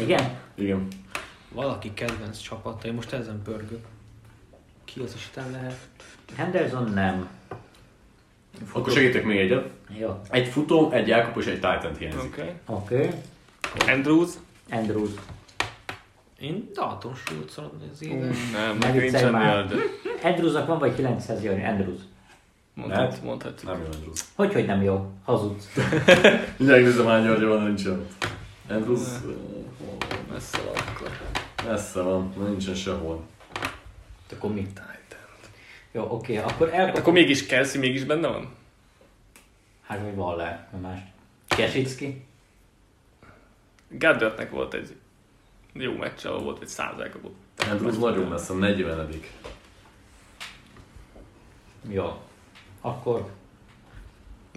[0.01, 0.37] Igen?
[0.55, 0.87] Igen.
[1.53, 3.85] Valaki kedvenc csapata, én most ezen pörgök.
[4.83, 5.77] Ki az Isten lehet?
[6.35, 7.29] Henderson nem.
[8.71, 9.69] Akkor segítek még egyet.
[9.99, 10.21] Jó.
[10.29, 12.21] Egy futó, egy elkapó és egy titan hiányzik.
[12.21, 12.53] Oké.
[12.65, 12.95] Oké.
[13.75, 13.93] Okay.
[13.95, 14.29] Andrews.
[14.69, 15.09] Andrews.
[16.39, 18.25] Én Dalton Schultzon az Ú, éve.
[18.51, 19.73] Nem, Ne meg nincs yard.
[20.23, 21.99] Andrewsnak van vagy 900 jön, Andrews.
[22.73, 23.23] Mondhat, Lehet?
[23.23, 23.71] mondhatjuk.
[23.71, 24.19] Nem jó Andrews.
[24.35, 25.11] Hogy, hogy nem jó?
[25.23, 25.67] Hazudsz.
[26.57, 27.85] Mindjárt nézem hány gyargya van, de nincs.
[28.69, 29.31] Andrews uh,
[30.31, 31.30] Messze van akkor.
[31.65, 33.23] Messze van, nincsen sehol.
[34.33, 34.61] Akkor mi?
[34.61, 35.19] Titan.
[35.91, 36.95] Jó, oké, akkor Hát el...
[36.95, 38.55] akkor mégis Kelsey mégis benne van?
[39.81, 40.99] Hát, vagy Waller, vagy más.
[41.47, 42.25] Kesicki.
[43.87, 44.95] Gaddertnek volt egy
[45.73, 47.35] jó meccs, ahol volt egy száz elkapott.
[47.69, 49.09] Andrews nagyon messze, 40
[51.89, 52.21] Jó.
[52.81, 53.29] Akkor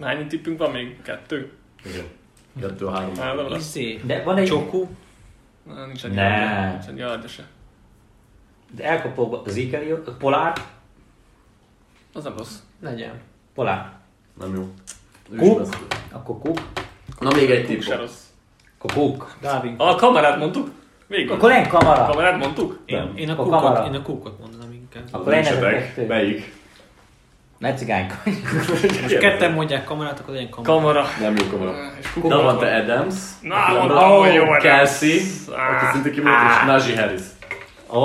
[0.01, 1.01] Hány tippünk van még?
[1.01, 1.51] Kettő?
[1.85, 2.05] Igen.
[2.59, 3.15] Kettő, három.
[3.15, 3.57] Három.
[4.03, 4.47] De van egy...
[4.47, 4.87] Csoku.
[5.67, 6.23] Na, Nincs egy Ne.
[6.23, 6.69] yardja.
[6.71, 7.43] Nincs egy yardja se.
[8.75, 10.53] De elkapó Zikeli, Polár.
[12.13, 12.55] Az nem rossz.
[12.81, 13.21] Legyen.
[13.53, 13.91] Polár.
[14.39, 14.69] Nem jó.
[15.37, 15.57] Cook.
[15.59, 15.77] messze.
[16.11, 16.57] Akkor Cook.
[17.19, 17.81] Na még egy tipp.
[17.81, 18.21] se rossz.
[18.77, 19.35] Akkor Cook.
[19.41, 19.75] Darwin.
[19.77, 20.71] A kamerát mondtuk?
[21.07, 21.33] Végül.
[21.35, 22.05] Akkor én kamara.
[22.05, 22.79] Kamerát mondtuk?
[22.85, 23.85] Én, én, a A kamara.
[23.85, 25.03] én a kúkot mondanám inkább.
[25.11, 25.59] Akkor én ezek
[25.95, 26.07] kettő.
[26.07, 26.53] Melyik?
[27.65, 28.29] Ne cigánykodj.
[29.01, 30.73] Most ketten mondják kamerát, akkor legyen kamera.
[30.73, 31.05] Kamera.
[31.19, 31.73] Nem jó kamera.
[32.27, 33.15] Davante Adams.
[33.41, 35.19] Na, mondom, hogy jó Kelsey.
[35.55, 35.75] Á.
[35.75, 37.21] Aki szinte kimondott, és Najee Harris.
[37.93, 37.99] Ó,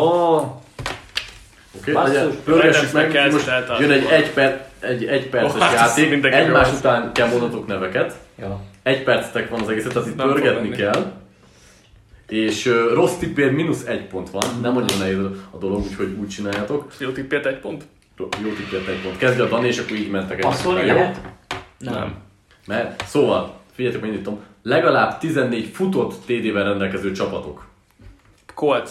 [1.79, 1.93] Oké,
[2.45, 7.13] pörgessük meg, Kelsey most jön egy egy, per, egy, egy perces ez játék, egymás után
[7.13, 8.15] kell mondatok neveket.
[8.43, 8.61] jó.
[8.83, 11.13] Egy percetek van az egészet, tehát itt pörgetni kell.
[12.29, 15.17] És uh, rossz tippér mínusz egy pont van, nem nagyon nehéz
[15.51, 16.93] a dolog, úgyhogy úgy csináljátok.
[16.99, 17.85] Jó tippért egy pont?
[18.43, 19.17] Jó tippért egy pont.
[19.17, 20.95] Kezdje a Dani, és akkor így mentek Passzolni Jó?
[20.95, 21.21] lehet?
[21.79, 22.15] Nem.
[22.67, 24.41] Mert, szóval, figyeljetek, hogy indítom.
[24.63, 27.69] Legalább 14 futott TD-vel rendelkező csapatok.
[28.55, 28.91] Colts.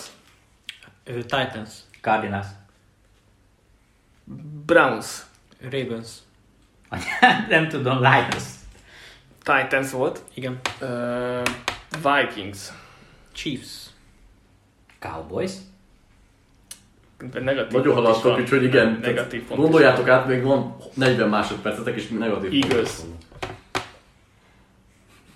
[1.03, 1.69] Ö, Titans.
[2.01, 2.47] Cardinals.
[4.65, 5.05] Browns.
[5.61, 6.09] Ravens.
[7.49, 8.43] Nem tudom, Lions.
[9.43, 10.21] Titans volt.
[10.33, 10.59] Igen.
[10.81, 11.41] Uh,
[12.01, 12.57] Vikings.
[13.31, 13.89] Chiefs.
[14.99, 15.51] Cowboys.
[17.33, 20.15] Negatív Nagyon haladtok, úgyhogy igen, Negatív pont is gondoljátok van.
[20.15, 22.85] át, még van 40 másodpercetek, és negatív van.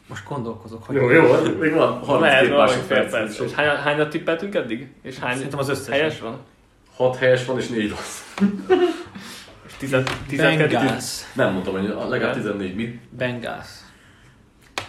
[0.08, 0.96] Most gondolkozok, hogy...
[0.96, 1.22] Jó, jó,
[1.60, 3.12] még van 32 Lehet valami fél másodperc.
[3.12, 3.40] perc.
[3.40, 4.92] És hány, hányat tippeltünk eddig?
[5.02, 5.94] És hány Szerintem az összesen.
[5.94, 6.38] helyes van?
[6.96, 8.22] 6 helyes van, és 4 rossz.
[9.68, 9.90] És 10
[10.28, 11.34] 12 Bengals.
[11.36, 12.34] Nem mondtam, hogy legalább Igen.
[12.34, 12.76] 14.
[12.76, 13.00] Mit?
[13.10, 13.68] Bengals.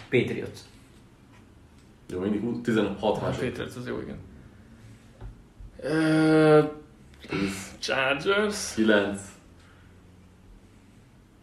[0.09, 0.59] Patriots.
[2.09, 3.49] Jó, mindig hú- 16 másodperc.
[3.49, 4.17] Patriots, az jó, igen.
[7.31, 8.73] Uh, 10, Chargers.
[8.73, 9.21] 9,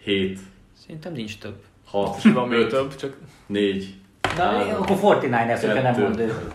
[0.04, 0.38] 7,
[0.80, 1.62] Szerintem nincs több.
[1.84, 3.94] 6, Van még 5, több, csak 4.
[4.36, 4.48] Na,
[4.78, 6.52] akkor 49ers, hogyha nem mondod.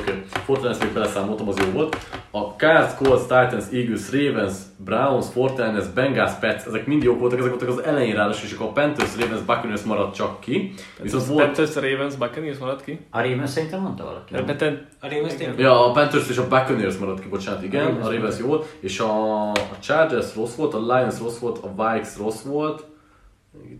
[0.00, 0.22] Oké, okay.
[0.28, 1.96] Fortnite még beleszámoltam, az jó volt.
[2.30, 7.50] A Cards, Colts, Titans, Eagles, Ravens, Browns, Fortnite, Bengals, Pets, ezek mind jók voltak, ezek
[7.50, 10.74] voltak az elején ráadásul, és akkor a Panthers, Ravens, Buccaneers maradt csak ki.
[11.02, 11.44] Viszont volt...
[11.44, 13.06] Panthers, Ravens, Buccaneers maradt ki.
[13.10, 14.44] A Ravens szerintem mondta valaki.
[14.46, 15.58] Beten, A Ravens tényleg?
[15.58, 18.46] Ja, a Panthers és a Buccaneers maradt ki, bocsánat, igen, A Ravens a Ravens jó
[18.46, 22.84] volt, és a, a Chargers rossz volt, a Lions rossz volt, a Vikes rossz volt,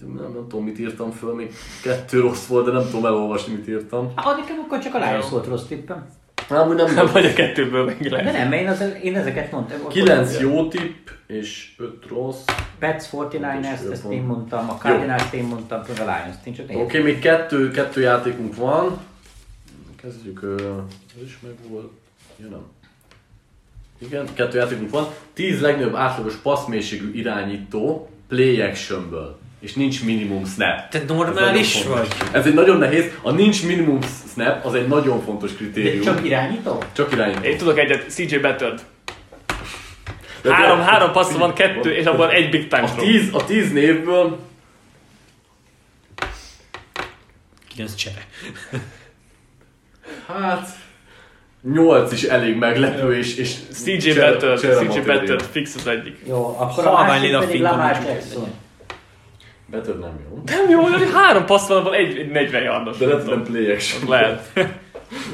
[0.00, 3.68] nem, nem tudom mit írtam föl, még kettő rossz volt, de nem tudom elolvasni mit
[3.68, 4.12] írtam.
[4.16, 6.06] Hát nekem akkor csak a Lions volt rossz tippem.
[6.48, 8.32] Nem, nem, nem vagy a kettőből De lehet.
[8.32, 9.88] nem, én, az, én ezeket mondtam.
[9.88, 12.44] 9 jó tipp, és 5 rossz.
[12.78, 16.66] Pets, 49ers, Jó, ezt én mondtam, a Cardinals én mondtam, meg a Lions, én csak
[16.68, 18.98] Oké, okay, még kettő, kettő játékunk van.
[19.96, 20.40] Kezdjük,
[21.16, 21.90] ez is meg volt.
[22.36, 22.62] Ja, nem.
[23.98, 25.06] Igen, kettő játékunk van.
[25.32, 29.38] 10 legnagyobb átlagos passzmélységű irányító play actionből.
[29.60, 30.88] És nincs minimum snap.
[30.90, 32.08] Te Ez normális fontos.
[32.18, 32.28] vagy?
[32.32, 33.04] Ez egy nagyon nehéz.
[33.22, 33.98] A nincs minimum
[34.32, 36.02] snap, az egy nagyon fontos De kritérium.
[36.04, 36.82] csak irányító?
[36.92, 37.42] csak irányító.
[37.42, 38.80] Én tudok egyet, CJ Beathard.
[40.42, 42.94] De Három, három passz van, kettő, és abban egy big time A.
[42.94, 44.38] 10, a 10 névből
[47.74, 48.26] 9 csere.
[50.26, 50.68] Hát...
[51.72, 55.00] 8 is elég meglepő, és, és CJ csere CJ.
[55.00, 56.18] Beathard fix az egyik.
[56.28, 57.90] Jó, akkor a másik pedig Lamar.
[58.06, 58.48] Jackson.
[59.70, 60.42] Beathard nem jó.
[60.46, 62.96] Nem jó, hogy három passz van, egy, egy 40 yardos.
[62.96, 64.08] De lehet, nem play action.
[64.08, 64.42] Lehet.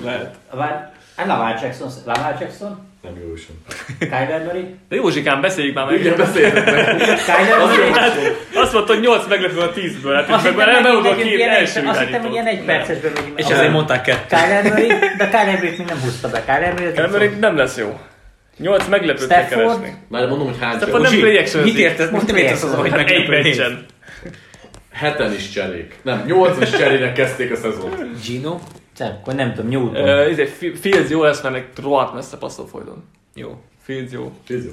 [0.05, 0.35] Lehet.
[0.51, 0.91] Vár,
[1.27, 3.55] Lamar Jackson, Lamar Jackson, Nem jó sem.
[3.99, 6.01] Kyler Murray, De Józsikán, beszéljük már meg.
[6.01, 6.97] Igen, beszéljetek meg.
[7.27, 7.93] Kyler Murray.
[7.93, 8.17] Hát,
[8.55, 11.15] azt mondta, hogy 8 meglepő a 10-ből, hát Azt meg hittem, már hogy beugod a
[11.15, 13.39] két ilyen egy- első Azt hittem, hogy ilyen egy percesben megyünk.
[13.39, 14.37] És ezért mondták kettő.
[14.37, 14.87] Kyler Murray,
[15.19, 16.45] de Kyler Murray még nem húzta be.
[16.45, 16.93] Kyler Murray.
[16.93, 17.99] Kyler Murray nem lesz jó.
[18.59, 19.95] 8 meglepőt kell keresni.
[20.09, 22.11] Már mondom, hogy hány Stafford nem play action Mit?
[22.11, 23.45] Most nem értesz az, hogy egy meglepő név?
[23.45, 23.85] meccsen.
[24.93, 25.99] Heten is cserék.
[26.03, 28.25] Nem, nyolc is cserének kezdték a szezont.
[28.27, 28.59] Gino?
[28.97, 30.09] Csak, akkor nem tudom, Newton.
[30.25, 33.05] Uh, izé, Fi- Fields jó lesz, mert rohadt messze passzol folyton.
[33.35, 33.61] Jó.
[33.83, 34.33] Fields jó.
[34.47, 34.71] Tíz jó.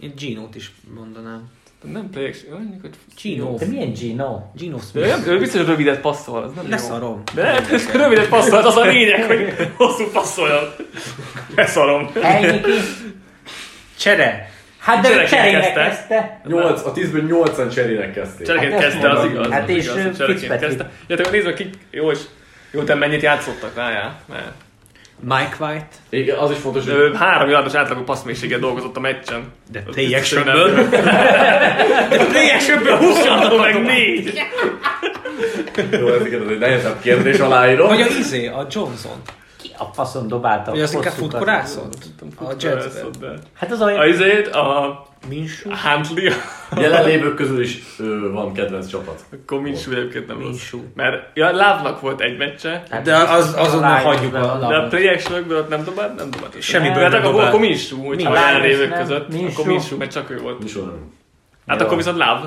[0.00, 1.50] Én Gino-t is mondanám.
[1.84, 3.56] De nem play action, mondjuk, hogy Gino.
[3.56, 4.40] De milyen Gino?
[4.56, 5.06] Gino De Smith.
[5.06, 6.70] nem, ő biztos, hogy rövidet passzol, az nem jó.
[6.70, 7.22] Leszarom.
[7.34, 10.64] De nem, ez rövidet passzol, az a lényeg, hogy hosszú passzoljon.
[11.56, 12.10] Leszarom.
[12.22, 12.70] Elnyiki.
[13.98, 14.50] Csere.
[14.86, 15.82] Hát de cserének kezdte.
[15.88, 16.40] kezdte.
[16.44, 18.46] Nyolc, a tízből nyolcan cserének kezdték.
[18.46, 19.50] Csereként Hát kezdte, az igaz.
[19.50, 20.58] Hát az és, Fitzpatrick.
[20.60, 20.90] kezdte.
[21.06, 22.18] Ja, te nézd meg, kik, jó, és
[22.70, 24.14] jó, te mennyit játszottak rá, já?
[24.28, 24.52] Mert
[25.20, 25.86] Mike White.
[26.08, 29.52] Igen, az is fontos, hogy ő három yardos átlagú passzmélységgel dolgozott a meccsen.
[29.72, 30.88] De Az play actionből.
[32.08, 34.40] De play actionből 20 Adom meg négy!
[35.90, 37.88] jó, ez igen, ez egy nehezebb kérdés, aláírom.
[37.88, 39.22] Vagy a izé, a Johnson.
[39.66, 40.70] Ki a faszon dobálta?
[40.70, 41.96] Vagy az inkább futkorászott?
[42.38, 43.10] A Jetsben.
[43.20, 43.26] de...
[43.54, 44.08] Hát az A olyan...
[44.08, 45.70] izét, a Minsú?
[45.70, 46.32] Huntley,
[46.82, 49.24] Jelenlévők közül is ö, van kedvenc csapat.
[49.32, 50.46] akkor Minshew egyébként nem rossz.
[50.48, 50.80] Minshew.
[50.94, 54.88] Mert ja, Lávnak volt egy meccse, Hát De az- azonnal hagyjuk a- a de a
[54.88, 55.20] play
[55.50, 56.62] ott nem dobált, nem dobált.
[56.62, 57.48] Semmiből Hát nem akkor, dobált.
[57.48, 59.50] akkor Minshew, hogyha a jelenlévők nem, között, Minshew.
[59.52, 60.62] akkor Minshew, mert csak ő volt.
[60.62, 61.12] Mi soha nem.
[61.66, 62.44] Hát akkor viszont Láv.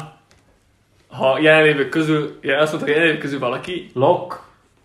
[1.07, 4.41] Ha jelenlévők közül, ja, azt mondta, hogy jelenlévők közül valaki, Lock.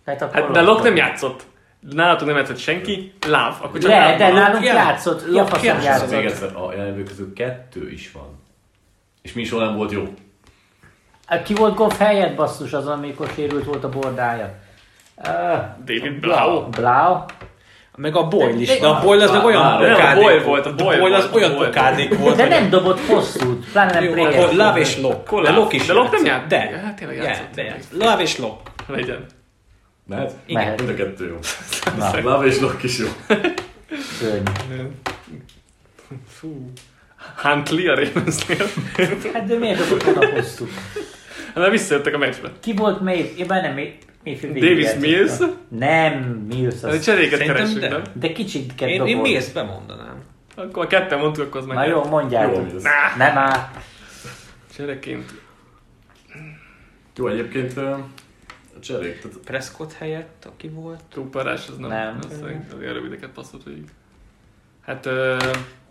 [0.07, 1.43] Hát, akkor hát de Lok nem játszott.
[1.91, 3.55] Nálatok nem játszott senki, láv.
[3.63, 5.21] Akkor csak Le, láv de nálunk já- játszott.
[5.49, 6.11] Faszom játszott.
[6.11, 8.43] Még egyszer, a jelenlők közül kettő is van.
[9.23, 10.03] És mi soha nem volt jó.
[11.27, 14.55] Hát Ki volt Goff helyett basszus az, amikor sérült volt a bordája?
[15.17, 15.29] Uh,
[15.85, 16.69] David Blau.
[16.69, 17.17] Blau.
[17.97, 20.43] Meg a Boyle is, de a Boyle az meg olyan á, nem, a okádék Boyle
[20.43, 22.37] volt, a Boyle az volt, olyan Boyle okádék volt.
[22.37, 24.27] De nem dobott hosszút, pláne nem Jó,
[24.77, 25.31] és Lok.
[25.31, 25.51] De Love.
[25.51, 26.49] Lok is De Lok nem játszott.
[26.49, 26.81] De.
[26.85, 27.55] Hát tényleg játszott.
[27.55, 27.77] de.
[27.93, 28.61] Lav és Lok.
[28.87, 29.27] Legyen.
[30.07, 30.35] Mehet?
[30.49, 30.79] Mehet.
[30.79, 31.39] Mind a kettő jó.
[31.99, 33.07] Na, Love és Lock is jó.
[34.19, 34.89] szörnyű.
[36.29, 36.71] Fú.
[37.37, 38.67] Huntley a Ravensnél.
[39.33, 40.71] Hát de miért volna hosszút?
[41.47, 42.53] Hát mert visszajöttek a meccsbe.
[42.61, 43.39] Ki volt még?
[43.39, 43.75] Én már nem
[44.25, 45.39] Mayfield Davis Mills.
[45.69, 46.13] Nem,
[46.49, 47.05] Mills az.
[47.05, 47.89] cseréket Szerintem keresünk, de.
[47.89, 48.03] nem?
[48.13, 49.17] De kicsit kell Én, én.
[49.17, 50.23] Mills bemondanám.
[50.57, 51.77] Akkor a ketten mondtuk, akkor az meg.
[51.77, 52.71] Na jó, mondjátok.
[52.71, 52.83] Jó, ez.
[53.17, 53.71] Nem áll.
[54.77, 55.35] Csereként.
[57.17, 57.75] Jó, egyébként
[58.85, 61.01] cserék, tehát Prescott helyett, aki volt.
[61.13, 61.89] Túlparás, az nem.
[61.89, 62.19] Nem.
[62.31, 63.89] Az szerintem ilyen rövideket passzolt végig.
[64.85, 65.37] Hát, ö,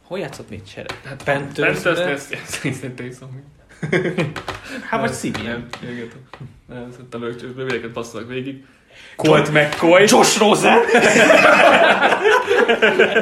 [0.04, 0.94] Hol játszott még csere?
[1.06, 3.44] hát Panthers, Panthers-nél de- szerintem Taysom.
[4.90, 5.66] Hát vagy Simeon.
[5.82, 6.10] Nem, igen.
[6.68, 8.66] Nem, szerintem ők rövideket passzolnak végig.
[9.16, 10.06] Colt McCoy.
[10.08, 10.78] Josh Rosen!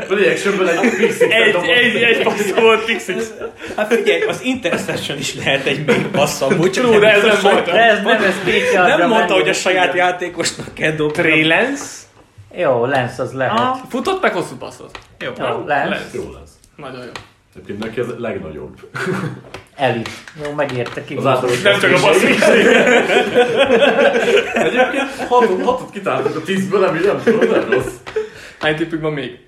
[0.10, 3.32] reactionből egy pixit Egy, egy, egy passz volt, Pixix.
[3.76, 7.38] Hát figyelj, az interception is lehet egy még passz amúgy, csak True, de ez nem
[7.42, 7.66] volt.
[7.66, 8.36] De ez nem, ez
[8.74, 11.14] Nem mondta, hogy a saját játékosnak kell dobni.
[11.14, 11.84] Trey Lance.
[12.56, 13.60] Jó, Lance az lehet.
[13.60, 15.00] Ah, futott meg hosszú passzot.
[15.20, 15.32] Jó.
[15.38, 15.86] Jó, Lance.
[15.86, 16.10] Lance.
[16.14, 16.52] Jó lesz.
[16.76, 17.12] Nagyon jó.
[17.56, 18.76] Egyébként neki ez a legnagyobb.
[19.76, 20.10] Elit.
[20.44, 21.16] Jó, megérte ki.
[21.16, 22.30] Az átlagos Nem csak a passzok.
[24.54, 27.94] Egyébként hatot, hatot kitáltuk a tízből, így nem tudom, nem rossz.
[28.62, 29.40] Hány tippük van még?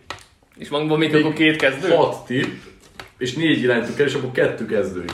[0.57, 1.89] És van még akkor két kezdő?
[1.89, 2.51] Hat tipp,
[3.17, 5.05] és négy iránytuk el, és akkor kettő kezdő.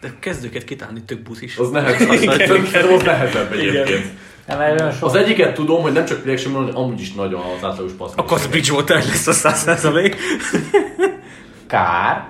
[0.00, 1.56] De kezdőket kitálni tök buszis.
[1.56, 2.08] Az nehezebb.
[2.08, 4.04] Az nehezebb egyébként.
[4.46, 4.92] Nem.
[5.00, 8.12] Az egyiket tudom, hogy nem csak reaction hanem amúgy is nagy az átlagos passz.
[8.16, 10.16] Akkor az Bridgewater lesz a 100%.
[11.66, 12.28] Kár.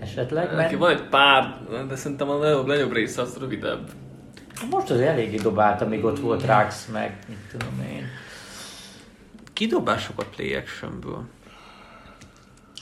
[0.00, 1.56] Esetleg, Neki mert van egy pár,
[1.88, 3.90] de szerintem a legnagyobb, legnagyobb része az rövidebb.
[4.70, 8.06] most az eléggé dobált, amíg ott volt Rax, meg mit tudom én.
[9.54, 11.24] Kidobásokat play actionből.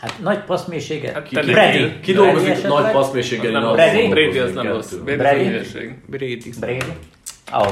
[0.01, 1.13] Hát nagy passzmélysége.
[1.13, 1.93] Hát Brady.
[1.93, 4.09] ki, ki dolgozik Brady nagy passzmélységgel, Brady?
[4.09, 4.93] Brady az nem rossz.
[4.93, 5.99] Brady Brady?
[6.07, 6.53] Brady.
[6.61, 6.93] Brady.
[7.55, 7.65] Ó.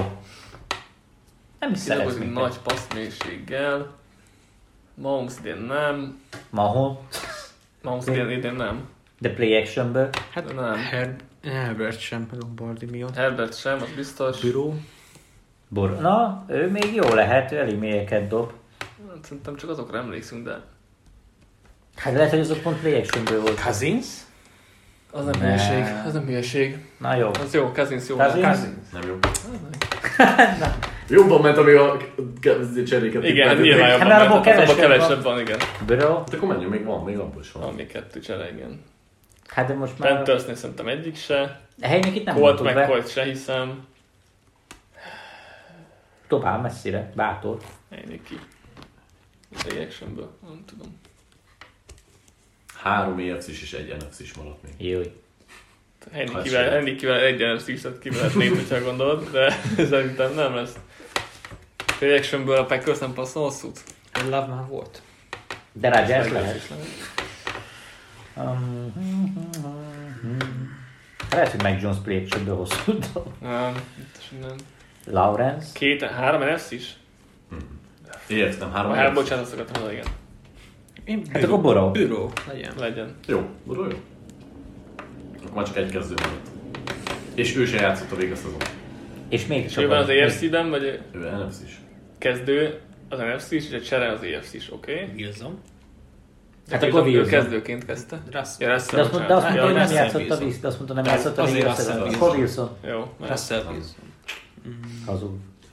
[1.61, 1.73] Nem
[2.19, 2.33] minket.
[2.33, 3.99] nagy passzmélységgel.
[4.95, 6.21] Mahomes idén nem.
[6.51, 6.99] Mahon.
[7.83, 8.89] Mahomes idén, idén nem.
[9.19, 10.11] De play actionből.
[10.35, 10.75] Hát Nem.
[10.75, 13.15] Her- Herbert sem Lombardi miatt.
[13.17, 14.41] Herbert sem, az biztos.
[14.41, 14.75] Büró.
[15.69, 16.01] Bor.
[16.01, 18.53] Na, ő még jó lehet, ő elég mélyeket dob.
[19.09, 20.61] Hát Szerintem csak azokra emlékszünk, de
[21.97, 23.61] Hát lehet, hogy azok pont play actionből volt.
[23.63, 24.07] Cousins?
[25.13, 25.47] az nem Ne.
[25.47, 25.85] hülyeség.
[26.07, 26.85] Az nem hülyeség.
[26.99, 27.29] Na jó.
[27.29, 28.17] Az jó, Cousins jó.
[28.17, 28.59] Cousins?
[28.93, 29.19] Nem jó.
[31.09, 31.97] Jobban ment, amíg a
[32.41, 35.59] ke- cseréket Igen, hát nyilván Hát jobban már ment, hát abban kevesebb kevesebb van, igen.
[35.87, 36.15] Bro.
[36.19, 37.75] Hát akkor menjünk, még van, még abból is Van van.
[37.75, 38.85] még kettő csere, igen.
[39.49, 40.15] Hát de most már...
[40.15, 41.61] Panthersnél szerintem egyik se.
[41.83, 42.87] Helynek itt nem Colt meg be.
[42.87, 43.87] Colt se hiszem.
[46.29, 47.57] Dobál messzire, bátor.
[47.91, 48.39] Ennyi ki.
[49.69, 51.01] Reactionből, nem tudom.
[52.75, 54.89] Három efc és egy NFC is maradt még.
[54.91, 55.01] Jó.
[56.13, 59.61] Hennikivel, Hát Hennikivel egy NFC-t kivehetnék, hogyha gondolod, de
[59.91, 60.75] szerintem nem lesz.
[62.01, 63.81] Reactionből a Packers nem passzol hosszút?
[64.25, 65.03] Love már volt.
[65.73, 66.57] De Rodgers lehet.
[66.57, 66.87] is lehet.
[68.37, 68.93] Um,
[71.31, 72.99] lehet, hogy meg Jones play actionből hosszú.
[73.41, 73.75] Nem,
[74.41, 74.57] nem.
[75.05, 75.69] Lawrence.
[75.73, 76.97] Két, három NFC is?
[77.51, 77.80] EFC
[78.59, 80.13] nem, három Hát, bocsánat, azt akartam mondani, igen.
[81.05, 81.91] Én Hát akkor Boró.
[81.91, 82.33] Büró.
[82.49, 82.73] Legyen.
[82.79, 83.15] Legyen.
[83.27, 83.97] Jó, oda jó.
[85.43, 86.49] Akkor már csak egy kezdő maradt.
[87.35, 88.57] És ő se játszott a vége szezon.
[89.29, 90.83] És még És ő van az AFC-ben, vagy
[91.13, 91.81] Ő NFC is.
[92.19, 92.79] kezdő
[93.09, 94.93] az NFC is, és a csere az AFC is, oké?
[94.93, 95.15] Okay?
[95.17, 95.59] Wilson.
[96.71, 97.29] Hát Ő- akkor Wilson.
[97.31, 98.23] kezdőként kezdte.
[98.31, 98.69] Russell.
[98.69, 100.61] Ja, Russell, azt, de azt mondta, hogy Ja, nem Russell játszott a Wilson.
[100.61, 101.45] de azt mondta, nem játszott a.
[101.45, 102.39] Russell Akkor Wilson.
[102.39, 102.71] Wilson.
[102.85, 104.05] Jó, Russell Wilson.
[105.07, 105.31] Hazug.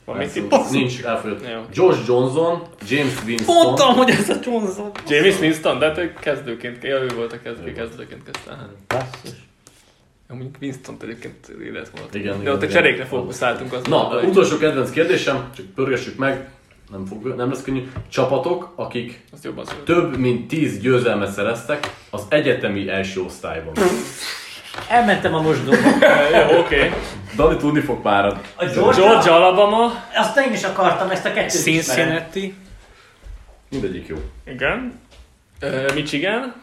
[0.08, 0.66] Van?
[0.70, 1.46] Nincs, elfogyott.
[1.52, 1.60] Jó.
[1.72, 3.54] Josh Johnson, James Winston.
[3.54, 4.90] Mondtam, hogy ez a Johnson.
[5.08, 8.50] James Winston, de hát ő kezdőként, ja, ő volt a kezdő, kezdőként kezdte.
[8.50, 8.68] hát.
[8.88, 9.38] Basszus.
[10.28, 12.14] Ja, mondjuk Winston egyébként élet volt.
[12.14, 13.72] Igen, De igen, ott a cserékre fókuszáltunk.
[13.72, 16.50] Az Na, hogy- utolsó kedvenc kérdésem, csak pörgessük meg,
[16.90, 17.90] nem, fog, nem lesz könnyű.
[18.08, 19.24] Csapatok, akik
[19.84, 23.72] több mint 10 győzelmet szereztek az egyetemi első osztályban.
[24.88, 25.76] Elmentem a mosdóba.
[26.50, 26.90] Jó, oké.
[27.36, 28.52] Dani tudni fog párat.
[28.56, 29.04] A Georgia?
[29.04, 30.04] Georgia, Alabama.
[30.14, 31.62] Azt én is akartam, ezt a kettőt.
[31.62, 32.54] Cincinnati.
[33.70, 34.16] Mindegyik jó.
[34.46, 35.00] Igen.
[35.60, 36.54] Ö, Michigan.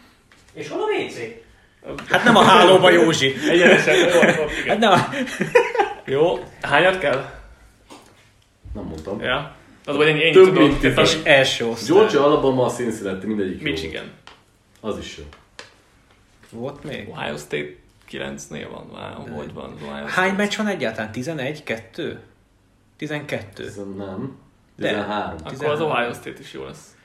[0.53, 1.17] És hol a WC?
[2.09, 3.33] Hát nem a hálóba Józsi.
[3.49, 3.95] Egyenesen.
[4.67, 5.09] Hát nem a...
[6.05, 6.43] Jó.
[6.61, 7.29] Hányat kell?
[8.73, 9.21] Nem mondtam.
[9.21, 9.55] Ja.
[9.85, 10.81] Az vagy ennyi, ennyi Több tudod.
[10.81, 11.97] mint És első osztály.
[11.97, 13.71] Georgia, Alabama, Cincinnati, mindegyik jó.
[13.71, 14.11] Michigan.
[14.81, 15.23] Az is jó.
[16.49, 17.09] Volt még?
[17.09, 17.69] Ohio State
[18.17, 18.87] 9-nél van,
[19.53, 21.11] van az Ohio Hány meccs van egyáltalán?
[21.11, 21.63] 11?
[21.63, 22.19] 2?
[22.97, 23.63] 12?
[23.63, 24.37] Ez nem.
[24.75, 24.87] De.
[24.87, 25.35] 13.
[25.37, 25.91] Akkor az 13.
[25.91, 26.95] Ohio State is jó lesz.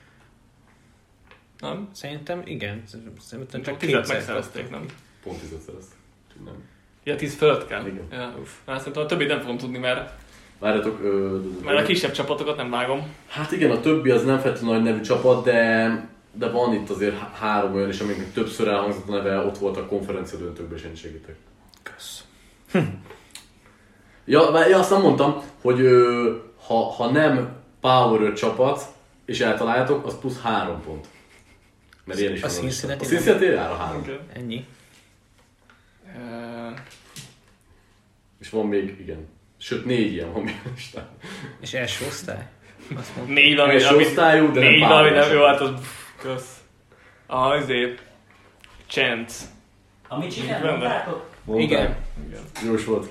[1.59, 1.89] Nem?
[1.91, 2.83] Szerintem igen.
[3.19, 4.85] Szerintem Csak kétszer megszerezték, nem?
[5.23, 5.97] Pont 10 szereztek.
[6.27, 6.63] Úgyhogy Nem.
[7.03, 7.85] Ja, 10 fölött kell.
[7.85, 8.07] Igen.
[8.11, 8.51] Ja, uff.
[8.65, 10.11] Hát szerintem a többit nem fogom tudni, mert,
[10.59, 13.15] Várjatok, ö, mert a kisebb csapatokat nem vágom.
[13.27, 17.17] Hát igen, a többi az nem feltétlenül nagy nevű csapat, de, de van itt azért
[17.19, 20.83] há- három olyan is, amiknek többször elhangzott a neve, ott volt a konferencia döntőkben, és
[20.83, 21.35] én segítek.
[21.83, 22.23] Kösz.
[24.25, 26.35] Ja, vá- ja, azt nem mondtam, hogy ö,
[26.67, 28.83] ha, ha nem Power 5 csapat,
[29.25, 31.07] és eltaláljátok, az plusz három pont.
[32.05, 34.05] Mert ilyen is A van Cincinnati A Cincinnati jár a három.
[34.33, 34.65] Ennyi.
[36.15, 36.77] Uh,
[38.39, 39.27] És van még, igen.
[39.57, 41.07] Sőt, négy ilyen van még a listán.
[41.59, 42.47] És első osztály?
[43.25, 45.71] Négy, ami, Első ami, osztályú, de nem négy, jó, hát az
[46.21, 46.57] kösz.
[47.27, 48.01] Ah, azért.
[48.87, 49.45] Chance.
[50.07, 50.71] A Michigan Benne.
[50.71, 51.25] mondtátok?
[51.55, 51.95] Igen.
[52.27, 52.41] Igen.
[52.65, 53.09] Jós volt.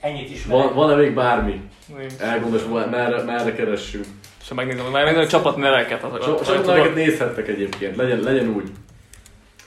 [0.00, 0.62] Ennyit ismerek.
[0.64, 1.62] Van, van-e még bármi?
[1.98, 2.12] Nincs.
[2.18, 4.04] Elgondolás, merre, merre keressünk?
[4.42, 6.02] És megnézem, megnézem a csapat neveket.
[6.02, 8.70] Az, Csa- Csapatneveket nézhettek egyébként, legyen, legyen úgy.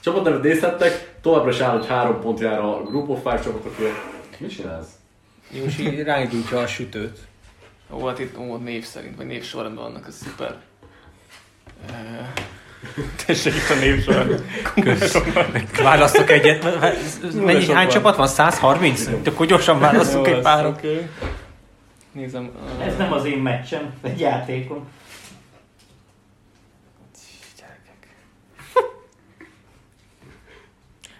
[0.00, 3.94] Csapatnevet nézhettek, továbbra is áll, hogy három pont jár a Group of Five csapatokért.
[4.38, 4.88] Mit csinálsz?
[5.50, 7.18] Jósi rányújtja a sütőt.
[7.90, 10.56] Ó, hát itt ó, név szerint, vagy név sorrendben vannak, ez szuper.
[13.26, 14.44] Tessék itt a név sorrend.
[15.82, 16.62] Választok egyet.
[17.34, 17.88] Mennyi, hány van.
[17.88, 18.26] csapat van?
[18.28, 19.06] 130?
[19.26, 20.76] Akkor gyorsan választunk Jó, egy párat.
[20.76, 21.08] oké.
[22.12, 22.50] Nézem.
[22.80, 24.88] eh, Ez nem az én meccsem, egy játékom.
[27.58, 28.16] Gyerekek.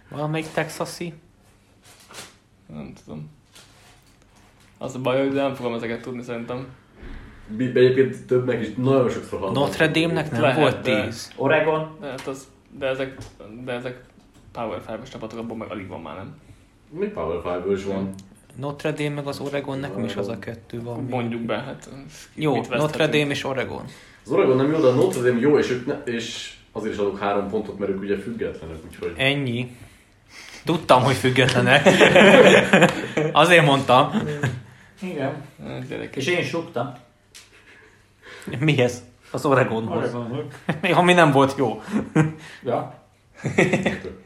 [0.08, 1.14] Valamelyik texasi?
[2.66, 3.30] Nem tudom.
[4.78, 6.66] Az a baj, hogy nem fogom ezeket tudni szerintem.
[7.58, 9.62] Egyébként többnek is nagyon sokszor hallottam.
[9.62, 11.32] Notre Dame-nek nem Lehet, volt de- 10.
[11.36, 12.46] Oregon, De, hát az,
[12.78, 13.14] de ezek,
[13.64, 14.00] de ezek
[14.52, 16.34] Power 5-os csapatok, abból meg alig van már, nem?
[16.90, 18.14] Még Power Five-ből is van.
[18.56, 21.06] Notre Dame meg az Oregon, nekem is az a kettő van.
[21.10, 21.88] Mondjuk be, hát...
[22.34, 23.06] Jó, mit Notre?
[23.06, 23.84] Dame és Oregon.
[24.24, 26.98] Az Oregon nem jó, de a Notre Dame jó, és, ők ne, és azért is
[27.00, 29.12] adok három pontot, mert ők ugye függetlenek, úgyhogy...
[29.16, 29.76] Ennyi.
[30.64, 31.86] Tudtam, hogy függetlenek.
[33.32, 34.10] Azért mondtam.
[35.02, 35.32] igen.
[35.66, 36.16] Eh, Gyerekek.
[36.16, 36.44] És én
[38.50, 38.60] suktam.
[38.66, 39.02] Mihez?
[39.30, 40.14] Az Oregonhoz.
[40.14, 40.46] Oregon.
[40.94, 41.82] Ami nem volt jó.
[42.64, 42.94] Ja.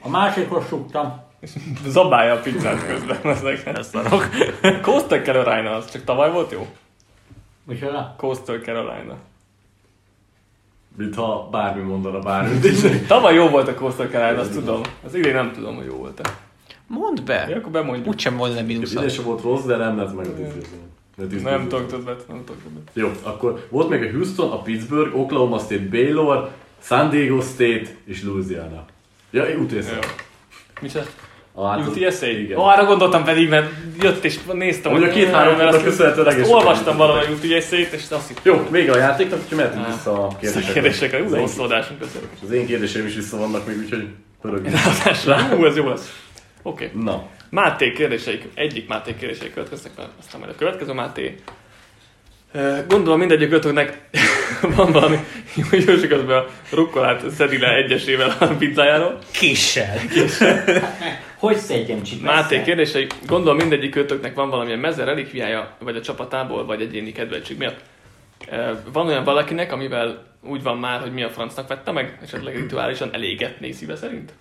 [0.00, 1.20] A másikhoz suktam.
[1.86, 3.66] Zabálja a pizzát közben ezek.
[3.66, 4.28] Ez szarok.
[4.82, 6.66] Coastal Carolina az csak tavaly volt jó?
[7.64, 8.14] Micsoda?
[8.18, 9.16] Coastal Carolina.
[10.96, 13.06] Mintha bármi mondana bármit.
[13.06, 14.80] Tavaly jó volt a Coastal Carolina, azt tudom.
[15.04, 16.30] Az idén nem tudom, hogy jó volt-e.
[16.86, 17.54] Mondd Ja, be.
[17.56, 18.06] akkor bemondjuk.
[18.06, 18.92] Úgysem volna mínusz.
[18.92, 20.52] Minden sem volt rossz, de nem lett meg a tíz
[21.42, 22.90] Nem tudok többet, nem tudok többet.
[22.92, 26.50] Jó, akkor volt még a Houston, a Pittsburgh, Oklahoma State, Baylor,
[26.82, 28.84] San Diego State és Louisiana.
[29.30, 29.76] Ja, UTSA.
[29.92, 29.98] Jó.
[30.80, 31.04] Micsoda?
[31.54, 32.26] Ah, hát az- UTSA?
[32.26, 32.58] Igen.
[32.58, 34.92] Ó, arra gondoltam pedig, mert jött és néztem.
[34.92, 35.86] Amúgy a két-három mert
[36.26, 38.54] egész Olvastam sokan valahogy UTSA-t, és azt hittem.
[38.54, 39.92] Jó, vége a játéknak, úgyhogy mehetünk Ah.
[39.92, 40.36] vissza a
[40.72, 41.22] kérdésekre.
[41.22, 42.00] Úgy én- hosszú adásunk.
[42.42, 44.06] Az én kérdéseim is vissza vannak még, úgyhogy
[44.40, 44.76] pörögjünk.
[45.56, 46.24] Hú, ez jó lesz.
[46.62, 46.90] Oké.
[46.94, 51.34] Na, Máté kérdéseik, egyik Máté kérdéseik következnek, aztán majd a következő Máté.
[52.88, 54.00] Gondolom mindegyik ötöknek
[54.76, 55.16] van valami
[55.56, 59.18] jó Józsi közben a rukkolát szedi le egyesével a pizzájáról.
[59.32, 59.98] Kissel.
[61.36, 62.22] Hogy szedjem csipet?
[62.22, 67.58] Máté kérdései, gondolom mindegyik ötöknek van valamilyen meze relikviája, vagy a csapatából, vagy egyéni kedveltség
[67.58, 67.80] miatt.
[68.92, 73.08] Van olyan valakinek, amivel úgy van már, hogy mi a francnak vette meg, esetleg rituálisan
[73.12, 74.32] elégetné szíve szerint?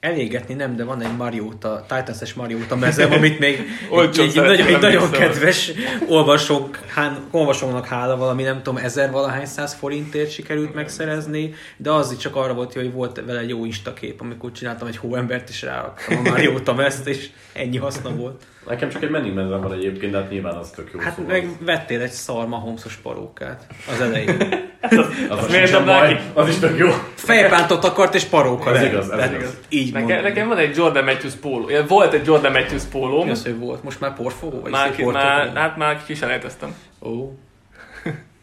[0.00, 3.56] Elégetni nem, de van egy Mariota, Titans-es Mariota mezem, amit még
[4.02, 5.72] egy, egy, nagyon, egy nagyon kedves
[6.08, 12.16] olvasók, hán, olvasónak hála valami, nem tudom, ezer valahány száz forintért sikerült megszerezni, de az
[12.16, 16.18] csak arra volt, hogy volt vele egy jó instakép, amikor csináltam egy hóembert, és ráraktam
[16.18, 18.42] a Mariota mezt, és ennyi haszna volt.
[18.70, 21.00] Nekem csak egy menning mezem van egyébként, de hát nyilván az tök jó.
[21.00, 24.36] Hát szóval meg vettél egy szar mahomszos parókát az elején.
[24.80, 26.22] az, az, miért sincsen nem baj, neki?
[26.34, 26.88] az is tök jó.
[27.14, 29.56] Fejpántot akart, és paróka Ez igaz, ez igaz.
[29.68, 30.22] Így Nekem, mondom.
[30.22, 31.68] nekem van egy Jordan Matthews póló.
[31.68, 33.24] Ja, Volt egy Jordan Matthews pólóm.
[33.24, 33.82] Mi az, hogy volt?
[33.82, 34.60] Most már porfogó?
[34.60, 36.74] Vagy Már, szép ki, már, hát már kiselejteztem.
[37.02, 37.32] Ó.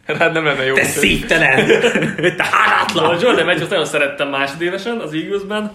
[0.06, 0.74] Rád nem lenne jó.
[0.74, 1.66] Te szívtelen!
[2.38, 3.20] Te A hálátlan!
[3.22, 5.72] Jordan Matthews nagyon szerettem másodévesen az Eaglesben.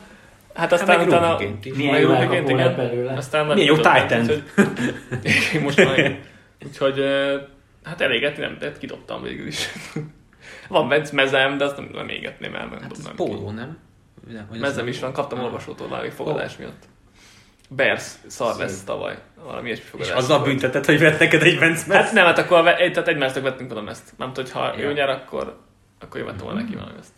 [0.54, 1.38] Hát aztán meg utána...
[1.62, 1.74] is.
[1.76, 2.76] Milyen jó lett igen.
[2.76, 3.12] belőle.
[3.12, 4.30] Aztán Milyen jó end.
[4.30, 6.18] úgyhogy- Most már.
[6.66, 7.04] Úgyhogy
[7.84, 9.68] hát elégetni nem, de kidobtam végül is.
[10.68, 13.78] Van mez- mezem, de azt nem, nem égetném el, nem Hát ez dobnám póló, nem?
[14.28, 16.82] Nem, hogy Mezem is van, kaptam olvasótól már egy fogadás miatt.
[17.68, 19.18] Bears szar lesz tavaly.
[19.44, 20.14] Valami ilyesmi És fogadás.
[20.14, 20.50] azzal volt.
[20.50, 24.12] büntetett, hogy vett neked egy Vance Hát nem, hát akkor tehát egymásnak vettünk oda ezt.
[24.16, 24.84] Nem tudod, ha Ja.
[24.84, 25.58] ő nyer, akkor,
[26.00, 27.12] akkor én vettem volna neki valami ezt.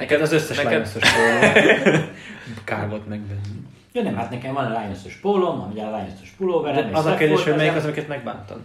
[0.00, 1.92] Neked az összes neked- Lions-os póló.
[2.64, 3.40] Kár volt megvenni.
[3.92, 6.94] Ja nem, hát nekem van a Lions-os pólóm, ami a Lions-os pulóverem.
[6.94, 8.60] Az a kérdés, hogy melyik az, amiket megbántad.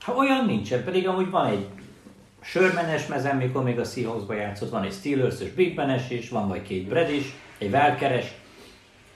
[0.00, 1.66] Ha olyan nincsen, pedig amúgy van egy
[2.42, 6.62] sörmenes mezem, mikor még a Seahawksba játszott, van egy Steelers-ös Big Ben-es is, van vagy
[6.62, 8.26] két Brad is, egy Velkeres.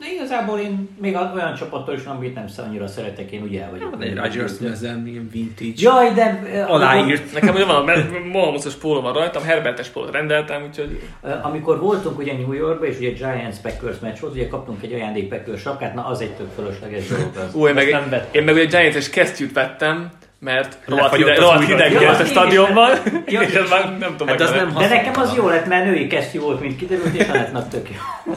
[0.01, 3.71] De igazából én még a- olyan csapattól is, amit nem annyira szeretek, én ugye el
[3.71, 3.91] vagyok.
[3.91, 5.73] Van egy Rodgers mezem, ilyen vintage.
[5.77, 6.43] Jaj, de...
[6.53, 7.33] eh, Aláírt.
[7.33, 12.19] Nekem ugye van, mert Mahomes-os póló van rajtam, Herbertes pólót rendeltem, úgyhogy Amikor, amikor voltunk
[12.19, 15.95] ugye New Yorkba, és ugye Giants Packers meccs volt, ugye kaptunk egy ajándék Packers sapkát,
[15.95, 17.55] na az egy tök fölösleges dolog az.
[17.55, 18.29] Ú, én meg, nem vettem.
[18.33, 22.91] én meg ugye Giants-es kesztyűt vettem, mert rohadt hideg, rohadt hideg volt a stadionban,
[23.27, 25.85] Ja, és ez már nem tudom Hát az nem De nekem az jó lett, mert
[25.85, 28.33] női kesztyű volt, mint kiderült, és Anettnak tök jó.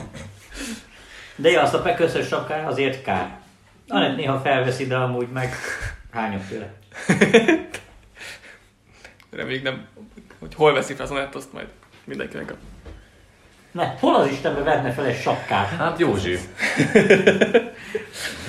[1.35, 3.37] De ja, azt a Packers sapká azért kár.
[3.87, 5.53] Anett néha felveszi, de amúgy meg
[6.11, 6.73] hányok tőle.
[9.31, 9.85] Reméljük nem,
[10.39, 11.67] hogy hol veszi fel az Anett, azt majd
[12.03, 12.57] mindenki megkap.
[13.71, 15.67] Ne, hol az Istenbe verne fel egy sapkát?
[15.67, 16.31] Hát Józsi.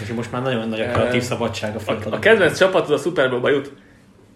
[0.02, 2.14] És most már nagyon nagy a kreatív szabadság a A, fiatalok.
[2.14, 3.72] a kedvenc csapatod a Super Bowl-ba jut.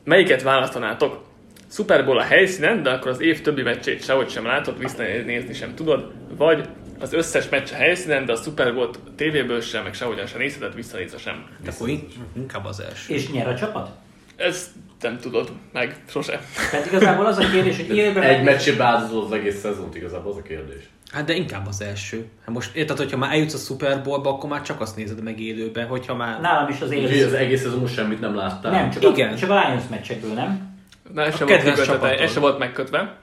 [0.04, 1.24] Melyiket választanátok?
[1.70, 5.74] Super Bowl a helyszínen, de akkor az év többi meccsét sehogy sem látod, visszanézni sem
[5.74, 6.68] tudod, vagy
[7.00, 10.74] az összes meccs a helyszínen, de a Super Bowl-t tévéből sem, meg sehogyan sem nézheted,
[10.74, 11.46] visszanézve sem.
[11.66, 13.14] Akkor in- inkább az első.
[13.14, 13.90] És nyer a csapat?
[14.36, 14.66] Ezt
[15.00, 16.40] nem tudod meg, sose.
[16.70, 20.36] Tehát igazából az a kérdés, hogy élőben Egy meccsébe áldozol az egész szezont igazából, az
[20.38, 20.82] a kérdés.
[21.12, 22.28] Hát de inkább az első.
[22.44, 25.40] Hát most érted, hogyha már eljutsz a Super Bowl-ba, akkor már csak azt nézed meg
[25.40, 26.40] élőben, hogyha már...
[26.40, 28.72] Nálam is az Úgyhogy az egész szezon most semmit nem láttál.
[28.72, 29.32] Nem, csak Igen.
[29.32, 30.76] a, csak a Lions meccsekből, nem?
[31.14, 33.16] Na, ez sem volt megkötve, ez sem volt megkötve.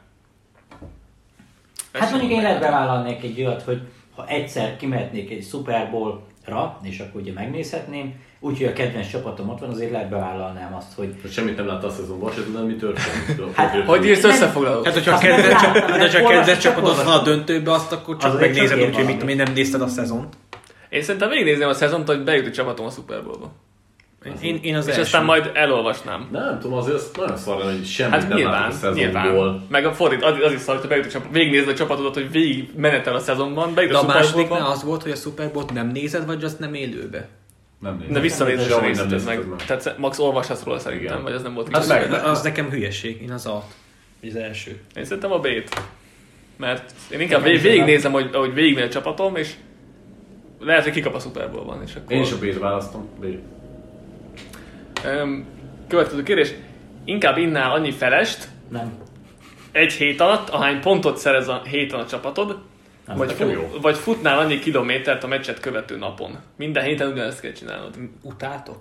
[1.95, 3.81] Ez Hát mondjuk én lehet bevállalnék egy olyat, hogy
[4.15, 9.59] ha egyszer kimehetnék egy Super Bowl-ra, és akkor ugye megnézhetném, úgyhogy a kedvenc csapatom ott
[9.59, 12.75] van, azért lehet bevállalnám azt, hogy Hogy semmit nem láttál a szezonban, se tudod, mi
[12.75, 13.55] történt.
[13.55, 14.85] Hát, Hogy írsz összefoglalót?
[14.85, 15.39] Hát, hogyha a nem
[15.99, 19.35] hát, csak csapatod van a döntőbe, azt akkor csak Azért megnézed, úgyhogy mit tudom én,
[19.35, 20.33] nem nézted a szezont.
[20.89, 23.51] Én szerintem végignézném a szezont, hogy bejut a csapatom a Super Bowl-ba.
[24.41, 25.01] Én, én az És első.
[25.01, 26.27] aztán majd elolvasnám.
[26.31, 29.21] Nem tudom, azért az nagyon szar hogy semmit Hát nem nyilván, a szezonból.
[29.21, 29.65] nyilván.
[29.69, 32.31] Meg a fordít, az, az is szar, hogy bejut a csapat, végignézed a csapatodat, hogy
[32.31, 35.73] végig menetel a szezonban, bejut De a a másodiknál az volt, hogy a Super Bowl-t
[35.73, 37.27] nem nézed, vagy azt nem élőbe?
[37.79, 38.13] Nem nézem.
[38.13, 39.47] de visszanézed nézted nézted meg.
[39.47, 39.65] meg.
[39.65, 41.23] Tehát max olvashatsz róla szerintem, Igen.
[41.23, 41.87] vagy az nem volt igaz.
[41.87, 43.65] meg- Az nekem hülyeség, én az alt.
[44.27, 44.81] Az első.
[44.95, 45.81] Én szerintem a B-t.
[46.57, 49.53] Mert én inkább vég, végignézem, hogy, hogy végigmegy a csapatom, és
[50.59, 52.11] lehet, hogy kikap a Super Bowl-ban, és akkor...
[52.11, 53.09] Én is a B-t választom.
[53.19, 53.25] B.
[55.87, 56.53] Következő kérdés.
[57.05, 58.93] Inkább innál annyi felest nem.
[59.71, 62.57] egy hét alatt, ahány pontot szerez a héten a csapatod,
[63.07, 63.69] Nem, vagy, fu- jó.
[63.81, 66.37] vagy futnál annyi kilométert a meccset követő napon.
[66.57, 67.95] Minden héten ugyanezt kell csinálnod.
[68.21, 68.77] Utátok?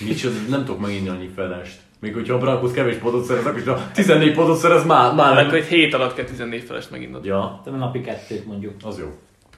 [0.00, 1.76] Micsoda, nem tudok meginni annyi felest.
[2.00, 5.34] Még hogyha a Broncos kevés pontot szerez, akkor is ha 14 pontot szerez, már, már
[5.34, 5.46] nem.
[5.46, 7.24] akkor egy hét alatt kell 14 felest meginnod.
[7.24, 8.72] Ja, De napi kettőt mondjuk.
[8.84, 9.06] az jó.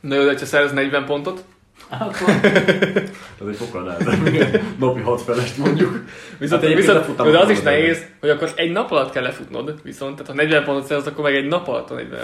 [0.01, 1.45] Na jó, de ha szerez 40 pontot,
[1.89, 2.29] Akkor
[3.41, 4.61] Ez egy fokkal nehezebb.
[4.79, 6.05] Napi 6 felest mondjuk.
[6.39, 10.13] viszont, Hát viszont de az is nehéz, hogy akkor egy nap alatt kell lefutnod, viszont
[10.13, 12.21] tehát ha 40 pontot szerez, akkor meg egy nap alatt a 40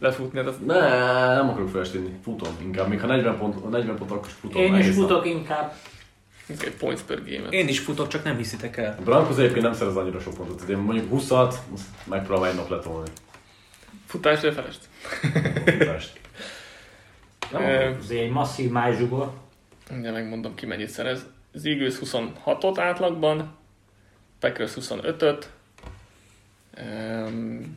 [0.00, 0.38] lefutni.
[0.38, 0.78] Hát az Ne,
[1.34, 2.10] nem akarok felest inni.
[2.24, 2.88] Futom inkább.
[2.88, 4.62] Még ha 40 pont, 40 pont akkor is futom.
[4.62, 5.08] én is egész nap.
[5.08, 5.74] futok inkább.
[6.48, 7.48] egy points per game.
[7.48, 8.96] Én is futok, csak nem hiszitek el.
[8.98, 10.56] A Broncos egyébként nem szerez annyira sok pontot.
[10.56, 11.54] Tehát én mondjuk 20-at,
[12.04, 13.08] megpróbálom egy nap letolni.
[14.06, 14.80] Futás vagy felest?
[15.78, 16.20] Futást.
[17.52, 17.98] Nem akarok.
[17.98, 19.30] Azért egy masszív májzsugor.
[19.98, 21.26] Ugye megmondom ki mennyit szerez.
[21.54, 23.54] Az Eagles 26-ot átlagban,
[24.40, 25.50] Packers 25-öt,
[26.82, 27.76] um,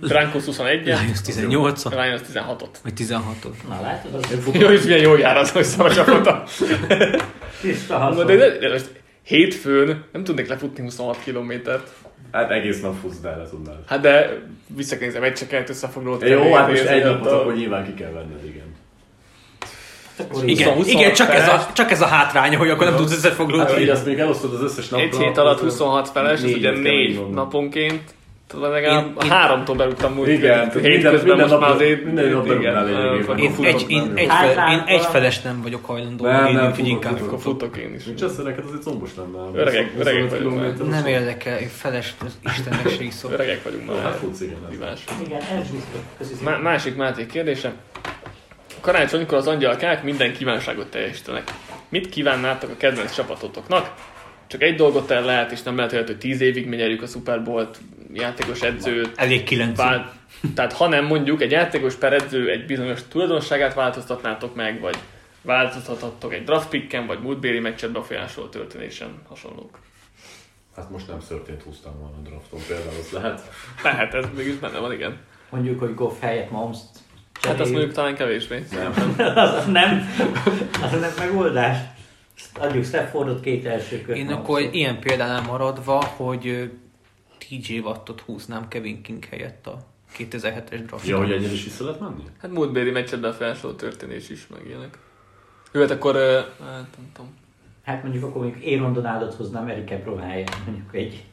[0.00, 2.68] Broncos 21-et, Lions 18 Lions 16-ot.
[2.82, 3.68] vagy 16-ot.
[3.68, 4.54] Na látod, az.
[4.54, 6.42] Jó, és milyen jó jár az, hogy szar a csapata.
[7.60, 8.26] tiszta de, haszon.
[8.26, 11.92] de, de, de, most hétfőn nem tudnék lefutni 26 kilométert.
[12.32, 13.76] Hát egész nap futsz, de le tudnád.
[13.86, 16.28] Hát de vissza kell nézni a meccseket, összefoglalót.
[16.28, 18.69] Jó, hát most egy hát napot a- akkor nyilván ki kell venned, igen.
[20.44, 23.18] Igen, 26 igen csak, ez a, csak ez a hátránya, hogy akkor nem tudsz Hát,
[23.18, 23.72] összefoglalni.
[23.72, 25.06] hogy azt még elosztod az összes napra.
[25.06, 27.34] Egy hét alatt akkor 26 feles, ez ugye kell 4 megmondani.
[27.34, 28.00] naponként.
[28.48, 32.04] Tudod, legalább Én- én- háromtól berúgtam múlt Igen, hétközben minden most már nap- azért...
[32.04, 33.38] minden nap berúgnál lényegében.
[33.38, 34.28] Én, egy, én, nem egy, jó.
[34.28, 37.20] fel, én Általában- egyfeles nem vagyok hajlandó Nem, nem, úgyhogy futok, inkább.
[37.22, 38.04] Akkor futok én is.
[38.04, 39.58] Nincs össze, neked azért combos lenne.
[39.60, 43.32] Öregek- 25 öregek vagyunk nem érdekel, én feles az Istennek se iszok.
[43.32, 44.12] Öregek vagyunk Jó, Hát már.
[44.20, 44.56] futsz, igen.
[44.72, 45.40] Igen,
[46.20, 46.58] ez biztos.
[46.62, 47.72] Másik Máté kérdése.
[48.90, 51.54] Karácsonykor az angyalkák minden kívánságot teljesítenek.
[51.88, 53.94] Mit kívánnátok a kedvenc csapatotoknak?
[54.46, 57.42] Csak egy dolgot el lehet, és nem lehet hogy tíz évig mi nyerjük a Super
[57.42, 57.78] Bowl-t,
[58.12, 59.76] játékos edzőt, Elég kilenc.
[59.76, 60.12] Vál...
[60.54, 64.98] Tehát ha nem mondjuk egy játékos per edző egy bizonyos tulajdonságát változtatnátok meg, vagy,
[65.42, 69.78] változtathattok egy draft picken, vagy múltbéli meccset befolyásoló történésen, hasonlók.
[70.76, 73.42] Hát most nem történt húztam volna a drafton, például az lehet.
[73.82, 75.18] Lehet, ez mégis benne van, igen.
[75.50, 76.98] Mondjuk, hogy Goff helyett Mahomes-t
[77.42, 78.64] Hát azt mondjuk talán kevésbé.
[78.70, 79.16] Nem.
[79.36, 80.08] az nem,
[80.82, 81.76] az nem megoldás.
[82.58, 84.16] Adjuk Staffordot két első kör.
[84.16, 86.70] Én akkor ilyen példánál maradva, hogy
[87.38, 89.78] TJ Wattot húznám Kevin King helyett a
[90.18, 91.10] 2007-es drafton.
[91.10, 92.24] Ja, hogy ennyire is vissza lehet menni?
[92.38, 94.98] Hát múltbéli meccset befolyásoló történés is, meg ilyenek.
[95.72, 96.14] Jó, hát akkor,
[96.60, 97.38] hát nem tudom.
[97.84, 100.56] Hát mondjuk akkor mondjuk Aaron Donaldot hoznám Eric Ebron helyett.
[100.66, 101.24] Mondjuk egy.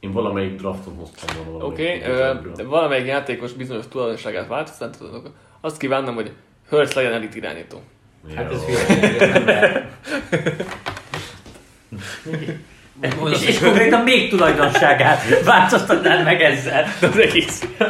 [0.00, 2.02] Én valamelyik drafton hoztam volna valamelyik.
[2.02, 6.32] Oké, okay, de valamelyik játékos bizonyos tulajdonságát változtatod, azt kívánom, hogy
[6.68, 7.82] Hurts legyen elit irányító.
[8.34, 8.64] Hát ez
[13.18, 13.28] Jó.
[13.28, 16.86] És, és konkrétan még tulajdonságát változtatnád meg ezzel.
[17.02, 17.84] Az egész, a,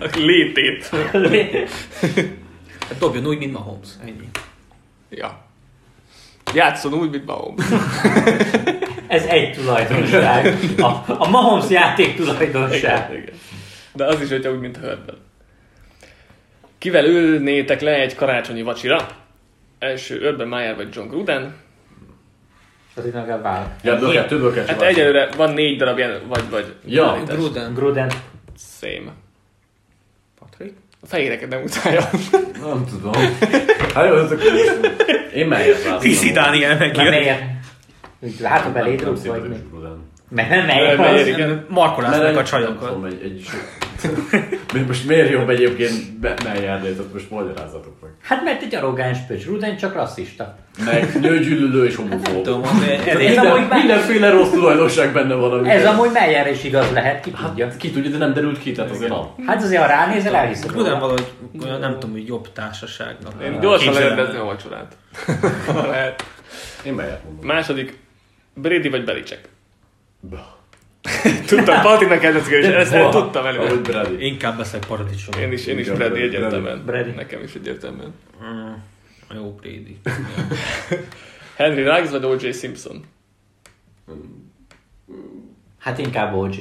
[0.00, 0.90] a létét.
[2.88, 3.88] Hát dobjon úgy, mint Mahomes.
[4.02, 4.28] Ennyi.
[5.10, 5.47] Ja.
[6.54, 7.64] Játszon úgy, mint Mahomes.
[9.06, 10.58] Ez egy tulajdonság.
[10.78, 13.10] A, a Mahomes játék tulajdonság.
[13.10, 13.34] Igen, igen.
[13.92, 15.18] De az is, hogyha úgy, mint Herbert.
[16.78, 19.06] Kivel ülnétek le egy karácsonyi vacsira?
[19.78, 21.56] Első Urban Meyer vagy John Gruden?
[22.94, 23.76] Az itt vál.
[23.82, 27.22] Ja, többől kell Hát egyelőre van négy darab ilyen, vagy, vagy Ja.
[27.26, 27.74] Gruden.
[27.74, 28.10] Gruden.
[28.80, 29.12] Same.
[31.00, 32.10] A fehéreket nem utálja.
[32.60, 33.12] Nem tudom.
[33.94, 34.40] Hát jó, ezek...
[35.34, 36.10] Én melyet választom.
[36.10, 36.90] Piszi Dániel?
[38.20, 39.56] Úgy Látom eléd vagy mi?
[40.30, 41.26] Mert nem Meyer, melyik az.
[41.26, 41.64] igen.
[41.68, 42.88] Markolásznak a Nem csajokat.
[42.88, 48.10] tudom, egy, egy most miért jobb egyébként tehát most magyarázatok meg.
[48.22, 49.44] Hát mert egy arrogáns pöcs.
[49.44, 50.56] Gruden csak rasszista.
[50.84, 52.46] Meg nőgyűlölő és homofób.
[52.46, 55.66] Ez amúgy Minden, Meyer- mindenféle rossz tulajdonság benne van.
[55.66, 57.66] Ez amúgy Meyer is igaz lehet, ki tudja.
[57.66, 59.46] Hát ki tudja, de nem derült ki, tehát azért nem.
[59.46, 60.70] Hát azért, ha ránézel, elhiszed.
[60.70, 61.00] Gruden róla.
[61.00, 61.26] valahogy
[61.64, 63.32] olyan, nem tudom, hogy jobb társaságnak.
[63.44, 64.96] Én gyorsan lerendezni a vacsorát.
[66.84, 67.46] Én mondom.
[67.46, 67.98] Második,
[68.54, 69.48] Brady vagy Belicek?
[71.46, 73.80] Tudtam, Patinak kedvenc és ezt ezt tudtam Ahogy előre.
[73.80, 74.26] Brady.
[74.26, 75.40] Inkább veszek paradicsom.
[75.40, 76.84] Én is, én is Brady egyértelműen.
[76.84, 77.10] Brady.
[77.10, 78.14] Nekem is egyértelműen.
[78.42, 78.72] Mm,
[79.34, 80.00] jó, Brady.
[81.56, 82.50] Henry Ruggs vagy O.J.
[82.50, 83.04] Simpson?
[85.78, 86.54] Hát inkább OG.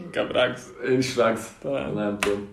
[0.00, 0.62] Inkább Ruggs.
[0.88, 1.48] Én is rágsz.
[1.62, 1.92] Talán.
[1.92, 2.48] Nem tudom.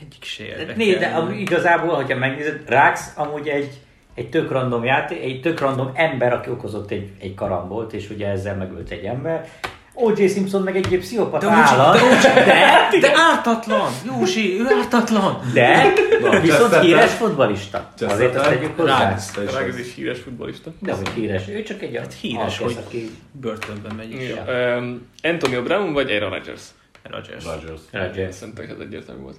[0.00, 0.74] Egyik se érdekel.
[0.76, 3.80] Nézd, de igazából, hogyha megnézed, Rax amúgy egy,
[4.14, 8.28] egy tök random játék, egy tök random ember, aki okozott egy, egy karambolt, és ugye
[8.28, 9.48] ezzel megölt egy ember.
[9.94, 10.26] O.J.
[10.26, 13.92] Simpson meg egy pszichopata De, állat, de, de, de ártatlan!
[14.04, 15.40] Józsi, ő ártatlan!
[15.54, 17.88] de Na, viszont híres futbalista.
[18.00, 19.14] Azért azt tegyük hozzá.
[19.34, 20.70] Te is híres futbolista.
[20.78, 24.28] De hogy híres, ő csak egy hát híres, hogy- aki Börtönben megy is.
[24.28, 24.54] Jó.
[24.54, 26.62] Um, Antonio Brown vagy Aaron Rodgers?
[27.02, 27.44] Rodgers.
[27.44, 27.80] Rodgers.
[27.92, 28.34] Rodgers.
[28.34, 29.36] Szerintem ez egyértelmű volt.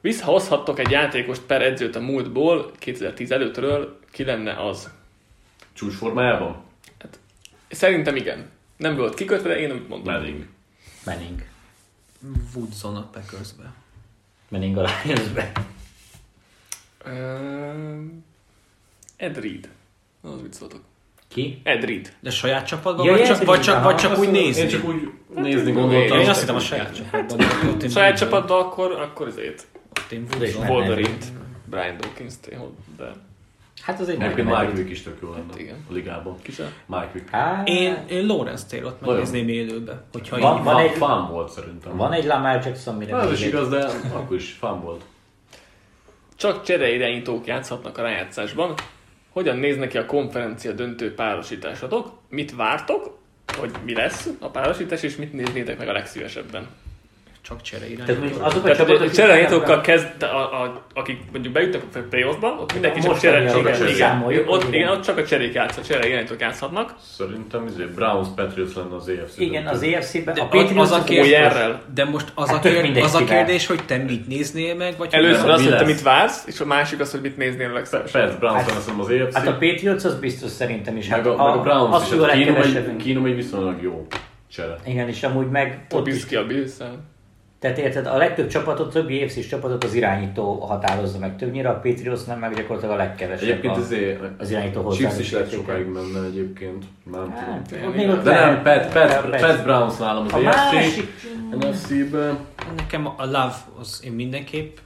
[0.00, 4.90] Visszahozhattok egy játékost per edzőt a múltból, 2010 előttről, ki lenne az?
[5.72, 6.62] Csúcsformájában?
[7.70, 8.48] Szerintem igen.
[8.76, 10.14] Nem volt kikötve, de én úgy mondom.
[10.14, 10.46] Manning.
[11.04, 11.42] Manning.
[12.54, 13.72] Woodson a Packersbe.
[14.48, 15.52] Manning a Lionsbe.
[19.16, 19.68] Ed Reed.
[20.20, 20.80] Az mit szóltok?
[21.28, 21.60] Ki?
[21.62, 22.12] Ed Reed.
[22.20, 24.62] De saját csapatban, Ja, vagy, csak, vagy, csak, vagy csak úgy nézni?
[24.62, 26.18] Én csak úgy nézni én- gondoltam.
[26.20, 27.40] Én azt hittem a saját csapatban.
[27.80, 29.66] én Saját csapatban akkor, akkor ezért.
[30.34, 31.24] Ott én Wolverine-t,
[31.64, 31.96] Brian
[32.56, 33.12] hol- de
[33.82, 35.84] Hát az egy Egyébként Mike Vick is tök jó lenne Hát igen.
[35.90, 36.36] a ligában.
[36.42, 36.72] ki se?
[36.86, 37.28] Mike Vick.
[37.30, 40.90] Hát, Én, én Lawrence Taylor-t megnézném élőbe, hogyha Van- így van Van egy-.
[40.96, 41.96] Fán volt szerintem.
[41.96, 45.04] van egy Lamar Jackson, mire Ez is igaz, de akkor is fán volt.
[46.36, 48.74] Csak csereirányítók játszhatnak a rájátszásban.
[49.30, 52.12] Hogyan néz neki a konferencia döntő párosításatok?
[52.28, 53.18] Mit vártok?
[53.58, 56.66] Hogy mi lesz a párosítás, és mit néznétek meg a legszívesebben?
[57.48, 58.06] Csak csere irány.
[58.06, 62.48] Tehát mondjuk azok a Tehát a csereirányítókkal kezd, a, a, akik mondjuk bejutnak a playoffba,
[62.60, 64.88] ott mindenki csak csere, igen, igen, ott, igen.
[64.88, 66.94] ott csak a cserék játszhat, csereirányítók játszhatnak.
[67.16, 69.38] Szerintem izé, Browns Patriots lenne az AFC.
[69.38, 70.34] Igen, az EFC-ben.
[70.34, 71.52] De A az- Patriots az a az kérdés-.
[71.94, 74.74] De most az, Hát a, tök kér, mindegy, az a kérdés, hogy te mit néznél
[74.74, 77.70] meg, vagy Először azt, hogy te mit vársz, és a másik az, hogy mit néznél
[77.70, 78.22] a legszívesebben.
[78.22, 79.34] Persze, Browns lenne szerintem az AFC.
[79.34, 81.08] Hát a Patriots az biztos szerintem is.
[81.08, 82.18] Hát meg, a, meg a Browns az is.
[82.18, 82.88] a Hát legkevesebb.
[82.98, 84.06] egy, viszonylag jó
[84.52, 84.76] csere.
[84.86, 86.72] Igen, és amúgy meg ott is, Trubisky a bills
[87.58, 92.26] tehát érted, a legtöbb csapatot, többi EFC csapatot az irányító határozza meg többnyire, a Patriots
[92.26, 93.48] nem meg gyakorlatilag a legkevesebb.
[93.48, 95.56] Egyébként a, azért az irányító Chiefs is értéke.
[95.56, 96.84] sokáig menne egyébként.
[97.12, 97.90] Nem Hát, tudom.
[97.92, 101.00] még ott De nem, Pat, Pat, Pat- Pat Browns nálam az A AFC.
[101.60, 102.38] NFC-ben.
[102.76, 104.76] Nekem a Love, az én mindenképp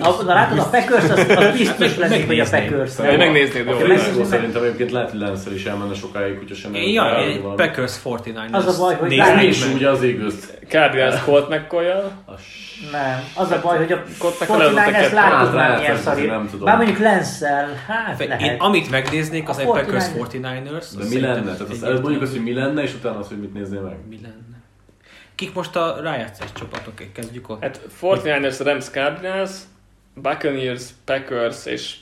[0.00, 2.98] A- Na látod, a Packers, az, az biztos lesz, hogy a Packers.
[2.98, 3.72] Ja, megnéznéd, jó.
[3.72, 6.74] Ha Jó, megnézed, Akkor meg- szerintem egyébként lehet, hogy Lenszer is elmenne sokáig, hogyha sem
[6.74, 7.52] Én, ja.
[7.56, 8.52] Packers 49ers.
[8.52, 9.74] Az a baj, hogy És meg.
[9.74, 10.58] ugye az égőzt.
[10.68, 11.84] Cardinals Colt mccoy
[12.92, 15.14] Nem, az a baj, hogy a Ott meg leadott a 49ers kettő.
[15.14, 16.64] láttuk Hát, már milyen tudom.
[16.64, 18.60] Bár mondjuk Lenszel, hát Én, lehet.
[18.60, 20.86] amit megnéznék, az egy Packers 49 49ers.
[20.96, 21.42] De az mi lenne?
[21.54, 23.96] Tehát az mondjuk azt, hogy mi lenne, és utána az, hogy mit néznél meg.
[24.08, 24.55] Mi lenne?
[25.36, 26.94] Kik most a rájátszás csapatok?
[27.12, 27.62] Kezdjük ott.
[27.62, 29.50] Hát 49ers, Rams, Cardinals,
[30.14, 31.96] Buccaneers, Packers és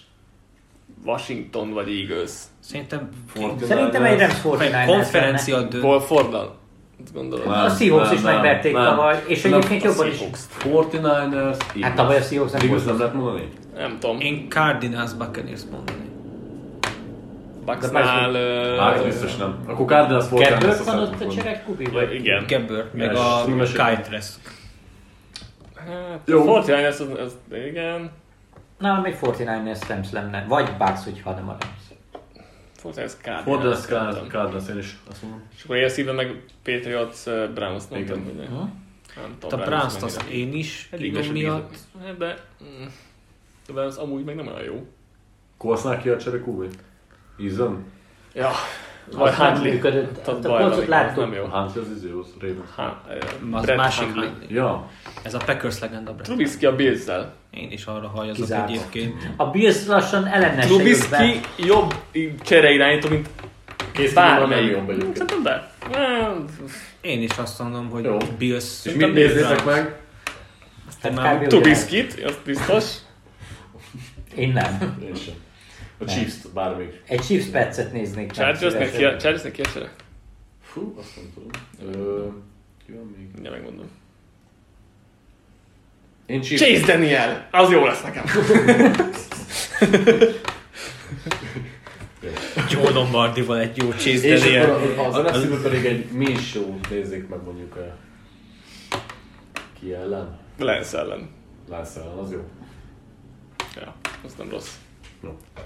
[1.05, 2.31] Washington vagy Eagles.
[2.61, 3.09] Szerintem
[3.63, 5.85] Szerintem egy Rams 49 konferencia dönt.
[5.85, 6.57] Wolfordal.
[7.05, 7.51] Azt gondolom.
[7.51, 7.65] Nem.
[7.65, 8.85] A Seahawks is Nem, megverték nem.
[8.85, 10.17] tavaly, és egyébként jobban is.
[10.17, 10.41] Seahawks.
[10.65, 12.87] 49ers, Hát tavaly a Seahawks nem Eagles volt.
[12.87, 13.49] nem lehet mondani?
[13.77, 14.21] Nem tudom.
[14.21, 16.03] Én Cardinals Buccaneers mondani.
[17.65, 18.33] Bucksnál...
[18.79, 19.65] Hát Uh, biztos nem.
[19.67, 21.29] Akkor Cardinals 49ers Gerbert van ott a mondom.
[21.29, 21.85] cserek kubi?
[21.85, 22.15] Vagy?
[22.15, 22.45] igen.
[22.47, 24.41] Gebber, meg a Kyle Trask.
[25.75, 26.45] Hát, Jó.
[26.63, 27.37] 49ers, az, az,
[27.69, 28.11] igen.
[28.79, 30.45] Nálam egy 49ers Rams lenne.
[30.49, 31.83] Vagy Bucks, hogyha nem a Rams.
[32.97, 33.45] 49ers, Cardinals.
[33.45, 34.29] Cardinals, nem Cardinals, tudom.
[34.29, 35.43] Cardinals, én is azt mondom.
[35.57, 38.35] És akkor AFC-ben meg Patriots, uh, Browns mondtam, Igen.
[38.35, 38.47] ugye?
[38.47, 38.55] Hm?
[38.55, 39.61] Nem A tudom.
[39.65, 40.19] Browns-t mennyire.
[40.21, 41.77] azt én is kínom igazság miatt.
[42.03, 42.19] miatt.
[42.19, 42.85] De, mm,
[43.67, 44.87] de Browns amúgy meg nem olyan jó.
[45.59, 46.39] Kolsznál ki a csere
[47.39, 47.85] Eason?
[48.35, 48.51] Ja,
[49.13, 49.73] vagy Az nem Huntley.
[49.73, 50.27] működött.
[50.27, 51.25] Az A amik- láttuk.
[51.25, 51.45] Nem jó.
[51.45, 52.69] A Huntley az izé, az Ravens.
[52.75, 53.01] Ha,
[53.53, 54.05] Az Brett másik.
[54.05, 54.31] Huntley.
[54.49, 54.89] Ja,
[55.23, 56.27] Ez a Packers legenda Brett.
[56.27, 57.35] Trubisky a Bills-zel.
[57.51, 58.69] Én is arra hajazok Kizárt.
[58.69, 59.31] egyébként.
[59.37, 61.35] A Bills lassan ellenes Trubisky be.
[61.57, 61.95] jobb
[62.43, 63.29] csere irányító, mint
[63.93, 64.75] kész bármelyik.
[64.77, 65.71] Szerintem de.
[67.01, 68.17] Én is azt mondom, hogy Jó.
[68.39, 68.85] Bills.
[68.85, 69.97] És mit nézzétek meg?
[71.03, 71.47] Hát már kb.
[71.47, 72.85] Trubiskit, az biztos.
[74.37, 74.99] Én nem.
[75.07, 75.35] Én sem.
[75.99, 77.03] A Chiefs-t bármelyik.
[77.09, 78.31] Egy Chiefs Petszet néznék.
[78.33, 79.15] Chargersnek ki, szívesen.
[79.15, 79.93] a- Chargersnek ki a csere?
[80.63, 81.51] Fú, azt nem tudom.
[82.03, 82.27] Ö,
[82.87, 83.29] Ki van még?
[83.33, 83.87] Mindjárt megmondom.
[86.27, 86.63] Én Chiefs.
[86.63, 87.49] Chase Daniel!
[87.51, 88.25] Az jó lesz nekem.
[92.71, 94.71] Joe Lombardival egy jó chase És Daniel.
[94.75, 97.93] akkor az nfc pedig egy mély show nézzék meg mondjuk eh,
[99.81, 100.39] ki ellen.
[100.59, 101.29] Lance ellen.
[101.69, 102.41] Lance ellen, az jó.
[103.77, 104.71] Ja, az nem rossz.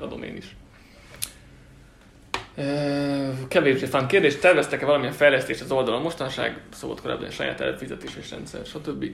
[0.01, 0.57] Adom én is.
[3.49, 6.61] Kevésbé fán kérdés, terveztek-e valamilyen fejlesztést az oldalon mostanság?
[6.73, 9.05] Szóval korábban a saját előfizetéses rendszer, stb.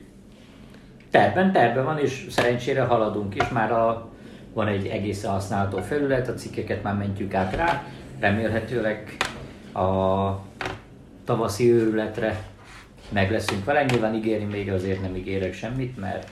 [1.11, 3.49] Terben, terben van, és szerencsére haladunk is.
[3.49, 4.09] Már a,
[4.53, 7.87] van egy egészen használható felület, a cikkeket már mentjük át rá.
[8.21, 9.17] Remélhetőleg
[9.75, 10.31] a
[11.25, 12.43] tavaszi őrületre
[13.13, 13.85] meg leszünk vele.
[13.85, 16.29] Nyilván ígérni még azért nem ígérek semmit, mert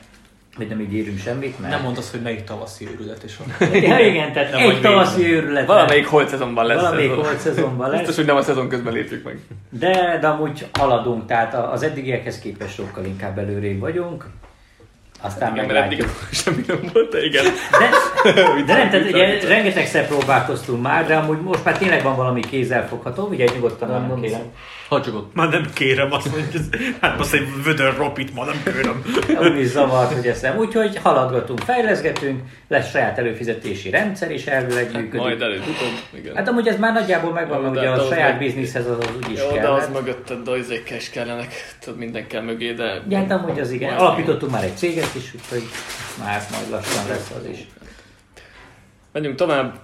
[0.56, 1.72] vagy nem ígérünk semmit, mert...
[1.72, 3.70] Nem mondd azt, hogy melyik tavaszi őrület is van.
[3.82, 5.66] Ja, igen, tehát Nem egy tavaszi őrület.
[5.66, 7.98] Valamelyik holt szezonban lesz Valamelyik holt szezonban lesz.
[7.98, 9.38] Biztos, hogy nem a szezon közben lépjük meg.
[9.70, 14.26] De, de amúgy haladunk, tehát az eddigiekhez képest sokkal inkább előrébb vagyunk.
[15.20, 16.28] Aztán Igen, mert eddig meglátjuk.
[16.42, 17.44] semmi nem volt, de igen.
[18.24, 18.32] De,
[18.66, 23.26] de nem, tehát ugye rengetegszer próbálkoztunk már, de amúgy most már tényleg van valami kézzelfogható,
[23.26, 24.40] ugye nyugodtan nem kérem.
[24.92, 25.34] Ha csak ott.
[25.34, 26.68] Már nem kérem azt, hogy ez,
[27.00, 29.02] hát most egy vödör ropit ma nem kérem.
[29.40, 30.56] Úgy is zavart, hogy ezt nem.
[30.56, 35.20] Úgyhogy haladgatunk, fejleszgetünk, lesz saját előfizetési rendszer is elvileg működik.
[35.20, 36.36] Majd előbb-utóbb, igen.
[36.36, 38.98] Hát amúgy ez már nagyjából megvan, Jó, mert ugye a az saját meg- bizniszhez az,
[38.98, 39.70] az úgyis Jó, de kell.
[39.72, 43.02] az mögötted dojzékkel is kellenek, tudod, minden kell mögé, de...
[43.08, 43.96] Ja, hát amúgy az igen.
[43.96, 45.62] Alapítottunk már egy céget is, úgyhogy
[46.18, 47.58] már majd lassan lesz az is.
[49.12, 49.74] Menjünk tovább.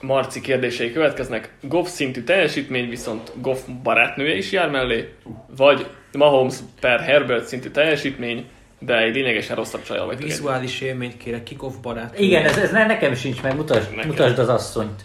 [0.00, 1.52] Marci kérdései következnek.
[1.60, 5.14] Goff szintű teljesítmény, viszont Goff barátnője is jár mellé,
[5.56, 8.46] vagy Mahomes per Herbert szintű teljesítmény,
[8.78, 12.18] de egy lényegesen rosszabb csajal vagy Vizuális élményt kérek, kickoff barát.
[12.18, 14.08] Igen, ez, ez ne- nekem sincs meg, mutasd, Nekem.
[14.10, 15.02] mutasd az asszonyt.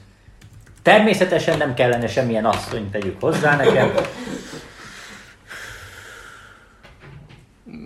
[0.82, 3.92] Természetesen nem kellene semmilyen asszonyt tegyük hozzá nekem.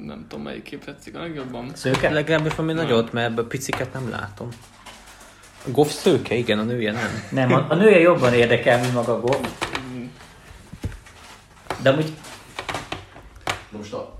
[0.06, 1.72] Nem tudom, melyik kép tetszik a legjobban.
[1.74, 2.10] Szőke?
[2.10, 4.50] Legalábbis valami nagyot, mert ebbe a piciket nem látom.
[5.72, 7.24] Goff szőke, igen, a nője nem.
[7.32, 9.38] Nem, a, a nője jobban érdekel, mint maga Goff.
[11.82, 12.12] De amúgy
[13.78, 14.20] Most a...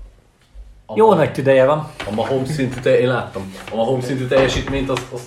[0.86, 1.90] a jó nagy tüdeje van.
[2.06, 3.54] A Mahomes szintű, te, én láttam.
[3.72, 5.24] A Mahomes szintű teljesítményt, az, az,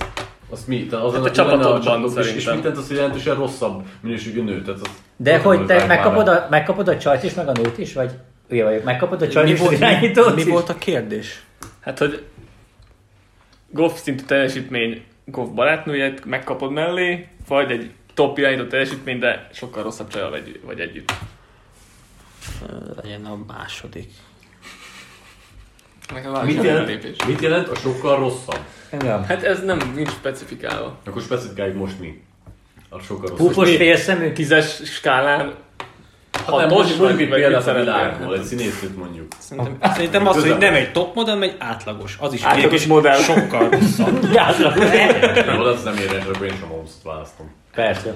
[0.49, 0.85] az mi?
[0.85, 2.53] Tehát az Hát a csapatokban csapatok, és, és szerintem.
[2.53, 4.61] mit jelent az, hogy jelentősen rosszabb minőségű nő?
[4.61, 7.77] Tehát az, De az hogy te megkapod a, megkapod a csajt is, meg a nőt
[7.77, 8.11] is, vagy
[8.49, 10.47] ugye vagyok, megkapod a csajt Mi is, volt, mi is?
[10.47, 11.41] volt a kérdés?
[11.79, 12.23] Hát, hogy
[13.69, 20.07] Goff szintű teljesítmény Goff barátnőjét megkapod mellé, vagy egy top irányító teljesítmény, de sokkal rosszabb
[20.07, 21.13] csajal vagy, vagy együtt.
[23.01, 24.09] Legyen a második.
[26.13, 27.25] Nekem Mit mit jelent, lépés.
[27.25, 28.59] mit jelent a sokkal rosszabb?
[28.93, 29.23] Igen.
[29.25, 30.97] Hát ez nem nincs specifikálva.
[31.05, 32.23] Akkor specifikáljuk most mi.
[32.89, 33.47] A sokkal rosszabb.
[33.47, 34.31] Púpos félszemű.
[34.31, 35.55] Tízes skálán
[36.31, 39.27] Hát nem, hatos, mondjuk, egy példát a világból, egy színésznőt mondjuk.
[39.39, 42.17] Szerintem, szerintem az, hogy nem egy top modell, hanem egy átlagos.
[42.19, 43.17] Az is Átlagos modell.
[43.19, 44.23] sokkal rosszabb.
[45.55, 47.51] Jó, az nem érés, akkor én sem Holmes-t választom.
[47.75, 48.15] Persze.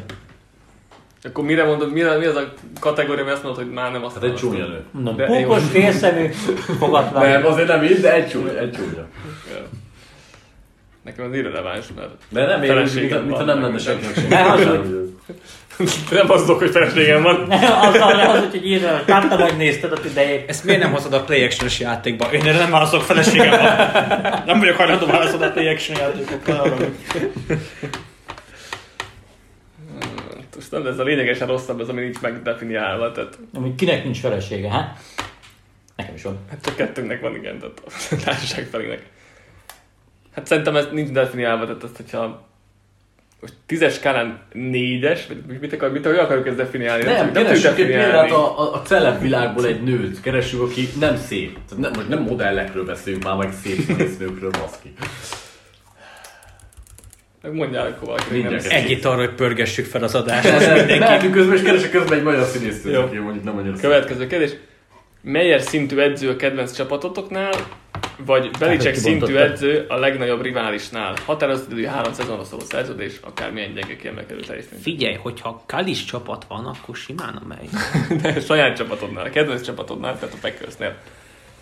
[1.24, 4.14] Akkor mire mondod, mi, mi az a kategória, ami azt mondod, hogy már nem azt
[4.14, 5.14] Hát egy csúnya nő.
[5.16, 5.68] De Pókos, jó.
[5.68, 6.28] félszemű,
[6.80, 7.30] fogatlan.
[7.30, 9.06] Nem, azért nem így, de egy csúnya, egy csúnya.
[11.04, 14.14] Nekem az irreleváns, mert De nem ér, Feleségem mint, mint ha van, nem lenne senkinek
[14.16, 14.28] semmi.
[14.28, 14.44] Ne
[16.12, 17.52] nem azzal, hogy feleségem van.
[17.52, 17.62] Az,
[17.96, 20.50] az, az, hogy írja, láttam, hogy nézted a idejét.
[20.50, 22.32] Ezt miért nem hozod a play action játékba?
[22.34, 24.42] Én erre nem válaszolok feleségem van.
[24.46, 25.98] Nem vagyok hajlandó válaszolni a play action
[26.62, 27.32] hogy-
[30.56, 34.20] Most nem, de ez a lényegesen rosszabb, ez ami nincs megdefiniálva, tehát Amúgy kinek nincs
[34.20, 34.98] felesége, hát?
[35.96, 36.40] Nekem is van.
[36.50, 37.82] hát csak kettőnknek van, igen, tehát
[38.12, 39.02] a társaság felének.
[40.36, 42.48] Hát szerintem ez nincs definiálva, tehát azt, hogyha
[43.46, 47.04] most tízes skálán négyes, vagy mit, akar, mit, hogy akarjuk ezt definiálni?
[47.04, 48.12] Nem, tudjuk keressük egy definiálni.
[48.12, 51.58] példát a, a, a celeb világból egy nőt, keressük, aki nem szép.
[51.70, 54.94] Tehát nem, most nem modellekről beszélünk már, meg szép színésznőkről, baszki.
[57.42, 58.58] Meg mondjál, akkor valaki nem.
[58.70, 60.50] Ennyit arra, hogy pörgessük fel az adást.
[61.00, 63.02] Mehetünk közben, és keresek közben egy magyar színésznőt, Jó.
[63.02, 63.76] aki mondjuk nem annyira.
[63.82, 64.52] Következő kérdés.
[65.22, 67.54] Melyer szintű edző a kedvenc csapatotoknál,
[68.26, 69.52] vagy Belicek Hát, szintű kibontottam.
[69.52, 71.14] edző a legnagyobb riválisnál?
[71.26, 74.82] Határozott idő három szezonra szóló szerződés, akármilyen gyenge kiemelkedő teljesítmény.
[74.82, 77.70] Figyelj, hogyha Kalis csapat van, akkor simán a mely.
[78.22, 80.96] De saját csapatodnál, a kedvenc csapatodnál, tehát a Packersnél.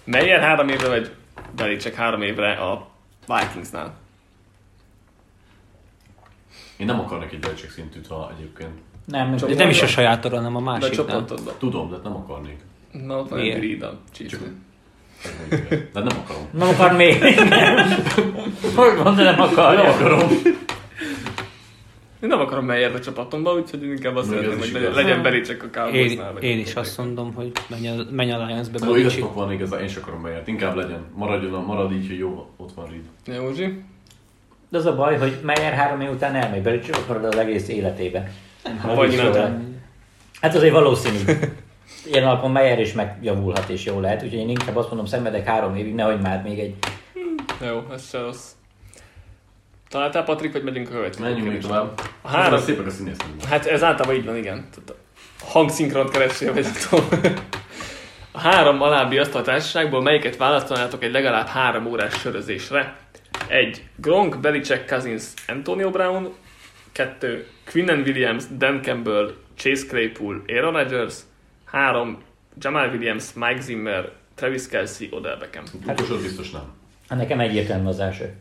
[0.04, 1.12] Melyer három évre, vagy
[1.56, 2.88] Belicek három évre a
[3.28, 3.94] Vikingsnál?
[6.78, 8.72] Én nem akarnak egy Belichick szintűt, ha egyébként.
[9.06, 11.26] Nem, De nem is a sajátodra, hanem a De a másiknál.
[11.58, 12.58] Tudom, de nem akarnék.
[12.92, 13.62] Na, ott van Miért?
[13.62, 13.88] egy.
[15.94, 16.48] De nem akarom.
[16.52, 17.24] Nem akar még.
[18.76, 19.76] Hogy mondta, nem akar.
[19.76, 20.30] Nem akarom.
[22.22, 24.96] Én nem akarom Meyert a csapatomba, úgyhogy én inkább azt szeretném, is hogy igaz.
[24.96, 26.34] legyen Belicek a Én, Cowboysnál.
[26.34, 29.00] vagy én a is azt mondom, hogy menj a, menj a Lions-be Belichick.
[29.00, 30.52] igazatok van igazán, én sem akarom bejárni.
[30.52, 31.04] Inkább legyen.
[31.16, 33.38] Maradjon, a- marad így, hogy jó, ott van Reed.
[33.42, 33.84] Józsi?
[34.70, 38.30] De az a baj, hogy Meyer három év után elmegy, Belichick marad az egész életében.
[38.96, 39.26] Vagy is nem.
[39.26, 39.42] jó.
[40.42, 41.18] Hát azért valószínű.
[42.06, 45.76] Ilyen alapon Meyer is megjavulhat és jó lehet, úgyhogy én inkább azt mondom, szenvedek három
[45.76, 46.76] évig, nehogy már még egy...
[47.66, 48.52] Jó, ez se rossz.
[49.90, 52.02] Találtál Patrik, vagy megyünk a következő Menjünk még tovább.
[52.22, 53.44] A három- szépek a színésznők.
[53.44, 54.68] Hát ez általában így van, igen.
[55.40, 56.66] Hangszinkront keressél, vagy.
[58.32, 62.96] A három alábbi asztal társaságból melyiket választanátok egy legalább három órás sörözésre?
[63.48, 66.34] Egy Gronk, Belichick, Cousins, Antonio Brown.
[66.92, 71.16] Kettő Quinnen Williams, Dan Campbell, Chase Claypool, Aaron Rodgers.
[71.78, 72.18] Három
[72.58, 75.64] Jamal Williams, Mike Zimmer, Travis Kelsey, Odell Beckham.
[75.88, 76.62] Utolsó biztos nem.
[77.10, 78.34] Hát nekem egyértelmű az első.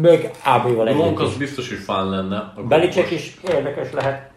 [0.00, 1.38] Még AB-val együtt.
[1.38, 2.52] biztos, hogy fán lenne.
[2.56, 4.30] A Belicek is érdekes lehet.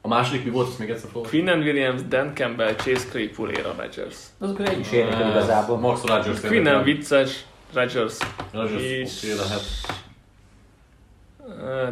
[0.00, 1.28] A második mi volt, azt még egyszer fogok?
[1.28, 4.16] Quinnen Williams, Dan Campbell, Chase Claypool, Aaron Rodgers.
[4.38, 5.78] Azok egy is érdekel igazából.
[5.78, 6.40] Max Rodgers.
[6.40, 8.16] Quinnen vicces, Rodgers
[8.52, 9.62] Rodgers és- oké lehet.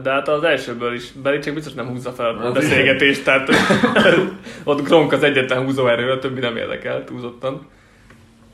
[0.02, 3.49] De hát az elsőből is Belicek biztos nem húzza fel a beszélgetést, tehát
[4.65, 7.66] ott Gronk az egyetlen húzóerő, a többi nem érdekel túlzottan.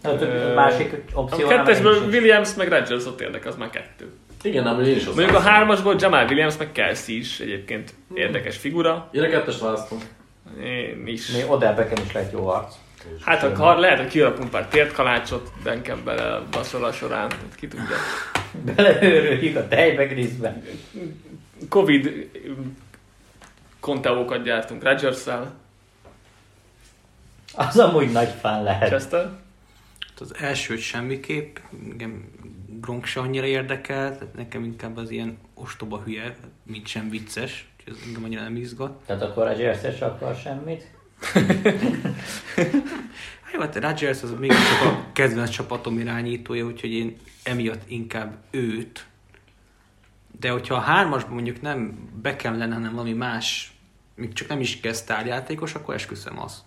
[0.02, 4.08] Hát, a másik A opció kettesből Williams meg Rodgers ott érdekel, az már kettő.
[4.42, 8.56] Igen, nem, én is azt Mondjuk a hármasból Jamal Williams meg Kelsey is egyébként érdekes
[8.56, 9.08] figura.
[9.12, 9.98] Én a kettest választom.
[10.64, 11.32] Én is.
[11.32, 12.74] Még Odell Beckham is lehet jó arc.
[13.20, 16.46] Hát ha ha lehet, hogy kirakunk pár tért kalácsot Dan Campbell
[16.82, 17.96] a során, ki tudja.
[18.64, 20.62] Beleőröljük a tejbe grízbe.
[21.68, 22.30] Covid
[23.80, 25.52] konteókat gyártunk Rodgers-szel,
[27.54, 28.88] Az amúgy nagy fán lehet.
[28.88, 29.22] Chester.
[29.22, 31.56] Hát Az elsőt semmiképp,
[31.90, 32.30] engem
[32.80, 37.94] Gronk se annyira érdekel, tehát nekem inkább az ilyen ostoba hülye, mint sem vicces, úgyhogy
[37.96, 38.92] ez engem annyira nem izgat.
[39.06, 40.90] Tehát akkor a Jersz se akar semmit.
[43.42, 49.06] Hát jó, hát Rodgers az mégiscsak a kedvenc csapatom irányítója, úgyhogy én emiatt inkább őt.
[50.40, 53.72] De hogyha a hármasban mondjuk nem Beckham lenne, hanem valami más,
[54.14, 56.58] még csak nem is kezd tárjátékos, akkor esküszöm azt.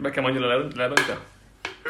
[0.00, 1.20] Bekem annyira le- lerontja?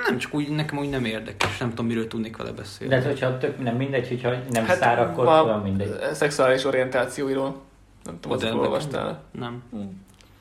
[0.08, 2.94] Nem, csak úgy nekem úgy nem érdekes, nem tudom, miről tudnék vele beszélni.
[2.94, 5.96] De hát, hogyha tök nem mindegy, hogyha nem Hát, sztár, akkor a mindegy.
[6.12, 7.62] Szexuális orientációiról.
[8.04, 8.60] Nem tudom, azt Beckham?
[8.60, 9.22] olvastál.
[9.30, 9.62] Nem.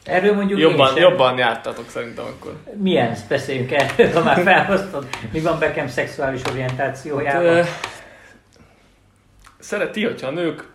[0.08, 1.10] Erről mondjuk Jobban, én sem.
[1.10, 2.56] jobban jártatok szerintem akkor.
[2.82, 3.18] Milyen?
[3.30, 5.08] Beszéljünk erről, ha már felhoztad.
[5.32, 7.44] Mi van Beckham szexuális orientációjában?
[7.46, 7.62] Ö,
[9.60, 10.70] Szereti, hogyha a nők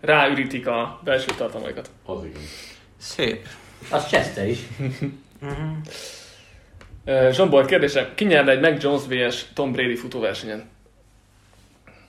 [0.00, 1.90] ráürítik a belső tartalmaikat.
[2.04, 2.42] Az igen.
[2.98, 3.46] Szép.
[3.90, 4.58] Az Chester is.
[7.30, 10.64] Zsombor kérdése, ki nyerne egy Mac Jones vs Tom Brady futóversenyen?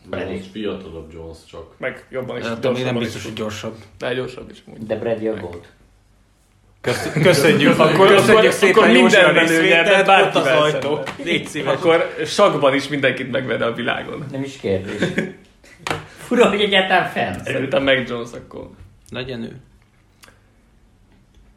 [0.06, 0.32] Brady.
[0.32, 1.80] Jones, fiatalabb Jones csak.
[1.80, 3.76] Meg jobban is, még nem biztos, hogy gyorsabb.
[3.98, 4.64] De gyorsabb is.
[4.68, 4.86] amúgy.
[4.86, 5.68] De Brady a gót.
[6.84, 11.04] Köszönjük, köszönjük, Akkor- köszönjük akkor- szépen akkor a minden részvételt, ott az ajtó.
[11.24, 11.74] Légy szíves.
[11.74, 14.26] Akkor sakban is mindenkit megvede a világon.
[14.32, 15.02] Nem is kérdés.
[16.28, 17.44] Fura, hogy egyáltalán fenn.
[17.44, 18.70] Szerintem meg Jones akkor.
[19.12, 19.56] Legyen ő.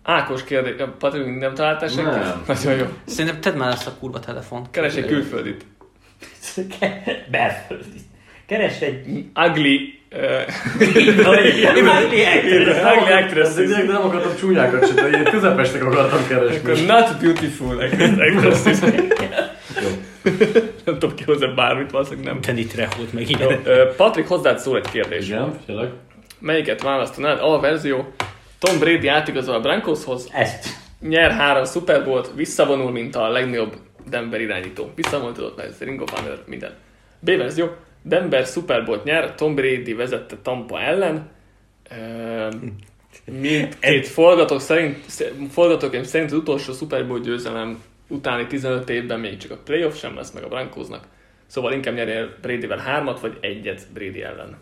[0.03, 2.13] Ákos kérdés, Patrik, nem találtál senkit?
[2.13, 2.43] Nem.
[2.47, 2.87] Nagyon jó.
[3.05, 4.71] Szerintem tedd már ezt a kurva telefont.
[4.71, 5.65] Keres egy külföldit.
[7.31, 8.01] Belföldi.
[8.47, 9.25] Keres egy...
[9.35, 12.83] Ugly, Ugly actress.
[12.97, 13.69] ugly actresses.
[13.69, 16.85] De nem akartam csúnyákat csinálni, én közepesnek akartam Akkor keresni.
[16.87, 18.79] not beautiful actresses.
[20.85, 22.41] Nem tudom ki hozzá bármit, valószínűleg nem.
[22.41, 23.61] Danny Treholt meg ilyen.
[23.65, 25.27] ö, Patrik, hozzád szól egy kérdés.
[25.29, 25.89] Igen, tényleg.
[26.39, 27.39] Melyiket választanád?
[27.41, 28.13] A verzió.
[28.59, 30.67] Tom Brady átigazol a Broncoshoz, Ezt.
[31.01, 33.73] nyer három Super Bowl-t, visszavonul, mint a legnagyobb
[34.11, 34.91] Denver irányító.
[34.95, 36.73] Visszavonul, tudod, mert ez Ring of Honor, minden.
[37.21, 37.71] B verzió.
[38.09, 41.29] Denver Super Bowl-t nyer, Tom Brady vezette Tampa ellen.
[41.89, 42.67] Ehm,
[43.41, 44.97] Mindkét forgatók szerint,
[45.51, 50.17] forgatókönyv szerint az utolsó Super Bowl győzelem utáni 15 évben még csak a playoff sem
[50.17, 51.05] lesz meg a Broncosnak.
[51.47, 54.57] Szóval inkább nyerje Bradyvel hármat, vagy egyet Brady ellen.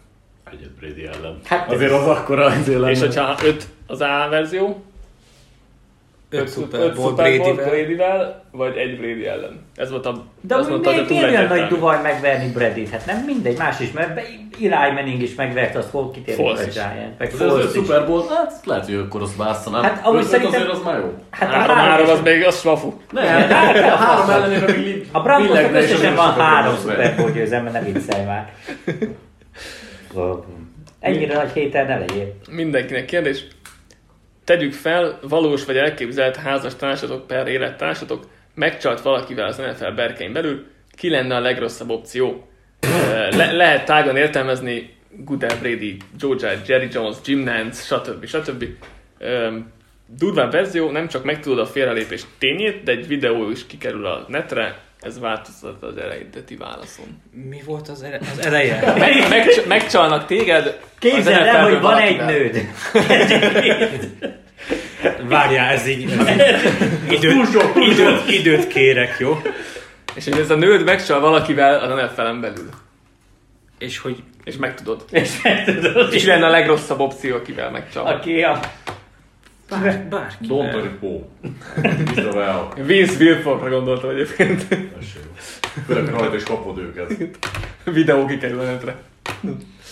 [0.53, 1.39] Egyet Brady ellen.
[1.45, 2.91] Hát Azért az akkora azért lenne.
[2.91, 4.85] És hogyha 5 az A verzió,
[6.41, 7.55] Öt Super öt Bowl Bradyvel.
[7.55, 9.67] Bradyvel, vagy egy Brady ellen.
[9.75, 10.25] Ez volt a...
[10.41, 12.91] De azt mondta, miért a miért olyan nagy duvaj megverni Bradyt?
[12.91, 14.21] Hát nem mindegy, más is, mert
[14.61, 16.63] Eli Manning is megvert, azt hol kitérünk a.
[16.73, 17.75] Giant, meg Foles öt is.
[17.75, 19.83] Super Bowl, hát lehet, hogy akkor azt választanám.
[19.83, 21.13] Hát, amúgy szerintem- azért az már jó.
[21.31, 22.93] Hát a Három három az még az svafu.
[23.11, 27.17] Nem, a három ellenére még A Broncosnak összesen van három Super.
[27.17, 28.53] Bowl győzelme, ne viccelj már.
[31.01, 32.37] Ennyire nagy héten ne legyél.
[32.51, 33.47] Mindenkinek kérdés.
[34.45, 40.67] Tegyük fel, valós vagy elképzelt házas társatok per élettársatok megcsalt valakivel az NFL berkein belül,
[40.97, 42.49] ki lenne a legrosszabb opció?
[43.31, 48.27] Le- lehet tágan értelmezni Goodell Brady, Joe Jerry Jones, Jim Nance, stb.
[48.27, 48.65] stb.
[50.07, 54.79] Durván verzió, nem csak megtudod a félrelépés tényét, de egy videó is kikerül a netre,
[55.05, 57.23] ez változtat az eredeti válaszon.
[57.49, 58.93] Mi volt az, ere- az eleje?
[58.99, 62.69] Meg, meg, megcsalnak téged, Képzeld el, hogy van egy nőd.
[65.29, 66.11] Várjál, ez így...
[66.11, 66.29] Ez
[67.11, 69.41] időt, időt, időt kérek, jó?
[70.15, 72.69] És hogy ez a nőd megcsal valakivel az NFL-en belül.
[73.79, 75.05] És hogy És megtudod.
[75.11, 78.07] És megtudod, És lenne a legrosszabb opció, akivel megcsal.
[78.07, 78.61] aki a...
[79.69, 80.47] bár, bárki.
[80.49, 81.21] Don't worry, Bo.
[81.83, 82.35] Mr.
[82.35, 82.69] Well.
[82.87, 84.67] Vince Wilforkra gondoltam egyébként.
[85.87, 87.39] Főleg rajta is kapod őket.
[87.85, 88.97] Videó kikerül a netre.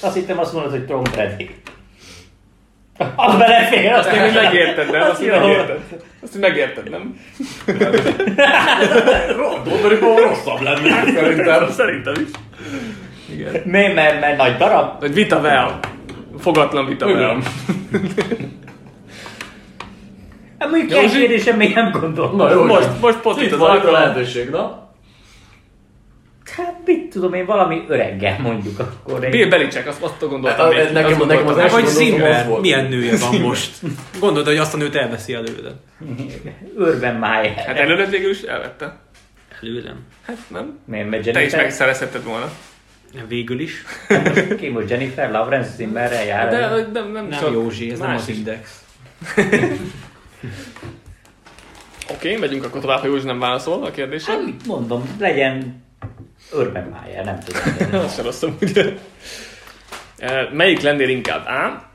[0.00, 1.50] Azt hittem azt mondod, hogy Tom Brady.
[3.16, 5.10] Az belefér, azt Azt még megérted, nem?
[5.10, 5.38] Azt jó.
[5.38, 5.80] megérted.
[6.22, 7.20] Azt megérted, nem?
[7.66, 11.04] Don't worry, Bo rosszabb lenne.
[11.12, 11.70] Szerintem.
[11.70, 12.28] Szerintem is.
[13.32, 13.62] Igen.
[13.64, 15.00] Miért, mert, mert nagy darab?
[15.00, 15.78] Vagy Vita Vea.
[16.38, 17.08] Fogatlan Vita.
[17.10, 17.42] Igen.
[20.62, 22.36] Hát mondjuk kérdésem még nem gondolom.
[22.36, 24.90] Na jó, Most, most pont itt itt az van a lehetőség, na?
[26.56, 29.20] Hát mit tudom én, valami öreggel mondjuk akkor.
[29.30, 30.92] Bill Belichick, azt, azt gondoltam Hát, még.
[30.92, 32.60] nekem- Azt nekem az első Vagy Zimmer, volt.
[32.60, 33.70] milyen nője van most?
[34.20, 35.70] Gondolod, hogy azt a nőt elveszi előle.
[36.78, 37.54] Urban Meyer.
[37.54, 38.96] Hát előre végül is elvette.
[39.62, 39.96] Előlem.
[40.26, 40.78] Hát nem.
[40.84, 41.60] Miért, mert Te is Jennifer?
[41.62, 42.48] megszerezhetted volna.
[43.28, 43.84] Végül is.
[44.58, 46.48] Ki most Jennifer Lawrence Zimmerrel jár?
[46.50, 46.88] De el?
[46.92, 48.36] nem, nem, Nem Józsi, ez nem az is.
[48.36, 48.80] index.
[52.10, 54.32] Oké, megyünk akkor tovább, ha Józsi nem válaszol a kérdésre.
[54.32, 55.84] Hát mit mondom, legyen
[56.52, 58.00] Urban Meyer, nem tudom.
[58.04, 58.92] Az sem rossz ugye.
[60.52, 61.46] Melyik lennél inkább?
[61.46, 61.90] A.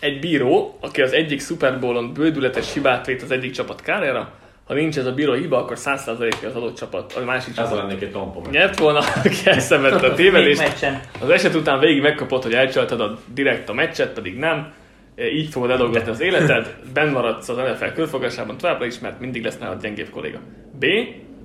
[0.00, 4.32] Egy bíró, aki az egyik Super Bowl-on bődületes hibát vét az egyik csapat kárára.
[4.66, 7.76] Ha nincs ez a bíró hiba, akkor 100%-ig az adott csapat, a másik Ez csapat
[7.76, 8.50] lennék egy tampa meg.
[8.50, 10.86] nyert volna, aki elszenvedte a tévedést.
[11.20, 14.72] Az eset után végig megkapott, hogy elcsaltad a direkt a meccset, pedig nem.
[15.16, 19.58] Így fogod eldolgozni az életed, benn maradsz az NFL körfogásában továbbra is, mert mindig lesz
[19.58, 20.40] nálad gyengébb kolléga.
[20.78, 20.84] B.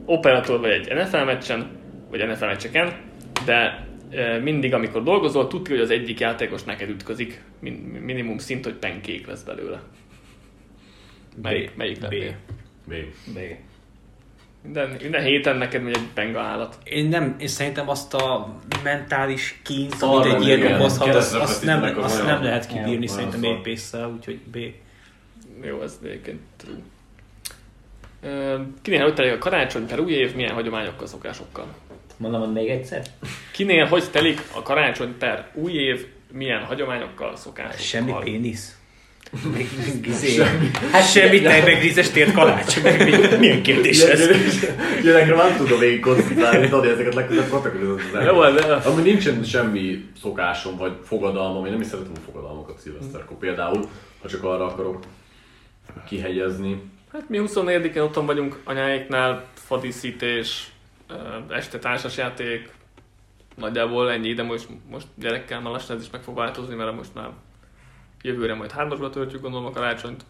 [0.05, 1.67] Operatőr vagy egy NFL meccsen,
[2.09, 2.93] vagy NFL meccseken,
[3.45, 8.63] de e, mindig, amikor dolgozol, tudja, hogy az egyik játékos neked ütközik, min- minimum szint,
[8.63, 9.81] hogy penkék lesz belőle.
[11.41, 12.15] Melyik, melyik B.
[12.87, 12.93] B.
[13.33, 13.39] B.
[14.67, 16.77] Minden, minden héten neked megy egy penga állat.
[16.83, 19.61] Én nem, én szerintem azt a mentális
[19.97, 24.11] Szarra, amit egy ilyen okozhat, azt, azt, nem, azt nem lehet kibírni olyan szerintem épésszel,
[24.15, 24.57] úgyhogy B.
[25.65, 26.77] Jó, ez egyébként true.
[28.81, 31.67] Kinél hogy telik a karácsony per új év, milyen hagyományokkal, szokásokkal?
[32.17, 33.01] Mondom, hogy még egyszer?
[33.51, 37.77] Kinél hogy telik a karácsony per új év, milyen hagyományokkal, szokásokkal?
[37.79, 38.76] Semmi pénisz.
[39.31, 40.43] Meg, meg izé.
[40.91, 42.81] Hát semmi tejbegrízes tért kalács.
[42.81, 44.27] Meg mi- milyen kérdés ez?
[45.03, 50.77] Ilyenekre nem tudom végig koncentrálni, tudod, ezeket legközelebb kaptak az de Ami nincsen semmi szokásom,
[50.77, 53.89] vagy fogadalmam, én nem is szeretem a fogadalmakat szilveszterkor például,
[54.22, 55.03] ha csak arra akarok
[56.07, 56.81] kihegyezni.
[57.14, 60.72] Hát mi 24-én otthon vagyunk anyáiknál, fadíszítés,
[61.49, 62.69] este társasjáték,
[63.56, 67.14] nagyjából ennyi, de most, most gyerekkel már lassan ez is meg fog változni, mert most
[67.14, 67.30] már
[68.21, 70.25] jövőre majd hármasba töltjük gondolom a karácsonyt.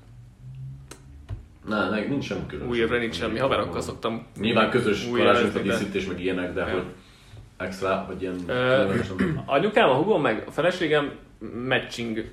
[1.65, 2.69] Na, ne, nincs semmi különbség.
[2.79, 4.25] Új évre nincs semmi, haverokkal szoktam.
[4.39, 6.73] Nyilván közös új karácsony évezni, de- készítés, meg ilyenek, de Ja.
[6.73, 6.85] hogy
[7.57, 8.93] extra, vagy ilyen Ö,
[9.45, 11.11] Anyukám, a hugom, meg a feleségem
[11.67, 12.31] matching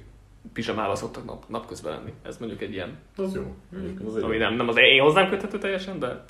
[0.53, 2.13] pizsamába szoktak nap, napközben lenni.
[2.23, 3.55] Ez mondjuk egy ilyen, Az jó.
[4.07, 6.25] Az ami nem, nem az én hozzám köthető teljesen, de...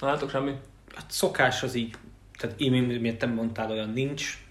[0.00, 0.52] Látok semmi?
[0.94, 1.94] Hát szokás az így,
[2.38, 4.44] tehát én, miért te mondtál, olyan nincs.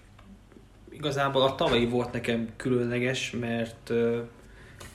[0.90, 4.18] Igazából a tavalyi volt nekem különleges, mert uh,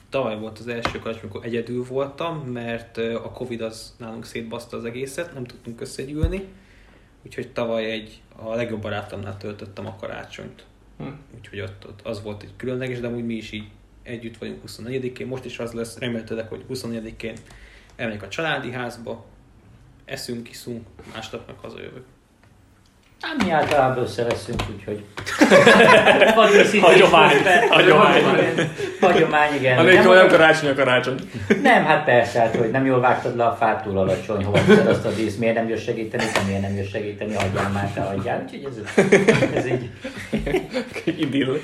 [0.08, 4.76] tavaly volt az első karácsony, amikor egyedül voltam, mert uh, a Covid az nálunk szétbaszta
[4.76, 6.48] az egészet, nem tudtunk összegyűlni.
[7.22, 10.64] Úgyhogy tavaly egy, a legjobb barátomnál töltöttem a karácsonyt.
[10.98, 11.08] Hm.
[11.36, 13.68] Úgyhogy ott, ott az volt egy különleges, de amúgy mi is így
[14.02, 15.26] együtt vagyunk 24-én.
[15.26, 17.36] Most is az lesz, remélhetőleg, hogy 24-én
[17.96, 19.24] elmegyek a családi házba,
[20.04, 22.04] eszünk, iszunk, másnap meg hazajövök.
[23.20, 25.04] Hát mi általában összeveszünk, úgyhogy...
[26.80, 27.36] Hagyomány.
[27.68, 28.22] Hagyomány.
[29.00, 29.78] Hagyomány, igen.
[29.78, 31.18] Anélkül Nem, karácsony a karácsony.
[31.62, 34.86] nem, hát persze, hát, hogy nem jól vágtad le a fát túl alacsony, hova teszed
[34.86, 38.00] azt a dísz, miért nem jössz segíteni, te miért nem jössz segíteni, hagyjál már, te
[38.00, 38.42] hagyjál.
[38.42, 39.04] Úgyhogy ez,
[39.54, 39.90] ez így...
[41.22, 41.60] idill.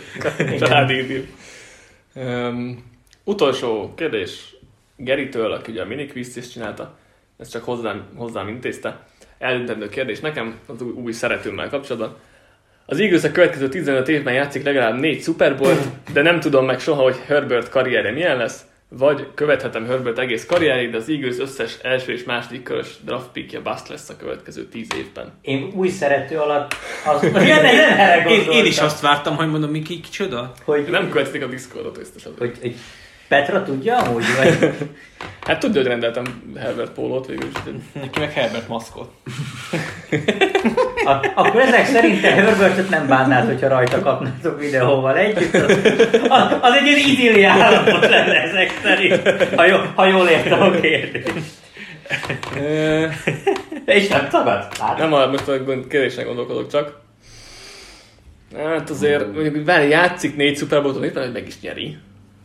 [0.58, 1.24] Családi idill.
[2.14, 2.84] Um,
[3.24, 4.54] utolsó kérdés
[4.96, 6.98] Geritől, aki ugye a minikvízt is csinálta.
[7.38, 9.06] Ezt csak hozzám, hozzám intézte.
[9.42, 12.16] Eldöntendő kérdés nekem az új, új szeretőmmel kapcsolatban.
[12.86, 16.80] Az Eagles a következő 15 évben játszik legalább négy Super Bowl-t, de nem tudom meg
[16.80, 21.78] soha, hogy Herbert karrierje milyen lesz, vagy követhetem Herbert egész karrierét, de az Eagles összes
[21.82, 25.32] első és második körös draft pickje bust lesz a következő 10 évben.
[25.42, 26.74] Én új szerető alatt
[27.06, 27.22] az...
[27.24, 27.32] Én,
[28.24, 30.52] gondoltam, én is azt vártam, hogy mondom, Miki, kicsoda?
[30.64, 32.74] hogy, Nem követik a Discordot biztos hogy, hogy
[33.32, 34.58] Petra tudja amúgy, vagy...
[35.46, 36.24] Hát tudja, hogy rendeltem
[36.58, 37.72] Herbert pólót végül is.
[37.92, 39.10] Neki meg Herbert maszkot.
[41.04, 45.54] A, akkor ezek szerint te Herbertet nem bánnád, hogyha rajta kapnátok videóval együtt.
[45.54, 45.78] Az,
[46.28, 50.70] az, az egy ilyen idilli állapot lenne ezek szerint, ha, jó, ha jól értem a
[50.70, 51.32] kérdést.
[53.84, 54.66] És nem tagad?
[54.80, 55.10] Látod?
[55.10, 57.00] Nem, most a kérdésen gondolkodok csak.
[58.56, 61.96] Hát azért, mondjuk, hogy várj, játszik négy Super éppen, hogy meg is nyeri.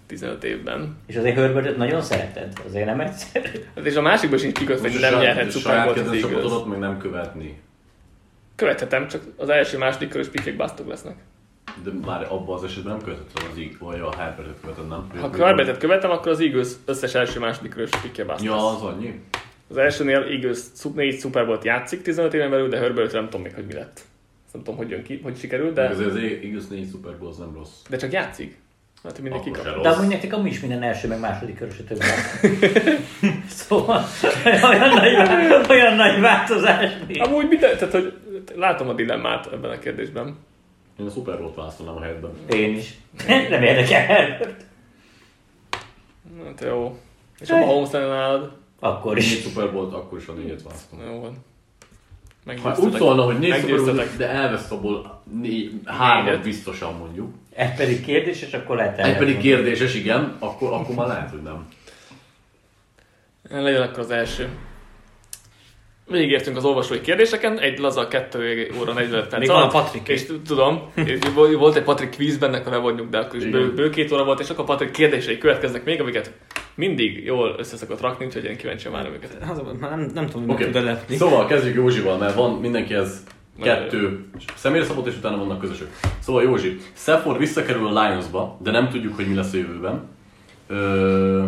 [0.07, 0.97] 15 évben.
[1.05, 2.53] És azért Herbertet nagyon szereted?
[2.67, 3.49] Azért nem egyszerű?
[3.75, 6.51] Hát és a másikban sincs kikötve, hogy nem nyerhet Super Bowl-t az Eagles.
[6.67, 7.59] meg nem követni.
[8.55, 11.15] Követhetem, csak az első, második körös pikek basztok lesznek.
[11.83, 15.07] De már abban az esetben nem követett az Eagles, vagy a Herbertet követed, nem?
[15.19, 18.45] Ha Herbertet követem, akkor az Eagles összes első, második körös pikje basztok.
[18.47, 19.21] Ja, az annyi?
[19.69, 20.59] Az elsőnél Eagles
[20.95, 24.01] négy Super Bowl-t játszik 15 éven belül, de Herbert nem tudom még, hogy mi lett.
[24.53, 27.37] Nem tudom, hogy jön ki, hogy sikerül, De azért az Eagles 4 Super Bowl az
[27.37, 27.81] nem rossz.
[27.89, 28.57] de csak játszik.
[29.07, 29.81] Hát, mindenki kap.
[29.81, 31.97] De amúgy nektek amúgy is minden első, meg második körös több
[33.49, 34.05] Szóval
[34.45, 37.19] olyan nagy, olyan nagy változás nincs.
[37.19, 38.13] Amúgy mit, tehát, hogy
[38.55, 40.37] látom a dilemmát ebben a kérdésben.
[40.99, 42.31] Én a Super Bowl-t választanám a helyetben.
[42.49, 42.97] Én is.
[43.49, 44.37] Nem érdekel.
[46.45, 46.97] Hát jó.
[47.39, 48.51] És a Mahomes lenne nálad?
[48.79, 49.41] Akkor Négy is.
[49.41, 50.99] Super Bowl-t akkor is a négyet választom.
[51.05, 51.45] Jó van.
[52.61, 54.17] Ha úgy szólna, hogy négy Meggyőztetek.
[54.17, 57.33] de elvesz abból négy, hármat biztosan mondjuk.
[57.57, 61.41] Ez pedig kérdés, és akkor lehet Egy pedig kérdéses, igen, akkor, akkor már lehet, hogy
[61.41, 61.67] nem.
[63.49, 64.49] Legyen akkor az első.
[66.07, 69.71] Végigértünk az olvasói kérdéseken, egy laza 2 óra 45 perc Még van a alatt.
[69.71, 73.45] Patrik És tudom, és volt egy Patrik quiz benne, akkor le vagyunk, de akkor is
[73.45, 76.31] bő, bő, két óra volt, és akkor Patrik kérdései következnek még, amiket
[76.75, 79.37] mindig jól össze szokott rakni, úgyhogy én kíváncsi várom őket.
[79.49, 80.71] Az, már nem, nem tudom, hogy okay.
[80.71, 81.15] tud lepni.
[81.15, 85.99] szóval kezdjük Józsival, mert van mindenkihez Nagyon kettő személyre szabott, és utána vannak közösök.
[86.19, 90.01] Szóval Józsi, Stafford visszakerül a Lionsba, de nem tudjuk, hogy mi lesz a jövőben.
[90.67, 91.45] Ö,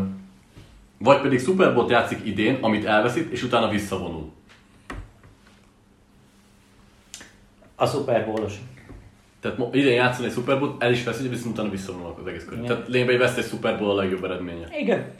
[0.97, 4.31] vagy pedig Super Bowl játszik idén, amit elveszít, és utána visszavonul.
[7.75, 8.53] A Super Bowl-os.
[9.41, 12.65] Tehát mo- idén játszani egy Super el is veszít, viszont utána visszavonulnak az egész körül.
[12.65, 14.67] Tehát lényegben vesz egy Super Bowl a legjobb eredménye.
[14.79, 15.11] Igen.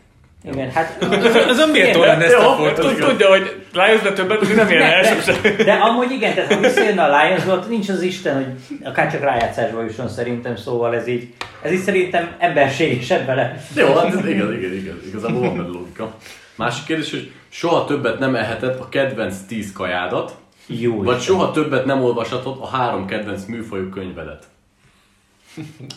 [0.43, 1.03] Igen, hát...
[1.49, 5.31] Ez önméltó lenne ezt a tud- tudja, hogy Lionsben többet, hogy nem ilyen első.
[5.41, 9.21] De, de amúgy igen, tehát ha visszajön a Lions nincs az Isten, hogy akár csak
[9.21, 13.63] rájátszásba jusson szerintem, szóval ez így, ez így szerintem emberségesebb vele.
[13.75, 16.15] Jó, hát ez igaz, igen, igen, igazából van benne logika.
[16.55, 20.35] Másik kérdés, hogy soha többet nem eheted a kedvenc 10 kajádat,
[20.67, 21.35] Jó vagy Isten.
[21.35, 24.43] soha többet nem olvashatod a három kedvenc műfajú könyvedet.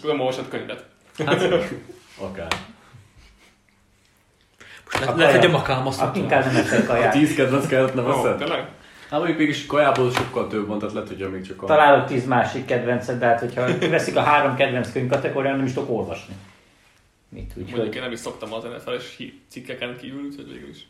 [0.03, 0.85] Nem olvasott könyvet.
[1.27, 1.49] Hát,
[2.19, 2.49] akár.
[5.01, 7.13] Le, lehet, hogy a makámasztot Ak- Inkább nem eszek A kaját.
[7.13, 8.39] 10 kedvenc kajádat nem Ó, veszed?
[8.39, 8.69] tényleg?
[9.11, 11.67] Hát mondjuk mégis kajából sokkal több van, tehát lehet, hogy még csak a...
[11.67, 15.73] Találok tíz másik kedvencet, de hát hogyha veszik a három kedvenc könyv kategórián, nem is
[15.73, 16.35] tudok olvasni.
[17.29, 19.17] Mit úgy, Mondjuk hogy én nem is szoktam az NFL-es
[19.49, 20.87] cikkeken kívül, úgyhogy végül is.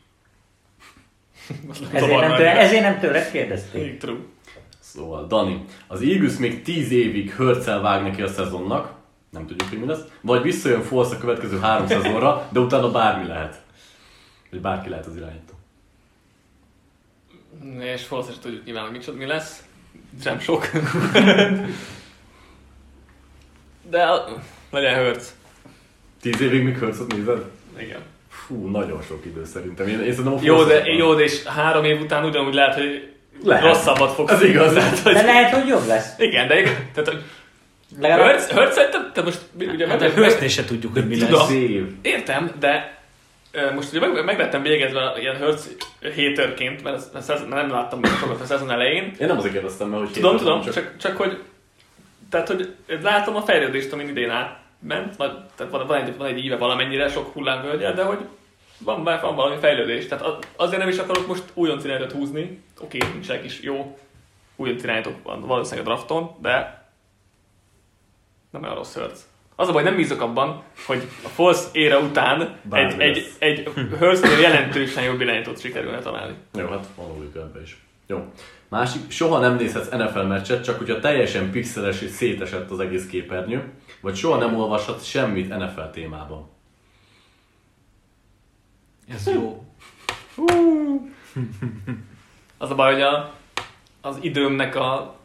[1.93, 3.99] ezért nem, tőle, ezért nem tőled kérdezték.
[3.99, 4.19] True.
[4.81, 8.93] Szóval, Dani, az Eagles még 10 évig hörccel vág neki a szezonnak,
[9.31, 13.27] nem tudjuk, hogy mi lesz, vagy visszajön Forsz a következő három szezonra, de utána bármi
[13.27, 13.61] lehet.
[14.53, 15.53] Vagy bárki lehet az irányító.
[17.81, 19.63] És valószínűleg tudjuk nyilván, hogy micsoda mi lesz.
[20.23, 20.67] Sem sok.
[23.91, 24.07] De
[24.71, 25.25] legyen Hurts.
[26.21, 27.45] 10 évig még hörcot nézed?
[27.79, 28.01] Igen.
[28.29, 29.89] Fú, nagyon sok idő szerintem.
[29.89, 33.13] Én, én szerintem Jó, de, Force- jó, de és három év után ugyanúgy lehet, hogy
[33.45, 33.65] Lehet.
[33.65, 34.33] rosszabbat fogsz.
[34.33, 34.73] Ez igaz.
[34.73, 35.13] Tehát, hogy...
[35.13, 36.19] De lehet, hogy jobb lesz.
[36.19, 36.75] Igen, de igen.
[36.95, 37.23] Tehát, hogy
[38.01, 41.47] Legalább Hurts, Hurts szerintem, te most ugye Hát a Hurstnél se tudjuk, hogy mi lesz.
[41.47, 41.87] 10 év.
[42.03, 43.02] Értem, de
[43.75, 45.61] most ugye meg, meg lettem végezve ilyen Hurts
[46.03, 49.05] haterként, mert, ezt, ezt, nem láttam még sokat a szezon elején.
[49.05, 50.75] Én nem azért kérdeztem, mert hogy Tudom, tudom, csak...
[50.75, 51.43] csak, csak hogy
[52.31, 56.45] tehát, hogy látom a fejlődést, amin idén átment, vagy, tehát van, van, egy, van egy
[56.45, 58.19] éve valamennyire sok hullámvölgyel, de hogy
[58.79, 60.07] van, van valami fejlődés.
[60.07, 62.63] Tehát az- azért nem is akarok most újonc irányítót húzni.
[62.81, 63.99] Oké, nincsenek is jó
[64.57, 66.87] újonc irányítók van valószínűleg a drafton, de
[68.51, 69.19] nem olyan rossz Hurts.
[69.57, 73.37] Az a baj, nem bízok abban, hogy a False ére után egy, Bármi egy, lesz.
[73.39, 76.35] egy Hurstnél jelentősen jobb irányítót sikerülne találni.
[76.55, 77.83] Jó, hát van logika ebbe is.
[78.07, 78.33] Jó.
[78.69, 83.73] Másik, soha nem nézhetsz NFL meccset, csak hogyha teljesen pixeles és szétesett az egész képernyő,
[84.01, 86.51] vagy soha nem olvashatsz semmit NFL témában.
[89.09, 89.65] Ez jó.
[92.59, 93.35] Az a baj, hogy a,
[94.01, 95.17] az időmnek a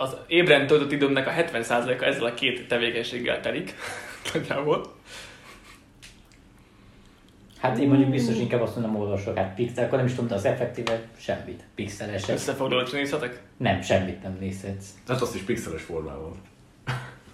[0.00, 3.74] az ébren töltött időmnek a 70%-a ezzel a két tevékenységgel telik.
[4.34, 4.84] Nagyjából.
[7.60, 9.36] Hát én mondjuk biztos inkább azt mondom, olvasok.
[9.36, 11.62] Hát pixel, akkor nem is tudom, de az effektíve semmit.
[11.74, 12.34] Pixelesek.
[12.34, 13.42] Összefoglalót nézhetek?
[13.56, 14.86] Nem, semmit nem nézhetsz.
[15.08, 16.32] Hát azt is pixeles formában.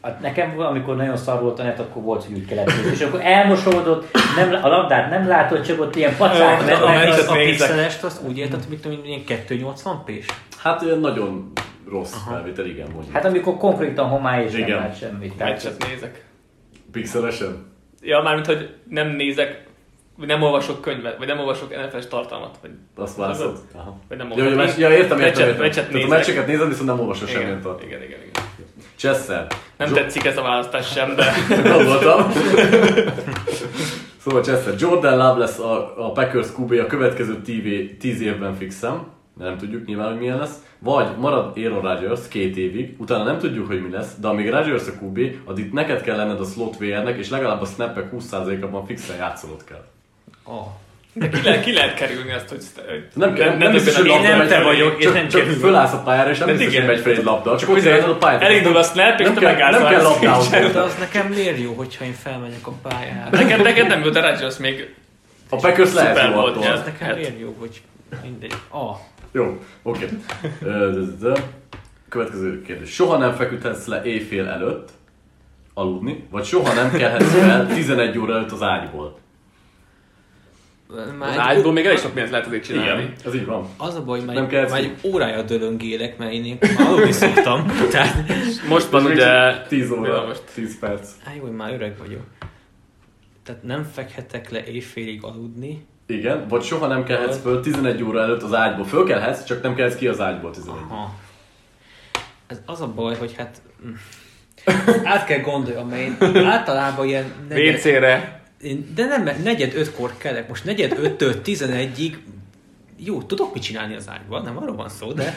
[0.03, 2.91] Hát nekem amikor nagyon szar volt a net, akkor volt, hogy úgy kellett nézni.
[2.91, 6.83] És akkor elmosódott, nem, a labdát nem látod, csak ott ilyen pacák Ö, mennek.
[6.83, 7.69] a az, a nézek.
[7.69, 10.11] pixelest azt úgy érted, hogy mit tudom, ilyen 280 p
[10.57, 11.53] Hát ilyen nagyon
[11.91, 13.15] rossz felvétel, igen, mondjuk.
[13.15, 14.77] Hát amikor konkrétan homály és nem Igen.
[14.77, 15.39] lát semmit.
[15.39, 16.25] Meccset nézek.
[16.93, 17.67] Pixelesen?
[18.03, 19.65] Ja, mármint, hogy nem nézek,
[20.17, 23.59] vagy nem olvasok könyvet, vagy nem olvasok NFL-es tartalmat, vagy, Azt válaszod?
[23.75, 23.99] Aha.
[24.09, 24.57] vagy nem Ja, olvasok.
[24.57, 25.61] meccs, ja, értem, értem, értem.
[25.63, 27.47] meccset Tehát a meccseket nézed, viszont nem olvasol semmit.
[27.49, 28.45] Igen, igen, igen, igen.
[28.97, 29.47] Chessel.
[29.77, 31.25] Nem Jo- tetszik ez a választás sem, de
[31.73, 32.33] Gondoltam.
[34.19, 39.07] szóval Chester, Jordan Love lesz a, a Packers QB a következő TV, 10 évben fixem,
[39.39, 40.55] de nem tudjuk nyilván, hogy milyen lesz.
[40.79, 44.87] Vagy marad Aaron Rodgers két évig, utána nem tudjuk, hogy mi lesz, de amíg Rodgers
[44.87, 49.17] a QB, addig neked kell lenned a slot VR-nek, és legalább a snappek 20%-ában fixen
[49.17, 49.85] játszolod kell.
[50.45, 50.67] Oh.
[51.13, 52.63] de ki, lehet, ki lehet kerülni azt, hogy...
[53.15, 55.93] Nem, kell, nem, nem biztos, hogy labda nem te vagyok, én csak, nem csak fölállsz
[55.93, 58.43] a pályára, és nem biztos, hogy megy felé egy labda, csak szereted a pályát.
[58.43, 60.51] Elindul a snap, és nem te kell, megállsz nem kell labdához.
[60.73, 63.29] De az nekem miért jó, hogyha én felmegyek a pályára?
[63.31, 64.95] Neked, neked nem jut a Rodgers még
[65.51, 66.65] A Packers lehet jó volt, attól.
[66.65, 67.83] ez Az nekem Hát- miért jó, hogy
[68.23, 68.53] mindegy.
[68.69, 68.97] Ah,
[69.33, 70.09] Jó, oké.
[71.21, 71.51] De.
[72.09, 72.91] Következő kérdés.
[72.95, 74.91] Soha nem feküdhetsz le éjfél előtt
[75.75, 79.19] aludni, vagy soha nem kelhetsz fel 11 óra előtt az ágyból.
[81.19, 83.03] Az ágyból még elég sok mindent lehet azért csinálni.
[83.03, 83.69] Igen, ez így van.
[83.77, 87.13] Az a baj, hogy Nem már, kell már egy órája dölöngélek, mert én már aludni
[87.13, 87.67] szoktam.
[87.91, 88.29] Tehát,
[88.69, 89.25] Most van ugye...
[89.25, 90.43] csak 10 óra, most.
[90.55, 91.11] 10 perc.
[91.25, 92.25] á, jó, hogy már öreg vagyok.
[93.43, 95.87] Tehát nem fekhetek le éjfélig aludni.
[96.07, 98.85] Igen, vagy soha nem kelhetsz föl 11 óra előtt az ágyból.
[98.85, 101.15] Fölkelhetsz, csak nem kelhetsz ki az ágyból 11 Aha.
[102.47, 103.61] Ez az a baj, hogy hát...
[103.87, 103.93] mm,
[105.05, 107.33] Át kell gondoljam, mert én általában ilyen...
[107.49, 108.41] negyed- WC-re.
[108.63, 110.49] Én, de nem, mert negyed ötkor kelek.
[110.49, 112.19] Most negyed öttől tizenegyig
[112.97, 115.35] jó, tudok mit csinálni az ágyban, nem arról van szó, de...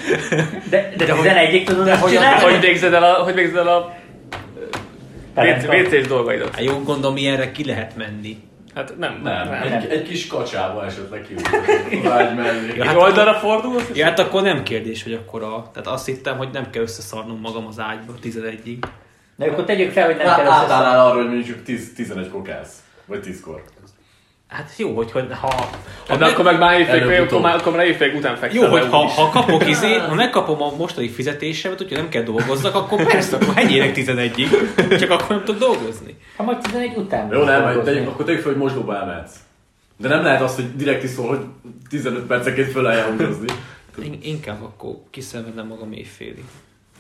[0.70, 2.44] De, de, De hogy- 11-ig tudod de hogy- csinálni?
[2.52, 3.98] Hogy végzed el a, hogy végzed el a.
[5.36, 6.56] WC-s dolgaidat?
[6.56, 8.38] Hát jó, gondolom, ilyenre ki lehet menni.
[8.80, 9.62] Hát nem, Nem, nem.
[9.62, 11.34] Egy, egy kis kacsába esetleg ki
[12.04, 12.74] az ágy mellé.
[12.76, 13.90] Ja, hát- oldalra fordulsz?
[13.94, 15.70] Ja, hát akkor nem kérdés, hogy akkor a...
[15.74, 18.78] Tehát azt hittem, hogy nem kell összeszarnom magam az ágyba 11-ig.
[19.36, 22.74] De akkor tegyük fel, hogy nem kell Átállnál arra, hogy mondjuk 10, 11-kor kelsz.
[23.06, 23.64] Vagy 10-kor.
[24.48, 25.48] Hát jó, hogy, hogy ha...
[25.48, 25.70] ha
[26.08, 28.64] Hát de akkor meg már évfél, akkor már, akkor már évfél után fekszel.
[28.64, 32.76] Jó, hogy ha, ha kapok izé, ha megkapom a mostani fizetésemet, úgyhogy nem kell dolgozzak,
[32.76, 34.50] akkor persze, akkor hegyérek 11-ig,
[35.00, 36.18] csak akkor nem tudok dolgozni.
[36.40, 37.32] Ha majd 11 után.
[37.32, 37.92] Jó, nem, dolgozni.
[37.92, 39.36] tegyük, akkor tegyük fel, hogy mosdóba elmehetsz.
[39.98, 41.46] De nem lehet az, hogy direkt iszol, hogy
[41.90, 43.48] 15 percenként föl húzni.
[44.04, 46.44] In- inkább akkor kiszenvedem magam éjfélig.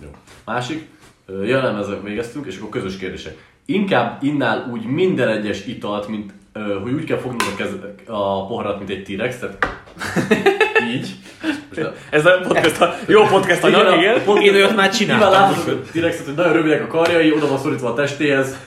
[0.01, 0.07] Jó.
[0.45, 0.87] Másik,
[1.25, 3.37] ö, jellemezzel végeztünk, és akkor közös kérdések.
[3.65, 6.33] Inkább innál úgy minden egyes italt, mint
[6.83, 7.69] hogy úgy kell fognod a, kez,
[8.05, 9.65] a poharat, mint egy T-rex, tehát
[10.89, 11.07] így.
[11.69, 14.23] Most a- Ez a podcast, a jó podcast anyag, igen.
[14.23, 15.29] pont- Én olyat már csináltam.
[15.29, 18.57] Nyilván látod a T-rexet, hogy nagyon rövidek a karjai, oda van szorítva a testéhez,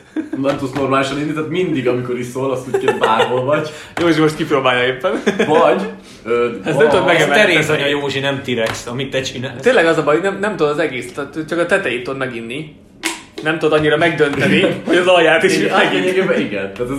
[0.43, 3.71] nem tudsz normálisan inni, tehát mindig, amikor iszol, azt úgy kell bárhol vagy.
[4.01, 5.13] Józsi most kipróbálja éppen.
[5.49, 5.83] Vagy...
[6.25, 7.43] Ö, Ez nem tudod Ez megemelni.
[7.43, 9.61] Teréz anya Józsi, nem T-rex, amit te csinálsz.
[9.63, 12.77] Tényleg az a baj, nem, nem tudod az egész, tehát csak a tetejét tudod meginni.
[13.43, 15.93] Nem tudod annyira megdönteni, hogy az alját is Igen, megint.
[16.05, 16.73] lényegében igen.
[16.73, 16.99] Tehát ez...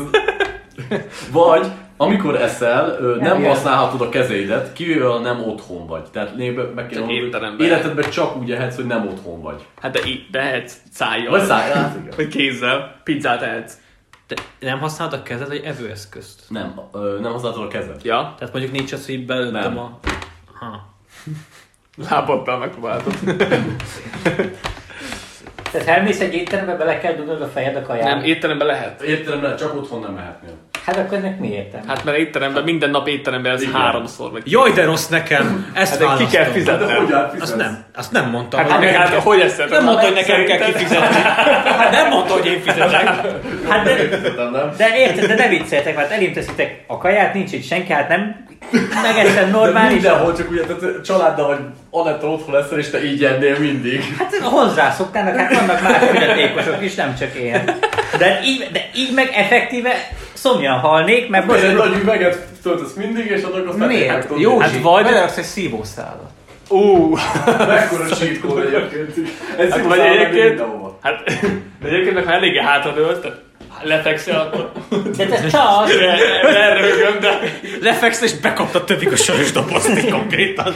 [1.32, 6.03] Vagy amikor eszel, nem használhatod a kezeidet, kivéve ha nem otthon vagy.
[6.12, 9.66] Tehát lényegében meg kell mondani, életedben csak úgy ehetsz, hogy nem otthon vagy.
[9.82, 11.32] Hát de így, behetsz szájjal.
[11.32, 12.16] Vagy száj, hát.
[12.16, 12.95] Vagy kézzel.
[13.03, 13.74] Pizzát ehetsz.
[14.28, 16.42] Te nem használod a kezed, vagy evőeszközt?
[16.48, 18.03] Nem, ö, nem használhatod a kezed.
[18.03, 19.78] Ja, Tehát mondjuk nincs az, hogy Nem.
[19.78, 20.00] a...
[20.60, 20.94] Ha.
[22.10, 23.14] lábaddal megpróbáltad.
[25.72, 28.10] Tehát elmész egy étterembe, bele kell dugnod a fejed a kajába.
[28.10, 29.02] Nem, étteremben lehet.
[29.02, 30.53] Értelemben csak otthon nem mehetnél.
[30.86, 31.82] Hát akkor ennek mi értem?
[31.88, 33.74] Hát mert étteremben, minden nap étteremben ez Igen.
[33.74, 34.42] háromszor vagy.
[34.52, 35.72] Jaj, de rossz nekem!
[35.74, 36.44] Ezt Hát de ki kell
[36.78, 37.42] De hogy átfizetsz?
[37.42, 38.58] Azt nem, azt nem mondta.
[38.58, 39.70] Hát, hogy hát, kell- hogy eszed?
[39.70, 41.16] nem mondta, hogy nekem kell kifizetni.
[41.78, 43.03] Hát nem mondta, hogy én fizetek.
[43.70, 43.94] Hát de,
[44.78, 48.45] de érted, de ne vicceljetek, mert elém teszitek a kaját, nincs itt senki, hát nem
[49.02, 49.94] megeszem De normális.
[49.94, 54.16] mindenhol csak ugye, tehát családdal vagy Anettal otthon leszel, és te így ennél mindig.
[54.18, 57.64] Hát hozzászoktának, hát vannak más fogyatékosok is, nem csak én.
[58.24, 62.93] De így, de így meg effektíve szomjan halnék, mert Vagy egy most nagy üveget töltesz
[62.93, 64.27] mindig, és annak aztán Miért?
[64.38, 65.03] Jó, hogy Hát vagy-.
[65.03, 66.32] Beleraksz egy szívószálat.
[66.69, 67.16] Ú,
[67.58, 68.06] Mekkora
[68.42, 69.30] code egyébként.
[69.58, 70.64] Ez hát vagy egyébként,
[71.02, 71.24] hát
[71.84, 73.42] egyébként meg ha eléggé hátradőlsz, tehát
[73.82, 74.72] lefekszel, akkor
[75.18, 75.88] de ez csak,
[77.19, 77.40] de
[77.82, 80.74] Lefeksz és bekaptad többig a sörös dobozt így konkrétan.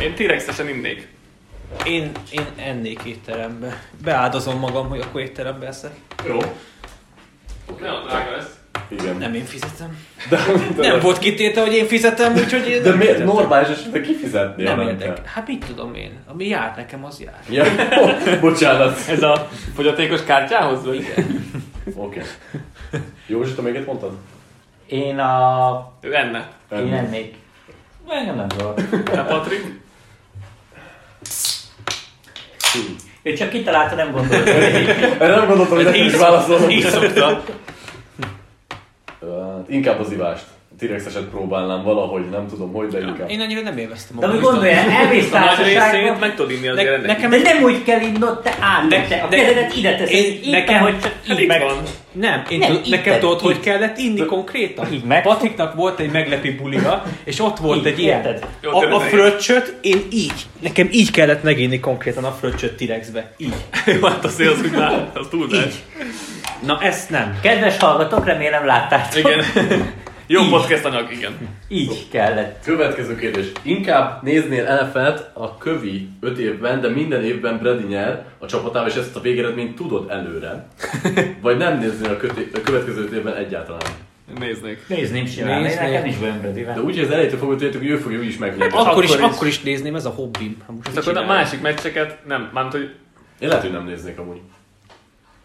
[0.00, 1.13] én T-rexesen innék.
[1.86, 3.82] Én, én ennék étterembe.
[4.04, 5.92] Beáldozom magam, hogy akkor étterembe eszek.
[6.26, 6.38] Jó.
[7.80, 8.58] Nagyon drága lesz.
[8.88, 9.16] Igen.
[9.16, 9.98] Nem én fizetem.
[10.28, 10.38] De,
[10.76, 14.66] de, Nem volt kitéte, hogy én fizetem, úgyhogy én de nem miért normális esetben kifizetnél?
[14.74, 14.90] Nem te?
[14.90, 15.24] érdekel.
[15.24, 16.18] Hát mit tudom én?
[16.26, 17.40] Ami jár nekem, az jár.
[17.50, 17.64] Ja,
[18.40, 19.08] bocsánat.
[19.08, 20.84] Ez a fogyatékos kártyához?
[20.84, 21.14] Vagy?
[21.94, 22.22] Oké.
[23.26, 24.12] Józsi, te még egy mondtad?
[24.86, 25.92] én a...
[26.00, 26.48] Ő enne.
[26.72, 27.36] Én ennék.
[28.08, 28.74] Engem nem zavar.
[29.12, 29.82] De Patrik?
[33.22, 34.50] Ő csak kitalálta, nem gondolta.
[35.24, 36.70] Erre nem gondoltam, hogy nekem is válaszolom.
[36.70, 37.42] Így szokta.
[39.20, 40.44] Hát, Inkább az ivást.
[40.78, 43.30] T-rex-eset próbálnám valahogy, nem tudom hogy, de inkább.
[43.30, 47.30] Én annyira nem élveztem De úgy gondolja, elmész társaságba, meg tudod inni azért Ne- nekem
[47.30, 50.24] de nem úgy kell innod, te át, De- te a de- kezedet ide teszed, én-
[50.44, 51.62] így nekem- hogy csak így itt meg.
[51.62, 51.76] van.
[52.12, 54.92] Nem, én Nem, tud, nekem tudod, hogy kellett inni konkrétan?
[54.92, 55.22] Így meg.
[55.22, 58.38] Patriknak volt egy meglepi bulia, és ott volt Így, egy ilyen.
[58.60, 60.46] Jó, A, a fröccsöt én így.
[60.60, 63.32] Nekem így kellett meginni konkrétan a fröccsöt T-rexbe.
[63.36, 63.54] Így.
[64.02, 65.72] Hát azért az úgy már, az túlzás.
[66.66, 67.38] Na ezt nem.
[67.42, 69.18] Kedves hallgatók, remélem láttátok.
[69.18, 69.44] Igen.
[70.26, 70.50] Jó Így.
[70.50, 71.32] podcast anyag, igen.
[71.68, 72.64] Így kellett.
[72.64, 73.46] Következő kérdés.
[73.62, 78.94] Inkább néznél NFL-t a kövi 5 évben, de minden évben Brady nyer a csapatával, és
[78.94, 80.66] ezt a végeredményt tudod előre.
[81.40, 83.82] Vagy nem néznél a, köté- a következő 5 évben egyáltalán.
[84.38, 84.88] Néznék.
[84.88, 85.90] Nézném simán, én Nézném.
[85.90, 86.16] nekem is
[86.64, 88.72] De úgy, hogy az elejétől fogva tudjátok, hogy ő fogja is megnyerni.
[88.74, 89.16] Akkor, Akkor is, is.
[89.20, 90.62] akkor is nézném, ez a hobbim.
[90.68, 92.94] Mit akkor a másik meccseket nem, mármint, hogy
[93.38, 94.40] Én lehet, hogy nem néznék amúgy.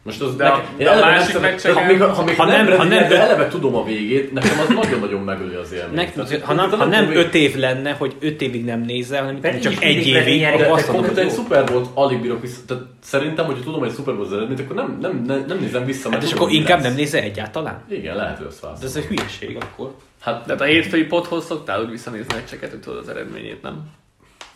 [0.03, 2.65] Most az De a- én de a másik meccseken- ha még, ha még Ha nem-
[2.67, 6.13] nem, ha nem de eleve tudom a végét, nekem az nagyon-nagyon megöli az élményt.
[6.13, 9.61] Tehát, ha nem, ha nem öt év lenne, hogy öt évig nem nézel, hanem Pedig
[9.61, 11.37] csak egy évig, akkor De, azt de mondom, konkrétan hogy egy.
[11.39, 12.59] Super Bowl alig bírok vissza.
[12.67, 15.85] Tehát szerintem, hogyha tudom, hogy Super Bowl az eredményt, akkor nem, nem, nem, nem nézem
[15.85, 16.11] vissza.
[16.11, 17.83] Hát és akkor inkább nem nézel egyáltalán?
[17.89, 19.93] Igen, lehet, hogy azt De ez egy hülyeség akkor.
[20.21, 23.81] Hát, de a hétfői pothoz szoktál úgy visszanézni meccseket, hogy tudod az eredményét, nem?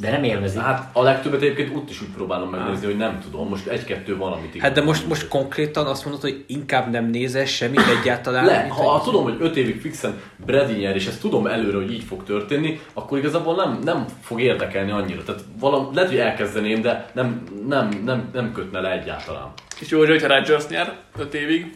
[0.03, 0.57] De nem élvezi.
[0.57, 3.47] hát a legtöbbet egyébként ott is úgy próbálom megnézni, hogy nem tudom.
[3.49, 7.81] Most egy-kettő valamit Hát de most, most konkrétan azt mondod, hogy inkább nem nézel semmit
[7.99, 8.45] egyáltalán?
[8.45, 11.91] le, ha, egy- tudom, hogy 5 évig fixen Brady nyer, és ezt tudom előre, hogy
[11.91, 15.23] így fog történni, akkor igazából nem, nem fog érdekelni annyira.
[15.23, 19.51] Tehát valam, lehet, hogy elkezdeném, de nem, nem, nem, nem kötne le egyáltalán.
[19.79, 21.75] És jó, hogyha Rodgers nyer 5 évig,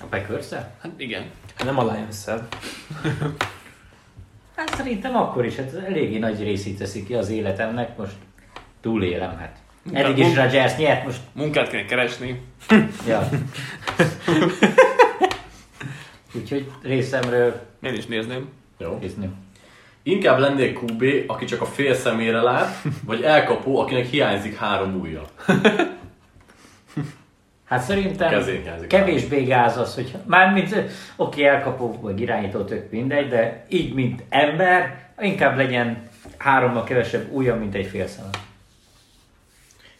[0.00, 1.22] A packers hát igen.
[1.56, 2.16] Hát nem a lions
[4.56, 8.14] Hát szerintem akkor is, hát ez eléggé nagy részét teszi ki az életemnek, most
[8.80, 9.56] túlélem hát.
[9.92, 12.40] Eddig is Rodgers nyert, most Munkát kéne keresni.
[13.06, 13.28] Ja.
[16.34, 18.48] Úgyhogy részemről Én is nézném.
[18.78, 18.98] Jó.
[19.00, 19.34] nézném.
[20.02, 25.22] Inkább lennél QB, aki csak a fél szemére lát, vagy elkapó, akinek hiányzik három ujja.
[27.72, 30.74] Hát szerintem Kezén kevésbé gáz az, hogy mármint
[31.16, 37.56] oké, elkapó vagy irányító tök mindegy, de így, mint ember, inkább legyen hárommal kevesebb ujja,
[37.56, 38.28] mint egy fél szeme.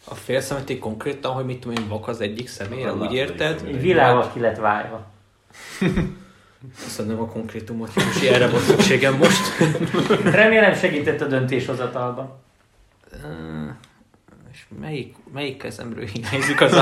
[0.05, 3.81] A félszemeték konkrétan, hogy mit tudom én, vak az egyik személyre, Nem úgy érted?
[3.81, 5.05] világgal ki lett válva.
[6.83, 9.57] Köszönöm a konkrétumot, Józsi, erre volt szükségem most.
[10.23, 12.41] Remélem segített a döntéshozatalban.
[14.53, 16.79] És melyik, melyik kezemről hiányzik az?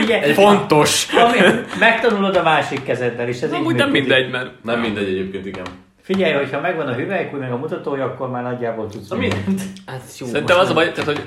[0.00, 1.12] Figyelj, Fontos!
[1.14, 1.38] ami,
[1.78, 5.64] megtanulod a másik kezeddel is, ez Amúgy nem mindegy, mert Nem mindegy egyébként, igen.
[6.02, 9.62] Figyelj, hogyha megvan a hüvelykúj, meg a mutatója, akkor már nagyjából tudsz mindent.
[9.86, 11.26] Hát jó, Szerintem az a baj, tehát, hogy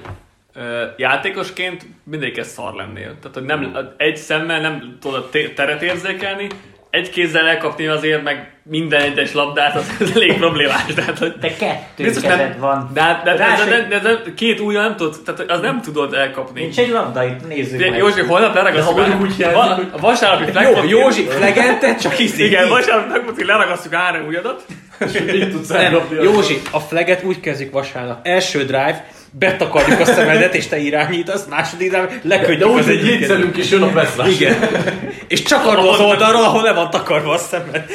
[0.53, 3.20] ö, játékosként mindig ez szar lennél.
[3.20, 6.48] Tehát, hogy nem, egy szemmel nem tudod teret érzékelni,
[6.92, 10.84] egy kézzel elkapni azért, meg minden egyes labdát, az, az elég problémás.
[10.95, 12.90] Tehát, hogy De kettő biztos kezed nem, van.
[12.94, 15.82] De, hát- de, de, de, de, de, de, két ujjal nem tudod, tehát az nem
[15.82, 16.61] tudod elkapni.
[16.61, 18.00] Nincs egy labda, itt nézzük Ugye, meg.
[18.00, 22.44] Józsi, holnap leragasztjuk De úgy Va- hogy- a vasárnapi Jó, flagpotin- Józsi, flegente, csak hiszi.
[22.45, 24.66] Igen, vasárnapi flagpotin leragasztjuk három ujjadat.
[25.34, 28.20] Így tudsz Nem, Józsi, a fleget úgy kezdjük vasárnap.
[28.28, 33.08] Első drive, betakarjuk a szemedet, és te irányítasz, második drive, De lekötjük úgy, az hogy
[33.08, 34.28] jegyszerünk is jön a.
[34.28, 34.56] Igen.
[35.32, 37.85] És csak arról az oldalról, ahol le van takarva a szemed.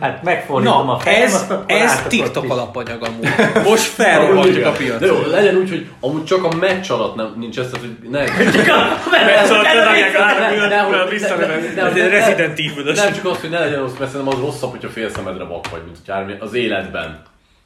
[0.00, 3.28] Hát megfordítom a fejem, ez, ez TikTok alapanyag amúgy.
[3.64, 5.08] Most felrobbantjuk a De piacot.
[5.08, 8.24] jó, legyen úgy, hogy amúgy csak a meccs alatt nem, nincs ez, tehát hogy ne...
[8.24, 8.30] De-
[10.52, 11.74] ujjadat, de- mert visszavered.
[11.74, 14.44] de- Ez egy Resident evil Nem csak az, hogy ne legyen rossz, mert szerintem az
[14.44, 15.96] rosszabb, hogyha fél szemedre vak vagy, mint
[16.26, 17.22] hogy az életben.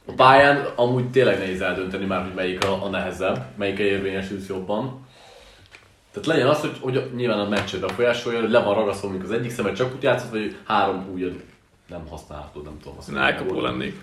[0.07, 5.09] A pályán amúgy tényleg nehéz eldönteni már, hogy melyik a, a nehezebb, melyik érvényesülsz jobban.
[6.13, 9.37] Tehát legyen az, hogy, hogy nyilván a meccset befolyásolja, hogy le van ragasztva mondjuk az
[9.39, 11.43] egyik szemed csak úgy játszott, vagy három ujjad
[11.89, 12.99] nem használható, nem tudom.
[12.99, 14.01] Azt elkapó lennék.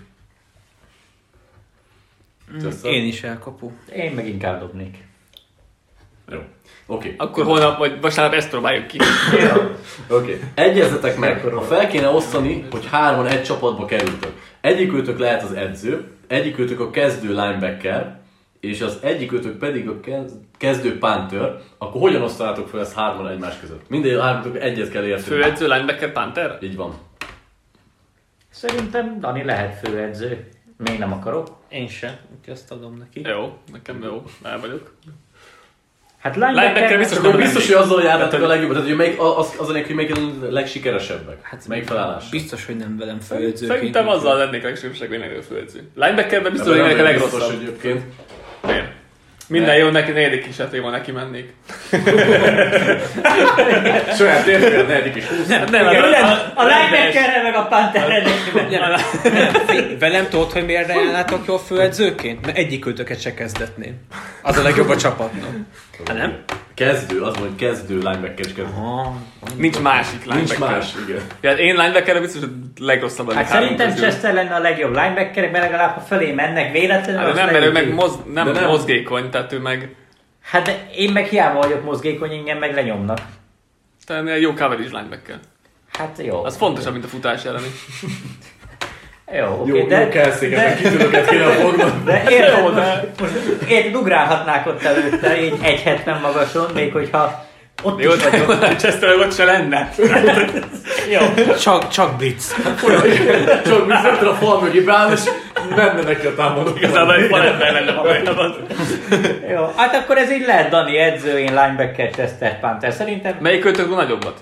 [2.62, 3.72] Össze- Én is elkapó.
[3.94, 5.06] Én meg inkább dobnék.
[6.30, 6.38] Jó.
[6.86, 7.14] Oké.
[7.18, 8.98] Akkor holnap vagy vasárnap ezt próbáljuk ki.
[10.08, 10.14] Oké.
[10.14, 10.40] Okay.
[10.54, 14.32] Egyezzetek meg, ha fel kéne osztani, hogy hárman egy csapatba kerültök.
[14.60, 18.17] Egyikőtök lehet az edző, egyikőtök a kezdő linebacker,
[18.60, 23.60] és az egyikőtök pedig a kez- kezdő panther, akkor hogyan osztanátok fel ezt hárman egymás
[23.60, 23.88] között?
[23.88, 25.42] Mindegy, hármatok egyet kell érteni.
[25.42, 26.58] Főedző linebacker Panther?
[26.62, 26.94] Így van.
[28.50, 30.48] Szerintem Dani lehet főedző.
[30.76, 31.48] Még nem akarok.
[31.68, 33.20] Én sem, úgyhogy azt adom neki.
[33.28, 34.94] Jó, nekem jó, el vagyok.
[36.18, 39.54] Hát Linebacker linebacker biztos nem biztos, hogy azzal járnátok a legjobban, tehát hogy melyik, az,
[39.58, 40.20] az a hogy melyik a
[40.50, 41.38] legsikeresebbek.
[41.42, 42.28] Hát, melyik felállás?
[42.28, 43.70] Biztos, hogy nem velem főedzőként.
[43.78, 45.88] Szerintem azzal lennék legsőbbség lennék a főedző.
[45.94, 47.60] Linebackerben biztos, hogy a biztos legrosszabb.
[47.60, 48.02] egyébként.
[48.68, 48.96] Miért?
[49.48, 51.54] Minden jó, neki negyedik kísérletében neki mennék.
[54.18, 55.46] Saját térfél, negyedik és húsz.
[55.46, 55.86] Nem, nem,
[56.54, 58.22] A linebackerre meg a pantherre
[59.98, 62.46] Velem tudod, hogy miért ajánlátok jól főedzőként?
[62.46, 63.94] Mert egyikőtöket se kezdetném.
[64.42, 65.50] Az a legjobb a csapatnak.
[66.06, 66.38] Hát nem?
[66.74, 68.62] Kezdő, az mondja, kezdő linebacker is kezdő.
[68.76, 69.16] Aha.
[69.56, 70.76] Nincs másik Nincs linebacker.
[70.76, 71.22] más, igen.
[71.40, 74.02] Ja, én linebackerre biztos, hogy legrosszabb Hát szerintem közül.
[74.08, 77.20] Chester lenne a legjobb linebacker, mert legalább ha fölé mennek véletlenül.
[77.20, 78.68] Hát, nem, mert ő meg moz, nem, De nem.
[78.68, 79.94] mozgékony, tehát ő meg
[80.42, 83.18] Hát de én meg hiába vagyok mozgékony, engem meg lenyomnak.
[84.06, 85.38] egy jó coverage linebacker.
[85.92, 86.44] Hát jó.
[86.44, 87.66] Az fontosabb, mint a futás elleni.
[89.32, 91.92] Jó, Jó, oké, jó de, kelszéket, meg de, kitűnöket kéne fognod.
[92.04, 93.32] de érted, most, most
[93.68, 97.46] érted, ugrálhatnák ott előtte, így 1,70 magason, még hogyha
[97.82, 98.58] ott Jó, is vagyok.
[98.58, 99.90] de Chester ott se lenne.
[101.12, 101.20] Jó.
[101.60, 102.54] Csak, csak blitz.
[103.66, 105.20] Csak visszajöttél a fal mögé beáll, és
[105.76, 106.70] menne neki a támadó.
[106.76, 108.56] Igazából egy paletben lenne valójában.
[109.50, 112.92] Jó, hát akkor ez így lehet Dani edző, én linebacker, Chester Panther.
[112.92, 114.38] Szerintem Melyik kötök nagyobbat?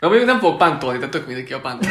[0.00, 1.90] De mondjuk nem fogok pántolni, tehát tök mindenki a pántol.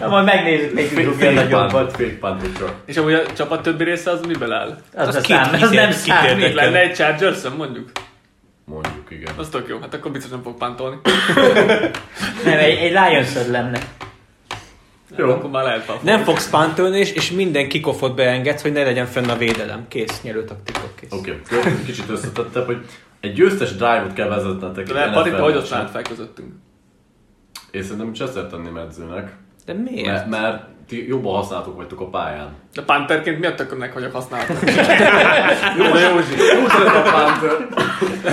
[0.00, 1.96] Na, majd megnézzük, melyik rúgja a nagyobbat.
[1.96, 2.36] Fake.
[2.84, 4.78] És amúgy a csapat többi része az miben áll?
[4.94, 6.54] Az, Az az, kit- szám, kit- az nem számít.
[6.54, 7.90] Lenne egy chargers mondjuk?
[8.64, 9.34] Mondjuk, igen.
[9.36, 10.96] Az tök jó, hát akkor biztos nem fog pántolni.
[12.44, 13.78] Nem, egy, egy lions lenne.
[15.16, 15.30] Jó.
[15.30, 16.10] Akkor már lehet pántolni.
[16.10, 19.88] Nem fogsz pántolni, és, és minden kikofot beenged, hogy ne legyen fenn a védelem.
[19.88, 21.12] Kész, nyerő taktikok kész.
[21.12, 21.72] Oké, okay.
[21.84, 22.78] kicsit összetettebb, hogy
[23.20, 24.86] egy győztes drive-ot kell vezetnetek.
[24.86, 26.52] De NFL hogy osztanád fel közöttünk?
[27.72, 29.32] Én szerintem Chester tenném edzőnek.
[29.66, 30.06] De miért?
[30.06, 32.48] Mert, mert ti jobban használhatók vagytok a pályán.
[32.74, 34.54] De Pantherként miatt tökönnek vagyok használható?
[35.78, 37.66] Jó, de Józsi, úgy szeret a Panther.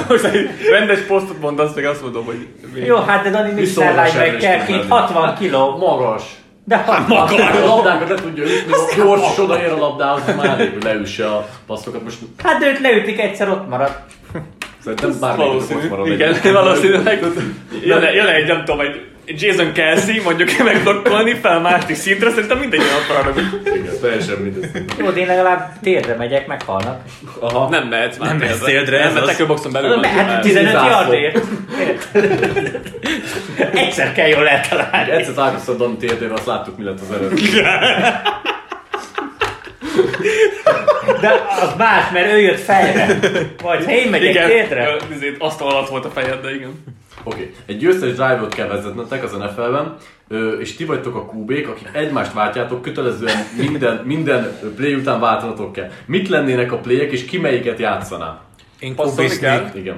[0.09, 2.47] Most egy rendes posztot mondasz, meg azt mondom, hogy...
[2.85, 4.97] Jó, hát de Dani Viszonylag Mixer linebackerként sebességben.
[4.99, 5.77] 60 kiló.
[5.77, 6.23] Magas.
[6.63, 7.17] De 60
[7.63, 12.03] A labdákat le tudja ütni, gyors és odaér a labdához, már elég, leüsse a passzokat.
[12.03, 13.99] Most Hát de őt leütik, egyszer ott marad.
[14.79, 16.07] szerintem bármelyik ott marad.
[16.07, 17.23] Igen, egy- valószínűleg.
[17.83, 22.79] Jön, jön egy, nem tudom, egy Jason Kelsey, mondjuk megblokkolni fel másik szintre, szerintem mindegy
[22.79, 24.83] olyan arra, hogy Igen, teljesen mindegy.
[24.99, 27.01] Jó, de én legalább térdre megyek, meghalnak.
[27.39, 27.69] Aha.
[27.69, 28.37] nem mehetsz már.
[28.37, 30.09] Nem térdre, ez Nem, mert tekőboxon belül Nem, van.
[30.09, 30.39] hát már.
[30.41, 30.89] 15 Zászló.
[30.89, 31.45] yardért.
[33.73, 35.11] Egyszer kell jól eltalálni.
[35.11, 37.45] Egyszer találkoztad Dani térdével, azt láttuk, mi lett az eredmény.
[41.21, 43.19] De az más, mert ő jött fejre.
[43.61, 44.97] Vagy ha én megyek Igen, tétre.
[45.11, 46.83] izét, asztal alatt volt a fejed, de igen.
[47.23, 47.53] Oké, okay.
[47.65, 49.95] egy győztes drive-ot kell vezetnetek az NFL-ben,
[50.59, 55.89] és ti vagytok a QB-k, akik egymást váltjátok, kötelezően minden, minden play után váltanatok kell.
[56.05, 58.41] Mit lennének a playek, és ki melyiket játszaná?
[58.79, 58.95] Én
[59.39, 59.69] kell.
[59.73, 59.97] Igen.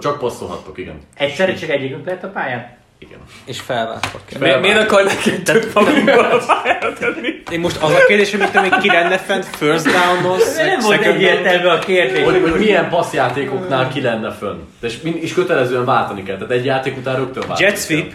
[0.00, 0.98] Csak passzolhattok, igen.
[1.16, 2.78] Egyszerre csak egyikünk lehet a pályán?
[3.02, 3.18] Igen.
[3.44, 4.54] és felváltok kell.
[4.54, 7.42] Mi, miért akarnak kettőt magunkból a pályára tenni?
[7.50, 10.80] Én most az a kérdés, hogy mit tudom, hogy ki lenne fent first down-on, Nem
[10.80, 12.24] volt egyértelmű a kérdés.
[12.24, 14.58] Hogy, hogy milyen passzjátékoknál ki lenne fönn.
[14.80, 16.36] De és, és kötelezően váltani kell.
[16.36, 18.12] Tehát egy játék után rögtön váltani Jet sweep,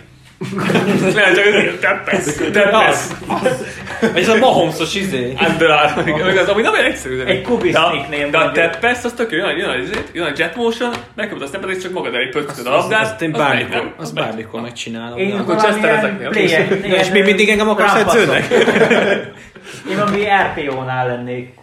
[1.14, 2.36] Lehet, azért teppesz.
[2.52, 3.12] Teppesz.
[4.16, 5.34] ez a Mahomesos izé.
[5.50, 6.24] Under Armour.
[6.24, 7.22] Meg az, ami nem olyan egyszerű.
[7.24, 7.80] Egy kubi De
[8.38, 9.38] a- teppesz, az tök jó.
[9.38, 12.30] Jön, jön, a, izét, jön a jet motion, megkapod a snapet, és csak magad elé
[12.30, 13.02] pöcköd a labdát.
[13.02, 15.18] Azt én bármikor, azt bármikor megcsinálom.
[15.18, 16.30] Én Akkor Chester ezeknél.
[16.94, 18.52] és még mindig engem akarsz edzőnek?
[19.90, 20.24] Én valami
[20.56, 21.54] RPO-nál lennék.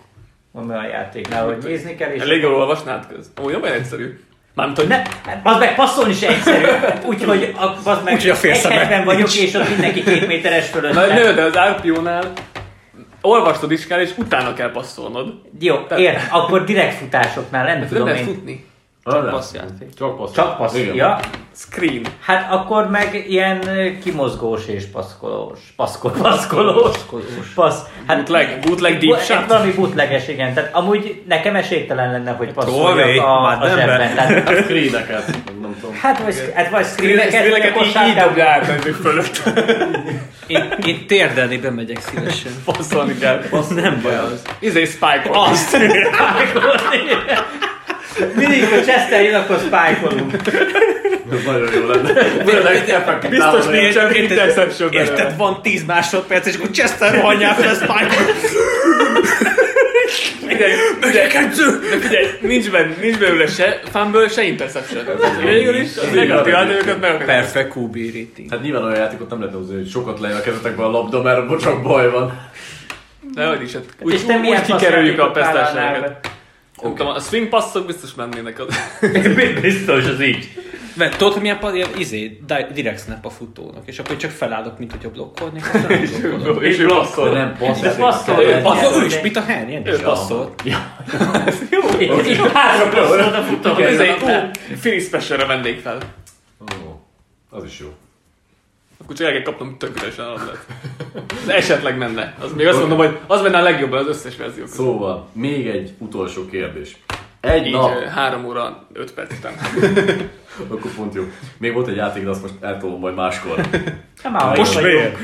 [0.53, 2.11] Valami a játéknál, hogy nézni kell.
[2.19, 3.31] Elég jól olvasnád köz.
[3.37, 4.19] Amúgy nem olyan egyszerű.
[4.55, 5.03] Mármint, hogy Ne,
[5.43, 6.65] az meg passzolni se egyszerű.
[7.07, 9.41] Úgyhogy a, az meg a félszeme 1,70 vagyok, nincs.
[9.41, 10.93] és ott mindenki két méteres fölött.
[10.93, 12.33] Na, nő, de az RPO-nál
[13.21, 15.35] olvastod is kell, és utána kell passzolnod.
[15.61, 18.27] Jó, ért, akkor direkt futásoknál, nem Nem tudom lehet én.
[18.27, 18.67] futni.
[19.05, 19.31] Arra?
[19.31, 19.95] passzjáték.
[19.99, 20.33] Csak passz.
[20.33, 20.75] Csak passz.
[20.75, 20.95] Igen.
[20.95, 21.19] Ja,
[21.55, 22.03] Screen.
[22.25, 23.61] hát akkor meg ilyen
[24.05, 25.59] kimozgós és paszkolós.
[25.77, 26.97] Paszkol, paszkolós.
[27.55, 27.81] Passz.
[28.07, 29.47] Hát, Bootleg- bootleg deep shot?
[29.47, 30.55] Valami bootleges, igen.
[30.55, 34.15] Tehát amúgy nekem esélytelen lenne, hogy passzoljak a, a zsebben.
[34.15, 35.27] Tehát, Hát screeneket,
[35.61, 35.95] nem tudom.
[36.01, 38.67] hát vagy, hát vagy screeneket, Screeneket így, így dobja át
[39.03, 39.43] fölött.
[40.47, 42.53] Én, én térdelni bemegyek szívesen.
[42.65, 43.43] Passzolni kell.
[43.75, 44.43] Nem baj az.
[44.59, 45.77] Izé spike Azt!
[48.35, 50.33] Mindig, hogy Chester jön, akkor spike-olunk.
[51.47, 53.29] Nagyon jó lenne.
[53.29, 58.17] Biztos nincsen interception Érted, van 10 másodperc, és akkor Chester rohanjál fel a spike
[60.47, 65.05] Figyelj, de figyelj, nincs benne, nincs belőle se fumble, se interception.
[65.45, 67.25] Végül is, az negatív átérőket meg.
[67.25, 68.51] Perfect QB rating.
[68.51, 71.39] Hát nyilván olyan játékot nem lehet hozni, hogy sokat lejön a kezetekbe a labda, mert
[71.39, 72.51] abban csak baj van.
[73.35, 76.32] De hogy is, hát úgy, És te úgy, kikerüljük a passzjátékot
[76.75, 76.83] pesztárságot.
[76.83, 78.77] Nem tudom, A swing passzok biztos mennének az.
[79.61, 80.49] Biztos, az így.
[80.97, 84.31] Mert tudod, hogy milyen pa- ilyen, izé, di- direct snap a futónak, és akkor csak
[84.31, 86.63] felállok, mint hogyha blokkolnék, aztán nem blokkolok.
[86.65, 87.31] És ő De passzol.
[87.31, 87.81] nem passz.
[87.81, 88.43] De passzol.
[88.43, 90.63] Ő Akkor ő is, mit a Henry, ilyen is Ő passzolt.
[90.65, 90.73] Így
[92.55, 93.71] hátra passzolod a futó.
[93.71, 95.99] Ú, Philly specialre vennék fel.
[96.61, 97.01] Ó,
[97.51, 97.87] Az is jó.
[99.03, 100.67] Akkor csak el kell kapnom tök üresen a labdát.
[101.47, 102.37] De esetleg menne.
[102.41, 104.65] Az még azt mondom, hogy az menne a legjobban az összes verzió.
[104.65, 104.85] közül.
[104.85, 106.97] Szóval, még egy utolsó kérdés.
[107.41, 109.53] Egy Így nap, ö, három óra, öt perc után.
[110.71, 111.23] akkor pont jó.
[111.59, 113.57] Még volt egy játék, de azt most eltolom majd máskor.
[114.23, 115.17] Nem áll, Most miért?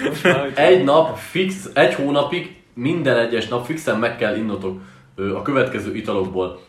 [0.58, 4.80] Egy nap fix, egy hónapig, minden egyes nap fixen meg kell innotok
[5.34, 6.60] a következő italokból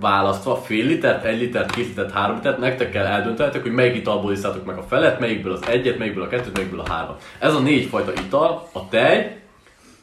[0.00, 4.32] választva, fél litert, egy litert, két litert, három litert, nektek kell eldöntenetek, hogy melyik italból
[4.32, 7.22] iszátok meg a felet, melyikből az egyet, melyikből a kettőt, melyikből a hármat.
[7.38, 9.40] Ez a négy fajta ital, a tej,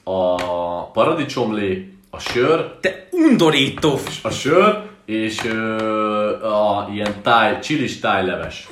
[0.04, 3.98] a paradicsomlé, a sör, Te undorító!
[4.24, 8.68] a sör és ö, a ilyen táj, csilis tájleves.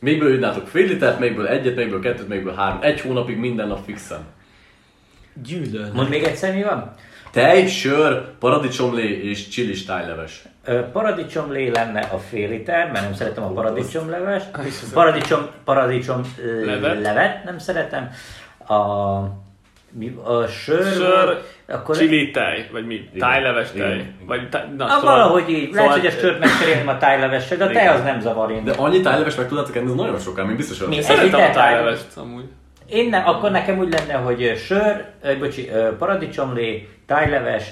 [0.00, 2.78] Melyikből idnátok fél litert, melyikből egyet, melyikből kettőt, melyikből három.
[2.80, 4.20] Egy hónapig minden nap fixen.
[5.46, 5.90] Gyűlöl.
[5.92, 6.94] Mondd még egyszer, mi van?
[7.32, 10.42] Tej, sör, paradicsomlé és csilis tájleves.
[10.92, 14.42] Paradicsomlé lenne a fél liter, mert nem szeretem a paradicsomleves.
[14.92, 16.20] Paradicsom, paradicsom
[16.64, 17.00] Levet.
[17.02, 18.10] levet nem szeretem.
[18.66, 18.74] A,
[19.90, 23.10] mi, a sör, Sör, akkor Chili tej, vagy mi?
[23.18, 23.94] Tájleves tej.
[23.94, 24.14] Igen.
[24.26, 24.48] Vagy.
[24.76, 25.72] Na, Ah, valahogy így.
[25.72, 27.94] Lehet, hogy a sört megcserélném a tájlevessel, de a tej Igen.
[27.94, 28.64] az nem zavar én.
[28.64, 30.94] De annyi tájleves meg tudnátok enni, ez nagyon soká, én biztos Mi?
[30.94, 32.44] hogy Szeretem Egy a tájlevest amúgy.
[32.88, 37.64] Én nem, akkor nekem úgy lenne, hogy sör, ö, bocsi, paradicsomlé, tájleves,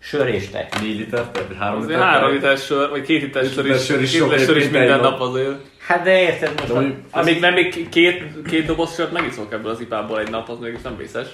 [0.00, 0.68] sör és tej.
[0.80, 2.06] 4 liter, vagy 3 Azért liter.
[2.12, 5.00] három liter sör, vagy két liter sör is, sör is két liter sör is minden
[5.00, 5.56] nap azért.
[5.86, 9.80] Hát de érted most, De a, Hát még két, két doboz sört megiszok ebből az
[9.80, 11.26] ipából egy nap, az mégis nem vészes.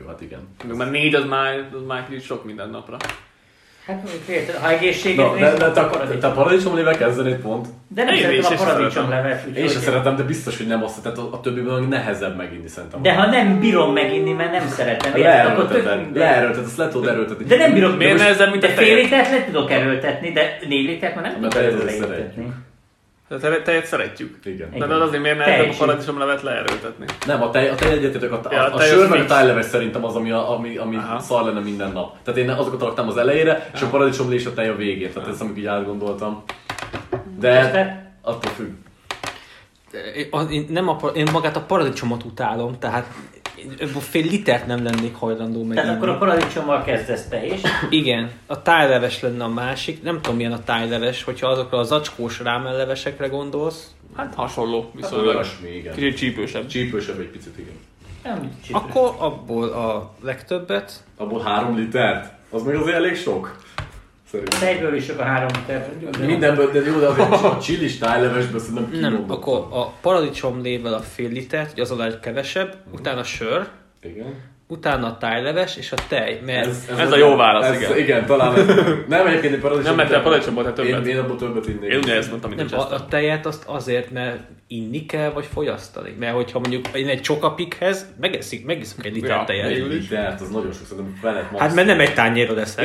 [0.00, 0.48] Jó, hát igen.
[0.64, 2.96] Még már négy, az már, az már kicsit sok minden napra.
[3.86, 7.66] Hát érted, ha egészséget Na, de, de, te, akkor te, te a paradicsomlével kezdeneid pont.
[7.88, 9.40] De nem Én szeretem a és paradicsomleves.
[9.56, 13.02] Én sem szeretem, de biztos, hogy nem azt, tehát a, a többiből nehezebb meginni szerintem.
[13.02, 15.86] De ha nem bírom meginni, mert nem szeretem, érted, akkor tök
[16.64, 17.44] azt le tudod erőltetni.
[17.44, 21.14] De nem bírok, Miért nehezebb, mint a fél litert le tudok erőltetni, de négy litert
[21.14, 22.52] már nem Mert tudok erőltetni.
[23.28, 24.38] Tehát tejet szeretjük.
[24.44, 24.74] Igen.
[24.74, 24.88] Igen.
[24.88, 25.86] De azért miért nehezebb a Teljesen.
[25.86, 27.04] paradicsomlevet leerőltetni?
[27.26, 30.04] Nem, a tej, a tej egyetetek, a, Ja, a, a sör meg a tájleves szerintem
[30.04, 31.18] az, ami, a, ami, ami Aha.
[31.20, 32.16] szar lenne minden nap.
[32.22, 35.12] Tehát én azokat raktam az elejére, és a paradicsomlé és a tej a végén.
[35.12, 36.42] Tehát ez amit így átgondoltam.
[37.38, 38.72] De attól függ.
[40.50, 43.06] Én, nem a, én magát a paradicsomot utálom, tehát
[43.98, 45.76] fél litert nem lennék hajlandó meg.
[45.76, 47.60] Tehát akkor a paradicsommal kezdesz te is.
[47.90, 52.40] Igen, a tájleves lenne a másik, nem tudom milyen a tájleves, hogyha azokra a zacskós
[52.40, 55.26] rámellevesekre gondolsz, Hát hasonló, Hát viszonylag.
[55.34, 55.94] olyasmi, igen.
[55.94, 56.66] Kicsit csípősebb.
[56.66, 57.74] Csípősebb egy picit, igen.
[58.24, 58.82] Nem, csípős.
[58.82, 62.32] akkor abból a legtöbbet, Abból három litert?
[62.50, 63.63] Az még azért elég sok.
[64.34, 64.60] Szerintem.
[64.60, 65.90] Tejből is sok a három liter.
[66.26, 71.00] Mindenből, de jó, de azért a csilis tájlevesből szerintem nem, akkor a paradicsom lével a
[71.00, 73.68] fél litert, hogy az a legkevesebb, utána sör,
[74.02, 74.34] Igen.
[74.74, 77.98] Utána a tájleves és a tej, mert Ez a jó válasz, ez, igen.
[77.98, 78.26] igen.
[78.26, 78.66] talán ez,
[79.08, 79.88] nem egyébként egy paradicsom.
[79.88, 81.06] Nem, mert te a paradicsomból te többet.
[81.06, 81.90] Én, én abból többet innék.
[81.90, 84.38] Én ugyanezt mondtam, mint nem, a a, a tejet azt azért, mert
[84.68, 86.16] inni kell, vagy fogyasztani.
[86.18, 89.70] Mert hogyha mondjuk én egy csokapikhez megeszik, megiszok egy liter Ja, tejet.
[89.70, 91.18] Egy litert, az nagyon sok, szerintem
[91.50, 91.62] max.
[91.62, 92.84] Hát mert nem egy tányérra leszek.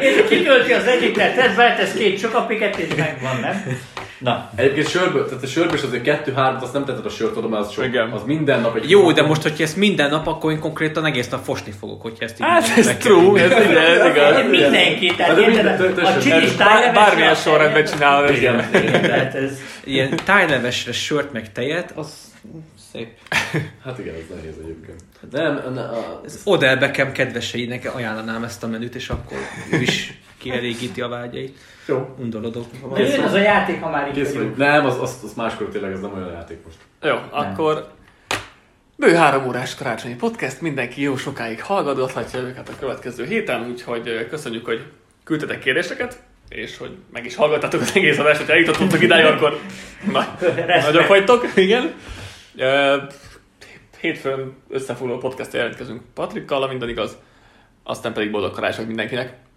[0.00, 3.78] És kitölti az egyiket, ez beltesz két sokapiket, és megvan, nem?
[4.20, 7.48] Na, Egyébként sörből, tehát a sörből is azért kettő-hármat, azt nem tetted a sört oda,
[7.48, 7.84] mert az sok.
[7.84, 8.10] Igen.
[8.10, 11.28] Az minden nap egy Jó, de most, hogyha ezt minden nap, akkor én konkrétan egész
[11.28, 14.50] nap fosni fogok, hogyha ezt így Hát meg ez true, ez, igen, ez igaz.
[14.50, 16.94] mindenki, tehát de érted, minden- a Bár, tájleves.
[16.94, 18.68] bármilyen sorrendben csinálod, ez Igen.
[18.74, 19.02] igen.
[19.02, 19.58] Tehát ez...
[19.84, 22.12] Ilyen tájlevesre sört meg tejet, az
[22.92, 23.08] szép.
[23.84, 25.02] Hát igen, ez nehéz egyébként.
[25.30, 29.38] Nem, ne, a, Ez Odell Beckham kedveseinek ajánlanám ezt a menüt, és akkor
[29.72, 31.58] ő is kielégíti a vágyait.
[31.90, 32.14] Jó.
[32.18, 32.64] Undorodok.
[32.94, 34.56] De jön az a játék, ha már így Készülünk.
[34.56, 34.56] vagyunk.
[34.56, 36.76] Nem, az, az, az máskor tényleg ez nem olyan játék most.
[37.02, 37.88] Jó, akkor
[38.96, 44.64] bő három órás karácsonyi podcast, mindenki jó sokáig hallgathatja őket a következő héten, úgyhogy köszönjük,
[44.64, 44.82] hogy
[45.24, 49.58] küldtetek kérdéseket, és hogy meg is hallgattatok az egész adást, hogyha eljutottunk idáig, akkor
[50.12, 50.36] na,
[50.84, 51.94] nagyok vagytok, igen.
[54.00, 57.16] Hétfőn összefoglaló podcast jelentkezünk Patrikkal, minden igaz,
[57.82, 59.32] aztán pedig boldog karácsony mindenkinek.